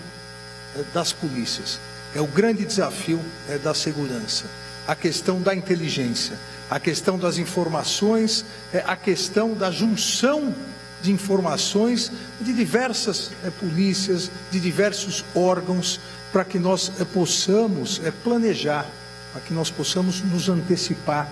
é, 0.76 0.84
das 0.94 1.14
polícias, 1.14 1.80
é 2.16 2.22
o 2.22 2.28
grande 2.28 2.66
desafio 2.66 3.20
é, 3.48 3.58
da 3.58 3.74
segurança, 3.74 4.46
a 4.88 4.96
questão 4.96 5.42
da 5.42 5.54
inteligência, 5.54 6.38
a 6.70 6.80
questão 6.80 7.18
das 7.18 7.38
informações, 7.38 8.44
é, 8.74 8.84
a 8.86 8.96
questão 8.96 9.54
da 9.54 9.70
junção 9.72 10.54
de 11.02 11.12
informações 11.12 12.12
de 12.40 12.54
diversas 12.54 13.30
polícias, 13.60 14.32
de 14.50 14.60
diversos 14.60 15.24
órgãos, 15.36 16.00
para 16.32 16.46
que 16.46 16.58
nós 16.58 16.90
possamos 17.14 18.02
planejar, 18.24 18.88
para 19.34 19.42
que 19.42 19.54
nós 19.54 19.70
possamos 19.70 20.22
nos 20.22 20.48
antecipar 20.48 21.30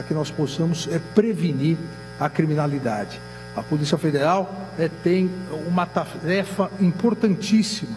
para 0.00 0.02
que 0.02 0.14
nós 0.14 0.30
possamos 0.30 0.88
é, 0.90 0.98
prevenir 1.14 1.76
a 2.18 2.26
criminalidade. 2.30 3.20
A 3.54 3.62
Polícia 3.62 3.98
Federal 3.98 4.50
é, 4.78 4.88
tem 4.88 5.30
uma 5.68 5.84
tarefa 5.84 6.70
importantíssima. 6.80 7.96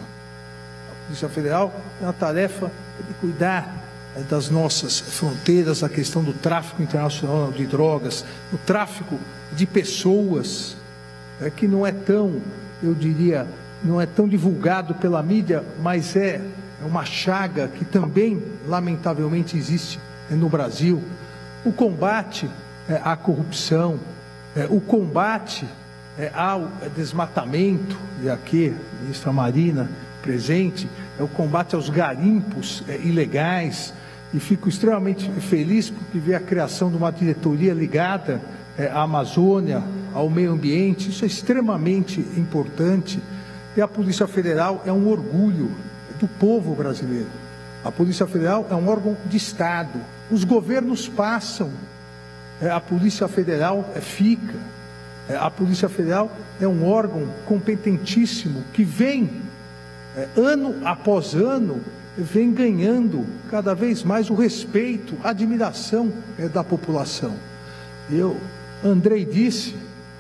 A 0.92 1.06
Polícia 1.06 1.30
Federal 1.30 1.74
tem 1.98 2.08
a 2.08 2.12
tarefa 2.12 2.70
de 3.08 3.14
cuidar 3.22 3.82
é, 4.18 4.20
das 4.22 4.50
nossas 4.50 5.00
fronteiras, 5.00 5.82
a 5.82 5.88
questão 5.88 6.22
do 6.22 6.34
tráfico 6.34 6.84
internacional 6.84 7.54
de 7.54 7.66
drogas, 7.66 8.26
o 8.52 8.58
tráfico 8.58 9.18
de 9.54 9.66
pessoas, 9.66 10.76
é, 11.40 11.50
que 11.50 11.70
não 11.70 11.88
é 11.88 11.94
tão, 11.94 12.42
eu 12.84 12.94
diria, 12.94 13.48
não 13.82 14.02
é 14.02 14.06
tão 14.06 14.28
divulgado 14.28 14.94
pela 14.96 15.24
mídia, 15.24 15.64
mas 15.82 16.18
é, 16.18 16.42
é 16.82 16.86
uma 16.86 17.06
chaga 17.06 17.70
que 17.70 17.86
também, 17.86 18.44
lamentavelmente, 18.68 19.58
existe 19.58 20.02
no 20.30 20.50
Brasil 20.50 21.02
o 21.66 21.72
combate 21.72 22.50
é, 22.90 23.00
à 23.04 23.16
corrupção, 23.16 24.00
é, 24.56 24.68
o 24.70 24.82
combate 24.82 25.66
é, 26.18 26.32
ao 26.34 26.70
desmatamento, 26.96 27.98
e 28.22 28.30
aqui, 28.30 28.76
ministra 29.02 29.32
Marina 29.32 29.90
presente, 30.22 30.88
é 31.20 31.24
o 31.24 31.28
combate 31.28 31.76
aos 31.76 31.90
garimpos 31.90 32.84
ilegais, 33.04 33.94
e 34.34 34.40
fico 34.40 34.68
extremamente 34.68 35.30
feliz 35.42 35.90
porque 35.90 36.18
vi 36.18 36.34
a 36.34 36.40
criação 36.40 36.90
de 36.90 36.98
uma 36.98 37.12
diretoria 37.12 37.74
ligada 37.74 38.42
à 38.92 39.02
Amazônia, 39.02 39.84
ao 40.14 40.30
meio 40.30 40.54
ambiente, 40.54 41.10
isso 41.10 41.24
é 41.24 41.28
extremamente 41.28 42.20
importante, 42.38 43.22
e 43.76 43.82
a 43.82 43.88
Polícia 43.88 44.26
Federal 44.28 44.82
é 44.86 44.92
um 44.92 45.08
orgulho 45.08 45.72
do 46.20 46.28
povo 46.28 46.74
brasileiro. 46.74 47.28
A 47.84 47.92
Polícia 47.92 48.26
Federal 48.26 48.66
é 48.72 48.76
um 48.76 48.88
órgão 48.88 49.18
de 49.26 49.38
Estado, 49.38 50.00
os 50.34 50.44
governos 50.44 51.08
passam, 51.08 51.72
é, 52.60 52.68
a 52.68 52.80
Polícia 52.80 53.28
Federal 53.28 53.88
é, 53.96 54.02
fica. 54.02 54.56
É, 55.30 55.36
a 55.36 55.50
Polícia 55.52 55.88
Federal 55.88 56.32
é 56.60 56.68
um 56.68 56.90
órgão 56.90 57.28
competentíssimo 57.46 58.64
que 58.74 58.84
vem, 58.84 59.30
ano 60.36 60.76
após 60.84 61.34
ano, 61.36 61.82
vem 62.18 62.52
ganhando 62.52 63.26
cada 63.50 63.74
vez 63.74 64.04
mais 64.04 64.30
o 64.30 64.36
respeito, 64.36 65.16
a 65.24 65.30
admiração 65.30 66.12
da 66.52 66.64
população. 66.64 67.36
Eu, 68.12 68.36
Andrei 68.84 69.26
disse, 69.26 69.76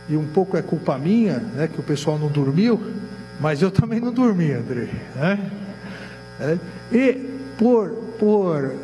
e 0.07 0.15
um 0.15 0.25
pouco 0.25 0.55
é 0.57 0.61
culpa 0.61 0.97
minha, 0.97 1.39
né, 1.39 1.67
que 1.67 1.79
o 1.79 1.83
pessoal 1.83 2.17
não 2.17 2.27
dormiu, 2.27 2.81
mas 3.39 3.61
eu 3.61 3.69
também 3.69 3.99
não 3.99 4.11
dormi, 4.11 4.51
Andrei. 4.51 4.89
Né? 5.15 5.51
É, 6.39 6.57
e 6.91 7.13
por, 7.57 7.89
por 8.17 8.75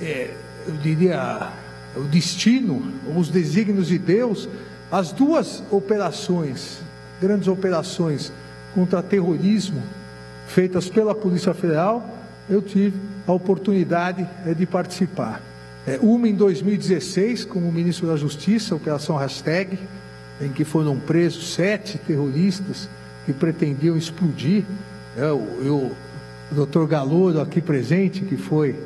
é, 0.00 0.30
eu 0.66 0.74
diria, 0.82 1.50
o 1.96 2.02
destino, 2.02 2.92
os 3.16 3.28
desígnios 3.28 3.88
de 3.88 3.98
Deus, 3.98 4.48
as 4.90 5.12
duas 5.12 5.62
operações, 5.70 6.80
grandes 7.20 7.48
operações 7.48 8.32
contra 8.74 9.02
terrorismo, 9.02 9.82
feitas 10.46 10.88
pela 10.88 11.14
Polícia 11.14 11.54
Federal, 11.54 12.06
eu 12.48 12.60
tive 12.60 12.98
a 13.26 13.32
oportunidade 13.32 14.26
eh, 14.46 14.54
de 14.54 14.66
participar. 14.66 15.40
É, 15.86 15.98
uma 16.00 16.28
em 16.28 16.34
2016, 16.34 17.44
como 17.44 17.70
ministro 17.70 18.06
da 18.06 18.16
Justiça, 18.16 18.74
Operação 18.74 19.16
Hashtag, 19.16 19.78
em 20.40 20.48
que 20.50 20.64
foram 20.64 20.98
presos 20.98 21.54
sete 21.54 21.98
terroristas 21.98 22.88
que 23.24 23.32
pretendiam 23.32 23.96
explodir. 23.96 24.64
É, 25.16 25.22
eu, 25.22 25.46
eu, 25.62 25.92
o 26.50 26.54
doutor 26.54 26.86
Galouro, 26.86 27.40
aqui 27.40 27.60
presente, 27.60 28.22
que 28.22 28.36
foi 28.36 28.76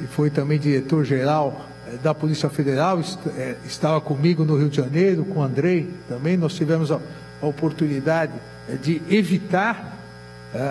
e 0.00 0.06
foi 0.06 0.30
também 0.30 0.58
diretor-geral 0.58 1.66
eh, 1.86 1.96
da 2.02 2.14
Polícia 2.14 2.48
Federal, 2.48 3.00
eh, 3.36 3.56
estava 3.64 4.00
comigo 4.00 4.44
no 4.44 4.56
Rio 4.56 4.68
de 4.68 4.76
Janeiro, 4.76 5.24
com 5.24 5.40
o 5.40 5.42
Andrei 5.42 5.88
também. 6.08 6.36
Nós 6.36 6.54
tivemos 6.54 6.90
a, 6.90 7.00
oportunidade 7.42 8.32
eh, 8.68 8.76
de 8.76 9.02
evitar 9.10 9.92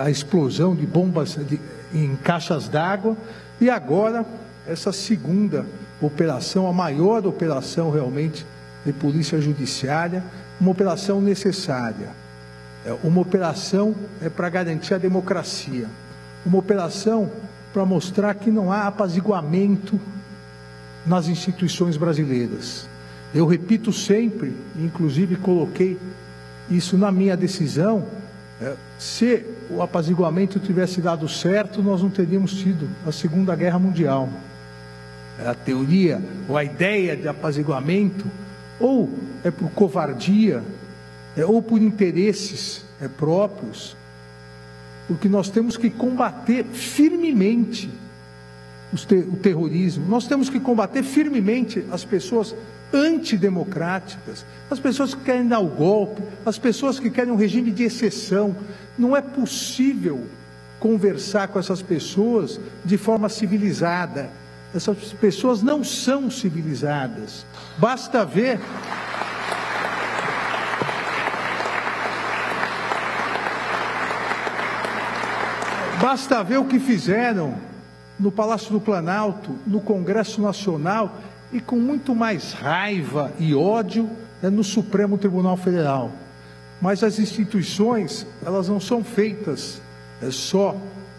a 0.02 0.10
explosão 0.10 0.74
de 0.74 0.86
bombas 0.86 1.38
em 1.92 2.16
caixas 2.16 2.68
d'água. 2.68 3.16
E 3.60 3.68
agora 3.68 4.24
essa 4.66 4.92
segunda 4.92 5.66
operação, 6.00 6.66
a 6.66 6.72
maior 6.72 7.26
operação 7.26 7.90
realmente 7.90 8.46
de 8.84 8.94
polícia 8.94 9.38
judiciária, 9.40 10.24
uma 10.58 10.70
operação 10.70 11.20
necessária, 11.20 12.08
uma 13.02 13.20
operação 13.20 13.94
é 14.22 14.30
para 14.30 14.48
garantir 14.48 14.94
a 14.94 14.98
democracia, 14.98 15.86
uma 16.46 16.58
operação 16.58 17.30
para 17.74 17.84
mostrar 17.84 18.36
que 18.36 18.52
não 18.52 18.70
há 18.70 18.86
apaziguamento 18.86 20.00
nas 21.04 21.26
instituições 21.26 21.96
brasileiras. 21.96 22.88
Eu 23.34 23.46
repito 23.46 23.92
sempre, 23.92 24.54
inclusive 24.76 25.34
coloquei 25.34 25.98
isso 26.70 26.96
na 26.96 27.10
minha 27.10 27.36
decisão, 27.36 28.06
é, 28.62 28.74
se 28.96 29.44
o 29.68 29.82
apaziguamento 29.82 30.60
tivesse 30.60 31.00
dado 31.00 31.28
certo, 31.28 31.82
nós 31.82 32.00
não 32.00 32.10
teríamos 32.10 32.54
tido 32.54 32.88
a 33.04 33.10
Segunda 33.10 33.56
Guerra 33.56 33.80
Mundial. 33.80 34.28
É, 35.40 35.48
a 35.48 35.54
teoria 35.54 36.22
ou 36.48 36.56
a 36.56 36.62
ideia 36.62 37.16
de 37.16 37.26
apaziguamento, 37.26 38.24
ou 38.78 39.10
é 39.42 39.50
por 39.50 39.68
covardia, 39.72 40.62
é, 41.36 41.44
ou 41.44 41.60
por 41.60 41.82
interesses 41.82 42.84
próprios, 43.16 43.96
porque 45.06 45.28
nós 45.28 45.48
temos 45.50 45.76
que 45.76 45.90
combater 45.90 46.64
firmemente 46.64 47.90
o 48.92 49.36
terrorismo, 49.36 50.06
nós 50.08 50.26
temos 50.26 50.48
que 50.48 50.60
combater 50.60 51.02
firmemente 51.02 51.84
as 51.90 52.04
pessoas 52.04 52.54
antidemocráticas, 52.92 54.46
as 54.70 54.78
pessoas 54.78 55.14
que 55.14 55.24
querem 55.24 55.48
dar 55.48 55.58
o 55.58 55.66
golpe, 55.66 56.22
as 56.46 56.58
pessoas 56.58 57.00
que 57.00 57.10
querem 57.10 57.32
um 57.32 57.36
regime 57.36 57.72
de 57.72 57.82
exceção. 57.82 58.54
Não 58.96 59.16
é 59.16 59.20
possível 59.20 60.24
conversar 60.78 61.48
com 61.48 61.58
essas 61.58 61.82
pessoas 61.82 62.60
de 62.84 62.96
forma 62.96 63.28
civilizada. 63.28 64.30
Essas 64.72 65.12
pessoas 65.14 65.62
não 65.62 65.82
são 65.82 66.30
civilizadas. 66.30 67.44
Basta 67.78 68.24
ver. 68.24 68.60
Basta 76.04 76.42
ver 76.42 76.58
o 76.58 76.66
que 76.66 76.78
fizeram 76.78 77.54
no 78.20 78.30
Palácio 78.30 78.70
do 78.70 78.78
Planalto, 78.78 79.58
no 79.66 79.80
Congresso 79.80 80.38
Nacional 80.42 81.18
e 81.50 81.62
com 81.62 81.76
muito 81.76 82.14
mais 82.14 82.52
raiva 82.52 83.32
e 83.38 83.54
ódio 83.54 84.10
é 84.42 84.50
no 84.50 84.62
Supremo 84.62 85.16
Tribunal 85.16 85.56
Federal. 85.56 86.12
Mas 86.78 87.02
as 87.02 87.18
instituições, 87.18 88.26
elas 88.44 88.68
não 88.68 88.78
são 88.78 89.02
feitas 89.02 89.80
é 90.20 90.30
só 90.30 90.76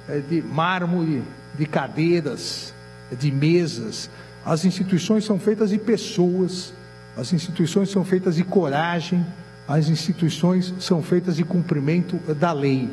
é, 0.07 0.19
de 0.19 0.43
mármore, 0.43 1.23
de 1.57 1.65
cadeiras, 1.65 2.71
é 3.11 3.15
de 3.15 3.31
mesas. 3.31 4.07
As 4.45 4.65
instituições 4.65 5.25
são 5.25 5.39
feitas 5.39 5.71
de 5.71 5.79
pessoas, 5.79 6.75
as 7.17 7.33
instituições 7.33 7.89
são 7.89 8.05
feitas 8.05 8.35
de 8.35 8.43
coragem, 8.43 9.25
as 9.67 9.89
instituições 9.89 10.75
são 10.79 11.01
feitas 11.01 11.37
de 11.37 11.43
cumprimento 11.43 12.17
da 12.35 12.51
lei. 12.51 12.87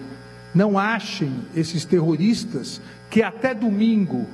Não 0.54 0.78
achem 0.78 1.32
esses 1.56 1.84
terroristas 1.84 2.80
que 3.10 3.22
até 3.22 3.54
domingo 3.54 4.26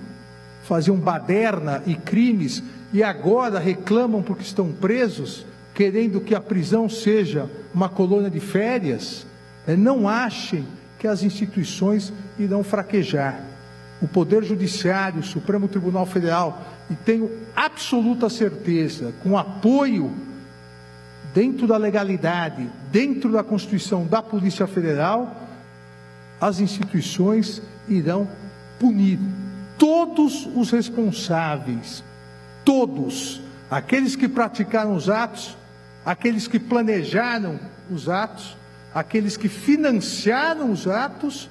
faziam 0.65 0.97
baderna 0.97 1.83
e 1.87 1.95
crimes 1.95 2.63
e 2.93 3.03
agora 3.03 3.59
reclamam 3.59 4.23
porque 4.23 4.43
estão 4.43 4.73
presos, 4.73 5.47
querendo 5.75 6.21
que 6.21 6.35
a 6.35 6.41
prisão 6.41 6.89
seja 6.89 7.49
uma 7.73 7.89
colônia 7.89 8.31
de 8.31 8.41
férias. 8.41 9.27
É, 9.67 9.77
não 9.77 10.09
achem 10.09 10.67
que 10.99 11.07
as 11.07 11.23
instituições 11.23 12.13
irão 12.39 12.65
fraquejar. 12.65 13.41
O 14.01 14.09
Poder 14.09 14.43
Judiciário, 14.43 15.21
o 15.21 15.25
Supremo 15.25 15.69
Tribunal 15.69 16.07
Federal, 16.07 16.63
e 16.91 16.95
tenho 16.95 17.31
absoluta 17.55 18.29
certeza, 18.29 19.13
com 19.23 19.37
apoio 19.37 20.13
dentro 21.35 21.67
da 21.67 21.77
legalidade, 21.77 22.69
dentro 22.91 23.31
da 23.31 23.43
Constituição 23.43 24.07
da 24.07 24.23
Polícia 24.23 24.67
Federal, 24.67 25.48
as 26.41 26.61
instituições 26.61 27.63
irão 27.89 28.29
punir 28.79 29.19
todos 29.77 30.49
os 30.55 30.71
responsáveis, 30.71 32.03
todos, 32.65 33.41
aqueles 33.71 34.17
que 34.17 34.29
praticaram 34.29 34.95
os 34.95 35.09
atos, 35.09 35.57
aqueles 36.05 36.47
que 36.47 36.59
planejaram 36.59 37.59
os 37.91 38.09
atos, 38.09 38.57
aqueles 38.95 39.37
que 39.37 39.49
financiaram 39.49 40.71
os 40.71 40.87
atos 40.87 41.49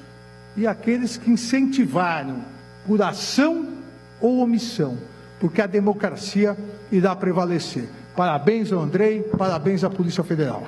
e 0.55 0.65
aqueles 0.65 1.17
que 1.17 1.31
incentivaram 1.31 2.43
por 2.85 3.01
ação 3.01 3.67
ou 4.19 4.39
omissão, 4.39 4.97
porque 5.39 5.61
a 5.61 5.67
democracia 5.67 6.57
irá 6.91 7.15
prevalecer. 7.15 7.87
Parabéns 8.15 8.71
ao 8.71 8.81
Andrei, 8.81 9.21
parabéns 9.37 9.83
à 9.83 9.89
Polícia 9.89 10.23
Federal. 10.23 10.63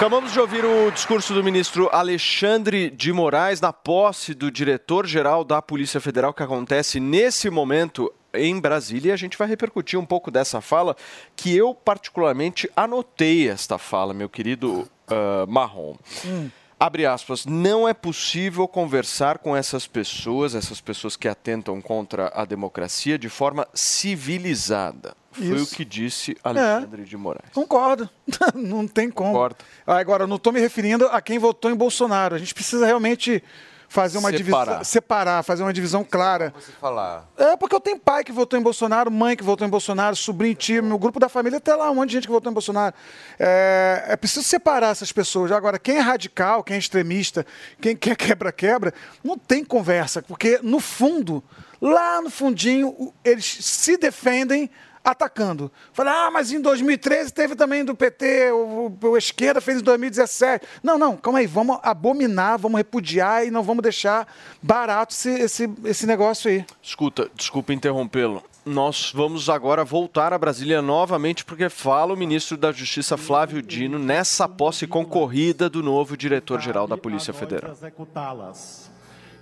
Acabamos 0.00 0.32
de 0.32 0.40
ouvir 0.40 0.64
o 0.64 0.90
discurso 0.90 1.34
do 1.34 1.44
ministro 1.44 1.90
Alexandre 1.92 2.88
de 2.88 3.12
Moraes 3.12 3.60
na 3.60 3.70
posse 3.70 4.32
do 4.32 4.50
diretor-geral 4.50 5.44
da 5.44 5.60
Polícia 5.60 6.00
Federal, 6.00 6.32
que 6.32 6.42
acontece 6.42 6.98
nesse 6.98 7.50
momento 7.50 8.10
em 8.32 8.58
Brasília. 8.58 9.10
E 9.10 9.12
a 9.12 9.16
gente 9.16 9.36
vai 9.36 9.46
repercutir 9.46 10.00
um 10.00 10.06
pouco 10.06 10.30
dessa 10.30 10.62
fala, 10.62 10.96
que 11.36 11.54
eu 11.54 11.74
particularmente 11.74 12.66
anotei 12.74 13.46
esta 13.46 13.76
fala, 13.76 14.14
meu 14.14 14.30
querido 14.30 14.88
uh, 15.10 15.46
Marrom. 15.46 15.96
Hum. 16.24 16.48
Abre 16.82 17.04
aspas, 17.04 17.44
não 17.44 17.86
é 17.86 17.92
possível 17.92 18.66
conversar 18.66 19.36
com 19.36 19.54
essas 19.54 19.86
pessoas, 19.86 20.54
essas 20.54 20.80
pessoas 20.80 21.14
que 21.14 21.28
atentam 21.28 21.78
contra 21.78 22.32
a 22.34 22.46
democracia, 22.46 23.18
de 23.18 23.28
forma 23.28 23.68
civilizada. 23.74 25.14
Foi 25.30 25.44
Isso. 25.44 25.74
o 25.74 25.76
que 25.76 25.84
disse 25.84 26.34
Alexandre 26.42 27.02
é. 27.02 27.04
de 27.04 27.18
Moraes. 27.18 27.52
Concordo. 27.52 28.08
não 28.56 28.88
tem 28.88 29.10
como. 29.10 29.32
Concordo. 29.32 29.56
Agora, 29.86 30.26
não 30.26 30.36
estou 30.36 30.54
me 30.54 30.58
referindo 30.58 31.06
a 31.08 31.20
quem 31.20 31.38
votou 31.38 31.70
em 31.70 31.74
Bolsonaro. 31.74 32.34
A 32.34 32.38
gente 32.38 32.54
precisa 32.54 32.86
realmente 32.86 33.44
fazer 33.90 34.18
uma 34.18 34.30
Separar. 34.30 34.64
divisão, 34.64 34.84
separar, 34.84 35.42
fazer 35.42 35.62
uma 35.64 35.72
divisão 35.72 36.04
clara. 36.04 36.54
Você 36.56 36.70
falar. 36.80 37.28
É, 37.36 37.56
porque 37.56 37.74
eu 37.74 37.80
tenho 37.80 37.98
pai 37.98 38.22
que 38.22 38.30
votou 38.30 38.56
em 38.56 38.62
Bolsonaro, 38.62 39.10
mãe 39.10 39.36
que 39.36 39.42
votou 39.42 39.66
em 39.66 39.70
Bolsonaro, 39.70 40.14
sobrinho, 40.14 40.54
tio, 40.54 40.80
meu 40.80 40.96
grupo 40.96 41.18
da 41.18 41.28
família, 41.28 41.58
até 41.58 41.74
lá 41.74 41.90
um 41.90 41.96
monte 41.96 42.10
de 42.10 42.14
gente 42.14 42.28
que 42.28 42.32
votou 42.32 42.52
em 42.52 42.54
Bolsonaro. 42.54 42.94
É, 43.36 44.04
é 44.10 44.16
preciso 44.16 44.44
separar 44.44 44.92
essas 44.92 45.10
pessoas. 45.10 45.50
Agora, 45.50 45.76
quem 45.76 45.96
é 45.96 46.00
radical, 46.00 46.62
quem 46.62 46.76
é 46.76 46.78
extremista, 46.78 47.44
quem 47.80 47.96
quer 47.96 48.14
quebra-quebra, 48.14 48.94
não 49.24 49.36
tem 49.36 49.64
conversa, 49.64 50.22
porque 50.22 50.60
no 50.62 50.78
fundo, 50.78 51.42
lá 51.80 52.22
no 52.22 52.30
fundinho, 52.30 53.12
eles 53.24 53.44
se 53.44 53.96
defendem 53.96 54.70
atacando. 55.10 55.70
Fala, 55.92 56.26
ah, 56.26 56.30
mas 56.30 56.52
em 56.52 56.60
2013 56.60 57.32
teve 57.32 57.54
também 57.54 57.84
do 57.84 57.94
PT, 57.94 58.50
o, 58.52 58.96
o, 59.02 59.08
o 59.08 59.16
esquerda 59.16 59.60
fez 59.60 59.80
em 59.80 59.84
2017. 59.84 60.66
Não, 60.82 60.98
não, 60.98 61.16
calma 61.16 61.38
aí, 61.38 61.46
vamos 61.46 61.78
abominar, 61.82 62.58
vamos 62.58 62.78
repudiar 62.78 63.46
e 63.46 63.50
não 63.50 63.62
vamos 63.62 63.82
deixar 63.82 64.26
barato 64.62 65.14
esse, 65.14 65.30
esse, 65.30 65.70
esse 65.84 66.06
negócio 66.06 66.50
aí. 66.50 66.64
Escuta, 66.82 67.30
desculpa 67.34 67.72
interrompê-lo. 67.72 68.42
Nós 68.64 69.10
vamos 69.14 69.48
agora 69.48 69.84
voltar 69.84 70.32
a 70.32 70.38
Brasília 70.38 70.82
novamente, 70.82 71.44
porque 71.44 71.68
fala 71.68 72.12
o 72.12 72.16
ministro 72.16 72.56
da 72.56 72.70
Justiça 72.70 73.16
Flávio 73.16 73.62
Dino 73.62 73.98
nessa 73.98 74.46
posse 74.46 74.86
concorrida 74.86 75.68
do 75.68 75.82
novo 75.82 76.16
diretor-geral 76.16 76.86
da 76.86 76.96
Polícia 76.96 77.32
Federal. 77.32 77.74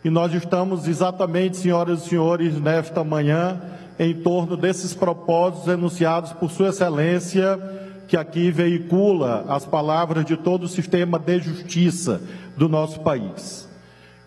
E 0.04 0.10
nós 0.10 0.32
estamos 0.32 0.86
exatamente, 0.86 1.56
senhoras 1.56 2.04
e 2.04 2.08
senhores, 2.08 2.60
nesta 2.60 3.02
manhã, 3.02 3.60
em 3.98 4.14
torno 4.14 4.56
desses 4.56 4.94
propósitos 4.94 5.66
enunciados 5.66 6.32
por 6.32 6.50
Sua 6.50 6.68
Excelência, 6.68 7.58
que 8.06 8.16
aqui 8.16 8.50
veicula 8.50 9.44
as 9.48 9.66
palavras 9.66 10.24
de 10.24 10.36
todo 10.36 10.64
o 10.64 10.68
sistema 10.68 11.18
de 11.18 11.40
justiça 11.40 12.20
do 12.56 12.68
nosso 12.68 13.00
país. 13.00 13.68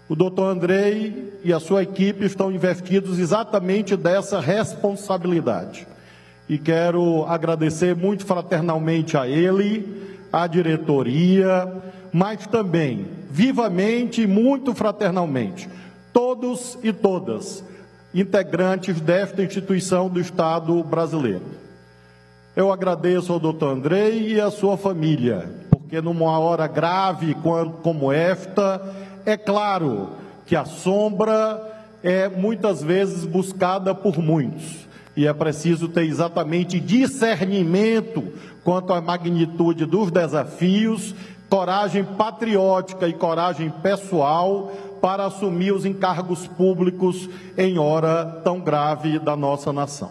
O 0.10 0.16
doutor 0.16 0.50
Andrei 0.50 1.40
e 1.42 1.54
a 1.54 1.60
sua 1.60 1.84
equipe 1.84 2.26
estão 2.26 2.52
investidos 2.52 3.18
exatamente 3.18 3.96
dessa 3.96 4.42
responsabilidade. 4.42 5.88
E 6.50 6.58
quero 6.58 7.24
agradecer 7.26 7.96
muito 7.96 8.26
fraternalmente 8.26 9.16
a 9.16 9.26
ele, 9.26 10.20
à 10.34 10.48
diretoria, 10.48 11.72
mas 12.14 12.46
também 12.48 13.08
vivamente 13.30 14.22
e 14.22 14.28
muito 14.28 14.74
fraternalmente, 14.74 15.70
todos 16.12 16.78
e 16.84 16.92
todas 16.92 17.64
integrantes 18.14 19.00
desta 19.00 19.42
instituição 19.42 20.10
do 20.10 20.20
Estado 20.20 20.84
brasileiro. 20.84 21.62
Eu 22.56 22.72
agradeço 22.72 23.32
ao 23.32 23.40
doutor 23.40 23.78
Andrei 23.78 24.34
e 24.34 24.42
à 24.42 24.52
sua 24.52 24.76
família, 24.76 25.50
porque 25.70 26.02
numa 26.02 26.38
hora 26.38 26.68
grave 26.68 27.36
como 27.82 28.12
esta, 28.12 28.82
é 29.26 29.38
claro 29.38 30.10
que 30.46 30.56
a 30.56 30.66
sombra 30.66 31.72
é 32.04 32.28
muitas 32.28 32.84
vezes 32.84 33.24
buscada 33.24 33.96
por 33.96 34.18
muitos. 34.18 34.82
E 35.16 35.28
é 35.28 35.34
preciso 35.34 35.88
ter 35.88 36.04
exatamente 36.04 36.80
discernimento 36.80 38.24
quanto 38.64 38.94
à 38.94 39.02
magnitude 39.02 39.86
dos 39.86 40.12
desafios, 40.12 41.16
coragem 41.52 42.02
patriótica 42.06 43.10
e 43.10 43.14
coragem 43.14 43.70
pessoal 43.70 44.72
para 45.02 45.26
assumir 45.26 45.74
os 45.74 45.84
encargos 45.84 46.48
públicos 46.48 47.30
em 47.58 47.78
hora 47.78 48.40
tão 48.42 48.62
grave 48.62 49.20
da 49.20 49.36
nossa 49.36 49.74
nação. 49.74 50.10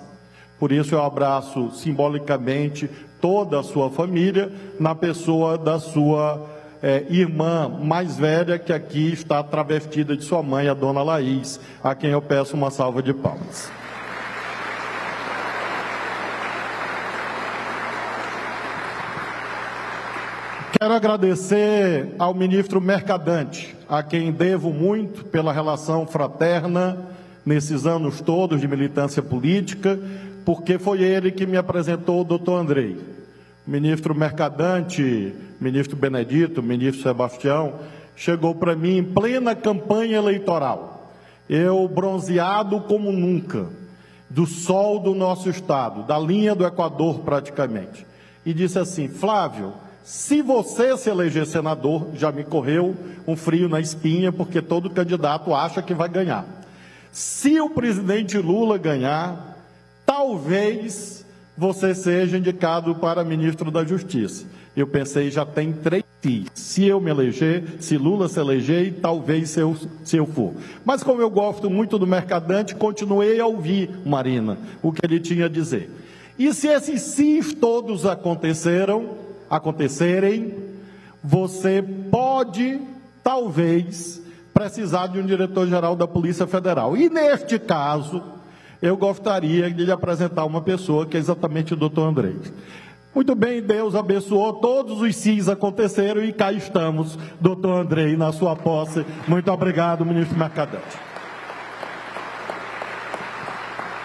Por 0.58 0.70
isso 0.70 0.94
eu 0.94 1.02
abraço 1.02 1.70
simbolicamente 1.70 2.90
toda 3.22 3.58
a 3.58 3.62
sua 3.62 3.88
família 3.88 4.52
na 4.78 4.94
pessoa 4.94 5.56
da 5.56 5.78
sua 5.78 6.46
eh, 6.82 7.06
irmã 7.08 7.70
mais 7.82 8.18
velha, 8.18 8.58
que 8.58 8.70
aqui 8.72 9.10
está 9.10 9.42
travestida 9.42 10.14
de 10.14 10.24
sua 10.24 10.42
mãe, 10.42 10.68
a 10.68 10.74
dona 10.74 11.02
Laís, 11.02 11.58
a 11.82 11.94
quem 11.94 12.10
eu 12.10 12.20
peço 12.20 12.54
uma 12.54 12.70
salva 12.70 13.02
de 13.02 13.14
palmas. 13.14 13.79
Quero 20.82 20.94
agradecer 20.94 22.14
ao 22.18 22.32
ministro 22.32 22.80
Mercadante, 22.80 23.76
a 23.86 24.02
quem 24.02 24.32
devo 24.32 24.72
muito 24.72 25.26
pela 25.26 25.52
relação 25.52 26.06
fraterna 26.06 26.96
nesses 27.44 27.84
anos 27.84 28.22
todos 28.22 28.62
de 28.62 28.66
militância 28.66 29.22
política, 29.22 30.00
porque 30.42 30.78
foi 30.78 31.02
ele 31.02 31.32
que 31.32 31.44
me 31.44 31.58
apresentou 31.58 32.22
o 32.22 32.24
doutor 32.24 32.58
Andrei. 32.58 32.98
Ministro 33.66 34.14
Mercadante, 34.14 35.34
ministro 35.60 35.98
Benedito, 35.98 36.62
ministro 36.62 37.02
Sebastião, 37.02 37.74
chegou 38.16 38.54
para 38.54 38.74
mim 38.74 38.96
em 38.96 39.04
plena 39.04 39.54
campanha 39.54 40.16
eleitoral. 40.16 41.12
Eu 41.46 41.86
bronzeado 41.88 42.80
como 42.80 43.12
nunca, 43.12 43.66
do 44.30 44.46
sol 44.46 44.98
do 44.98 45.14
nosso 45.14 45.50
estado, 45.50 46.04
da 46.04 46.18
linha 46.18 46.54
do 46.54 46.64
Equador 46.64 47.18
praticamente. 47.18 48.06
E 48.46 48.54
disse 48.54 48.78
assim: 48.78 49.08
Flávio, 49.08 49.74
se 50.02 50.42
você 50.42 50.96
se 50.96 51.10
eleger 51.10 51.46
senador, 51.46 52.08
já 52.14 52.32
me 52.32 52.44
correu 52.44 52.96
um 53.26 53.36
frio 53.36 53.68
na 53.68 53.80
espinha, 53.80 54.32
porque 54.32 54.60
todo 54.60 54.90
candidato 54.90 55.54
acha 55.54 55.82
que 55.82 55.94
vai 55.94 56.08
ganhar. 56.08 56.44
Se 57.12 57.60
o 57.60 57.70
presidente 57.70 58.38
Lula 58.38 58.78
ganhar, 58.78 59.56
talvez 60.06 61.24
você 61.56 61.94
seja 61.94 62.38
indicado 62.38 62.94
para 62.94 63.24
ministro 63.24 63.70
da 63.70 63.84
Justiça. 63.84 64.46
Eu 64.76 64.86
pensei, 64.86 65.30
já 65.30 65.44
tem 65.44 65.72
três 65.72 66.04
se. 66.54 66.84
Eu 66.84 67.00
me 67.00 67.10
eleger, 67.10 67.64
se 67.80 67.96
Lula 67.96 68.28
se 68.28 68.38
eleger, 68.38 68.94
talvez 69.00 69.50
se 69.50 69.60
eu, 69.60 69.76
se 70.04 70.16
eu 70.16 70.26
for. 70.26 70.54
Mas 70.84 71.02
como 71.02 71.20
eu 71.20 71.30
gosto 71.30 71.70
muito 71.70 71.98
do 71.98 72.06
mercadante, 72.06 72.74
continuei 72.74 73.40
a 73.40 73.46
ouvir, 73.46 73.90
Marina, 74.04 74.58
o 74.82 74.92
que 74.92 75.04
ele 75.04 75.18
tinha 75.18 75.46
a 75.46 75.48
dizer. 75.48 75.90
E 76.38 76.52
se 76.52 76.68
esses 76.68 77.02
sis 77.02 77.54
todos 77.54 78.06
aconteceram, 78.06 79.19
acontecerem, 79.50 80.54
você 81.22 81.82
pode, 81.82 82.80
talvez, 83.22 84.22
precisar 84.54 85.08
de 85.08 85.18
um 85.18 85.26
diretor-geral 85.26 85.96
da 85.96 86.06
Polícia 86.06 86.46
Federal. 86.46 86.96
E 86.96 87.10
neste 87.10 87.58
caso, 87.58 88.22
eu 88.80 88.96
gostaria 88.96 89.70
de 89.70 89.84
lhe 89.84 89.92
apresentar 89.92 90.44
uma 90.44 90.62
pessoa 90.62 91.04
que 91.04 91.16
é 91.16 91.20
exatamente 91.20 91.74
o 91.74 91.76
doutor 91.76 92.08
Andrei. 92.08 92.36
Muito 93.14 93.34
bem, 93.34 93.60
Deus 93.60 93.96
abençoou, 93.96 94.52
todos 94.54 95.00
os 95.00 95.16
sis 95.16 95.48
aconteceram 95.48 96.22
e 96.22 96.32
cá 96.32 96.52
estamos, 96.52 97.18
doutor 97.40 97.80
Andrei, 97.80 98.16
na 98.16 98.32
sua 98.32 98.54
posse. 98.54 99.04
Muito 99.26 99.50
obrigado, 99.50 100.06
ministro 100.06 100.38
Mercadante. 100.38 101.09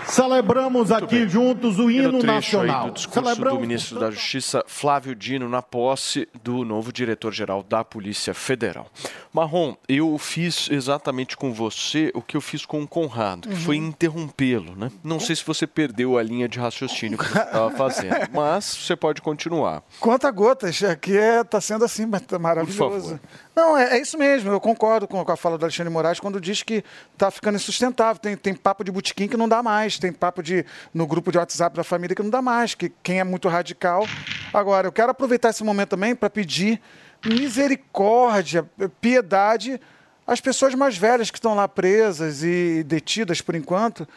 Celebramos 0.08 0.92
aqui 0.92 1.28
juntos 1.28 1.80
o 1.80 1.90
hino 1.90 2.18
aí 2.18 2.24
nacional. 2.24 2.88
do 2.88 2.94
discurso 2.94 3.20
Celebramos 3.22 3.60
do 3.60 3.62
ministro 3.68 4.00
da 4.00 4.12
Justiça, 4.12 4.64
Flávio 4.68 5.16
Dino, 5.16 5.50
na 5.50 5.62
posse 5.62 6.28
do 6.44 6.64
novo 6.64 6.92
diretor-geral 6.94 7.64
da 7.64 7.84
Polícia 7.84 8.34
Federal. 8.34 8.88
Marrom, 9.34 9.76
eu 9.90 10.18
fiz 10.18 10.70
exatamente 10.72 11.36
com 11.36 11.54
você 11.54 12.12
o 12.14 12.22
que 12.22 12.38
eu 12.38 12.42
fiz 12.42 12.66
com 12.66 12.82
o 12.84 12.88
Conrado, 12.88 13.48
que 13.50 13.56
Uhum. 13.56 13.62
foi 13.62 13.76
interrompê-lo, 13.78 14.76
né? 14.76 14.92
Não 15.04 15.20
sei 15.20 15.36
se 15.36 15.44
você 15.46 15.66
perdeu 15.68 16.18
a 16.18 16.24
linha 16.24 16.48
de 16.48 16.60
raciocínio 16.60 17.18
que 17.18 17.26
você 17.26 17.40
estava 17.40 17.72
fazendo, 17.72 18.16
mas 18.34 18.66
você 18.66 18.96
pode 18.96 19.22
continuar. 19.22 19.84
Conta 20.00 20.30
gotas, 20.32 20.84
aqui 20.84 21.18
é, 21.18 21.44
tá 21.44 21.60
sendo 21.60 21.84
assim, 21.84 22.06
mas 22.06 22.22
tá 22.22 22.38
maravilhoso. 22.40 23.20
Não, 23.56 23.78
é, 23.78 23.98
é 23.98 24.02
isso 24.02 24.18
mesmo, 24.18 24.52
eu 24.52 24.60
concordo 24.60 25.08
com, 25.08 25.20
a 25.22 25.38
fala 25.38 25.58
do 25.58 25.64
Alexandre 25.64 25.92
Moraes 25.92 26.20
quando 26.20 26.42
diz 26.42 26.62
que 26.62 26.84
tá 27.18 27.32
ficando 27.32 27.56
insustentável. 27.56 28.22
Tem, 28.22 28.36
tem 28.36 28.54
papo 28.54 28.84
de 28.84 28.92
botequim 28.92 29.28
que 29.30 29.38
não 29.38 29.48
dá 29.48 29.64
mais, 29.64 29.98
tem 29.98 30.12
papo 30.12 30.44
de 30.44 30.66
no 30.94 31.08
grupo 31.08 31.32
de 31.32 31.38
WhatsApp 31.38 31.76
da 31.76 31.84
família 31.84 32.14
que 32.14 32.22
não 32.22 32.30
dá 32.30 32.42
mais, 32.42 32.76
que 32.76 32.92
quem 33.02 33.20
é 33.20 33.24
muito 33.24 33.48
radical. 33.48 34.06
Agora, 34.54 34.88
eu 34.88 34.92
quero 34.92 35.12
aproveitar 35.12 35.50
esse 35.52 35.64
momento 35.64 35.90
também 35.90 36.14
para 36.14 36.30
pedir 36.30 36.82
misericórdia, 37.26 38.70
piedade 39.00 39.80
às 40.28 40.42
pessoas 40.42 40.76
mais 40.76 40.98
velhas 40.98 41.32
que 41.32 41.38
estão 41.38 41.56
lá 41.56 41.68
presas 41.68 42.44
e 42.44 42.84
detidas 42.84 43.40
por 43.40 43.56
enquanto. 43.56 44.08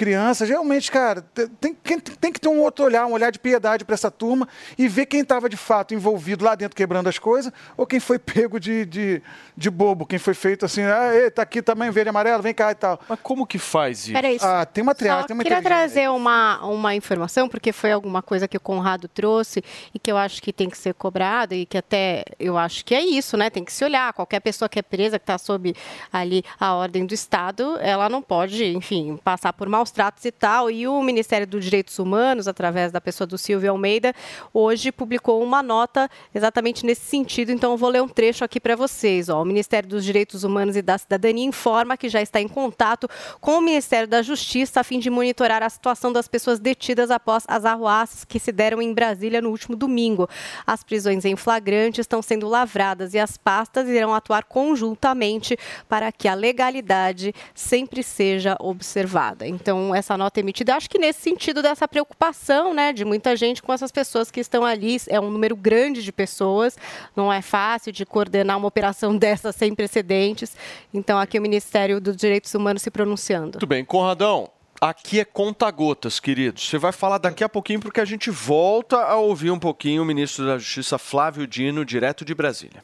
Crianças, 0.00 0.48
realmente, 0.48 0.90
cara, 0.90 1.20
tem, 1.60 1.74
tem, 1.74 2.00
tem 2.00 2.32
que 2.32 2.40
ter 2.40 2.48
um 2.48 2.62
outro 2.62 2.86
olhar, 2.86 3.04
um 3.04 3.12
olhar 3.12 3.30
de 3.30 3.38
piedade 3.38 3.84
para 3.84 3.92
essa 3.92 4.10
turma 4.10 4.48
e 4.78 4.88
ver 4.88 5.04
quem 5.04 5.20
estava 5.20 5.46
de 5.46 5.58
fato 5.58 5.92
envolvido 5.92 6.42
lá 6.42 6.54
dentro 6.54 6.74
quebrando 6.74 7.06
as 7.06 7.18
coisas 7.18 7.52
ou 7.76 7.86
quem 7.86 8.00
foi 8.00 8.18
pego 8.18 8.58
de, 8.58 8.86
de, 8.86 9.22
de 9.54 9.68
bobo, 9.68 10.06
quem 10.06 10.18
foi 10.18 10.32
feito 10.32 10.64
assim, 10.64 10.80
ah, 10.84 11.14
ei, 11.14 11.30
tá 11.30 11.42
aqui 11.42 11.60
também 11.60 11.90
verde 11.90 12.08
e 12.08 12.12
amarelo, 12.12 12.42
vem 12.42 12.54
cá 12.54 12.70
e 12.70 12.74
tal. 12.76 12.98
Mas 13.06 13.18
como 13.22 13.46
que 13.46 13.58
faz 13.58 14.04
isso? 14.04 14.14
Peraí, 14.14 14.38
Ah, 14.40 14.64
tem 14.64 14.80
uma 14.80 14.94
triagem, 14.94 15.26
tem 15.26 15.36
uma 15.36 15.42
queria 15.42 15.60
trazer 15.60 16.08
uma, 16.08 16.64
uma 16.64 16.94
informação, 16.94 17.46
porque 17.46 17.70
foi 17.70 17.92
alguma 17.92 18.22
coisa 18.22 18.48
que 18.48 18.56
o 18.56 18.60
Conrado 18.60 19.06
trouxe 19.06 19.62
e 19.92 19.98
que 19.98 20.10
eu 20.10 20.16
acho 20.16 20.40
que 20.40 20.50
tem 20.50 20.70
que 20.70 20.78
ser 20.78 20.94
cobrado 20.94 21.52
e 21.54 21.66
que 21.66 21.76
até 21.76 22.24
eu 22.38 22.56
acho 22.56 22.86
que 22.86 22.94
é 22.94 23.04
isso, 23.04 23.36
né? 23.36 23.50
Tem 23.50 23.62
que 23.62 23.72
se 23.72 23.84
olhar. 23.84 24.14
Qualquer 24.14 24.40
pessoa 24.40 24.66
que 24.66 24.78
é 24.78 24.82
presa, 24.82 25.18
que 25.18 25.24
está 25.24 25.36
sob 25.36 25.74
ali 26.10 26.42
a 26.58 26.72
ordem 26.72 27.04
do 27.04 27.12
Estado, 27.12 27.76
ela 27.82 28.08
não 28.08 28.22
pode, 28.22 28.64
enfim, 28.64 29.20
passar 29.22 29.52
por 29.52 29.68
maus 29.68 29.89
tratos 29.90 30.24
e 30.24 30.32
tal. 30.32 30.70
E 30.70 30.86
o 30.86 31.02
Ministério 31.02 31.46
dos 31.46 31.64
Direitos 31.64 31.98
Humanos, 31.98 32.48
através 32.48 32.92
da 32.92 33.00
pessoa 33.00 33.26
do 33.26 33.38
Silvio 33.38 33.70
Almeida, 33.70 34.14
hoje 34.52 34.92
publicou 34.92 35.42
uma 35.42 35.62
nota 35.62 36.08
exatamente 36.34 36.84
nesse 36.84 37.02
sentido. 37.02 37.52
Então, 37.52 37.72
eu 37.72 37.76
vou 37.76 37.90
ler 37.90 38.02
um 38.02 38.08
trecho 38.08 38.44
aqui 38.44 38.60
para 38.60 38.76
vocês. 38.76 39.28
Ó. 39.28 39.42
O 39.42 39.44
Ministério 39.44 39.88
dos 39.88 40.04
Direitos 40.04 40.44
Humanos 40.44 40.76
e 40.76 40.82
da 40.82 40.98
Cidadania 40.98 41.44
informa 41.44 41.96
que 41.96 42.08
já 42.08 42.20
está 42.20 42.40
em 42.40 42.48
contato 42.48 43.08
com 43.40 43.58
o 43.58 43.60
Ministério 43.60 44.08
da 44.08 44.22
Justiça 44.22 44.80
a 44.80 44.84
fim 44.84 44.98
de 44.98 45.10
monitorar 45.10 45.62
a 45.62 45.68
situação 45.68 46.12
das 46.12 46.28
pessoas 46.28 46.58
detidas 46.58 47.10
após 47.10 47.44
as 47.46 47.64
arruaças 47.64 48.24
que 48.24 48.38
se 48.38 48.52
deram 48.52 48.80
em 48.80 48.92
Brasília 48.92 49.40
no 49.40 49.50
último 49.50 49.76
domingo. 49.76 50.28
As 50.66 50.82
prisões 50.82 51.24
em 51.24 51.36
flagrante 51.36 52.00
estão 52.00 52.22
sendo 52.22 52.48
lavradas 52.48 53.14
e 53.14 53.18
as 53.18 53.36
pastas 53.36 53.88
irão 53.88 54.14
atuar 54.14 54.44
conjuntamente 54.44 55.56
para 55.88 56.10
que 56.10 56.28
a 56.28 56.34
legalidade 56.34 57.34
sempre 57.54 58.02
seja 58.02 58.56
observada. 58.58 59.46
Então, 59.46 59.69
essa 59.94 60.16
nota 60.16 60.40
emitida, 60.40 60.74
acho 60.74 60.88
que 60.88 60.98
nesse 60.98 61.20
sentido 61.20 61.62
dessa 61.62 61.86
preocupação, 61.86 62.74
né, 62.74 62.92
de 62.92 63.04
muita 63.04 63.36
gente 63.36 63.62
com 63.62 63.72
essas 63.72 63.90
pessoas 63.90 64.30
que 64.30 64.40
estão 64.40 64.64
ali, 64.64 64.96
é 65.08 65.20
um 65.20 65.30
número 65.30 65.56
grande 65.56 66.02
de 66.02 66.12
pessoas, 66.12 66.76
não 67.16 67.32
é 67.32 67.42
fácil 67.42 67.92
de 67.92 68.04
coordenar 68.04 68.56
uma 68.56 68.68
operação 68.68 69.16
dessa 69.18 69.52
sem 69.52 69.74
precedentes. 69.74 70.56
Então, 70.92 71.18
aqui 71.18 71.38
o 71.38 71.42
Ministério 71.42 72.00
dos 72.00 72.16
Direitos 72.16 72.54
Humanos 72.54 72.82
se 72.82 72.90
pronunciando. 72.90 73.52
Muito 73.52 73.66
bem, 73.66 73.84
Conradão. 73.84 74.50
Aqui 74.80 75.20
é 75.20 75.26
conta-gotas, 75.26 76.18
queridos. 76.18 76.66
Você 76.66 76.78
vai 76.78 76.90
falar 76.90 77.18
daqui 77.18 77.44
a 77.44 77.48
pouquinho, 77.50 77.80
porque 77.80 78.00
a 78.00 78.04
gente 78.04 78.30
volta 78.30 78.96
a 78.96 79.16
ouvir 79.16 79.50
um 79.50 79.58
pouquinho 79.58 80.02
o 80.02 80.06
ministro 80.06 80.46
da 80.46 80.56
Justiça, 80.56 80.96
Flávio 80.96 81.46
Dino, 81.46 81.84
direto 81.84 82.24
de 82.24 82.34
Brasília. 82.34 82.80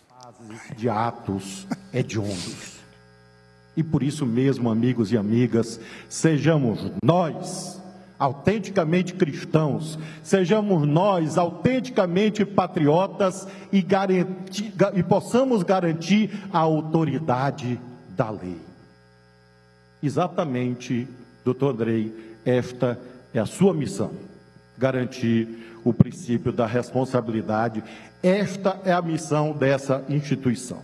de 0.76 0.90
atos 0.90 1.66
hediondos. 1.94 2.75
E 3.76 3.82
por 3.82 4.02
isso 4.02 4.24
mesmo, 4.24 4.70
amigos 4.70 5.12
e 5.12 5.16
amigas, 5.18 5.78
sejamos 6.08 6.90
nós 7.04 7.80
autenticamente 8.18 9.12
cristãos, 9.12 9.98
sejamos 10.22 10.88
nós 10.88 11.36
autenticamente 11.36 12.46
patriotas 12.46 13.46
e, 13.70 13.82
garanti- 13.82 14.72
ga- 14.74 14.92
e 14.94 15.02
possamos 15.02 15.62
garantir 15.62 16.30
a 16.50 16.58
autoridade 16.58 17.78
da 18.16 18.30
lei. 18.30 18.56
Exatamente, 20.02 21.06
doutor 21.44 21.74
Andrei, 21.74 22.36
esta 22.44 22.98
é 23.34 23.38
a 23.38 23.46
sua 23.46 23.74
missão: 23.74 24.12
garantir 24.78 25.78
o 25.84 25.92
princípio 25.92 26.52
da 26.52 26.66
responsabilidade. 26.66 27.82
Esta 28.22 28.80
é 28.84 28.92
a 28.92 29.02
missão 29.02 29.52
dessa 29.52 30.02
instituição. 30.08 30.80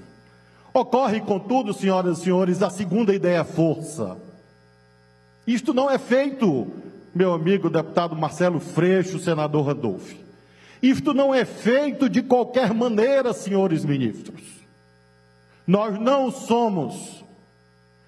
Ocorre, 0.74 1.20
contudo, 1.20 1.74
senhoras 1.74 2.18
e 2.18 2.22
senhores, 2.22 2.62
a 2.62 2.70
segunda 2.70 3.14
ideia 3.14 3.44
força. 3.44 4.16
Isto 5.46 5.74
não 5.74 5.90
é 5.90 5.98
feito, 5.98 6.66
meu 7.14 7.34
amigo 7.34 7.68
deputado 7.68 8.16
Marcelo 8.16 8.58
Freixo, 8.58 9.18
senador 9.18 9.66
Randolph. 9.66 10.12
Isto 10.82 11.12
não 11.12 11.34
é 11.34 11.44
feito 11.44 12.08
de 12.08 12.22
qualquer 12.22 12.72
maneira, 12.72 13.32
senhores 13.32 13.84
ministros. 13.84 14.42
Nós 15.66 15.98
não 15.98 16.30
somos 16.30 17.22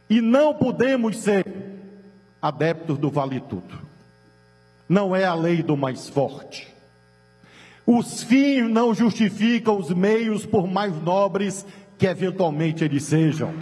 e 0.08 0.20
não 0.20 0.54
podemos 0.54 1.18
ser 1.18 1.46
adeptos 2.40 2.98
do 2.98 3.10
vale 3.10 3.40
tudo. 3.40 3.84
Não 4.88 5.14
é 5.14 5.24
a 5.24 5.34
lei 5.34 5.62
do 5.62 5.76
mais 5.76 6.08
forte. 6.08 6.72
Os 7.86 8.22
fins 8.22 8.68
não 8.70 8.94
justificam 8.94 9.78
os 9.78 9.90
meios, 9.90 10.46
por 10.46 10.66
mais 10.66 10.94
nobres 11.02 11.66
que 11.98 12.06
eventualmente 12.06 12.84
eles 12.84 13.04
sejam. 13.04 13.54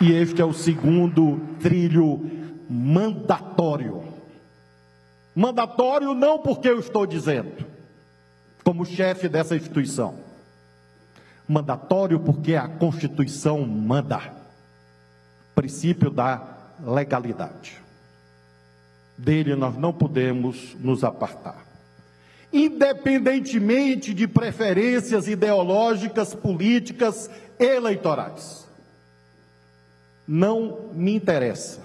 E 0.00 0.12
este 0.12 0.42
é 0.42 0.44
o 0.44 0.52
segundo 0.52 1.40
trilho 1.60 2.20
mandatório. 2.68 4.04
Mandatório 5.34 6.14
não 6.14 6.38
porque 6.38 6.68
eu 6.68 6.78
estou 6.78 7.06
dizendo, 7.06 7.64
como 8.64 8.84
chefe 8.84 9.28
dessa 9.28 9.56
instituição. 9.56 10.14
Mandatório 11.48 12.18
porque 12.20 12.54
a 12.54 12.68
Constituição 12.68 13.64
manda. 13.66 14.20
Princípio 15.54 16.10
da 16.10 16.42
legalidade. 16.84 17.78
Dele 19.16 19.54
nós 19.54 19.76
não 19.76 19.92
podemos 19.92 20.74
nos 20.80 21.04
apartar. 21.04 21.64
Independentemente 22.56 24.14
de 24.14 24.26
preferências 24.26 25.28
ideológicas, 25.28 26.34
políticas, 26.34 27.28
eleitorais. 27.58 28.66
Não 30.26 30.88
me 30.94 31.14
interessa. 31.14 31.80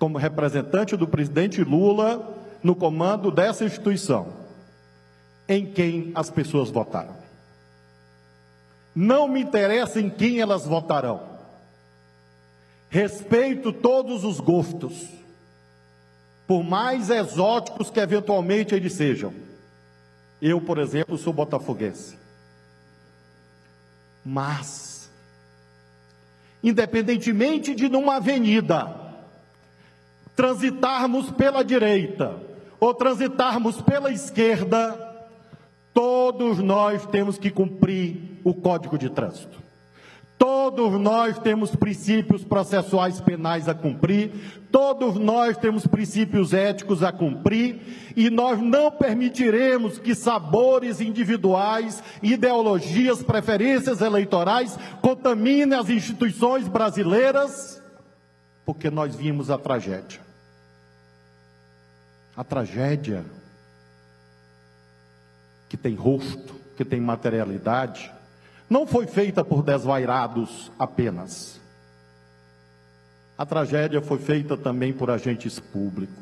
Como 0.00 0.18
representante 0.18 0.96
do 0.96 1.06
presidente 1.06 1.62
Lula 1.62 2.36
no 2.60 2.74
comando 2.74 3.30
dessa 3.30 3.64
instituição, 3.64 4.32
em 5.48 5.64
quem 5.64 6.10
as 6.12 6.28
pessoas 6.28 6.68
votaram. 6.68 7.14
Não 8.92 9.28
me 9.28 9.40
interessa 9.40 10.00
em 10.00 10.10
quem 10.10 10.40
elas 10.40 10.66
votarão. 10.66 11.22
Respeito 12.88 13.72
todos 13.72 14.24
os 14.24 14.40
gostos, 14.40 15.06
por 16.50 16.64
mais 16.64 17.10
exóticos 17.10 17.90
que 17.90 18.00
eventualmente 18.00 18.74
eles 18.74 18.94
sejam. 18.94 19.32
Eu, 20.42 20.60
por 20.60 20.78
exemplo, 20.78 21.16
sou 21.16 21.32
botafoguense. 21.32 22.18
Mas, 24.26 25.08
independentemente 26.60 27.72
de 27.72 27.88
numa 27.88 28.16
avenida 28.16 28.96
transitarmos 30.34 31.30
pela 31.30 31.62
direita 31.64 32.36
ou 32.80 32.92
transitarmos 32.94 33.80
pela 33.80 34.10
esquerda, 34.10 34.98
todos 35.94 36.58
nós 36.58 37.06
temos 37.06 37.38
que 37.38 37.52
cumprir 37.52 38.40
o 38.42 38.52
Código 38.52 38.98
de 38.98 39.08
Trânsito. 39.08 39.56
Todos 40.40 40.98
nós 40.98 41.38
temos 41.38 41.76
princípios 41.76 42.42
processuais 42.42 43.20
penais 43.20 43.68
a 43.68 43.74
cumprir, 43.74 44.32
todos 44.72 45.16
nós 45.16 45.58
temos 45.58 45.86
princípios 45.86 46.54
éticos 46.54 47.02
a 47.02 47.12
cumprir, 47.12 48.14
e 48.16 48.30
nós 48.30 48.58
não 48.58 48.90
permitiremos 48.90 49.98
que 49.98 50.14
sabores 50.14 50.98
individuais, 50.98 52.02
ideologias, 52.22 53.22
preferências 53.22 54.00
eleitorais 54.00 54.78
contaminem 55.02 55.78
as 55.78 55.90
instituições 55.90 56.66
brasileiras, 56.66 57.82
porque 58.64 58.88
nós 58.88 59.14
vimos 59.14 59.50
a 59.50 59.58
tragédia. 59.58 60.20
A 62.34 62.42
tragédia 62.42 63.26
que 65.68 65.76
tem 65.76 65.94
rosto, 65.94 66.54
que 66.78 66.84
tem 66.84 66.98
materialidade, 66.98 68.10
não 68.70 68.86
foi 68.86 69.08
feita 69.08 69.44
por 69.44 69.64
desvairados 69.64 70.70
apenas. 70.78 71.60
A 73.36 73.44
tragédia 73.44 74.00
foi 74.00 74.18
feita 74.18 74.56
também 74.56 74.92
por 74.92 75.10
agentes 75.10 75.58
públicos, 75.58 76.14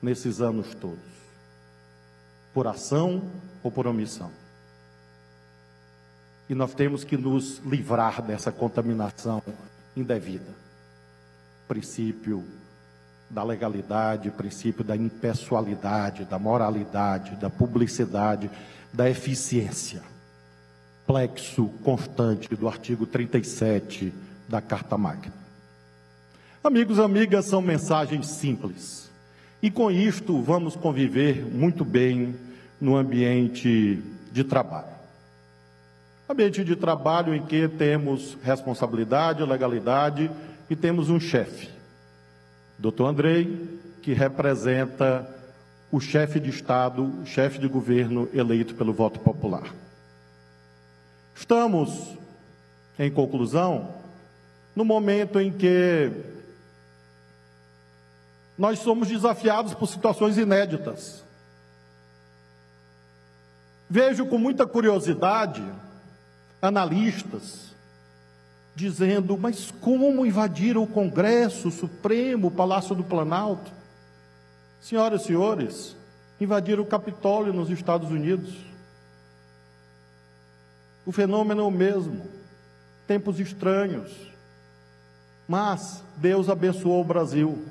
nesses 0.00 0.40
anos 0.40 0.72
todos, 0.74 0.98
por 2.54 2.68
ação 2.68 3.24
ou 3.60 3.72
por 3.72 3.88
omissão. 3.88 4.30
E 6.48 6.54
nós 6.54 6.74
temos 6.74 7.02
que 7.02 7.16
nos 7.16 7.58
livrar 7.58 8.22
dessa 8.22 8.52
contaminação 8.52 9.42
indevida. 9.96 10.52
Princípio 11.66 12.44
da 13.28 13.42
legalidade, 13.42 14.30
princípio 14.30 14.84
da 14.84 14.96
impessoalidade, 14.96 16.24
da 16.24 16.38
moralidade, 16.38 17.36
da 17.36 17.48
publicidade, 17.48 18.50
da 18.92 19.08
eficiência. 19.08 20.02
Plexo 21.10 21.64
constante 21.82 22.54
do 22.54 22.68
artigo 22.68 23.04
37 23.04 24.12
da 24.48 24.60
Carta 24.60 24.96
Magna. 24.96 25.34
Amigos 26.62 27.00
amigas, 27.00 27.46
são 27.46 27.60
mensagens 27.60 28.28
simples. 28.28 29.10
E 29.60 29.72
com 29.72 29.90
isto 29.90 30.40
vamos 30.40 30.76
conviver 30.76 31.44
muito 31.44 31.84
bem 31.84 32.36
no 32.80 32.96
ambiente 32.96 34.00
de 34.30 34.44
trabalho. 34.44 34.94
Ambiente 36.28 36.62
de 36.62 36.76
trabalho 36.76 37.34
em 37.34 37.44
que 37.44 37.66
temos 37.66 38.38
responsabilidade, 38.44 39.42
legalidade 39.42 40.30
e 40.70 40.76
temos 40.76 41.10
um 41.10 41.18
chefe, 41.18 41.70
Dr. 42.78 43.02
Andrei, 43.02 43.80
que 44.00 44.12
representa 44.12 45.28
o 45.90 45.98
chefe 45.98 46.38
de 46.38 46.50
Estado, 46.50 47.12
chefe 47.24 47.58
de 47.58 47.66
governo 47.66 48.28
eleito 48.32 48.76
pelo 48.76 48.92
voto 48.92 49.18
popular. 49.18 49.74
Estamos, 51.40 52.18
em 52.98 53.10
conclusão, 53.10 53.94
no 54.76 54.84
momento 54.84 55.40
em 55.40 55.50
que 55.50 56.12
nós 58.58 58.78
somos 58.80 59.08
desafiados 59.08 59.72
por 59.72 59.88
situações 59.88 60.36
inéditas. 60.36 61.24
Vejo 63.88 64.26
com 64.26 64.36
muita 64.36 64.66
curiosidade 64.66 65.64
analistas 66.60 67.74
dizendo: 68.76 69.38
mas 69.38 69.70
como 69.80 70.26
invadiram 70.26 70.82
o 70.82 70.86
Congresso, 70.86 71.68
o 71.68 71.72
Supremo, 71.72 72.48
o 72.48 72.52
Palácio 72.52 72.94
do 72.94 73.02
Planalto? 73.02 73.72
Senhoras 74.78 75.22
e 75.22 75.24
senhores, 75.28 75.96
invadiram 76.38 76.82
o 76.82 76.86
Capitólio 76.86 77.54
nos 77.54 77.70
Estados 77.70 78.10
Unidos. 78.10 78.69
O 81.04 81.12
fenômeno 81.12 81.62
é 81.62 81.64
o 81.64 81.70
mesmo, 81.70 82.26
tempos 83.06 83.40
estranhos. 83.40 84.10
Mas 85.48 86.02
Deus 86.16 86.48
abençoou 86.48 87.00
o 87.00 87.04
Brasil, 87.04 87.64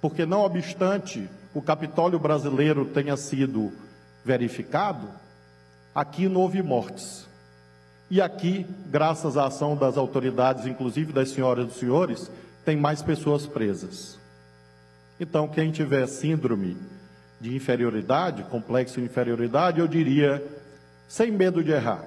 porque 0.00 0.26
não 0.26 0.40
obstante 0.40 1.28
o 1.54 1.62
Capitólio 1.62 2.18
brasileiro 2.18 2.84
tenha 2.86 3.16
sido 3.16 3.72
verificado, 4.24 5.08
aqui 5.94 6.28
não 6.28 6.40
houve 6.40 6.62
mortes. 6.62 7.28
E 8.10 8.20
aqui, 8.20 8.66
graças 8.90 9.36
à 9.36 9.46
ação 9.46 9.76
das 9.76 9.96
autoridades, 9.96 10.66
inclusive 10.66 11.12
das 11.12 11.30
senhoras 11.30 11.64
e 11.64 11.68
dos 11.68 11.76
senhores, 11.76 12.30
tem 12.64 12.76
mais 12.76 13.00
pessoas 13.00 13.46
presas. 13.46 14.18
Então, 15.20 15.46
quem 15.46 15.70
tiver 15.70 16.06
síndrome 16.06 16.76
de 17.40 17.54
inferioridade, 17.54 18.42
complexo 18.44 19.00
de 19.00 19.06
inferioridade, 19.06 19.80
eu 19.80 19.86
diria, 19.86 20.44
sem 21.08 21.30
medo 21.30 21.62
de 21.62 21.70
errar, 21.70 22.04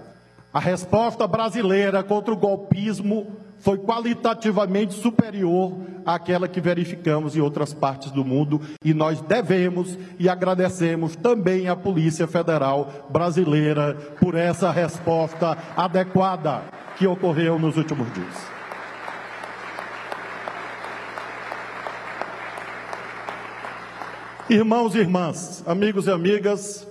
a 0.55 0.59
resposta 0.61 1.27
brasileira 1.27 2.01
contra 2.01 2.33
o 2.33 2.37
golpismo 2.37 3.35
foi 3.59 3.77
qualitativamente 3.77 4.93
superior 4.93 5.77
àquela 6.05 6.47
que 6.47 6.61
verificamos 6.61 7.35
em 7.35 7.41
outras 7.41 7.73
partes 7.73 8.09
do 8.09 8.23
mundo 8.23 8.61
e 8.81 8.93
nós 8.93 9.19
devemos 9.19 9.99
e 10.17 10.29
agradecemos 10.29 11.13
também 11.17 11.67
à 11.67 11.75
Polícia 11.75 12.25
Federal 12.25 12.89
brasileira 13.09 13.95
por 14.17 14.33
essa 14.33 14.71
resposta 14.71 15.57
adequada 15.75 16.63
que 16.97 17.05
ocorreu 17.05 17.59
nos 17.59 17.75
últimos 17.75 18.07
dias. 18.13 18.47
Irmãos 24.49 24.95
e 24.95 24.99
irmãs, 24.99 25.63
amigos 25.67 26.07
e 26.07 26.11
amigas, 26.11 26.87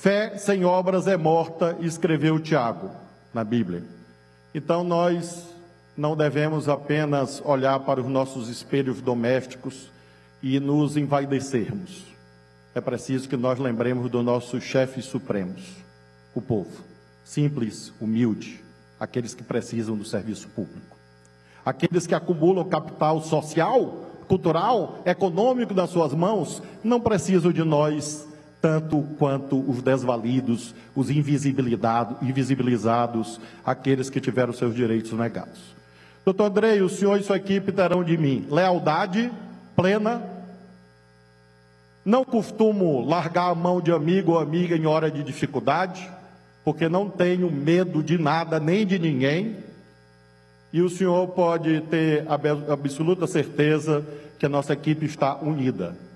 fé 0.00 0.38
sem 0.38 0.64
obras 0.64 1.08
é 1.08 1.16
morta, 1.16 1.76
escreveu 1.80 2.38
Tiago 2.38 2.90
na 3.34 3.42
Bíblia. 3.42 3.82
Então 4.54 4.84
nós 4.84 5.44
não 5.96 6.16
devemos 6.16 6.68
apenas 6.68 7.42
olhar 7.44 7.80
para 7.80 8.00
os 8.00 8.06
nossos 8.06 8.48
espelhos 8.48 9.00
domésticos 9.00 9.90
e 10.40 10.60
nos 10.60 10.96
envaidecermos. 10.96 12.04
É 12.76 12.80
preciso 12.80 13.28
que 13.28 13.36
nós 13.36 13.58
lembremos 13.58 14.08
dos 14.08 14.24
nossos 14.24 14.62
chefes 14.62 15.04
supremos, 15.04 15.64
o 16.32 16.40
povo, 16.40 16.84
simples, 17.24 17.92
humilde, 18.00 18.62
aqueles 19.00 19.34
que 19.34 19.42
precisam 19.42 19.96
do 19.96 20.04
serviço 20.04 20.46
público, 20.50 20.96
aqueles 21.66 22.06
que 22.06 22.14
acumulam 22.14 22.64
capital 22.68 23.20
social, 23.20 24.06
cultural, 24.28 25.02
econômico 25.04 25.74
nas 25.74 25.90
suas 25.90 26.14
mãos, 26.14 26.62
não 26.84 27.00
precisam 27.00 27.50
de 27.50 27.64
nós 27.64 28.27
tanto 28.60 29.02
quanto 29.18 29.58
os 29.70 29.82
desvalidos, 29.82 30.74
os 30.94 31.10
invisibilizados, 31.10 33.40
aqueles 33.64 34.10
que 34.10 34.20
tiveram 34.20 34.52
seus 34.52 34.74
direitos 34.74 35.12
negados. 35.12 35.76
Doutor 36.24 36.44
Andrei, 36.44 36.82
o 36.82 36.88
senhor 36.88 37.18
e 37.18 37.22
sua 37.22 37.36
equipe 37.36 37.72
terão 37.72 38.04
de 38.04 38.18
mim 38.18 38.46
lealdade 38.50 39.30
plena. 39.74 40.22
Não 42.04 42.24
costumo 42.24 43.06
largar 43.06 43.50
a 43.50 43.54
mão 43.54 43.80
de 43.80 43.92
amigo 43.92 44.32
ou 44.32 44.38
amiga 44.38 44.76
em 44.76 44.86
hora 44.86 45.10
de 45.10 45.22
dificuldade, 45.22 46.08
porque 46.64 46.88
não 46.88 47.08
tenho 47.08 47.50
medo 47.50 48.02
de 48.02 48.18
nada 48.18 48.58
nem 48.58 48.84
de 48.84 48.98
ninguém. 48.98 49.56
E 50.72 50.82
o 50.82 50.90
senhor 50.90 51.28
pode 51.28 51.80
ter 51.82 52.26
absoluta 52.28 53.26
certeza 53.26 54.04
que 54.38 54.44
a 54.44 54.48
nossa 54.48 54.72
equipe 54.72 55.06
está 55.06 55.36
unida. 55.36 56.07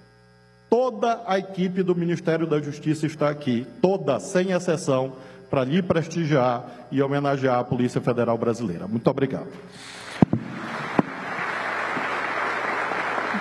Toda 0.72 1.20
a 1.26 1.38
equipe 1.38 1.82
do 1.82 1.94
Ministério 1.94 2.46
da 2.46 2.58
Justiça 2.58 3.04
está 3.04 3.28
aqui, 3.28 3.66
toda, 3.82 4.18
sem 4.18 4.52
exceção, 4.52 5.12
para 5.50 5.64
lhe 5.64 5.82
prestigiar 5.82 6.64
e 6.90 7.02
homenagear 7.02 7.58
a 7.58 7.64
Polícia 7.64 8.00
Federal 8.00 8.38
Brasileira. 8.38 8.88
Muito 8.88 9.06
obrigado. 9.10 9.48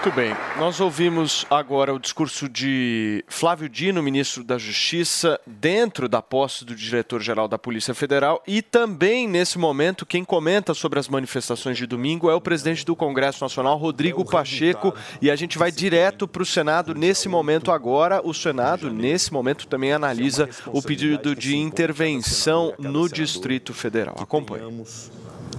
Muito 0.04 0.16
bem. 0.16 0.36
Nós 0.58 0.80
ouvimos 0.80 1.46
agora 1.48 1.94
o 1.94 2.00
discurso 2.00 2.50
de 2.50 3.24
Flávio 3.28 3.70
Dino, 3.70 4.02
ministro 4.02 4.44
da 4.44 4.58
Justiça, 4.58 5.40
dentro 5.46 6.10
da 6.10 6.24
posse 6.24 6.66
do 6.66 6.74
diretor-geral 6.74 7.48
da 7.48 7.60
Polícia 7.60 7.94
Federal. 7.94 8.42
E 8.48 8.64
também, 8.64 9.28
nesse 9.28 9.60
momento, 9.60 10.04
quem 10.04 10.26
comenta 10.26 10.74
sobre 10.74 10.98
as 10.98 11.08
manifestações 11.08 11.78
de 11.78 11.86
domingo 11.86 12.32
é 12.32 12.34
o 12.34 12.42
presidente 12.42 12.84
do 12.84 12.96
Congresso 12.96 13.44
Nacional, 13.44 13.78
Rodrigo 13.78 14.24
é 14.24 14.26
Pacheco. 14.26 14.92
E 15.22 15.30
a 15.30 15.36
gente 15.36 15.60
vai 15.60 15.72
direto 15.72 16.28
para 16.28 16.42
o 16.42 16.48
Senado 16.48 16.96
nesse 16.96 17.30
momento 17.30 17.72
agora. 17.72 18.26
O 18.26 18.34
Senado, 18.34 18.90
nesse 18.90 19.32
momento, 19.32 19.68
também 19.68 19.94
analisa 19.94 20.50
o 20.66 20.82
pedido 20.82 21.36
de 21.36 21.56
intervenção 21.56 22.74
no 22.80 23.08
Distrito 23.08 23.72
Federal. 23.72 24.16
Acompanhe 24.20 24.64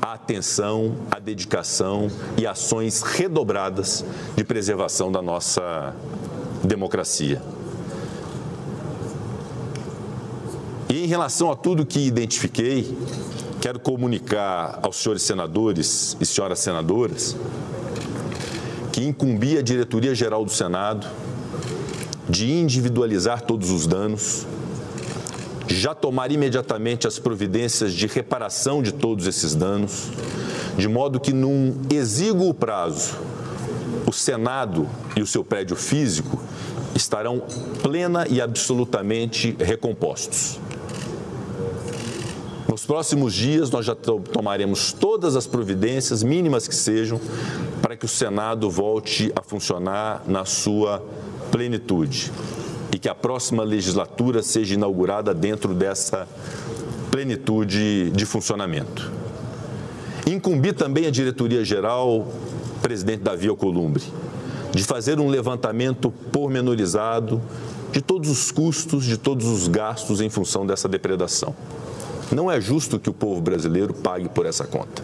a 0.03 0.15
atenção, 0.15 0.97
a 1.12 1.20
dedicação 1.20 2.09
e 2.37 2.45
ações 2.45 3.03
redobradas 3.03 4.05
de 4.35 4.43
preservação 4.43 5.12
da 5.12 5.23
nossa 5.23 5.95
democracia. 6.65 7.41
E 10.91 11.05
em 11.05 11.07
relação 11.07 11.53
a 11.53 11.57
tudo 11.57 11.87
que 11.87 12.01
identifiquei, 12.01 12.99
quero 13.61 13.79
comunicar 13.79 14.81
aos 14.83 14.97
senhores 14.97 15.23
senadores 15.23 16.16
e 16.20 16.27
senhoras 16.27 16.59
senadoras 16.59 17.37
que 18.93 19.05
incumbia 19.05 19.61
a 19.61 19.62
diretoria 19.62 20.15
geral 20.16 20.45
do 20.45 20.51
Senado 20.51 21.07
de 22.29 22.51
individualizar 22.51 23.41
todos 23.41 23.70
os 23.70 23.87
danos 23.87 24.47
já 25.69 25.95
tomar 25.95 26.31
imediatamente 26.31 27.07
as 27.07 27.19
providências 27.19 27.93
de 27.93 28.07
reparação 28.07 28.83
de 28.83 28.93
todos 28.93 29.27
esses 29.27 29.55
danos, 29.55 30.11
de 30.77 30.89
modo 30.89 31.21
que, 31.21 31.33
num 31.33 31.75
exíguo 31.91 32.53
prazo, 32.53 33.17
o 34.07 34.13
Senado 34.13 34.89
e 35.17 35.23
o 35.23 35.27
seu 35.27 35.45
prédio 35.45 35.77
físico 35.77 36.43
estarão 36.95 37.43
plena 37.83 38.27
e 38.29 38.41
absolutamente 38.41 39.57
recompostos. 39.59 40.59
Nos 42.69 42.87
próximos 42.87 43.35
dias, 43.35 43.71
nós 43.71 43.85
já 43.85 43.95
tomaremos 43.95 44.93
todas 44.93 45.37
as 45.37 45.47
providências, 45.47 46.23
mínimas 46.23 46.67
que 46.67 46.75
sejam, 46.75 47.21
para 47.83 47.97
que 47.97 48.05
o 48.05 48.09
Senado 48.09 48.71
volte 48.71 49.31
a 49.37 49.43
funcionar 49.43 50.23
na 50.27 50.45
sua 50.45 51.05
plenitude 51.51 52.33
que 53.03 53.09
a 53.09 53.15
próxima 53.16 53.65
legislatura 53.65 54.45
seja 54.45 54.74
inaugurada 54.74 55.35
dentro 55.35 55.74
dessa 55.74 56.29
plenitude 57.11 58.11
de 58.11 58.24
funcionamento. 58.24 59.11
Incumbi 60.24 60.73
também 60.73 61.07
a 61.07 61.11
diretoria-geral, 61.11 62.29
presidente 62.81 63.24
Davi 63.24 63.49
Alcolumbre, 63.49 64.05
de 64.70 64.85
fazer 64.85 65.19
um 65.19 65.29
levantamento 65.29 66.12
pormenorizado 66.31 67.43
de 67.91 68.01
todos 68.01 68.31
os 68.31 68.53
custos, 68.53 69.05
de 69.05 69.16
todos 69.16 69.47
os 69.47 69.66
gastos 69.66 70.20
em 70.20 70.31
função 70.31 70.65
dessa 70.65 70.89
depredação. 70.89 71.53
Não 72.31 72.49
é 72.49 72.61
justo 72.61 73.01
que 73.01 73.11
o 73.11 73.12
povo 73.12 73.41
brasileiro 73.41 73.93
pague 73.93 74.29
por 74.29 74.47
essa 74.47 74.65
conta. 74.65 75.03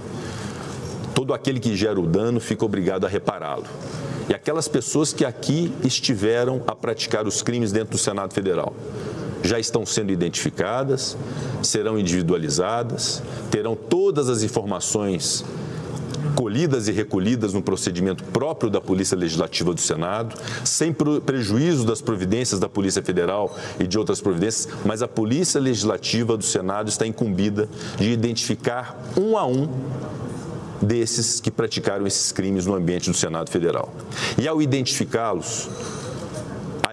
Todo 1.16 1.34
aquele 1.34 1.58
que 1.58 1.76
gera 1.76 1.98
o 1.98 2.06
dano 2.06 2.38
fica 2.38 2.64
obrigado 2.64 3.04
a 3.04 3.08
repará-lo. 3.08 3.66
E 4.28 4.34
aquelas 4.34 4.68
pessoas 4.68 5.12
que 5.12 5.24
aqui 5.24 5.72
estiveram 5.82 6.62
a 6.66 6.74
praticar 6.74 7.26
os 7.26 7.42
crimes 7.42 7.72
dentro 7.72 7.92
do 7.92 7.98
Senado 7.98 8.34
Federal 8.34 8.74
já 9.42 9.58
estão 9.58 9.86
sendo 9.86 10.10
identificadas, 10.10 11.16
serão 11.62 11.98
individualizadas, 11.98 13.22
terão 13.50 13.76
todas 13.76 14.28
as 14.28 14.42
informações 14.42 15.44
colhidas 16.34 16.88
e 16.88 16.92
recolhidas 16.92 17.52
no 17.52 17.62
procedimento 17.62 18.22
próprio 18.24 18.70
da 18.70 18.80
Polícia 18.80 19.16
Legislativa 19.16 19.72
do 19.72 19.80
Senado, 19.80 20.36
sem 20.64 20.92
prejuízo 20.92 21.84
das 21.84 22.00
providências 22.00 22.60
da 22.60 22.68
Polícia 22.68 23.02
Federal 23.02 23.56
e 23.80 23.86
de 23.86 23.98
outras 23.98 24.20
providências, 24.20 24.68
mas 24.84 25.02
a 25.02 25.08
Polícia 25.08 25.60
Legislativa 25.60 26.36
do 26.36 26.44
Senado 26.44 26.88
está 26.88 27.06
incumbida 27.06 27.68
de 27.96 28.10
identificar 28.10 29.00
um 29.16 29.36
a 29.36 29.46
um 29.46 29.68
desses 30.80 31.40
que 31.40 31.50
praticaram 31.50 32.06
esses 32.06 32.32
crimes 32.32 32.66
no 32.66 32.74
ambiente 32.74 33.10
do 33.10 33.16
Senado 33.16 33.50
Federal. 33.50 33.92
E 34.36 34.46
ao 34.46 34.62
identificá-los, 34.62 35.68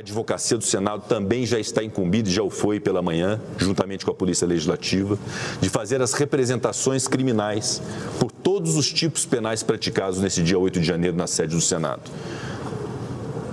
Advocacia 0.06 0.56
do 0.56 0.64
Senado 0.64 1.04
também 1.08 1.48
já 1.48 1.60
está 1.60 1.84
incumbida, 1.84 2.30
já 2.30 2.44
o 2.44 2.50
foi 2.52 2.80
pela 2.80 3.02
manhã, 3.02 3.42
juntamente 3.58 4.06
com 4.06 4.12
a 4.12 4.14
Polícia 4.14 4.46
Legislativa, 4.46 5.18
de 5.60 5.68
fazer 5.68 6.00
as 6.00 6.14
representações 6.14 7.08
criminais 7.08 7.82
por 8.20 8.32
todos 8.32 8.76
os 8.76 8.94
tipos 8.94 9.26
penais 9.26 9.64
praticados 9.64 10.20
nesse 10.20 10.44
dia 10.44 10.60
8 10.60 10.80
de 10.80 10.86
janeiro 10.86 11.18
na 11.18 11.26
sede 11.26 11.56
do 11.56 11.62
Senado. 11.62 12.04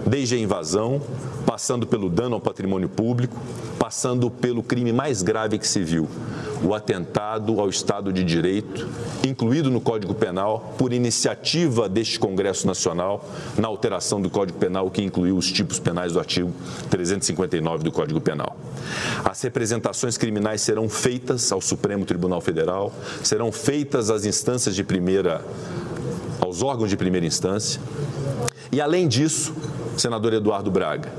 Desde 0.07 0.35
a 0.35 0.39
invasão, 0.39 1.01
passando 1.47 1.87
pelo 1.87 2.11
dano 2.11 2.35
ao 2.35 2.41
patrimônio 2.41 2.89
público, 2.89 3.35
passando 3.79 4.31
pelo 4.31 4.63
crime 4.63 4.93
mais 4.93 5.23
grave 5.23 5.59
que 5.59 5.67
se 5.67 5.83
viu, 5.83 6.07
o 6.65 6.75
atentado 6.75 7.61
ao 7.61 7.69
Estado 7.69 8.13
de 8.13 8.23
Direito, 8.23 8.89
incluído 9.27 9.71
no 9.71 9.81
Código 9.81 10.15
Penal, 10.15 10.75
por 10.79 10.93
iniciativa 10.93 11.89
deste 11.89 12.19
Congresso 12.19 12.67
Nacional, 12.67 13.25
na 13.59 13.69
alteração 13.69 14.21
do 14.21 14.31
Código 14.31 14.59
Penal 14.59 14.91
que 14.91 15.03
incluiu 15.03 15.37
os 15.37 15.51
tipos 15.51 15.79
penais 15.79 16.13
do 16.13 16.19
artigo 16.19 16.53
359 16.91 17.83
do 17.85 17.91
Código 17.91 18.21
Penal. 18.21 18.57
As 19.25 19.41
representações 19.43 20.17
criminais 20.17 20.63
serão 20.63 20.89
feitas 20.89 21.51
ao 21.51 21.61
Supremo 21.61 22.05
Tribunal 22.05 22.41
Federal, 22.41 22.93
serão 23.23 23.51
feitas 23.51 24.11
às 24.11 24.25
instâncias 24.25 24.75
de 24.75 24.85
primeira, 24.85 25.45
aos 26.41 26.63
órgãos 26.63 26.91
de 26.91 26.97
primeira 26.97 27.27
instância. 27.27 27.81
E 28.71 28.81
além 28.81 29.09
disso, 29.09 29.55
senador 29.97 30.33
Eduardo 30.33 30.71
Braga, 30.71 31.13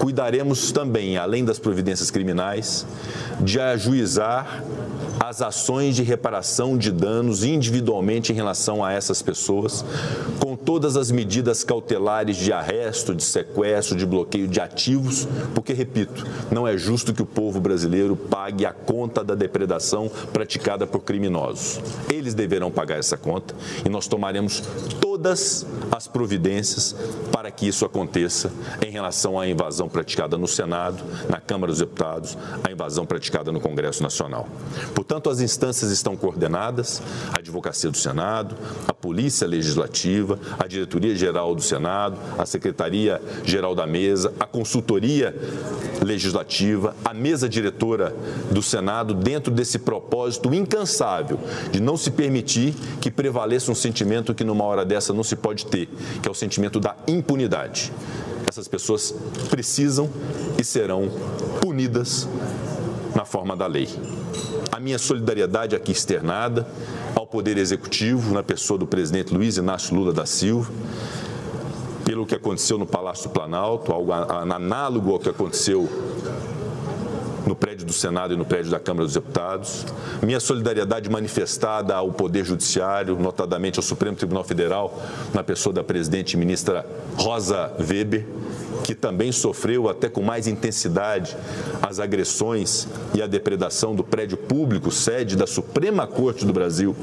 cuidaremos 0.00 0.72
também, 0.72 1.18
além 1.18 1.44
das 1.44 1.58
providências 1.58 2.10
criminais, 2.10 2.86
de 3.42 3.60
ajuizar 3.60 4.64
as 5.20 5.42
ações 5.42 5.94
de 5.94 6.02
reparação 6.02 6.78
de 6.78 6.90
danos 6.90 7.44
individualmente 7.44 8.32
em 8.32 8.34
relação 8.34 8.82
a 8.82 8.90
essas 8.90 9.20
pessoas, 9.20 9.84
com 10.40 10.56
todas 10.56 10.96
as 10.96 11.10
medidas 11.10 11.62
cautelares 11.62 12.38
de 12.38 12.50
arresto, 12.50 13.14
de 13.14 13.22
sequestro, 13.22 13.94
de 13.94 14.06
bloqueio 14.06 14.48
de 14.48 14.58
ativos, 14.58 15.28
porque, 15.54 15.74
repito, 15.74 16.26
não 16.50 16.66
é 16.66 16.78
justo 16.78 17.12
que 17.12 17.20
o 17.20 17.26
povo 17.26 17.60
brasileiro 17.60 18.16
pague 18.16 18.64
a 18.64 18.72
conta 18.72 19.22
da 19.22 19.34
depredação 19.34 20.10
praticada 20.32 20.86
por 20.86 21.00
criminosos. 21.00 21.78
Eles 22.10 22.32
deverão 22.32 22.70
pagar 22.70 22.98
essa 22.98 23.18
conta 23.18 23.54
e 23.84 23.90
nós 23.90 24.08
tomaremos 24.08 24.62
todas 25.02 25.66
as 25.92 26.08
providências 26.08 26.96
para 27.30 27.50
que 27.50 27.68
isso 27.68 27.84
aconteça 27.84 28.50
em 28.80 28.90
relação 28.90 29.38
à 29.38 29.46
invasão 29.46 29.89
praticada 29.90 30.38
no 30.38 30.48
Senado, 30.48 31.02
na 31.28 31.40
Câmara 31.40 31.72
dos 31.72 31.80
Deputados, 31.80 32.36
a 32.64 32.70
invasão 32.70 33.04
praticada 33.04 33.52
no 33.52 33.60
Congresso 33.60 34.02
Nacional. 34.02 34.48
Portanto, 34.94 35.28
as 35.28 35.40
instâncias 35.40 35.90
estão 35.90 36.16
coordenadas, 36.16 37.02
a 37.32 37.38
Advocacia 37.38 37.90
do 37.90 37.96
Senado, 37.96 38.56
a 38.86 38.92
Polícia 38.92 39.46
Legislativa, 39.46 40.38
a 40.58 40.66
Diretoria 40.66 41.14
Geral 41.14 41.54
do 41.54 41.62
Senado, 41.62 42.18
a 42.38 42.46
Secretaria 42.46 43.20
Geral 43.44 43.74
da 43.74 43.86
Mesa, 43.86 44.32
a 44.38 44.46
Consultoria 44.46 45.34
Legislativa, 46.04 46.94
a 47.04 47.12
mesa 47.12 47.48
diretora 47.48 48.14
do 48.50 48.62
Senado, 48.62 49.14
dentro 49.14 49.52
desse 49.52 49.78
propósito 49.78 50.52
incansável 50.54 51.38
de 51.70 51.80
não 51.80 51.96
se 51.96 52.10
permitir 52.10 52.74
que 53.00 53.10
prevaleça 53.10 53.70
um 53.70 53.74
sentimento 53.74 54.34
que 54.34 54.44
numa 54.44 54.64
hora 54.64 54.84
dessa 54.84 55.12
não 55.12 55.24
se 55.24 55.36
pode 55.36 55.66
ter, 55.66 55.88
que 56.22 56.28
é 56.28 56.30
o 56.30 56.34
sentimento 56.34 56.78
da 56.78 56.96
impunidade. 57.06 57.92
Essas 58.50 58.66
pessoas 58.66 59.14
precisam 59.48 60.10
e 60.58 60.64
serão 60.64 61.08
punidas 61.60 62.26
na 63.14 63.24
forma 63.24 63.56
da 63.56 63.68
lei. 63.68 63.88
A 64.72 64.80
minha 64.80 64.98
solidariedade 64.98 65.76
aqui 65.76 65.92
externada 65.92 66.66
ao 67.14 67.24
Poder 67.28 67.56
Executivo, 67.56 68.34
na 68.34 68.42
pessoa 68.42 68.76
do 68.76 68.88
presidente 68.88 69.32
Luiz 69.32 69.56
Inácio 69.56 69.94
Lula 69.94 70.12
da 70.12 70.26
Silva, 70.26 70.68
pelo 72.04 72.26
que 72.26 72.34
aconteceu 72.34 72.76
no 72.76 72.86
Palácio 72.86 73.28
do 73.28 73.32
Planalto, 73.32 73.92
algo 73.92 74.12
análogo 74.12 75.12
ao 75.12 75.20
que 75.20 75.28
aconteceu 75.28 75.88
no 77.46 77.54
prédio 77.54 77.86
do 77.86 77.92
Senado 77.92 78.34
e 78.34 78.36
no 78.36 78.44
prédio 78.44 78.70
da 78.70 78.78
Câmara 78.78 79.04
dos 79.04 79.14
Deputados. 79.14 79.86
Minha 80.22 80.40
solidariedade 80.40 81.08
manifestada 81.08 81.94
ao 81.94 82.12
Poder 82.12 82.44
Judiciário, 82.44 83.18
notadamente 83.18 83.78
ao 83.78 83.82
Supremo 83.82 84.16
Tribunal 84.16 84.44
Federal, 84.44 85.00
na 85.32 85.42
pessoa 85.42 85.72
da 85.72 85.82
presidente 85.82 86.34
e 86.34 86.36
ministra 86.36 86.84
Rosa 87.16 87.72
Weber, 87.78 88.26
que 88.84 88.94
também 88.94 89.32
sofreu 89.32 89.88
até 89.88 90.08
com 90.08 90.22
mais 90.22 90.46
intensidade 90.46 91.36
as 91.82 91.98
agressões 91.98 92.86
e 93.14 93.22
a 93.22 93.26
depredação 93.26 93.94
do 93.94 94.04
prédio 94.04 94.36
público, 94.36 94.90
sede 94.90 95.36
da 95.36 95.46
Suprema 95.46 96.06
Corte 96.06 96.44
do 96.44 96.52
Brasil. 96.52 96.94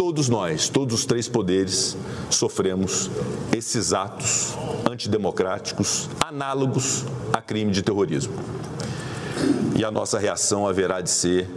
Todos 0.00 0.30
nós, 0.30 0.70
todos 0.70 1.00
os 1.00 1.04
três 1.04 1.28
poderes, 1.28 1.94
sofremos 2.30 3.10
esses 3.54 3.92
atos 3.92 4.54
antidemocráticos 4.90 6.08
análogos 6.26 7.04
a 7.34 7.42
crime 7.42 7.70
de 7.70 7.82
terrorismo. 7.82 8.32
E 9.76 9.84
a 9.84 9.90
nossa 9.90 10.18
reação 10.18 10.66
haverá 10.66 11.02
de 11.02 11.10
ser 11.10 11.50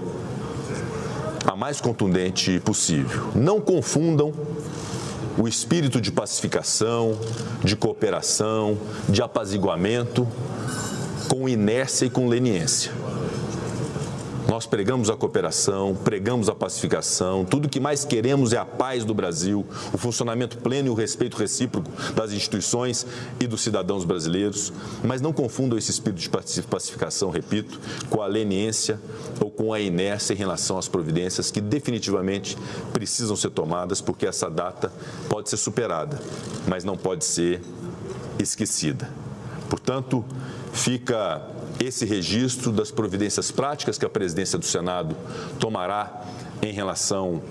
a 1.46 1.56
mais 1.56 1.80
contundente 1.80 2.60
possível. 2.60 3.32
Não 3.34 3.62
confundam 3.62 4.34
o 5.38 5.48
espírito 5.48 6.02
de 6.02 6.12
pacificação, 6.12 7.18
de 7.64 7.78
cooperação, 7.78 8.78
de 9.08 9.22
apaziguamento 9.22 10.28
com 11.30 11.48
inércia 11.48 12.08
e 12.08 12.10
com 12.10 12.28
leniência. 12.28 12.92
Nós 14.54 14.68
pregamos 14.68 15.10
a 15.10 15.16
cooperação, 15.16 15.96
pregamos 15.96 16.48
a 16.48 16.54
pacificação, 16.54 17.44
tudo 17.44 17.68
que 17.68 17.80
mais 17.80 18.06
queremos 18.06 18.54
é 18.54 18.58
a 18.58 18.64
paz 18.64 19.04
do 19.04 19.12
Brasil, 19.12 19.66
o 19.92 19.98
funcionamento 19.98 20.60
pleno 20.60 20.90
e 20.90 20.92
o 20.92 20.94
respeito 20.94 21.36
recíproco 21.36 21.90
das 22.14 22.32
instituições 22.32 23.04
e 23.40 23.48
dos 23.48 23.62
cidadãos 23.62 24.06
brasileiros, 24.06 24.72
mas 25.04 25.22
não 25.22 25.34
confundam 25.34 25.76
esse 25.76 25.90
espírito 25.90 26.22
de 26.22 26.62
pacificação, 26.62 27.32
repito, 27.32 27.82
com 28.12 28.22
a 28.22 28.28
leniência 28.28 29.02
ou 29.42 29.50
com 29.50 29.74
a 29.74 29.80
inércia 29.80 30.36
em 30.36 30.38
relação 30.38 30.78
às 30.78 30.88
providências 30.88 31.50
que 31.50 31.60
definitivamente 31.60 32.56
precisam 32.94 33.36
ser 33.36 33.50
tomadas, 33.50 34.02
porque 34.02 34.28
essa 34.28 34.52
data 34.52 34.94
pode 35.30 35.50
ser 35.50 35.58
superada, 35.58 36.22
mas 36.68 36.84
não 36.84 36.96
pode 36.96 37.26
ser 37.26 37.60
esquecida. 38.38 39.10
Portanto, 39.68 40.24
fica 40.72 41.42
esse 41.84 42.06
registro 42.06 42.72
das 42.72 42.92
providências 42.92 43.52
práticas 43.52 43.98
que 43.98 44.06
a 44.06 44.10
presidência 44.10 44.58
do 44.58 44.66
Senado 44.66 45.16
tomará 45.60 46.24
em 46.62 46.72
relação 46.72 47.42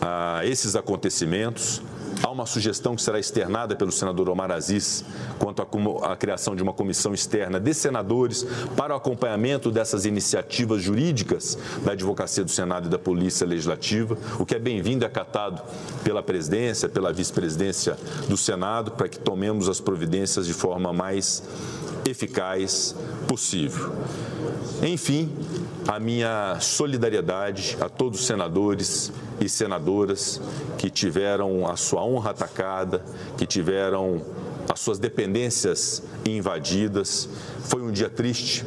a 0.00 0.44
esses 0.44 0.74
acontecimentos. 0.76 1.80
Há 2.22 2.30
uma 2.30 2.44
sugestão 2.46 2.94
que 2.94 3.02
será 3.02 3.18
externada 3.18 3.74
pelo 3.74 3.90
senador 3.90 4.28
Omar 4.28 4.50
Aziz 4.50 5.04
quanto 5.38 5.62
à, 6.02 6.16
criação 6.16 6.54
de 6.54 6.62
uma 6.62 6.72
comissão 6.72 7.14
externa 7.14 7.58
de 7.58 7.72
senadores 7.72 8.46
para 8.76 8.92
o 8.92 8.96
acompanhamento 8.96 9.70
dessas 9.70 10.04
iniciativas 10.04 10.82
jurídicas 10.82 11.58
da 11.84 11.92
Advocacia 11.92 12.44
do 12.44 12.50
Senado 12.50 12.86
e 12.86 12.90
da 12.90 12.98
Polícia 12.98 13.46
Legislativa, 13.46 14.16
o 14.38 14.44
que 14.44 14.54
é 14.54 14.58
bem-vindo 14.58 15.04
e 15.04 15.06
acatado 15.06 15.62
pela 16.04 16.22
presidência, 16.22 16.88
pela 16.88 17.12
vice-presidência 17.12 17.96
do 18.28 18.36
Senado, 18.36 18.92
para 18.92 19.08
que 19.08 19.18
tomemos 19.18 19.68
as 19.68 19.80
providências 19.80 20.46
de 20.46 20.52
forma 20.52 20.92
mais 20.92 21.42
eficaz 22.06 22.94
possível. 23.26 23.92
Enfim, 24.82 25.32
a 25.86 25.98
minha 25.98 26.58
solidariedade 26.60 27.76
a 27.80 27.88
todos 27.88 28.20
os 28.20 28.26
senadores 28.26 29.12
e 29.40 29.48
senadoras 29.48 30.40
que 30.78 30.90
tiveram 30.90 31.68
a 31.68 31.76
sua 31.76 32.04
honra 32.04 32.30
atacada, 32.30 33.04
que 33.36 33.46
tiveram 33.46 34.22
as 34.72 34.80
suas 34.80 34.98
dependências 34.98 36.02
invadidas. 36.26 37.28
Foi 37.64 37.82
um 37.82 37.90
dia 37.90 38.08
triste 38.08 38.64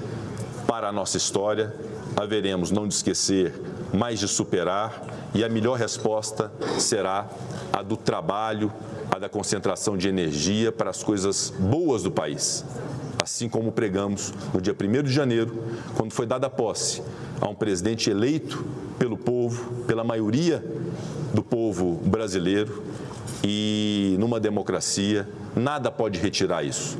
para 0.67 0.89
a 0.89 0.91
nossa 0.91 1.17
história 1.17 1.73
haveremos 2.15 2.71
não 2.71 2.87
de 2.87 2.93
esquecer, 2.93 3.53
mas 3.93 4.19
de 4.19 4.27
superar, 4.27 5.03
e 5.33 5.43
a 5.43 5.49
melhor 5.49 5.77
resposta 5.77 6.51
será 6.79 7.27
a 7.73 7.81
do 7.81 7.97
trabalho, 7.97 8.71
a 9.11 9.19
da 9.19 9.27
concentração 9.27 9.97
de 9.97 10.07
energia 10.07 10.71
para 10.71 10.89
as 10.89 11.03
coisas 11.03 11.49
boas 11.49 12.03
do 12.03 12.11
país. 12.11 12.63
Assim 13.25 13.49
como 13.49 13.71
pregamos 13.71 14.31
no 14.53 14.61
dia 14.61 14.75
1 14.79 15.01
de 15.01 15.11
janeiro, 15.11 15.63
quando 15.97 16.13
foi 16.13 16.27
dada 16.27 16.47
posse 16.47 17.01
a 17.41 17.49
um 17.49 17.55
presidente 17.55 18.07
eleito 18.07 18.63
pelo 18.99 19.17
povo, 19.17 19.83
pela 19.85 20.03
maioria 20.03 20.63
do 21.33 21.41
povo 21.41 21.95
brasileiro, 22.05 22.83
e 23.43 24.15
numa 24.19 24.39
democracia, 24.39 25.27
nada 25.55 25.89
pode 25.89 26.19
retirar 26.19 26.63
isso. 26.63 26.99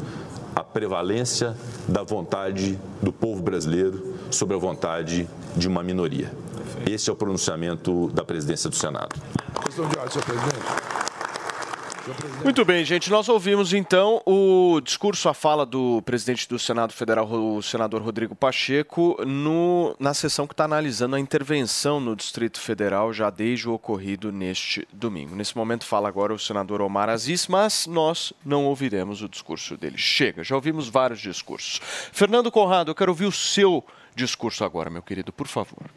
A 0.56 0.64
prevalência 0.64 1.56
da 1.88 2.02
vontade 2.02 2.80
do 3.04 3.14
povo 3.14 3.44
brasileiro 3.44 4.16
sobre 4.32 4.56
a 4.56 4.60
vontade 4.60 5.30
de 5.56 5.68
uma 5.68 5.84
minoria. 5.84 6.34
Esse 6.90 7.08
é 7.08 7.14
o 7.14 7.16
pronunciamento 7.16 8.10
da 8.16 8.24
presidência 8.24 8.68
do 8.68 8.76
Senado. 8.76 9.16
Questão 9.64 9.88
de 9.88 9.96
ordem, 9.96 10.12
senhor 10.12 10.26
presidente. 10.26 11.05
Muito 12.44 12.64
bem, 12.64 12.86
gente. 12.86 13.10
Nós 13.10 13.28
ouvimos 13.28 13.74
então 13.74 14.22
o 14.26 14.80
discurso, 14.80 15.28
a 15.28 15.34
fala 15.34 15.66
do 15.66 16.02
presidente 16.04 16.48
do 16.48 16.60
Senado 16.60 16.94
Federal, 16.94 17.26
o 17.26 17.64
senador 17.64 18.02
Rodrigo 18.02 18.36
Pacheco, 18.36 19.18
no, 19.26 19.96
na 20.00 20.14
sessão 20.14 20.46
que 20.46 20.54
está 20.54 20.66
analisando 20.66 21.16
a 21.16 21.20
intervenção 21.20 22.00
no 22.00 22.16
Distrito 22.16 22.60
Federal 22.60 23.12
já 23.12 23.30
desde 23.30 23.68
o 23.68 23.74
ocorrido 23.74 24.32
neste 24.32 24.88
domingo. 24.94 25.36
Nesse 25.36 25.58
momento 25.58 25.86
fala 25.86 26.08
agora 26.08 26.34
o 26.34 26.40
senador 26.40 26.82
Omar 26.82 27.10
Aziz, 27.10 27.48
mas 27.48 27.88
nós 27.88 28.32
não 28.46 28.66
ouviremos 28.66 29.24
o 29.24 29.30
discurso 29.30 29.76
dele. 29.76 29.98
Chega, 29.98 30.44
já 30.44 30.56
ouvimos 30.56 30.88
vários 30.88 31.20
discursos. 31.20 31.82
Fernando 32.12 32.52
Conrado, 32.52 32.92
eu 32.92 32.96
quero 32.96 33.12
ouvir 33.12 33.26
o 33.26 33.32
seu 33.32 33.84
discurso 34.16 34.64
agora, 34.64 34.90
meu 34.90 35.02
querido, 35.02 35.34
por 35.34 35.48
favor. 35.48 35.90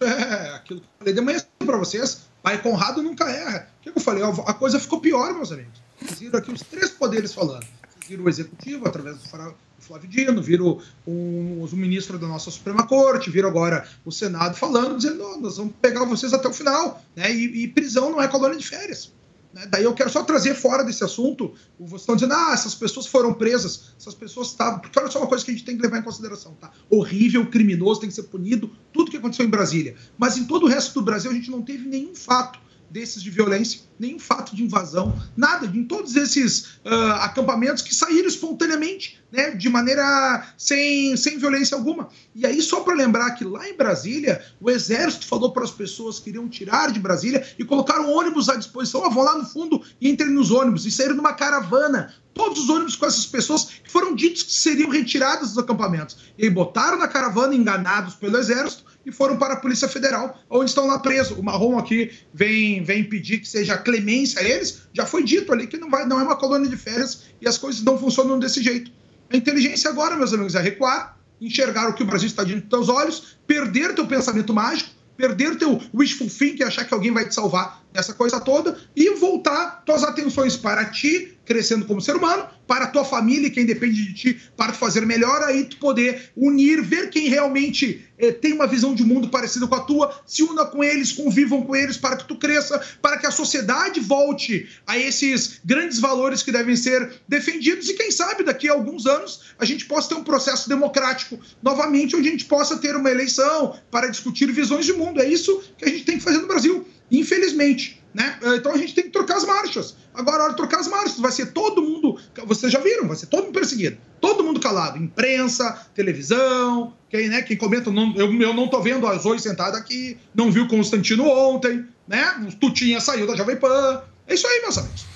É 0.00 0.54
aquilo 0.54 0.80
que 0.80 0.86
eu 0.86 0.98
falei 0.98 1.14
de 1.14 1.20
manhã 1.20 1.40
para 1.58 1.78
vocês. 1.78 2.33
Pai 2.44 2.60
Conrado 2.60 3.02
nunca 3.02 3.24
erra. 3.24 3.70
O 3.80 3.82
que 3.82 3.88
eu 3.88 4.02
falei? 4.02 4.22
A 4.22 4.52
coisa 4.52 4.78
ficou 4.78 5.00
pior, 5.00 5.32
meus 5.32 5.50
amigos. 5.50 5.80
Vocês 5.98 6.20
viram 6.20 6.38
aqui 6.38 6.52
os 6.52 6.60
três 6.60 6.90
poderes 6.90 7.32
falando. 7.32 7.64
Vocês 7.88 8.06
viram 8.06 8.24
o 8.24 8.28
executivo, 8.28 8.86
através 8.86 9.16
do 9.16 9.54
Flávio 9.78 10.06
Dino, 10.06 10.42
viram 10.42 10.78
o, 11.06 11.64
o 11.64 11.68
ministro 11.72 12.18
da 12.18 12.26
nossa 12.26 12.50
Suprema 12.50 12.86
Corte, 12.86 13.30
viram 13.30 13.48
agora 13.48 13.88
o 14.04 14.12
Senado 14.12 14.56
falando, 14.56 14.98
dizendo: 14.98 15.40
nós 15.40 15.56
vamos 15.56 15.72
pegar 15.80 16.04
vocês 16.04 16.34
até 16.34 16.46
o 16.46 16.52
final. 16.52 17.02
Né? 17.16 17.34
E, 17.34 17.64
e 17.64 17.68
prisão 17.68 18.10
não 18.10 18.20
é 18.20 18.28
colônia 18.28 18.58
de 18.58 18.68
férias. 18.68 19.10
Né? 19.54 19.66
Daí 19.70 19.84
eu 19.84 19.94
quero 19.94 20.10
só 20.10 20.24
trazer 20.24 20.54
fora 20.54 20.82
desse 20.82 21.04
assunto, 21.04 21.54
vocês 21.78 22.00
estão 22.02 22.16
dizendo, 22.16 22.34
ah, 22.34 22.50
essas 22.52 22.74
pessoas 22.74 23.06
foram 23.06 23.32
presas, 23.32 23.94
essas 23.96 24.14
pessoas 24.14 24.48
estavam. 24.48 24.80
Porque 24.80 24.98
olha 24.98 25.08
só 25.08 25.20
uma 25.20 25.28
coisa 25.28 25.44
que 25.44 25.52
a 25.52 25.54
gente 25.54 25.64
tem 25.64 25.76
que 25.76 25.82
levar 25.82 25.98
em 25.98 26.02
consideração, 26.02 26.54
tá? 26.60 26.72
Horrível, 26.90 27.46
criminoso, 27.46 28.00
tem 28.00 28.08
que 28.08 28.14
ser 28.16 28.24
punido, 28.24 28.70
tudo 28.92 29.12
que 29.12 29.16
aconteceu 29.16 29.46
em 29.46 29.50
Brasília. 29.50 29.94
Mas 30.18 30.36
em 30.36 30.44
todo 30.44 30.64
o 30.64 30.68
resto 30.68 30.94
do 30.94 31.02
Brasil 31.02 31.30
a 31.30 31.34
gente 31.34 31.50
não 31.50 31.62
teve 31.62 31.88
nenhum 31.88 32.16
fato 32.16 32.58
desses 32.90 33.22
de 33.22 33.30
violência, 33.30 33.80
nenhum 33.98 34.18
fato 34.18 34.54
de 34.54 34.62
invasão, 34.62 35.14
nada, 35.36 35.66
em 35.66 35.84
todos 35.84 36.16
esses 36.16 36.78
uh, 36.84 37.12
acampamentos 37.20 37.82
que 37.82 37.94
saíram 37.94 38.28
espontaneamente, 38.28 39.22
né, 39.30 39.50
de 39.50 39.68
maneira 39.68 40.46
sem, 40.56 41.16
sem 41.16 41.38
violência 41.38 41.76
alguma. 41.76 42.08
E 42.34 42.46
aí, 42.46 42.60
só 42.60 42.80
para 42.80 42.94
lembrar 42.94 43.32
que 43.32 43.44
lá 43.44 43.68
em 43.68 43.76
Brasília, 43.76 44.42
o 44.60 44.70
Exército 44.70 45.26
falou 45.26 45.52
para 45.52 45.64
as 45.64 45.70
pessoas 45.70 46.18
que 46.18 46.30
iriam 46.30 46.48
tirar 46.48 46.92
de 46.92 47.00
Brasília 47.00 47.46
e 47.58 47.64
colocaram 47.64 48.12
ônibus 48.12 48.48
à 48.48 48.56
disposição, 48.56 49.04
ah, 49.04 49.08
vão 49.08 49.24
lá 49.24 49.38
no 49.38 49.46
fundo 49.46 49.82
e 50.00 50.08
entrem 50.08 50.30
nos 50.30 50.50
ônibus, 50.50 50.86
e 50.86 50.90
saíram 50.90 51.16
numa 51.16 51.32
caravana 51.32 52.14
todos 52.32 52.64
os 52.64 52.68
ônibus 52.68 52.96
com 52.96 53.06
essas 53.06 53.26
pessoas 53.26 53.64
que 53.82 53.90
foram 53.90 54.14
ditos 54.14 54.42
que 54.42 54.52
seriam 54.52 54.90
retiradas 54.90 55.50
dos 55.50 55.58
acampamentos. 55.58 56.16
E 56.36 56.44
aí 56.44 56.50
botaram 56.50 56.98
na 56.98 57.06
caravana, 57.06 57.54
enganados 57.54 58.14
pelo 58.14 58.36
exército, 58.36 58.84
e 59.06 59.12
foram 59.12 59.36
para 59.36 59.54
a 59.54 59.56
Polícia 59.56 59.88
Federal, 59.88 60.38
onde 60.48 60.70
estão 60.70 60.86
lá 60.86 60.98
presos. 60.98 61.36
O 61.36 61.42
Marrom 61.42 61.78
aqui 61.78 62.10
vem, 62.32 62.82
vem 62.82 63.04
pedir 63.04 63.38
que 63.38 63.48
seja 63.48 63.76
clemência 63.84 64.40
a 64.40 64.44
eles. 64.44 64.82
Já 64.92 65.06
foi 65.06 65.22
dito 65.22 65.52
ali 65.52 65.66
que 65.66 65.76
não, 65.76 65.90
vai, 65.90 66.06
não 66.06 66.18
é 66.18 66.22
uma 66.22 66.36
colônia 66.36 66.68
de 66.68 66.76
férias 66.76 67.24
e 67.40 67.46
as 67.46 67.58
coisas 67.58 67.82
não 67.82 67.98
funcionam 67.98 68.38
desse 68.38 68.62
jeito. 68.62 68.90
A 69.30 69.36
inteligência 69.36 69.90
agora, 69.90 70.16
meus 70.16 70.32
amigos, 70.32 70.54
é 70.54 70.60
recuar, 70.60 71.18
enxergar 71.40 71.88
o 71.88 71.94
que 71.94 72.02
o 72.02 72.06
Brasil 72.06 72.26
está 72.26 72.42
diante 72.42 72.62
dos 72.62 72.70
teus 72.70 72.88
olhos, 72.88 73.36
perder 73.46 73.94
teu 73.94 74.06
pensamento 74.06 74.52
mágico, 74.52 74.90
perder 75.16 75.56
teu 75.56 75.80
wishful 75.94 76.28
thinking, 76.28 76.64
achar 76.64 76.84
que 76.84 76.94
alguém 76.94 77.12
vai 77.12 77.28
te 77.28 77.34
salvar 77.34 77.83
dessa 77.94 78.12
coisa 78.12 78.40
toda 78.40 78.76
e 78.96 79.10
voltar 79.10 79.84
tuas 79.86 80.02
atenções 80.02 80.56
para 80.56 80.84
ti, 80.86 81.38
crescendo 81.44 81.86
como 81.86 82.00
ser 82.00 82.16
humano, 82.16 82.44
para 82.66 82.88
tua 82.88 83.04
família, 83.04 83.50
quem 83.50 83.64
depende 83.64 84.02
de 84.02 84.14
ti, 84.14 84.40
para 84.56 84.72
te 84.72 84.78
fazer 84.78 85.06
melhor, 85.06 85.42
aí 85.42 85.64
tu 85.64 85.76
poder 85.76 86.32
unir, 86.36 86.82
ver 86.82 87.10
quem 87.10 87.28
realmente 87.28 88.04
eh, 88.18 88.32
tem 88.32 88.52
uma 88.52 88.66
visão 88.66 88.94
de 88.94 89.04
mundo 89.04 89.28
parecida 89.28 89.66
com 89.66 89.74
a 89.74 89.80
tua, 89.80 90.22
se 90.26 90.42
una 90.42 90.64
com 90.64 90.82
eles, 90.82 91.12
convivam 91.12 91.62
com 91.62 91.76
eles, 91.76 91.96
para 91.96 92.16
que 92.16 92.26
tu 92.26 92.36
cresça, 92.36 92.82
para 93.00 93.18
que 93.18 93.26
a 93.26 93.30
sociedade 93.30 94.00
volte 94.00 94.68
a 94.86 94.98
esses 94.98 95.60
grandes 95.64 95.98
valores 95.98 96.42
que 96.42 96.50
devem 96.50 96.74
ser 96.74 97.12
defendidos 97.28 97.88
e 97.88 97.94
quem 97.94 98.10
sabe 98.10 98.42
daqui 98.42 98.68
a 98.68 98.72
alguns 98.72 99.06
anos 99.06 99.42
a 99.58 99.64
gente 99.64 99.84
possa 99.84 100.08
ter 100.08 100.14
um 100.14 100.24
processo 100.24 100.68
democrático 100.68 101.38
novamente, 101.62 102.16
onde 102.16 102.28
a 102.28 102.32
gente 102.32 102.46
possa 102.46 102.78
ter 102.78 102.96
uma 102.96 103.10
eleição 103.10 103.78
para 103.90 104.08
discutir 104.08 104.50
visões 104.50 104.86
de 104.86 104.94
mundo. 104.94 105.20
É 105.20 105.28
isso 105.28 105.62
que 105.76 105.84
a 105.84 105.88
gente 105.88 106.04
tem 106.04 106.16
que 106.16 106.24
fazer 106.24 106.38
no 106.38 106.48
Brasil, 106.48 106.86
infelizmente. 107.10 108.02
Né? 108.14 108.38
Então 108.56 108.72
a 108.72 108.76
gente 108.76 108.94
tem 108.94 109.04
que 109.04 109.10
trocar 109.10 109.36
as 109.36 109.44
marchas. 109.44 109.96
Agora, 110.14 110.38
a 110.38 110.42
hora 110.44 110.50
de 110.50 110.56
trocar 110.56 110.78
as 110.78 110.86
marchas, 110.86 111.18
vai 111.18 111.32
ser 111.32 111.46
todo 111.46 111.82
mundo. 111.82 112.16
Vocês 112.46 112.70
já 112.70 112.78
viram, 112.78 113.08
vai 113.08 113.16
ser 113.16 113.26
todo 113.26 113.46
mundo 113.46 113.54
perseguido. 113.54 113.98
Todo 114.20 114.44
mundo 114.44 114.60
calado. 114.60 114.96
Imprensa, 114.96 115.72
televisão, 115.92 116.94
quem, 117.10 117.28
né, 117.28 117.42
quem 117.42 117.56
comenta. 117.56 117.90
Não, 117.90 118.14
eu, 118.14 118.32
eu 118.40 118.54
não 118.54 118.68
tô 118.68 118.80
vendo 118.80 119.08
a 119.08 119.18
Zoe 119.18 119.40
sentada 119.40 119.76
aqui, 119.76 120.16
não 120.32 120.52
viu 120.52 120.64
o 120.64 120.68
Constantino 120.68 121.28
ontem, 121.28 121.84
né? 122.06 122.46
O 122.48 122.54
Tutinha 122.54 123.00
saiu 123.00 123.26
da 123.26 123.34
Jovem 123.34 123.56
Pan. 123.56 124.02
É 124.28 124.34
isso 124.34 124.46
aí, 124.46 124.60
meus 124.62 124.78
amigos. 124.78 125.13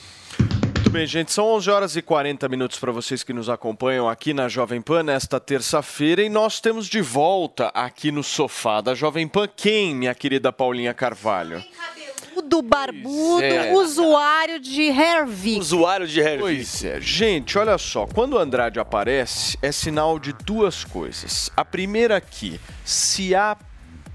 Muito 0.89 0.97
bem, 0.97 1.06
gente. 1.06 1.31
São 1.35 1.44
11 1.44 1.70
horas 1.70 1.97
e 1.97 2.01
40 2.01 2.48
minutos 2.48 2.78
para 2.78 2.90
vocês 2.90 3.23
que 3.23 3.35
nos 3.35 3.51
acompanham 3.51 4.09
aqui 4.09 4.32
na 4.32 4.48
Jovem 4.48 4.81
Pan 4.81 5.02
nesta 5.02 5.39
terça-feira 5.39 6.23
e 6.23 6.31
nós 6.31 6.60
temos 6.60 6.86
de 6.86 7.02
volta 7.02 7.66
aqui 7.74 8.10
no 8.10 8.23
sofá 8.23 8.81
da 8.81 8.94
Jovem 8.94 9.28
Pan 9.28 9.47
quem, 9.55 9.94
minha 9.94 10.15
querida 10.15 10.51
Paulinha 10.51 10.94
Carvalho? 10.94 11.62
do 12.43 12.62
barbudo, 12.62 13.43
é. 13.43 13.74
usuário 13.74 14.59
de 14.59 14.85
Hervik. 14.85 15.60
Usuário 15.60 16.06
de 16.06 16.20
Hervik. 16.20 16.40
Pois 16.40 16.85
é. 16.85 16.98
Gente, 17.01 17.59
olha 17.59 17.77
só. 17.77 18.06
Quando 18.06 18.35
o 18.35 18.39
Andrade 18.39 18.81
aparece, 18.81 19.59
é 19.60 19.70
sinal 19.70 20.19
de 20.19 20.32
duas 20.32 20.85
coisas. 20.85 21.51
A 21.55 21.66
primeira 21.66 22.16
aqui, 22.16 22.59
se 22.82 23.35
há 23.35 23.59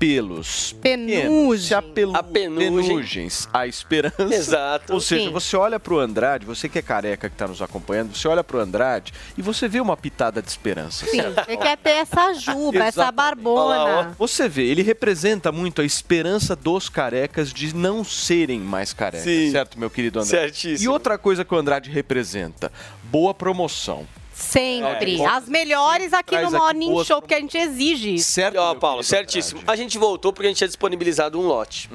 pelos 0.04 0.74
Penugem. 0.82 1.58
se 1.60 1.74
há 1.74 1.82
pelu, 1.82 2.14
A 2.14 2.22
penugem. 2.22 2.72
penugens, 2.74 3.48
a 3.54 3.66
esperança. 3.66 4.22
Exato. 4.36 4.94
Ou 4.94 5.00
seja, 5.00 5.28
Sim. 5.28 5.32
você 5.32 5.56
olha 5.56 5.80
pro 5.80 5.98
Andrade, 5.98 6.46
você 6.46 6.68
que 6.68 6.78
é 6.78 6.82
careca 6.82 7.30
que 7.30 7.36
está 7.36 7.48
nos 7.48 7.62
acompanhando, 7.62 8.14
você 8.14 8.28
olha 8.28 8.44
pro 8.44 8.60
Andrade 8.60 9.14
e 9.38 9.42
você 9.42 9.66
vê 9.70 9.80
uma 9.80 9.96
pitada 9.96 10.42
de 10.42 10.50
esperança. 10.50 11.06
Sim, 11.06 11.22
você 11.22 11.56
quer 11.56 11.78
ter 11.78 11.92
essa 11.92 12.34
juba, 12.34 12.80
essa 12.84 13.10
barbona. 13.14 14.14
Você 14.20 14.50
vê, 14.50 14.66
ele 14.66 14.82
representa 14.82 15.54
muito 15.54 15.82
a 15.82 15.86
esperança 15.86 16.54
dos 16.54 16.90
carecas 16.90 17.54
de 17.54 17.74
não 17.74 18.04
serem 18.04 18.60
mais 18.60 18.92
carecas, 18.92 19.24
Sim. 19.24 19.52
certo, 19.52 19.80
meu 19.80 19.90
querido 19.90 20.20
Andrade? 20.20 20.54
Certíssimo. 20.54 20.84
E 20.84 20.92
outra 20.92 21.18
coisa 21.18 21.46
que 21.46 21.54
o 21.54 21.58
Andrade 21.58 21.90
representa, 21.90 22.70
boa 23.06 23.34
promoção. 23.34 24.06
Sempre. 24.34 25.22
É. 25.22 25.26
As 25.26 25.48
melhores 25.48 26.12
aqui 26.14 26.32
Traz 26.32 26.52
no 26.52 26.58
aqui 26.58 26.66
Morning 26.66 26.92
boas 26.92 27.08
Show, 27.08 27.22
porque 27.22 27.36
a 27.36 27.40
gente 27.40 27.58
exige 27.58 28.16
isso. 28.16 28.32
Certo, 28.32 28.58
Ó, 28.58 28.76
Paulo, 28.76 29.04
certíssimo. 29.04 29.62
A 29.68 29.76
gente 29.76 29.98
voltou 29.98 30.34
porque 30.34 30.48
a 30.48 30.50
gente 30.50 30.58
tinha 30.58 30.68
disponibilizado 30.68 31.40
um 31.40 31.46
lote. 31.48 31.90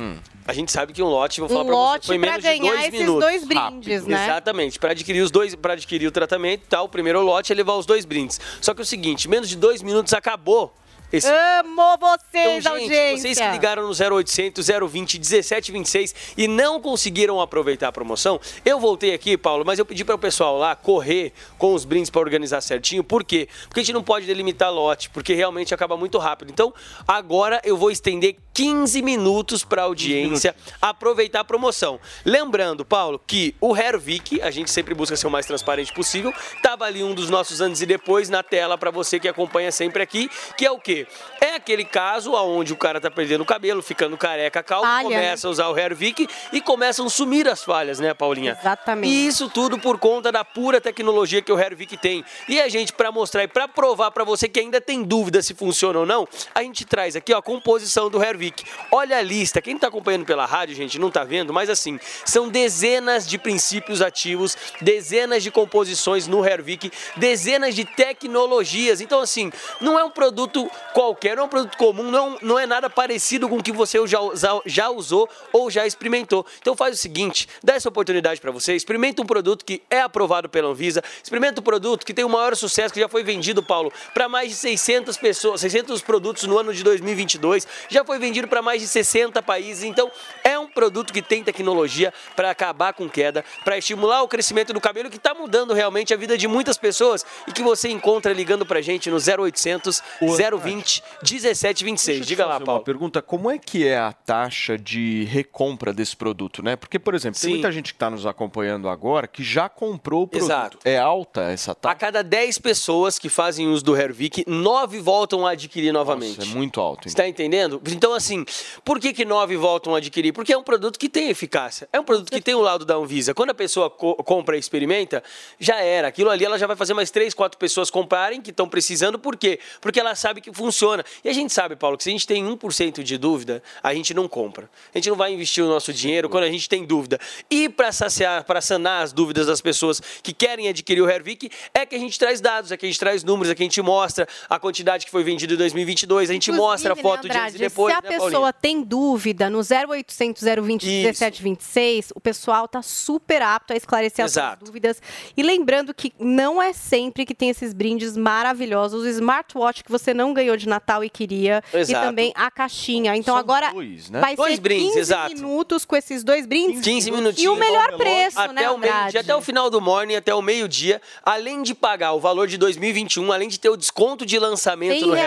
A 0.47 0.52
gente 0.55 0.73
sabe 0.73 0.93
que 0.94 1.02
um 1.02 1.06
lote, 1.09 1.40
vou 1.40 1.48
falar 1.48 1.62
Um 1.62 1.66
pra 1.66 1.74
lote 1.74 2.06
você, 2.06 2.12
foi 2.12 2.19
pra 2.19 2.31
menos 2.31 2.43
de 2.43 2.48
ganhar 2.59 2.73
dois 2.73 2.86
esses 2.86 3.01
minutos. 3.01 3.20
dois 3.20 3.44
brindes, 3.44 4.06
né? 4.06 4.24
Exatamente. 4.24 4.78
Para 4.78 4.93
adquirir 4.93 5.20
os 5.20 5.31
dois, 5.31 5.55
para 5.55 5.74
adquirir 5.74 6.06
o 6.06 6.10
tratamento, 6.10 6.62
tá, 6.69 6.81
o 6.81 6.89
primeiro 6.89 7.20
lote 7.20 7.52
é 7.52 7.55
levar 7.55 7.74
os 7.74 7.85
dois 7.85 8.06
brindes. 8.06 8.40
Só 8.60 8.73
que 8.73 8.81
é 8.81 8.85
o 8.85 8.86
seguinte, 8.86 9.28
menos 9.28 9.48
de 9.48 9.56
dois 9.56 9.82
minutos 9.82 10.15
acabou. 10.15 10.74
Esse... 11.12 11.28
Amo 11.28 11.97
vocês, 11.98 12.60
Então, 12.60 12.78
gente, 12.78 12.82
audiência. 12.85 13.22
vocês 13.22 13.39
que 13.39 13.48
ligaram 13.48 13.82
no 13.82 14.16
0800 14.16 14.66
020 14.66 15.18
1726 15.18 16.14
e 16.36 16.47
não 16.47 16.80
conseguiram 16.80 17.40
aproveitar 17.40 17.89
a 17.89 17.93
promoção, 17.93 18.39
eu 18.64 18.78
voltei 18.78 19.14
aqui, 19.14 19.36
Paulo, 19.36 19.64
mas 19.64 19.78
eu 19.78 19.86
pedi 19.86 20.05
para 20.05 20.14
o 20.14 20.18
pessoal 20.18 20.59
lá 20.59 20.76
correr 20.76 21.32
com 21.56 21.72
os 21.72 21.85
brindes 21.85 22.10
para 22.10 22.20
organizar 22.20 22.60
certinho. 22.60 23.02
Por 23.02 23.24
quê? 23.24 23.48
Porque 23.68 23.80
a 23.80 23.82
gente 23.82 23.94
não 23.94 24.02
pode 24.02 24.26
delimitar 24.26 24.72
lote, 24.72 25.09
porque 25.10 25.32
realmente 25.35 25.72
acaba 25.72 25.97
muito 25.97 26.18
rápido. 26.18 26.51
Então, 26.51 26.74
agora 27.06 27.60
eu 27.64 27.76
vou 27.76 27.90
estender 27.90 28.36
15 28.59 29.02
minutos 29.02 29.62
para 29.62 29.82
a 29.82 29.85
audiência 29.85 30.52
aproveitar 30.82 31.39
a 31.39 31.44
promoção. 31.44 32.01
Lembrando, 32.24 32.85
Paulo, 32.85 33.22
que 33.24 33.55
o 33.60 33.76
Hervik, 33.76 34.43
a 34.43 34.51
gente 34.51 34.68
sempre 34.68 34.97
busca 34.97 35.14
ser 35.14 35.28
o 35.28 35.30
mais 35.30 35.47
transparente 35.47 35.93
possível, 35.93 36.35
tava 36.60 36.85
ali 36.85 37.05
um 37.05 37.14
dos 37.14 37.30
nossos 37.30 37.60
antes 37.60 37.82
e 37.82 37.86
depois 37.86 38.28
na 38.28 38.43
tela 38.43 38.76
para 38.76 38.90
você 38.90 39.20
que 39.20 39.28
acompanha 39.28 39.70
sempre 39.70 40.02
aqui, 40.02 40.28
que 40.56 40.66
é 40.66 40.72
o 40.72 40.78
quê? 40.80 41.06
É 41.40 41.55
aquele 41.55 41.85
caso 41.85 42.32
onde 42.32 42.72
o 42.72 42.76
cara 42.76 43.01
tá 43.01 43.09
perdendo 43.09 43.43
o 43.43 43.47
cabelo, 43.47 43.80
ficando 43.80 44.16
careca, 44.16 44.60
calvo, 44.60 44.86
Falha, 44.86 45.05
começa 45.05 45.47
a 45.47 45.51
usar 45.52 45.68
o 45.68 45.78
Hervik 45.78 46.26
e 46.52 46.60
começam 46.60 47.06
a 47.06 47.10
sumir 47.10 47.47
as 47.47 47.62
falhas, 47.62 48.01
né, 48.01 48.12
Paulinha? 48.12 48.59
Exatamente. 48.60 49.09
E 49.09 49.28
isso 49.28 49.48
tudo 49.48 49.78
por 49.78 49.98
conta 49.98 50.32
da 50.32 50.44
pura 50.44 50.80
tecnologia 50.80 51.40
que 51.40 51.52
o 51.52 51.60
Hervik 51.60 51.97
tem. 51.97 52.24
E 52.48 52.60
a 52.60 52.68
gente, 52.68 52.93
para 52.93 53.12
mostrar 53.12 53.44
e 53.44 53.48
para 53.48 53.68
provar 53.68 54.10
para 54.10 54.24
você 54.24 54.48
que 54.48 54.59
ainda 54.59 54.80
tem 54.80 55.05
dúvida 55.05 55.43
se 55.43 55.55
funciona 55.55 56.01
ou 56.01 56.06
não, 56.06 56.26
a 56.52 56.60
gente 56.64 56.85
traz 56.85 57.14
aqui 57.14 57.32
ó, 57.32 57.39
a 57.39 57.43
composição 57.43 58.10
do 58.10 58.20
Hervik. 58.20 58.48
Olha 58.91 59.19
a 59.19 59.23
lista. 59.23 59.61
Quem 59.61 59.75
está 59.77 59.89
acompanhando 59.89 60.25
pela 60.25 60.47
rádio, 60.47 60.75
gente, 60.75 60.99
não 60.99 61.09
está 61.09 61.25
vendo, 61.25 61.53
mas 61.53 61.70
assim, 61.70 61.99
são 62.25 62.49
dezenas 62.49 63.27
de 63.27 63.39
princípios 63.39 64.01
ativos, 64.01 64.57
dezenas 64.81 65.43
de 65.43 65.51
composições 65.51 66.27
no 66.27 66.45
Hervik, 66.45 66.91
dezenas 67.16 67.75
de 67.75 67.85
tecnologias. 67.85 69.01
Então, 69.01 69.20
assim, 69.20 69.53
não 69.81 69.99
é 69.99 70.05
um 70.05 70.11
produto 70.11 70.70
qualquer, 70.93 71.37
não 71.37 71.45
é 71.45 71.47
um 71.47 71.49
produto 71.49 71.77
comum, 71.77 72.11
não, 72.11 72.39
não 72.41 72.59
é 72.59 72.66
nada 72.66 72.89
parecido 72.89 73.49
com 73.49 73.57
o 73.57 73.62
que 73.62 73.73
você 73.73 73.99
já, 74.07 74.19
já 74.65 74.91
usou 74.91 75.29
ou 75.53 75.70
já 75.70 75.87
experimentou. 75.87 76.47
Então 76.61 76.77
faz 76.77 76.95
o 76.95 76.99
seguinte, 76.99 77.49
dá 77.62 77.75
essa 77.75 77.89
oportunidade 77.89 78.41
para 78.41 78.51
você, 78.51 78.75
experimenta 78.75 79.23
um 79.23 79.27
produto 79.27 79.65
que 79.65 79.83
é 79.91 80.01
aprovado 80.01 80.49
pela 80.49 80.69
Anvisa, 80.69 81.03
experimenta 81.23 81.61
um 81.61 81.65
produto 81.65 82.07
que 82.07 82.15
tem 82.15 82.25
o 82.25 82.29
maior 82.29 82.55
sucesso, 82.55 82.95
que 82.95 83.01
já 83.01 83.09
foi 83.09 83.23
vendido, 83.25 83.62
Paulo, 83.62 83.93
para 84.15 84.29
mais 84.29 84.51
de 84.51 84.57
600 84.57 85.16
pessoas, 85.16 85.61
600 85.61 86.03
produtos 86.03 86.45
no 86.45 86.59
ano 86.59 86.73
de 86.73 86.85
2022, 86.85 87.66
já 87.89 88.05
foi 88.05 88.19
vendido 88.19 88.38
para 88.47 88.62
mais 88.62 88.81
de 88.81 88.89
60 88.89 89.43
países. 89.43 89.82
Então, 89.82 90.10
é 90.44 90.57
um 90.69 90.73
produto 90.73 91.12
que 91.12 91.23
tem 91.23 91.43
tecnologia 91.43 92.12
para 92.36 92.51
acabar 92.51 92.93
com 92.93 93.09
queda, 93.09 93.45
para 93.65 93.78
estimular 93.78 94.23
o 94.23 94.28
crescimento 94.28 94.73
do 94.73 94.81
cabelo, 94.81 95.11
que 95.11 95.16
está 95.16 95.35
mudando 95.35 95.73
realmente 95.73 96.12
a 96.12 96.16
vida 96.16 96.36
de 96.36 96.47
muitas 96.47 96.77
pessoas 96.77 97.24
e 97.47 97.53
que 97.53 97.62
você 97.62 97.89
encontra 97.89 98.32
ligando 98.32 98.66
para 98.66 98.81
gente 98.81 99.11
no 99.11 99.16
0800 99.16 100.03
020 100.20 101.03
1726. 101.23 102.27
Diga 102.27 102.47
lá, 102.47 102.61
Paulo. 102.61 102.81
Uma 102.81 102.85
pergunta, 102.85 103.23
como 103.23 103.51
é 103.51 103.59
que 103.59 103.86
é 103.86 103.99
a 103.99 104.12
taxa 104.12 104.78
de 104.78 105.24
recompra 105.24 105.93
desse 105.93 106.16
produto, 106.16 106.62
né? 106.62 106.77
Porque, 106.77 106.99
por 106.99 107.15
exemplo, 107.15 107.39
Sim. 107.39 107.47
tem 107.47 107.55
muita 107.55 107.73
gente 107.73 107.93
que 107.93 107.97
está 107.97 108.11
nos 108.11 108.27
acompanhando 108.27 108.89
agora 108.89 109.27
que 109.27 109.43
já 109.43 109.69
comprou 109.69 110.24
o 110.24 110.28
produto. 110.28 110.47
Exato. 110.47 110.78
É 110.85 110.99
alta 110.99 111.43
essa 111.43 111.74
taxa? 111.74 111.93
A 111.93 111.97
cada 111.97 112.23
10 112.23 112.59
pessoas 112.59 113.19
que 113.19 113.28
fazem 113.28 113.69
uso 113.69 113.85
do 113.85 113.97
Hervik, 113.97 114.45
9 114.47 115.01
voltam 115.01 115.47
a 115.47 115.51
adquirir 115.51 115.93
novamente. 115.93 116.39
Nossa, 116.39 116.51
é 116.51 116.55
muito 116.55 116.81
alto. 116.81 117.09
Está 117.09 117.27
entendendo? 117.27 117.81
Então, 117.86 118.12
assim, 118.12 118.45
por 118.85 119.01
que, 119.01 119.12
que 119.12 119.24
nove 119.24 119.57
voltam 119.57 119.95
a 119.95 119.99
adquirir? 119.99 120.32
Porque 120.32 120.53
é 120.59 120.60
um 120.60 120.64
produto 120.64 120.98
que 120.98 121.09
tem 121.09 121.28
eficácia. 121.30 121.89
É 121.93 121.98
um 122.01 122.05
produto 122.05 122.30
que 122.30 122.40
tem 122.40 122.55
o 122.55 122.60
laudo 122.60 122.85
da 122.85 122.94
Anvisa. 122.94 123.32
Quando 123.32 123.51
a 123.51 123.55
pessoa 123.55 123.89
co- 123.89 124.14
compra 124.16 124.56
e 124.56 124.60
experimenta, 124.60 125.22
já 125.59 125.80
era. 125.80 126.09
Aquilo 126.09 126.30
ali 126.30 126.44
ela 126.44 126.59
já 126.59 126.66
vai 126.66 126.76
fazer 126.76 126.94
mais 126.94 127.10
três, 127.10 127.32
quatro 127.32 127.59
pessoas 127.59 127.90
comprarem 127.90 128.40
que 128.40 128.51
estão 128.51 128.68
precisando. 128.68 129.18
Por 129.18 129.36
quê? 129.36 129.59
Porque 129.80 130.01
ela 130.01 130.14
sabe 130.14 130.40
que 130.40 130.52
funciona. 130.52 131.05
E 131.24 131.28
a 131.28 131.32
gente 131.32 131.52
sabe, 131.52 131.76
Paulo, 131.76 131.97
que 131.97 132.02
se 132.05 132.10
a 132.10 132.12
gente 132.12 132.26
tem 132.26 132.44
1% 132.44 133.02
de 133.02 133.16
dúvida, 133.18 133.62
a 133.82 133.94
gente 133.94 134.12
não 134.12 134.26
compra. 134.28 134.68
A 134.94 134.98
gente 134.98 135.09
não 135.09 135.16
vai 135.16 135.32
investir 135.32 135.64
o 135.64 135.68
nosso 135.68 135.93
dinheiro 135.93 136.28
quando 136.28 136.44
a 136.44 136.51
gente 136.51 136.68
tem 136.68 136.85
dúvida. 136.85 137.18
E 137.51 137.68
para 137.68 137.93
saciar, 137.93 138.44
para 138.44 138.60
sanar 138.60 139.02
as 139.02 139.12
dúvidas 139.12 139.47
das 139.47 139.60
pessoas 139.60 140.01
que 140.22 140.32
querem 140.32 140.68
adquirir 140.68 141.02
o 141.02 141.09
Hervik, 141.09 141.51
é 141.72 141.86
que 141.86 141.94
a 141.94 141.98
gente 141.98 142.18
traz 142.18 142.40
dados, 142.40 142.72
é 142.72 142.76
que 142.76 142.85
a 142.85 142.89
gente 142.89 142.98
traz 142.98 143.22
números, 143.22 143.51
é 143.51 143.55
que 143.55 143.62
a 143.62 143.66
gente 143.66 143.80
mostra 143.80 144.26
a 144.48 144.59
quantidade 144.59 145.05
que 145.05 145.10
foi 145.10 145.22
vendida 145.22 145.55
em 145.55 145.56
2022, 145.56 146.30
a 146.30 146.32
gente 146.32 146.51
mostra 146.52 146.93
a 146.93 146.98
Inclusive, 146.98 147.16
foto 147.16 147.28
né, 147.28 147.35
de 147.35 147.39
antes 147.40 147.55
e 147.55 147.56
Andrade, 147.56 147.59
depois. 147.59 147.94
Se 147.94 147.98
a 147.98 148.02
né, 148.02 148.09
pessoa 148.09 148.30
Paulinha? 148.30 148.52
tem 148.55 148.82
dúvida 148.82 149.48
no 149.51 149.60
0800 149.60 150.43
020 150.57 150.87
1726, 150.87 152.12
o 152.15 152.20
pessoal 152.20 152.66
tá 152.69 152.83
super 152.83 153.43
apto 153.43 153.73
a 153.73 153.77
esclarecer 153.77 154.25
as 154.25 154.33
suas 154.33 154.45
Exato. 154.45 154.65
dúvidas. 154.65 155.01
E 155.37 155.43
lembrando 155.43 155.93
que 155.95 156.12
não 156.19 156.61
é 156.62 156.73
sempre 156.73 157.25
que 157.27 157.35
tem 157.35 157.51
esses 157.51 157.73
brindes 157.73 158.16
maravilhosos, 158.16 159.05
o 159.05 159.09
smartwatch 159.09 159.85
que 159.85 159.91
você 159.91 160.15
não 160.15 160.33
ganhou 160.33 160.57
de 160.57 160.69
Natal 160.69 161.05
e 161.05 161.11
queria, 161.11 161.62
Exato. 161.73 162.05
e 162.05 162.09
também 162.09 162.33
a 162.35 162.51
caixinha. 162.51 163.16
Então 163.16 163.35
São 163.35 163.41
agora 163.41 163.73
dois, 163.73 164.11
né? 164.11 164.20
vai 164.20 164.37
Dois 164.37 164.55
ser 164.55 164.61
brindes, 164.61 164.87
15 164.89 164.99
exato. 164.99 165.35
minutos 165.35 165.85
com 165.85 165.97
esses 165.97 166.23
dois 166.25 166.47
brindes 166.47 166.83
15 166.83 167.11
minutinhos. 167.11 167.43
e 167.43 167.49
o 167.49 167.57
melhor 167.57 167.97
preço, 167.97 168.39
até 168.39 168.53
né, 168.53 168.70
o 168.70 168.79
meio 168.79 169.11
dia, 169.11 169.20
até 169.20 169.35
o 169.35 169.41
final 169.41 169.70
do 169.70 169.81
morning, 169.81 170.15
até 170.15 170.35
o 170.35 170.43
meio-dia, 170.43 171.01
além 171.23 171.62
de 171.62 171.75
pagar 171.75 172.12
o 172.12 172.20
valor 172.20 172.47
de 172.47 172.57
2021, 172.57 173.33
além 173.33 173.49
de 173.49 173.59
ter 173.59 173.69
o 173.69 173.77
desconto 173.77 174.25
de 174.25 174.39
lançamento 174.39 174.93
Sem 174.93 175.03
no 175.03 175.09
meu 175.09 175.19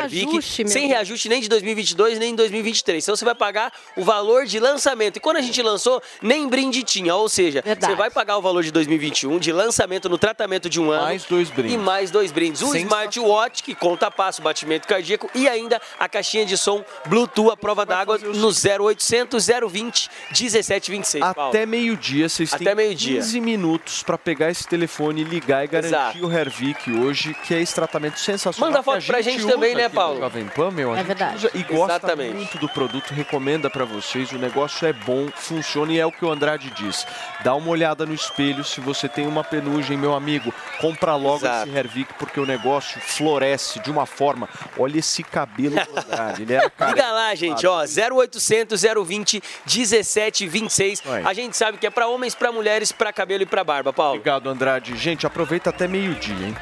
sem 0.67 0.87
reajuste 0.87 1.29
nem 1.29 1.41
de 1.41 1.49
2022 1.49 2.19
nem 2.19 2.31
de 2.31 2.37
2023. 2.37 3.03
Então 3.03 3.15
você 3.15 3.25
vai 3.25 3.35
pagar 3.35 3.71
o 3.95 4.03
valor 4.03 4.45
de 4.45 4.59
lançamento. 4.59 5.10
E 5.17 5.19
quando 5.19 5.37
a 5.37 5.41
gente 5.41 5.61
lançou, 5.61 6.01
nem 6.21 6.47
brinde 6.47 6.83
tinha, 6.83 7.15
ou 7.15 7.27
seja, 7.29 7.63
você 7.79 7.95
vai 7.95 8.09
pagar 8.09 8.37
o 8.37 8.41
valor 8.41 8.63
de 8.63 8.71
2021 8.71 9.39
de 9.39 9.51
lançamento 9.51 10.09
no 10.09 10.17
tratamento 10.17 10.69
de 10.69 10.79
um 10.79 10.91
ano 10.91 11.03
Mais 11.03 11.23
dois 11.25 11.49
brindes. 11.49 11.73
e 11.73 11.77
mais 11.77 12.11
dois 12.11 12.31
brindes. 12.31 12.61
Um 12.61 12.71
Sensacional. 12.71 12.99
smartwatch 13.05 13.63
que 13.63 13.75
conta 13.75 14.09
passo, 14.11 14.41
batimento 14.41 14.87
cardíaco 14.87 15.29
e 15.35 15.47
ainda 15.47 15.81
a 15.99 16.07
caixinha 16.09 16.45
de 16.45 16.57
som 16.57 16.83
Bluetooth 17.05 17.51
à 17.51 17.57
prova 17.57 17.85
d'água 17.85 18.17
no 18.17 18.49
0800 18.49 19.47
020 19.69 20.09
1726. 20.31 21.21
Paulo. 21.33 21.49
Até 21.49 21.65
meio-dia, 21.65 22.27
vocês 22.29 22.53
Até 22.53 22.65
têm 22.65 22.75
meio-dia. 22.75 23.17
15 23.17 23.39
minutos 23.41 24.03
para 24.03 24.17
pegar 24.17 24.49
esse 24.49 24.67
telefone, 24.67 25.23
ligar 25.23 25.63
e 25.63 25.67
garantir 25.67 25.95
Exato. 25.95 26.25
o 26.27 26.31
Hervik 26.31 26.91
hoje, 26.91 27.33
que 27.45 27.53
é 27.53 27.61
esse 27.61 27.73
tratamento 27.73 28.19
sensacional. 28.19 28.71
Manda 28.71 28.83
foto 28.83 28.99
a 29.03 29.07
pra 29.07 29.21
gente 29.21 29.45
também, 29.45 29.71
usa 29.73 29.81
né, 29.81 29.89
Paulo? 29.89 30.19
Jovem 30.19 30.45
Pan, 30.47 30.71
meu, 30.71 30.91
a 30.91 30.95
É 30.95 30.97
gente 30.97 31.07
verdade. 31.07 31.49
e 31.53 31.63
gosta 31.63 31.93
Exatamente. 31.97 32.35
muito 32.35 32.57
do 32.57 32.69
produto, 32.69 33.11
recomenda 33.13 33.69
para 33.69 33.85
vocês. 33.85 34.31
O 34.31 34.37
negócio 34.37 34.87
é 34.87 34.93
bom, 35.05 35.27
funciona 35.35 35.91
e 35.93 35.99
é 35.99 36.05
o 36.05 36.11
que 36.11 36.23
o 36.25 36.31
Andrade 36.31 36.71
diz. 36.71 37.05
Dá 37.43 37.55
uma 37.55 37.69
olhada 37.69 38.05
no 38.05 38.13
espelho, 38.13 38.63
se 38.63 38.79
você 38.81 39.07
tem 39.07 39.27
uma 39.27 39.43
penugem, 39.43 39.97
meu 39.97 40.13
amigo, 40.13 40.53
compra 40.79 41.15
logo 41.15 41.45
Exato. 41.45 41.69
esse 41.69 41.77
Hervik, 41.77 42.13
porque 42.15 42.39
o 42.39 42.45
negócio 42.45 42.99
floresce 43.01 43.79
de 43.79 43.89
uma 43.91 44.05
forma. 44.05 44.47
Olha 44.77 44.99
esse 44.99 45.23
cabelo 45.23 45.75
do 45.75 45.99
Andrade, 45.99 46.41
ele 46.43 46.53
era. 46.53 46.71
Liga 46.89 47.11
lá, 47.11 47.35
gente, 47.35 47.65
ó, 47.67 47.81
0800 47.83 48.81
020 49.05 49.41
1726. 49.65 51.03
A 51.25 51.33
gente 51.33 51.55
sabe 51.57 51.77
que 51.77 51.87
é 51.87 51.89
pra 51.89 52.07
homens, 52.07 52.35
pra 52.35 52.51
mulheres, 52.51 52.91
pra 52.91 53.11
cabelo 53.11 53.43
e 53.43 53.45
pra 53.45 53.63
barba, 53.63 53.91
Paulo. 53.93 54.15
Obrigado, 54.15 54.49
Andrade. 54.49 54.95
Gente, 54.97 55.25
aproveita 55.25 55.69
até 55.69 55.87
meio-dia, 55.87 56.47
hein? 56.47 56.55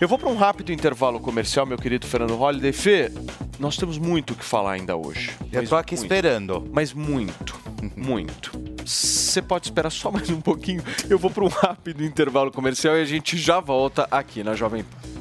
Eu 0.00 0.08
vou 0.08 0.18
para 0.18 0.28
um 0.28 0.36
rápido 0.36 0.72
intervalo 0.72 1.20
comercial, 1.20 1.66
meu 1.66 1.76
querido 1.76 2.06
Fernando 2.06 2.34
Holliday. 2.36 2.72
Fê, 2.72 3.12
nós 3.58 3.76
temos 3.76 3.98
muito 3.98 4.32
o 4.32 4.36
que 4.36 4.44
falar 4.44 4.72
ainda 4.72 4.96
hoje. 4.96 5.30
Eu 5.52 5.66
tô 5.68 5.76
aqui 5.76 5.94
esperando. 5.94 6.66
Mas 6.72 6.92
muito, 6.94 7.58
muito. 7.96 8.52
Você 8.84 9.40
pode 9.42 9.66
esperar 9.66 9.90
só 9.90 10.10
mais 10.10 10.30
um 10.30 10.40
pouquinho. 10.40 10.82
Eu 11.08 11.18
vou 11.18 11.30
para 11.30 11.44
um 11.44 11.48
rápido 11.48 12.04
intervalo 12.04 12.50
comercial 12.50 12.96
e 12.96 13.02
a 13.02 13.04
gente 13.04 13.36
já 13.36 13.60
volta 13.60 14.08
aqui 14.10 14.42
na 14.42 14.54
Jovem 14.54 14.84
Pan. 14.84 15.19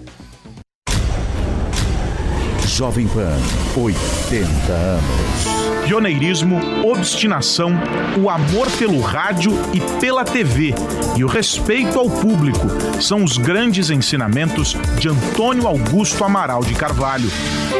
Jovem 2.80 3.10
Pan, 3.10 3.38
80 3.76 4.72
anos. 4.72 5.60
Pioneirismo, 5.86 6.62
obstinação, 6.86 7.74
o 8.18 8.30
amor 8.30 8.72
pelo 8.78 9.02
rádio 9.02 9.52
e 9.74 9.82
pela 10.00 10.24
TV 10.24 10.74
e 11.18 11.24
o 11.24 11.28
respeito 11.28 12.00
ao 12.00 12.10
público 12.10 12.68
são 13.02 13.24
os 13.24 13.38
grandes 13.38 13.90
ensinamentos 13.90 14.78
de 14.98 15.10
Antônio 15.10 15.68
Augusto 15.68 16.24
Amaral 16.24 16.64
de 16.64 16.74
Carvalho. 16.74 17.30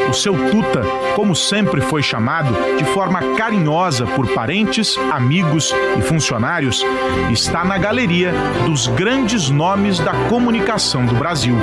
O 0.08 0.12
seu 0.12 0.34
Tuta, 0.50 0.82
como 1.14 1.34
sempre 1.34 1.80
foi 1.80 2.02
chamado, 2.02 2.52
de 2.76 2.84
forma 2.86 3.36
carinhosa 3.36 4.04
por 4.04 4.26
parentes, 4.34 4.98
amigos 5.10 5.72
e 5.96 6.02
funcionários, 6.02 6.84
está 7.30 7.64
na 7.64 7.78
galeria 7.78 8.34
dos 8.66 8.88
grandes 8.88 9.48
nomes 9.48 9.98
da 9.98 10.12
comunicação 10.28 11.06
do 11.06 11.14
Brasil. 11.14 11.56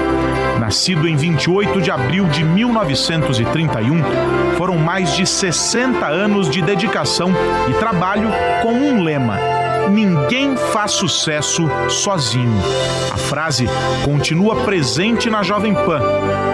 Nascido 0.59 1.07
em 1.07 1.15
28 1.15 1.81
de 1.81 1.91
abril 1.91 2.26
de 2.26 2.43
1931, 3.27 4.55
foram 4.55 4.77
mais 4.77 5.13
de 5.13 5.25
60 5.25 6.05
anos 6.05 6.49
de 6.49 6.61
dedicação 6.61 7.31
e 7.69 7.73
trabalho 7.73 8.29
com 8.61 8.71
um 8.73 9.03
lema: 9.03 9.37
Ninguém 9.89 10.55
faz 10.55 10.91
sucesso 10.91 11.69
sozinho. 11.89 12.61
A 13.11 13.17
frase 13.17 13.67
continua 14.03 14.63
presente 14.63 15.29
na 15.29 15.43
Jovem 15.43 15.73
Pan. 15.73 16.01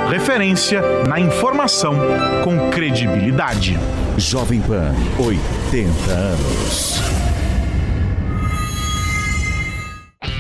Referência 0.10 0.82
na 1.08 1.20
informação 1.20 1.96
com 2.44 2.70
credibilidade. 2.70 3.80
Jovem 4.18 4.62
Pan, 4.62 4.94
80 5.20 6.12
anos. 6.12 7.33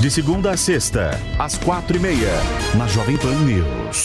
De 0.00 0.10
segunda 0.10 0.50
a 0.50 0.56
sexta, 0.56 1.18
às 1.38 1.56
quatro 1.56 1.96
e 1.96 2.00
meia, 2.00 2.32
na 2.76 2.86
Jovem 2.86 3.16
Pan 3.16 3.38
News. 3.40 4.04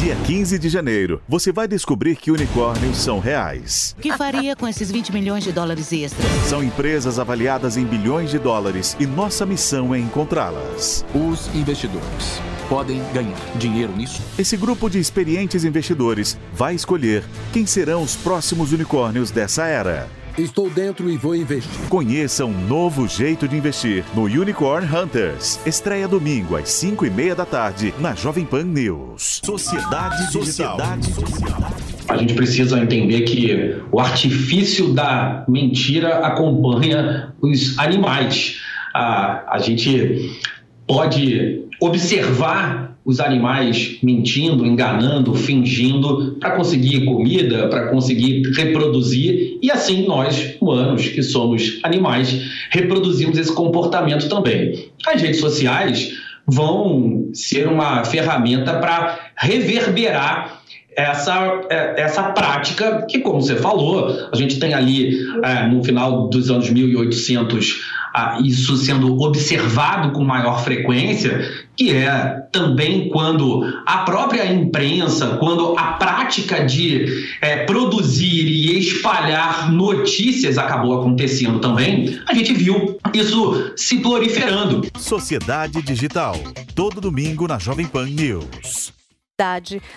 Dia 0.00 0.16
15 0.16 0.58
de 0.58 0.70
janeiro, 0.70 1.20
você 1.28 1.52
vai 1.52 1.68
descobrir 1.68 2.16
que 2.16 2.30
unicórnios 2.30 2.96
são 2.96 3.18
reais. 3.18 3.94
O 3.98 4.00
que 4.00 4.16
faria 4.16 4.56
com 4.56 4.66
esses 4.66 4.90
20 4.90 5.12
milhões 5.12 5.44
de 5.44 5.52
dólares 5.52 5.92
extras? 5.92 6.26
São 6.48 6.64
empresas 6.64 7.18
avaliadas 7.18 7.76
em 7.76 7.84
bilhões 7.84 8.30
de 8.30 8.38
dólares 8.38 8.96
e 8.98 9.04
nossa 9.04 9.44
missão 9.44 9.94
é 9.94 9.98
encontrá-las. 9.98 11.04
Os 11.14 11.54
investidores 11.54 12.40
podem 12.66 13.02
ganhar 13.12 13.36
dinheiro 13.56 13.94
nisso? 13.94 14.22
Esse 14.38 14.56
grupo 14.56 14.88
de 14.88 14.98
experientes 14.98 15.64
investidores 15.64 16.38
vai 16.50 16.74
escolher 16.74 17.22
quem 17.52 17.66
serão 17.66 18.02
os 18.02 18.16
próximos 18.16 18.72
unicórnios 18.72 19.30
dessa 19.30 19.66
era. 19.66 20.08
Estou 20.38 20.70
dentro 20.70 21.10
e 21.10 21.16
vou 21.16 21.34
investir. 21.34 21.88
Conheça 21.88 22.44
um 22.44 22.66
novo 22.66 23.08
jeito 23.08 23.48
de 23.48 23.56
investir 23.56 24.04
no 24.14 24.22
Unicorn 24.22 24.86
Hunters. 24.86 25.58
Estreia 25.66 26.06
domingo 26.06 26.56
às 26.56 26.68
5 26.70 27.04
e 27.04 27.10
meia 27.10 27.34
da 27.34 27.44
tarde 27.44 27.92
na 27.98 28.14
Jovem 28.14 28.44
Pan 28.44 28.64
News. 28.64 29.40
Sociedade. 29.44 30.32
Sociedade 30.32 31.12
Social. 31.12 31.72
A 32.08 32.16
gente 32.16 32.34
precisa 32.34 32.78
entender 32.80 33.22
que 33.22 33.76
o 33.90 34.00
artifício 34.00 34.92
da 34.92 35.44
mentira 35.48 36.18
acompanha 36.18 37.34
os 37.40 37.78
animais. 37.78 38.60
A, 38.94 39.56
a 39.56 39.58
gente 39.58 40.38
pode 40.86 41.64
observar 41.80 42.96
os 43.04 43.18
animais 43.20 43.98
mentindo, 44.02 44.64
enganando, 44.66 45.34
fingindo 45.34 46.36
para 46.38 46.52
conseguir 46.56 47.04
comida, 47.04 47.68
para 47.68 47.88
conseguir 47.88 48.42
reproduzir 48.54 49.49
e 49.62 49.70
assim 49.70 50.06
nós, 50.06 50.56
humanos, 50.60 51.06
que 51.08 51.22
somos 51.22 51.78
animais, 51.82 52.68
reproduzimos 52.70 53.38
esse 53.38 53.52
comportamento 53.52 54.28
também. 54.28 54.90
As 55.06 55.20
redes 55.20 55.40
sociais 55.40 56.12
vão 56.46 57.30
ser 57.32 57.68
uma 57.68 58.04
ferramenta 58.04 58.74
para 58.74 59.18
reverberar 59.36 60.60
essa, 60.96 61.60
essa 61.96 62.22
prática 62.32 63.06
que, 63.08 63.20
como 63.20 63.40
você 63.40 63.56
falou, 63.56 64.28
a 64.32 64.36
gente 64.36 64.58
tem 64.58 64.74
ali 64.74 65.16
é, 65.42 65.66
no 65.66 65.82
final 65.82 66.28
dos 66.28 66.50
anos 66.50 66.68
1800 66.68 67.80
ah, 67.96 67.99
isso 68.42 68.76
sendo 68.76 69.20
observado 69.20 70.12
com 70.12 70.24
maior 70.24 70.62
frequência, 70.62 71.66
que 71.76 71.94
é 71.94 72.40
também 72.52 73.08
quando 73.08 73.62
a 73.86 73.98
própria 73.98 74.50
imprensa, 74.52 75.36
quando 75.38 75.78
a 75.78 75.92
prática 75.92 76.64
de 76.64 77.24
é, 77.40 77.64
produzir 77.64 78.46
e 78.46 78.78
espalhar 78.78 79.72
notícias 79.72 80.58
acabou 80.58 81.00
acontecendo 81.00 81.58
também, 81.58 82.18
a 82.26 82.34
gente 82.34 82.52
viu 82.52 82.98
isso 83.14 83.72
se 83.76 83.98
proliferando. 83.98 84.86
Sociedade 84.98 85.80
Digital, 85.82 86.36
todo 86.74 87.00
domingo 87.00 87.46
na 87.46 87.58
Jovem 87.58 87.86
Pan 87.86 88.06
News 88.06 88.99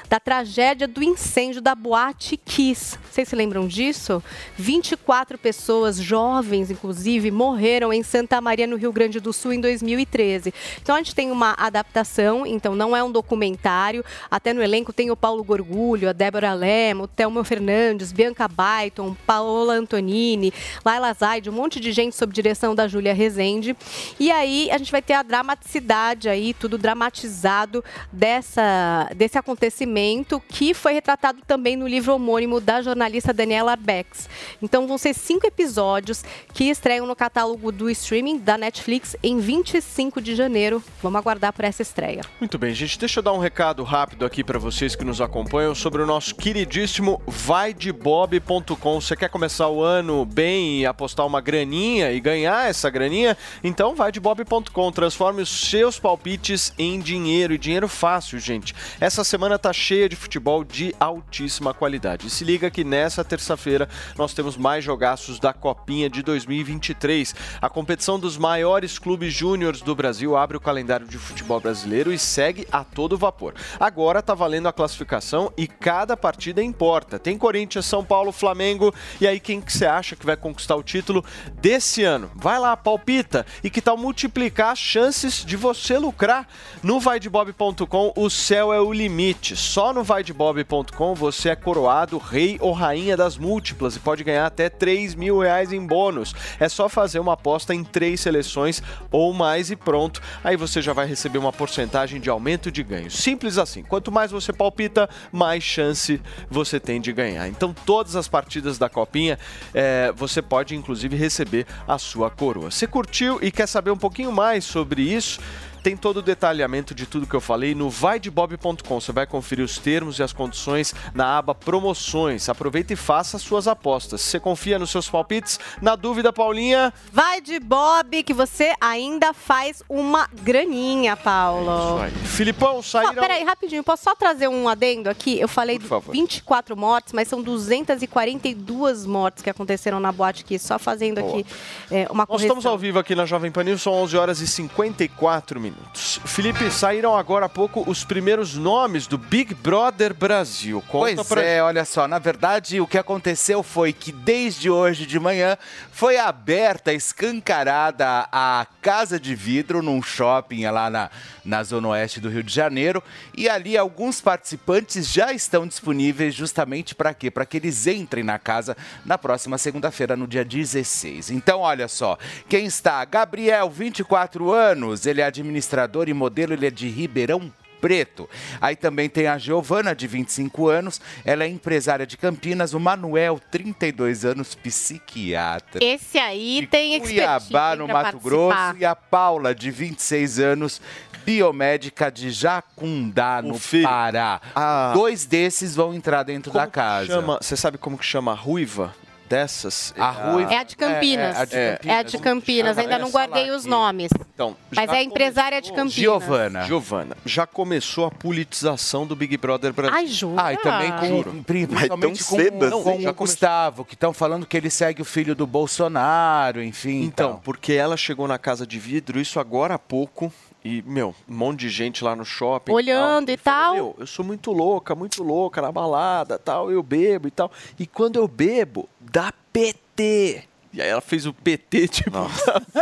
da 0.09 0.19
tragédia 0.21 0.87
do 0.87 1.03
incêndio 1.03 1.61
da 1.61 1.75
Boate 1.75 2.37
Kiss. 2.37 2.97
Vocês 3.11 3.27
se 3.27 3.35
lembram 3.35 3.67
disso? 3.67 4.23
24 4.55 5.37
pessoas, 5.37 5.97
jovens 5.97 6.71
inclusive, 6.71 7.29
morreram 7.29 7.91
em 7.91 8.01
Santa 8.03 8.39
Maria, 8.39 8.65
no 8.65 8.77
Rio 8.77 8.93
Grande 8.93 9.19
do 9.19 9.33
Sul, 9.33 9.51
em 9.51 9.59
2013. 9.59 10.53
Então 10.81 10.95
a 10.95 10.99
gente 10.99 11.13
tem 11.13 11.29
uma 11.29 11.53
adaptação, 11.57 12.45
então 12.45 12.73
não 12.73 12.95
é 12.95 13.03
um 13.03 13.11
documentário. 13.11 14.03
Até 14.31 14.53
no 14.53 14.63
elenco 14.63 14.93
tem 14.93 15.11
o 15.11 15.15
Paulo 15.15 15.43
Gorgulho, 15.43 16.09
a 16.09 16.13
Débora 16.13 16.53
Lemo, 16.53 17.03
o 17.03 17.07
Thelma 17.07 17.43
Fernandes, 17.43 18.13
Bianca 18.13 18.47
Baiton, 18.47 19.13
Paola 19.27 19.73
Antonini, 19.73 20.53
Laila 20.85 21.13
Zaid, 21.13 21.49
um 21.49 21.53
monte 21.53 21.81
de 21.81 21.91
gente 21.91 22.15
sob 22.15 22.31
direção 22.33 22.73
da 22.73 22.87
Júlia 22.87 23.13
Rezende. 23.13 23.75
E 24.17 24.31
aí 24.31 24.71
a 24.71 24.77
gente 24.77 24.91
vai 24.91 25.01
ter 25.01 25.13
a 25.13 25.23
dramaticidade 25.23 26.29
aí, 26.29 26.53
tudo 26.53 26.77
dramatizado 26.77 27.83
dessa, 28.11 29.09
desse 29.15 29.32
esse 29.33 29.37
acontecimento, 29.37 30.39
que 30.47 30.73
foi 30.75 30.93
retratado 30.93 31.41
também 31.47 31.75
no 31.75 31.87
livro 31.87 32.13
homônimo 32.13 32.61
da 32.61 32.83
jornalista 32.83 33.33
Daniela 33.33 33.75
Becks. 33.75 34.29
Então 34.61 34.87
vão 34.87 34.97
ser 34.97 35.15
cinco 35.15 35.47
episódios 35.47 36.23
que 36.53 36.65
estreiam 36.65 37.07
no 37.07 37.15
catálogo 37.15 37.71
do 37.71 37.89
streaming 37.89 38.37
da 38.37 38.57
Netflix 38.57 39.15
em 39.23 39.39
25 39.39 40.21
de 40.21 40.35
janeiro. 40.35 40.83
Vamos 41.01 41.17
aguardar 41.19 41.51
por 41.51 41.65
essa 41.65 41.81
estreia. 41.81 42.21
Muito 42.39 42.59
bem, 42.59 42.73
gente. 42.75 42.99
Deixa 42.99 43.19
eu 43.19 43.23
dar 43.23 43.33
um 43.33 43.39
recado 43.39 43.83
rápido 43.83 44.23
aqui 44.23 44.43
para 44.43 44.59
vocês 44.59 44.95
que 44.95 45.03
nos 45.03 45.19
acompanham 45.19 45.73
sobre 45.73 46.03
o 46.03 46.05
nosso 46.05 46.35
queridíssimo 46.35 47.19
vaidebob.com. 47.25 49.01
Você 49.01 49.15
quer 49.15 49.29
começar 49.29 49.67
o 49.67 49.81
ano 49.81 50.25
bem 50.25 50.81
e 50.81 50.85
apostar 50.85 51.25
uma 51.25 51.41
graninha 51.41 52.11
e 52.11 52.19
ganhar 52.19 52.69
essa 52.69 52.89
graninha? 52.89 53.35
Então 53.63 53.95
vaidebob.com. 53.95 54.91
Transforme 54.91 55.41
os 55.41 55.49
seus 55.49 55.97
palpites 55.97 56.71
em 56.77 56.99
dinheiro 56.99 57.53
e 57.53 57.57
dinheiro 57.57 57.87
fácil, 57.87 58.37
gente. 58.37 58.75
Essa 58.99 59.22
essa 59.23 59.29
semana 59.29 59.57
tá 59.57 59.71
cheia 59.71 60.09
de 60.09 60.17
futebol 60.17 60.65
de 60.65 60.93
altíssima 60.99 61.73
qualidade. 61.73 62.27
E 62.27 62.29
se 62.29 62.43
liga 62.43 62.69
que 62.69 62.83
nessa 62.83 63.23
terça-feira 63.23 63.87
nós 64.17 64.33
temos 64.33 64.57
mais 64.57 64.83
jogaços 64.83 65.39
da 65.39 65.53
Copinha 65.53 66.09
de 66.09 66.21
2023. 66.21 67.33
A 67.61 67.69
competição 67.69 68.19
dos 68.19 68.37
maiores 68.37 68.99
clubes 68.99 69.33
júniores 69.33 69.81
do 69.81 69.95
Brasil 69.95 70.35
abre 70.35 70.57
o 70.57 70.59
calendário 70.59 71.07
de 71.07 71.17
futebol 71.17 71.61
brasileiro 71.61 72.11
e 72.11 72.19
segue 72.19 72.67
a 72.69 72.83
todo 72.83 73.17
vapor. 73.17 73.53
Agora 73.79 74.21
tá 74.21 74.33
valendo 74.33 74.67
a 74.67 74.73
classificação 74.73 75.53
e 75.55 75.67
cada 75.67 76.17
partida 76.17 76.61
importa. 76.61 77.17
Tem 77.17 77.37
Corinthians, 77.37 77.85
São 77.85 78.03
Paulo, 78.03 78.33
Flamengo 78.33 78.93
e 79.21 79.27
aí 79.27 79.39
quem 79.39 79.61
que 79.61 79.71
você 79.71 79.85
acha 79.85 80.17
que 80.17 80.25
vai 80.25 80.35
conquistar 80.35 80.75
o 80.75 80.83
título 80.83 81.23
desse 81.61 82.03
ano? 82.03 82.29
Vai 82.35 82.59
lá, 82.59 82.75
palpita 82.75 83.45
e 83.63 83.69
que 83.69 83.81
tal 83.81 83.95
multiplicar 83.95 84.73
as 84.73 84.79
chances 84.79 85.45
de 85.45 85.55
você 85.55 85.97
lucrar 85.97 86.45
no 86.83 86.99
vaidebob.com. 86.99 88.11
O 88.17 88.29
céu 88.29 88.73
é 88.73 88.81
o 88.81 88.91
limite 88.91 89.12
limite. 89.13 89.55
Só 89.55 89.93
no 89.93 90.03
vaidebob.com 90.03 91.13
você 91.13 91.49
é 91.49 91.55
coroado 91.55 92.17
rei 92.17 92.57
ou 92.59 92.71
rainha 92.71 93.15
das 93.15 93.37
múltiplas 93.37 93.95
e 93.95 93.99
pode 93.99 94.23
ganhar 94.23 94.47
até 94.47 94.69
3 94.69 95.13
mil 95.13 95.39
reais 95.39 95.71
em 95.71 95.85
bônus. 95.85 96.33
É 96.59 96.67
só 96.67 96.89
fazer 96.89 97.19
uma 97.19 97.33
aposta 97.33 97.75
em 97.75 97.83
três 97.83 98.21
seleções 98.21 98.81
ou 99.11 99.31
mais 99.31 99.69
e 99.69 99.75
pronto. 99.75 100.19
Aí 100.43 100.57
você 100.57 100.81
já 100.81 100.93
vai 100.93 101.05
receber 101.05 101.37
uma 101.37 101.53
porcentagem 101.53 102.19
de 102.19 102.29
aumento 102.29 102.71
de 102.71 102.81
ganho. 102.81 103.11
Simples 103.11 103.59
assim. 103.59 103.83
Quanto 103.83 104.11
mais 104.11 104.31
você 104.31 104.51
palpita, 104.51 105.07
mais 105.31 105.63
chance 105.63 106.19
você 106.49 106.79
tem 106.79 106.99
de 106.99 107.13
ganhar. 107.13 107.47
Então, 107.47 107.73
todas 107.85 108.15
as 108.15 108.27
partidas 108.27 108.79
da 108.79 108.89
Copinha, 108.89 109.37
é, 109.75 110.11
você 110.15 110.41
pode 110.41 110.75
inclusive 110.75 111.15
receber 111.15 111.67
a 111.87 111.99
sua 111.99 112.31
coroa. 112.31 112.71
Se 112.71 112.87
curtiu 112.87 113.37
e 113.43 113.51
quer 113.51 113.67
saber 113.67 113.91
um 113.91 113.97
pouquinho 113.97 114.31
mais 114.31 114.65
sobre 114.65 115.03
isso? 115.03 115.39
Tem 115.83 115.97
todo 115.97 116.17
o 116.17 116.21
detalhamento 116.21 116.95
de 116.95 117.05
tudo 117.05 117.27
que 117.27 117.35
eu 117.35 117.41
falei 117.41 117.75
no 117.75 117.89
vaidebob.com. 117.89 119.01
Você 119.01 119.11
vai 119.11 119.27
conferir 119.27 119.65
os 119.65 119.77
termos 119.77 120.17
e 120.17 120.23
as 120.23 120.31
condições 120.31 120.95
na 121.13 121.37
aba 121.37 121.53
promoções. 121.53 122.47
Aproveita 122.47 122.93
e 122.93 122.95
faça 122.95 123.37
suas 123.37 123.67
apostas. 123.67 124.21
Você 124.21 124.39
confia 124.39 124.79
nos 124.79 124.91
seus 124.91 125.09
palpites? 125.09 125.59
Na 125.81 125.97
dúvida, 125.97 126.31
Paulinha? 126.31 126.93
Vai 127.11 127.41
de 127.41 127.59
Bob 127.59 128.23
que 128.23 128.33
você 128.33 128.73
ainda 128.79 129.33
faz 129.33 129.83
uma 129.89 130.29
graninha, 130.41 131.17
Paulo. 131.17 132.01
É 132.01 132.07
isso 132.07 132.17
aí. 132.17 132.27
Filipão, 132.27 132.81
saíram... 132.81 133.15
peraí, 133.15 133.43
rapidinho. 133.43 133.83
Posso 133.83 134.03
só 134.03 134.15
trazer 134.15 134.47
um 134.47 134.69
adendo 134.69 135.09
aqui? 135.09 135.37
Eu 135.37 135.49
falei 135.49 135.77
de 135.77 135.85
24 136.11 136.77
mortes, 136.77 137.11
mas 137.11 137.27
são 137.27 137.41
242 137.41 139.05
mortes 139.05 139.43
que 139.43 139.49
aconteceram 139.49 139.99
na 139.99 140.13
Boate 140.13 140.45
aqui. 140.45 140.57
Só 140.57 140.79
fazendo 140.79 141.19
Boa. 141.19 141.41
aqui 141.41 141.45
é, 141.91 142.07
uma 142.09 142.25
correção. 142.25 142.55
Nós 142.55 142.57
estamos 142.59 142.65
ao 142.65 142.77
vivo 142.77 142.99
aqui 142.99 143.13
na 143.15 143.25
Jovem 143.25 143.51
Pan 143.51 143.63
News. 143.65 143.81
São 143.81 143.91
11 143.91 144.15
horas 144.15 144.39
e 144.39 144.47
54 144.47 145.59
minutos 145.59 145.72
minutos. 145.93 146.19
Felipe, 146.25 146.69
saíram 146.71 147.15
agora 147.15 147.45
há 147.45 147.49
pouco 147.49 147.83
os 147.87 148.03
primeiros 148.03 148.55
nomes 148.55 149.07
do 149.07 149.17
Big 149.17 149.53
Brother 149.53 150.13
Brasil. 150.13 150.81
Conta 150.87 151.15
pois 151.15 151.27
pra... 151.27 151.41
é, 151.41 151.61
olha 151.61 151.85
só, 151.85 152.07
na 152.07 152.19
verdade 152.19 152.81
o 152.81 152.87
que 152.87 152.97
aconteceu 152.97 153.61
foi 153.61 153.93
que 153.93 154.11
desde 154.11 154.69
hoje 154.69 155.05
de 155.05 155.19
manhã 155.19 155.57
foi 155.91 156.17
aberta, 156.17 156.93
escancarada 156.93 158.27
a 158.31 158.65
casa 158.81 159.19
de 159.19 159.35
vidro 159.35 159.81
num 159.81 160.01
shopping 160.01 160.65
lá 160.65 160.89
na, 160.89 161.09
na 161.45 161.63
zona 161.63 161.89
oeste 161.89 162.19
do 162.19 162.29
Rio 162.29 162.43
de 162.43 162.53
Janeiro 162.53 163.03
e 163.35 163.47
ali 163.47 163.77
alguns 163.77 164.19
participantes 164.19 165.11
já 165.11 165.31
estão 165.31 165.67
disponíveis 165.67 166.33
justamente 166.33 166.95
para 166.95 167.13
quê? 167.13 167.29
Para 167.29 167.45
que 167.45 167.57
eles 167.57 167.87
entrem 167.87 168.23
na 168.23 168.39
casa 168.39 168.75
na 169.05 169.17
próxima 169.17 169.57
segunda-feira, 169.57 170.15
no 170.15 170.27
dia 170.27 170.43
16. 170.43 171.31
Então, 171.31 171.59
olha 171.59 171.87
só, 171.87 172.17
quem 172.49 172.65
está? 172.65 173.03
Gabriel, 173.05 173.69
24 173.69 174.51
anos, 174.51 175.05
ele 175.05 175.21
é 175.21 175.25
administrador 175.25 175.62
administrador 175.63 176.09
e 176.09 176.13
modelo, 176.13 176.53
ele 176.53 176.67
é 176.67 176.71
de 176.71 176.87
Ribeirão 176.87 177.51
Preto. 177.79 178.29
Aí 178.61 178.77
também 178.77 179.09
tem 179.09 179.27
a 179.27 179.37
Giovana, 179.37 179.93
de 179.93 180.07
25 180.07 180.69
anos, 180.69 181.01
ela 181.25 181.43
é 181.43 181.47
empresária 181.47 182.07
de 182.07 182.15
Campinas, 182.15 182.73
o 182.73 182.79
Manuel, 182.79 183.41
32 183.51 184.23
anos, 184.23 184.55
psiquiatra. 184.55 185.83
Esse 185.83 186.17
aí 186.17 186.61
de 186.61 186.67
tem 186.67 186.97
Cuiabá, 187.01 187.75
no 187.75 187.85
Mato 187.85 188.17
participar. 188.17 188.29
Grosso, 188.29 188.77
e 188.79 188.85
a 188.85 188.95
Paula, 188.95 189.53
de 189.53 189.69
26 189.69 190.39
anos, 190.39 190.81
biomédica 191.25 192.09
de 192.09 192.31
Jacundá, 192.31 193.41
no 193.41 193.59
Pará. 193.83 194.39
Ah. 194.55 194.91
Dois 194.93 195.25
desses 195.25 195.75
vão 195.75 195.93
entrar 195.93 196.23
dentro 196.23 196.53
como 196.53 196.63
da 196.63 196.71
casa. 196.71 197.19
Você 197.41 197.57
sabe 197.57 197.77
como 197.77 197.97
que 197.97 198.05
chama 198.05 198.31
a 198.31 198.35
ruiva? 198.35 198.95
Dessas. 199.33 199.93
A 199.97 200.11
Rui... 200.11 200.43
É 200.43 200.59
a 200.59 200.63
de 200.63 200.75
Campinas. 200.75 201.35
É, 201.35 201.35
é 201.35 201.39
a 201.39 201.45
de 201.45 201.51
Campinas. 201.51 201.85
É 201.85 201.97
a 201.97 202.03
de 202.03 202.17
Campinas. 202.19 202.77
Ainda 202.77 202.99
não 202.99 203.09
guardei 203.09 203.49
os 203.49 203.65
nomes. 203.65 204.11
Então, 204.33 204.55
Mas 204.75 204.89
é 204.91 204.97
a 204.97 205.03
empresária 205.03 205.59
de 205.59 205.69
Campinas. 205.69 205.93
Giovana. 205.93 206.63
Giovana. 206.63 207.17
Já 207.25 207.47
começou 207.47 208.05
a 208.05 208.11
politização 208.11 209.07
do 209.07 209.15
Big 209.15 209.35
Brother 209.37 209.73
Brasil. 209.73 209.95
Ai, 209.95 210.07
jura? 210.07 210.43
Ah, 210.43 210.53
e 210.53 210.57
também 210.57 210.91
com, 210.91 211.43
principalmente 211.43 212.23
com, 212.23 212.35
cedo, 212.35 212.71
com, 212.71 212.83
com 212.83 213.07
o 213.09 213.13
Gustavo, 213.13 213.83
que 213.83 213.95
estão 213.95 214.13
falando 214.13 214.45
que 214.45 214.55
ele 214.55 214.69
segue 214.69 215.01
o 215.01 215.05
filho 215.05 215.33
do 215.33 215.47
Bolsonaro, 215.47 216.61
enfim. 216.61 217.03
Então, 217.03 217.31
então, 217.31 217.41
porque 217.43 217.73
ela 217.73 217.97
chegou 217.97 218.27
na 218.27 218.37
casa 218.37 218.67
de 218.67 218.77
vidro, 218.77 219.19
isso 219.19 219.39
agora 219.39 219.75
há 219.75 219.79
pouco, 219.79 220.31
e, 220.63 220.81
meu, 220.83 221.13
um 221.27 221.35
monte 221.35 221.61
de 221.61 221.69
gente 221.69 222.03
lá 222.03 222.15
no 222.15 222.23
shopping. 222.23 222.71
Olhando 222.71 223.29
e 223.29 223.37
tal. 223.37 223.53
E 223.53 223.53
tal. 223.53 223.73
meu, 223.73 223.95
eu 223.99 224.07
sou 224.07 224.23
muito 224.23 224.51
louca, 224.51 224.95
muito 224.95 225.21
louca 225.23 225.61
na 225.61 225.71
balada, 225.71 226.39
tal, 226.39 226.71
eu 226.71 226.81
bebo 226.81 227.27
e 227.27 227.31
tal. 227.31 227.51
E 227.77 227.85
quando 227.85 228.15
eu 228.15 228.27
bebo, 228.27 228.87
dá 228.99 229.33
PT. 229.51 230.47
E 230.73 230.81
aí 230.81 230.89
ela 230.89 231.01
fez 231.01 231.27
o 231.27 231.33
PT, 231.33 231.87
tipo, 231.87 232.11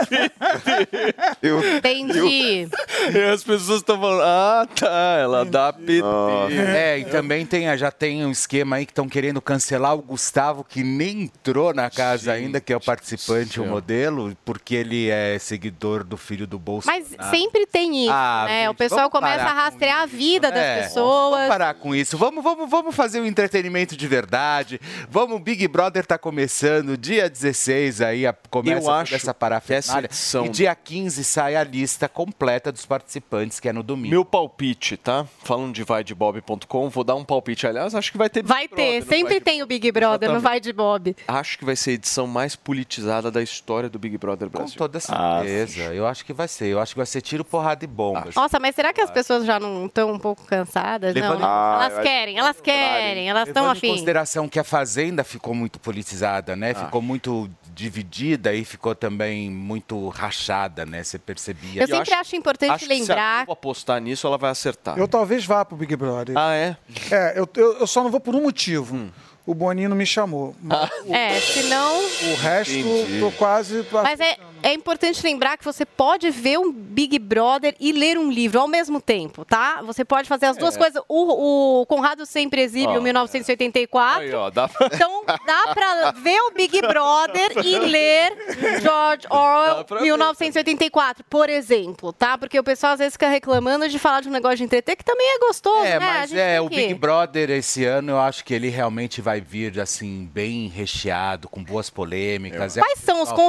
PT. 0.07 1.15
Eu, 1.41 1.77
Entendi. 1.77 2.69
Eu, 3.13 3.22
e 3.22 3.23
as 3.31 3.43
pessoas 3.43 3.80
estão 3.80 3.99
falando, 3.99 4.22
ah, 4.23 4.68
tá, 4.73 5.18
ela 5.19 5.43
dá 5.43 5.73
PT. 5.73 6.01
Nossa. 6.01 6.53
É, 6.53 6.99
e 6.99 7.05
também 7.05 7.45
tem, 7.45 7.77
já 7.77 7.91
tem 7.91 8.26
um 8.26 8.31
esquema 8.31 8.77
aí 8.77 8.85
que 8.85 8.93
estão 8.93 9.09
querendo 9.09 9.41
cancelar 9.41 9.93
o 9.93 10.01
Gustavo, 10.01 10.63
que 10.63 10.84
nem 10.84 11.23
entrou 11.23 11.73
na 11.73 11.89
casa 11.89 12.34
Gente, 12.34 12.45
ainda, 12.45 12.61
que 12.61 12.72
é 12.72 12.77
o 12.77 12.80
participante, 12.80 13.59
o 13.59 13.65
modelo, 13.65 14.38
porque 14.45 14.76
ele 14.76 15.09
é 15.09 15.38
seguidor 15.38 16.05
do 16.05 16.15
filho 16.15 16.47
do 16.47 16.57
Bolsonaro. 16.57 17.03
Mas 17.18 17.30
sempre 17.30 17.65
tem 17.65 18.05
isso, 18.05 18.13
ah, 18.13 18.45
né? 18.47 18.61
Gente, 18.61 18.69
o 18.69 18.76
pessoal 18.76 19.09
começa 19.09 19.43
a 19.43 19.53
rastrear 19.53 20.03
a 20.03 20.05
vida 20.05 20.49
das 20.49 20.63
é, 20.63 20.84
pessoas. 20.84 21.31
Vamos 21.34 21.47
parar 21.49 21.73
com 21.73 21.93
isso. 21.93 22.18
Vamos, 22.18 22.41
vamos, 22.41 22.69
vamos 22.69 22.95
fazer 22.95 23.19
um 23.19 23.26
entretenimento 23.26 23.97
de 23.97 24.07
verdade. 24.07 24.80
Vamos, 25.09 25.41
Big 25.41 25.68
Brother 25.68 26.05
tá 26.05 26.18
começando 26.18 26.97
dia 26.97 27.30
16 27.30 27.80
vez 27.81 28.01
aí 28.01 28.27
a, 28.27 28.33
começa 28.49 28.87
Eu 28.87 28.91
acho 28.93 29.15
essa 29.15 29.33
parafernália. 29.33 30.05
edição- 30.05 30.45
E 30.45 30.49
dia 30.49 30.75
15 30.75 31.23
sai 31.23 31.55
a 31.55 31.63
lista 31.63 32.07
completa 32.07 32.71
dos 32.71 32.85
participantes, 32.85 33.59
que 33.59 33.67
é 33.67 33.73
no 33.73 33.81
domingo. 33.83 34.09
Meu 34.09 34.23
palpite, 34.23 34.97
tá? 34.97 35.25
Falando 35.43 35.73
de 35.73 35.83
vaidebob.com, 35.83 36.89
vou 36.89 37.03
dar 37.03 37.15
um 37.15 37.23
palpite. 37.23 37.65
Aliás, 37.67 37.95
acho 37.95 38.11
que 38.11 38.17
vai 38.17 38.29
ter. 38.29 38.43
Vai 38.43 38.67
ter, 38.67 39.03
sempre 39.03 39.39
tem 39.41 39.63
o 39.63 39.65
Big 39.65 39.91
Brother, 39.91 40.29
não 40.29 40.37
Exatamente. 40.37 40.43
vai 40.43 40.59
de 40.59 40.73
Bob. 40.73 41.15
Acho 41.27 41.57
que 41.57 41.65
vai 41.65 41.75
ser 41.75 41.91
a 41.91 41.93
edição 41.93 42.27
mais 42.27 42.55
politizada 42.55 43.31
da 43.31 43.41
história 43.41 43.89
do 43.89 43.97
Big 43.97 44.17
Brother 44.17 44.49
Brasil. 44.49 44.71
Com 44.71 44.77
toda 44.77 44.99
certeza. 44.99 45.93
eu 45.93 46.05
acho 46.05 46.23
que 46.25 46.33
vai 46.33 46.47
ser. 46.47 46.67
Eu 46.67 46.79
acho 46.79 46.93
que 46.93 46.97
vai 46.99 47.05
ser 47.05 47.21
tiro, 47.21 47.43
porrada 47.43 47.83
e 47.83 47.87
bomba. 47.87 48.27
Nossa, 48.35 48.59
mas 48.59 48.75
será 48.75 48.93
que 48.93 49.01
as 49.01 49.09
pessoas 49.11 49.45
já 49.45 49.59
não 49.59 49.85
estão 49.87 50.11
um 50.11 50.19
pouco 50.19 50.43
cansadas? 50.45 51.13
Não, 51.15 51.21
Levando- 51.21 51.39
né? 51.39 51.45
Ah, 51.47 51.89
elas 51.91 52.03
querem, 52.03 52.37
elas 52.37 52.61
querem, 52.61 53.29
elas 53.29 53.47
estão 53.47 53.63
Levando 53.63 53.75
em 53.75 53.77
afim. 53.79 53.89
consideração 53.93 54.47
que 54.47 54.59
a 54.59 54.63
Fazenda 54.63 55.23
ficou 55.23 55.53
muito 55.53 55.79
politizada, 55.79 56.55
né? 56.55 56.71
Ah. 56.75 56.85
Ficou 56.85 57.01
muito 57.01 57.49
dividida 57.73 58.53
e 58.53 58.64
ficou 58.65 58.93
também 58.95 59.49
muito 59.49 60.07
rachada, 60.10 60.85
né? 60.85 61.03
Você 61.03 61.18
percebia. 61.19 61.81
Eu 61.84 61.88
sempre 61.88 62.14
acho 62.14 62.35
importante 62.35 62.72
acho 62.72 62.88
que 62.88 62.93
se 62.93 62.99
lembrar. 63.02 63.45
Apostar 63.49 63.99
nisso, 64.02 64.27
ela 64.27 64.38
vai 64.38 64.52
acertar. 64.52 64.98
Eu 64.98 65.07
talvez 65.07 65.45
vá 65.45 65.64
pro 65.65 65.76
Big 65.77 65.95
Brother. 65.95 66.38
Ah, 66.38 66.53
é? 66.56 66.76
É, 67.11 67.34
eu, 67.39 67.48
eu, 67.56 67.80
eu 67.80 67.88
só 67.88 68.03
não 68.03 68.11
vou 68.11 68.19
por 68.19 68.35
um 68.35 68.41
motivo. 68.43 68.95
Hum. 68.95 69.10
O 69.45 69.56
Boninho 69.56 69.89
não 69.89 69.98
me 69.98 70.06
chamou. 70.06 70.56
Mas 70.61 70.89
É, 71.10 71.39
senão. 71.39 71.98
o 71.98 72.35
resto, 72.35 72.73
Entendi. 72.73 73.19
tô 73.19 73.31
quase. 73.31 73.85
Mas 73.91 74.19
é, 74.19 74.38
é 74.63 74.73
importante 74.73 75.23
lembrar 75.23 75.57
que 75.57 75.63
você 75.65 75.85
pode 75.85 76.29
ver 76.29 76.57
um 76.59 76.71
Big 76.71 77.17
Brother 77.19 77.75
e 77.79 77.91
ler 77.91 78.17
um 78.17 78.31
livro 78.31 78.59
ao 78.59 78.67
mesmo 78.67 79.01
tempo, 79.01 79.43
tá? 79.45 79.81
Você 79.83 80.03
pode 80.05 80.27
fazer 80.27 80.45
as 80.47 80.57
duas 80.57 80.75
É. 80.75 80.79
coisas. 80.79 81.01
O, 81.07 81.81
o 81.81 81.85
Conrado 81.85 82.25
sempre 82.25 82.61
exibe 82.61 82.88
Ó, 82.93 82.99
o 82.99 83.01
1984. 83.01 84.21
Aí, 84.21 84.33
ó, 84.33 84.49
dá 84.49 84.67
pra... 84.67 84.88
Então 84.91 85.23
dá 85.25 85.73
pra 85.73 86.11
ver 86.11 86.39
o 86.41 86.51
Big 86.51 86.81
Brother 86.81 87.51
e 87.65 87.79
ler 87.79 88.33
George 88.81 89.27
Orwell 89.29 89.83
pra 89.85 89.97
ver 89.97 90.03
1984, 90.03 91.23
por 91.29 91.49
exemplo, 91.49 92.11
tá? 92.13 92.38
Porque 92.38 92.59
o 92.59 92.63
pessoal 92.63 92.93
às 92.93 92.99
vezes 92.99 93.13
fica 93.13 93.27
reclamando 93.27 93.88
de 93.88 93.97
falar 93.99 94.21
de 94.21 94.29
um 94.29 94.31
negócio 94.31 94.57
de 94.57 94.63
entreter 94.63 94.95
que 94.95 95.03
também 95.05 95.27
é 95.35 95.39
gostoso, 95.39 95.85
É, 95.85 95.99
né? 95.99 96.05
Mas 96.21 96.33
é, 96.33 96.61
o 96.61 96.69
que- 96.69 96.75
Big 96.75 96.93
Brother 96.95 97.49
esse 97.49 97.85
ano 97.85 98.11
eu 98.11 98.19
acho 98.19 98.43
que 98.43 98.53
ele 98.53 98.69
realmente 98.69 99.21
vai 99.21 99.39
vir 99.41 99.79
assim 99.79 100.29
bem 100.33 100.67
recheado, 100.67 101.47
com 101.47 101.63
boas 101.63 101.89
polêmicas. 101.89 102.77
É 102.77 102.81
Quais 102.81 102.99
são 102.99 103.21
os 103.21 103.29
vai 103.29 103.38
ser- 103.38 103.43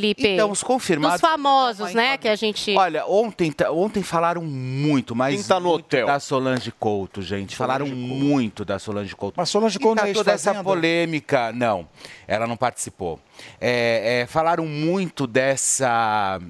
Felipe? 0.00 0.26
Então, 0.28 0.50
os 0.50 0.62
confirmados- 0.62 1.20
Dos 1.20 1.30
famosos, 1.30 1.92
né? 1.94 2.16
Que 2.16 2.28
a 2.28 2.34
gente. 2.34 2.74
Olha, 2.74 3.04
ontem, 3.06 3.52
ta- 3.52 3.70
ontem 3.70 4.02
falaram 4.02 4.42
muito, 4.42 5.14
mas 5.14 5.34
Quem 5.34 5.44
tá 5.44 5.60
no 5.60 5.68
hotel? 5.70 6.06
da 6.06 6.18
Solange 6.18 6.72
Couto, 6.72 7.20
gente. 7.20 7.54
falaram 7.54 7.86
muito 7.86 8.64
da 8.64 8.78
Solange 8.78 9.14
Couto. 9.14 9.34
Mas 9.36 9.48
Solange 9.50 9.76
E 9.76 9.80
Couto 9.80 9.96
tá 9.96 10.02
não 10.04 10.10
é 10.10 10.14
toda 10.14 10.32
essa 10.32 10.62
polêmica. 10.64 11.52
Não, 11.52 11.86
ela 12.26 12.46
não 12.46 12.56
participou. 12.56 13.20
É, 13.60 14.22
é, 14.22 14.26
falaram 14.26 14.64
muito 14.66 15.26
dessa 15.26 16.40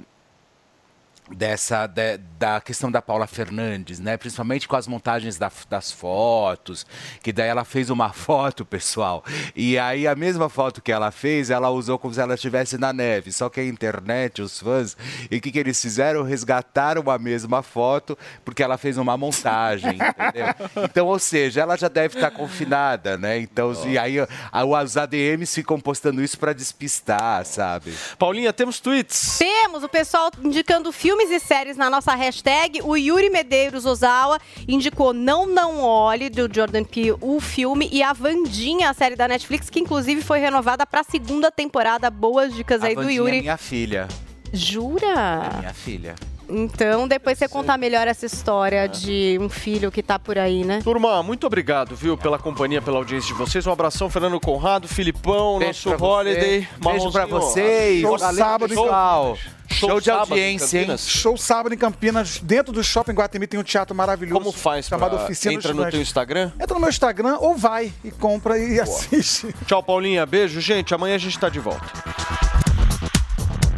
dessa 1.34 1.86
de- 1.86 2.18
da 2.38 2.60
questão 2.60 2.90
da 2.90 3.00
Paula 3.02 3.26
Fernandes, 3.26 4.00
né? 4.00 4.16
Principalmente 4.16 4.66
com 4.66 4.74
as 4.76 4.86
montagens 4.86 5.36
da- 5.38 5.50
das 5.68 5.92
fotos, 5.92 6.86
que 7.22 7.32
daí 7.32 7.48
ela 7.48 7.64
fez 7.64 7.90
uma 7.90 8.12
foto, 8.12 8.64
pessoal, 8.64 9.24
e 9.54 9.78
aí 9.78 10.06
a 10.06 10.14
mesma 10.14 10.48
foto 10.48 10.80
que 10.82 10.90
ela 10.90 11.10
fez, 11.10 11.50
ela 11.50 11.70
usou 11.70 11.98
como 11.98 12.12
se 12.14 12.20
ela 12.20 12.34
estivesse 12.34 12.78
na 12.78 12.92
neve. 12.92 13.30
Só 13.32 13.48
que 13.48 13.60
a 13.60 13.64
internet, 13.64 14.42
os 14.42 14.58
fãs, 14.60 14.96
e 15.30 15.36
o 15.36 15.40
que, 15.40 15.50
que 15.52 15.58
eles 15.58 15.80
fizeram? 15.80 16.22
Resgataram 16.22 17.08
a 17.10 17.18
mesma 17.18 17.62
foto 17.62 18.16
porque 18.44 18.62
ela 18.62 18.76
fez 18.78 18.96
uma 18.98 19.16
montagem, 19.16 19.94
entendeu? 20.00 20.84
Então, 20.84 21.06
ou 21.06 21.18
seja, 21.18 21.60
ela 21.60 21.76
já 21.76 21.88
deve 21.88 22.16
estar 22.16 22.30
confinada, 22.30 23.16
né? 23.18 23.38
Então, 23.38 23.72
e 23.86 23.96
aí 23.98 24.16
a- 24.20 24.64
os 24.64 24.96
ADMs 24.96 25.54
ficam 25.54 25.78
postando 25.80 26.22
isso 26.22 26.38
para 26.38 26.52
despistar, 26.52 27.44
sabe? 27.44 27.92
Paulinha, 28.18 28.52
temos 28.52 28.80
tweets. 28.80 29.38
Temos 29.38 29.82
o 29.84 29.88
pessoal 29.88 30.30
indicando 30.42 30.90
filmes 31.20 31.30
e 31.30 31.38
séries 31.40 31.76
na 31.76 31.90
nossa 31.90 32.14
hashtag. 32.14 32.80
O 32.82 32.96
Yuri 32.96 33.28
Medeiros 33.28 33.84
Ozawa 33.84 34.38
indicou 34.66 35.12
Não 35.12 35.46
Não 35.46 35.82
Olhe, 35.82 36.30
do 36.30 36.48
Jordan 36.52 36.84
Peele, 36.84 37.16
o 37.20 37.40
filme. 37.40 37.88
E 37.92 38.02
a 38.02 38.12
Vandinha, 38.12 38.88
a 38.88 38.94
série 38.94 39.16
da 39.16 39.28
Netflix, 39.28 39.68
que 39.68 39.80
inclusive 39.80 40.22
foi 40.22 40.38
renovada 40.38 40.86
para 40.86 41.00
a 41.00 41.04
segunda 41.04 41.50
temporada. 41.50 42.10
Boas 42.10 42.54
dicas 42.54 42.82
aí 42.82 42.92
a 42.92 42.94
do 42.94 43.02
Vandinha 43.02 43.20
é 43.20 43.24
Yuri. 43.24 43.40
minha 43.40 43.56
filha. 43.58 44.08
Jura? 44.52 45.58
Minha 45.58 45.74
filha. 45.74 46.14
Então, 46.50 47.06
depois 47.06 47.38
você 47.38 47.48
contar 47.48 47.78
melhor 47.78 48.08
essa 48.08 48.26
história 48.26 48.88
de 48.88 49.38
um 49.40 49.48
filho 49.48 49.90
que 49.90 50.02
tá 50.02 50.18
por 50.18 50.38
aí, 50.38 50.64
né? 50.64 50.80
Turma, 50.82 51.22
muito 51.22 51.46
obrigado, 51.46 51.94
viu, 51.94 52.16
pela 52.16 52.38
companhia, 52.38 52.82
pela 52.82 52.98
audiência 52.98 53.28
de 53.28 53.34
vocês. 53.34 53.66
Um 53.66 53.72
abração, 53.72 54.10
Fernando 54.10 54.38
Conrado, 54.40 54.88
Filipão, 54.88 55.58
Beijo 55.58 55.88
nosso 55.90 55.98
pra 55.98 56.06
Holiday. 56.06 56.60
você. 56.60 56.90
Beijo 56.90 57.12
pra 57.12 57.26
vocês. 57.26 58.00
Show 58.00 58.18
Valeu, 58.18 58.44
sábado, 58.44 58.68
pessoal. 58.68 59.38
Show 59.70 60.00
de 60.00 60.06
sábado 60.06 60.28
em 60.28 60.32
audiência, 60.32 60.82
hein? 60.82 60.98
Show 60.98 61.36
sábado 61.36 61.72
em 61.72 61.78
Campinas, 61.78 62.40
dentro 62.40 62.72
do 62.72 62.82
Shopping 62.82 63.12
Guatemi 63.12 63.46
tem 63.46 63.60
um 63.60 63.62
teatro 63.62 63.94
maravilhoso. 63.94 64.40
Como 64.40 64.52
faz 64.52 64.86
chamado 64.86 65.16
pra... 65.16 65.24
Oficina 65.24 65.54
Entra 65.54 65.72
no 65.72 65.88
teu 65.88 66.00
Instagram? 66.00 66.50
Entra 66.60 66.74
no 66.74 66.80
meu 66.80 66.88
Instagram 66.90 67.36
ou 67.38 67.54
vai 67.54 67.92
e 68.02 68.10
compra 68.10 68.58
e 68.58 68.80
assiste. 68.80 69.54
Tchau, 69.66 69.82
Paulinha. 69.82 70.26
Beijo, 70.26 70.60
gente. 70.60 70.92
Amanhã 70.92 71.14
a 71.14 71.18
gente 71.18 71.38
tá 71.38 71.48
de 71.48 71.60
volta. 71.60 71.86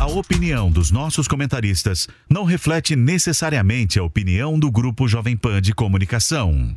A 0.02 0.06
opinião 0.06 0.68
dos 0.68 0.90
nossos 0.90 1.28
comentaristas 1.28 2.08
não 2.28 2.42
reflete 2.42 2.96
necessariamente 2.96 4.00
a 4.00 4.02
opinião 4.02 4.58
do 4.58 4.68
Grupo 4.68 5.06
Jovem 5.06 5.36
Pan 5.36 5.62
de 5.62 5.72
Comunicação. 5.72 6.74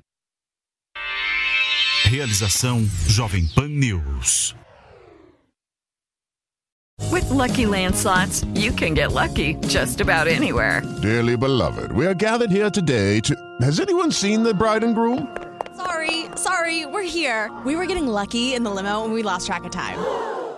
Realização 2.04 2.88
Jovem 3.08 3.48
Pan 3.48 3.70
News. 3.70 4.56
With 7.12 7.28
Lucky 7.32 7.66
Land 7.66 7.96
slots, 7.96 8.44
you 8.54 8.72
can 8.72 8.94
get 8.94 9.12
lucky 9.12 9.56
just 9.68 10.02
about 10.02 10.28
anywhere. 10.28 10.84
Dearly 11.02 11.36
beloved, 11.36 11.94
we 11.94 12.06
are 12.06 12.14
gathered 12.14 12.52
here 12.52 12.70
today 12.70 13.22
to. 13.22 13.34
Has 13.60 13.80
anyone 13.80 14.12
seen 14.12 14.44
the 14.44 14.54
bride 14.54 14.84
and 14.84 14.94
groom? 14.94 15.36
Sorry, 15.76 16.26
sorry, 16.36 16.86
we're 16.86 17.02
here. 17.02 17.50
We 17.66 17.76
were 17.76 17.88
getting 17.88 18.06
lucky 18.06 18.54
in 18.54 18.64
the 18.64 18.70
limo 18.70 19.04
and 19.04 19.12
we 19.12 19.24
lost 19.24 19.48
track 19.48 19.64
of 19.66 19.72
time. 19.72 19.98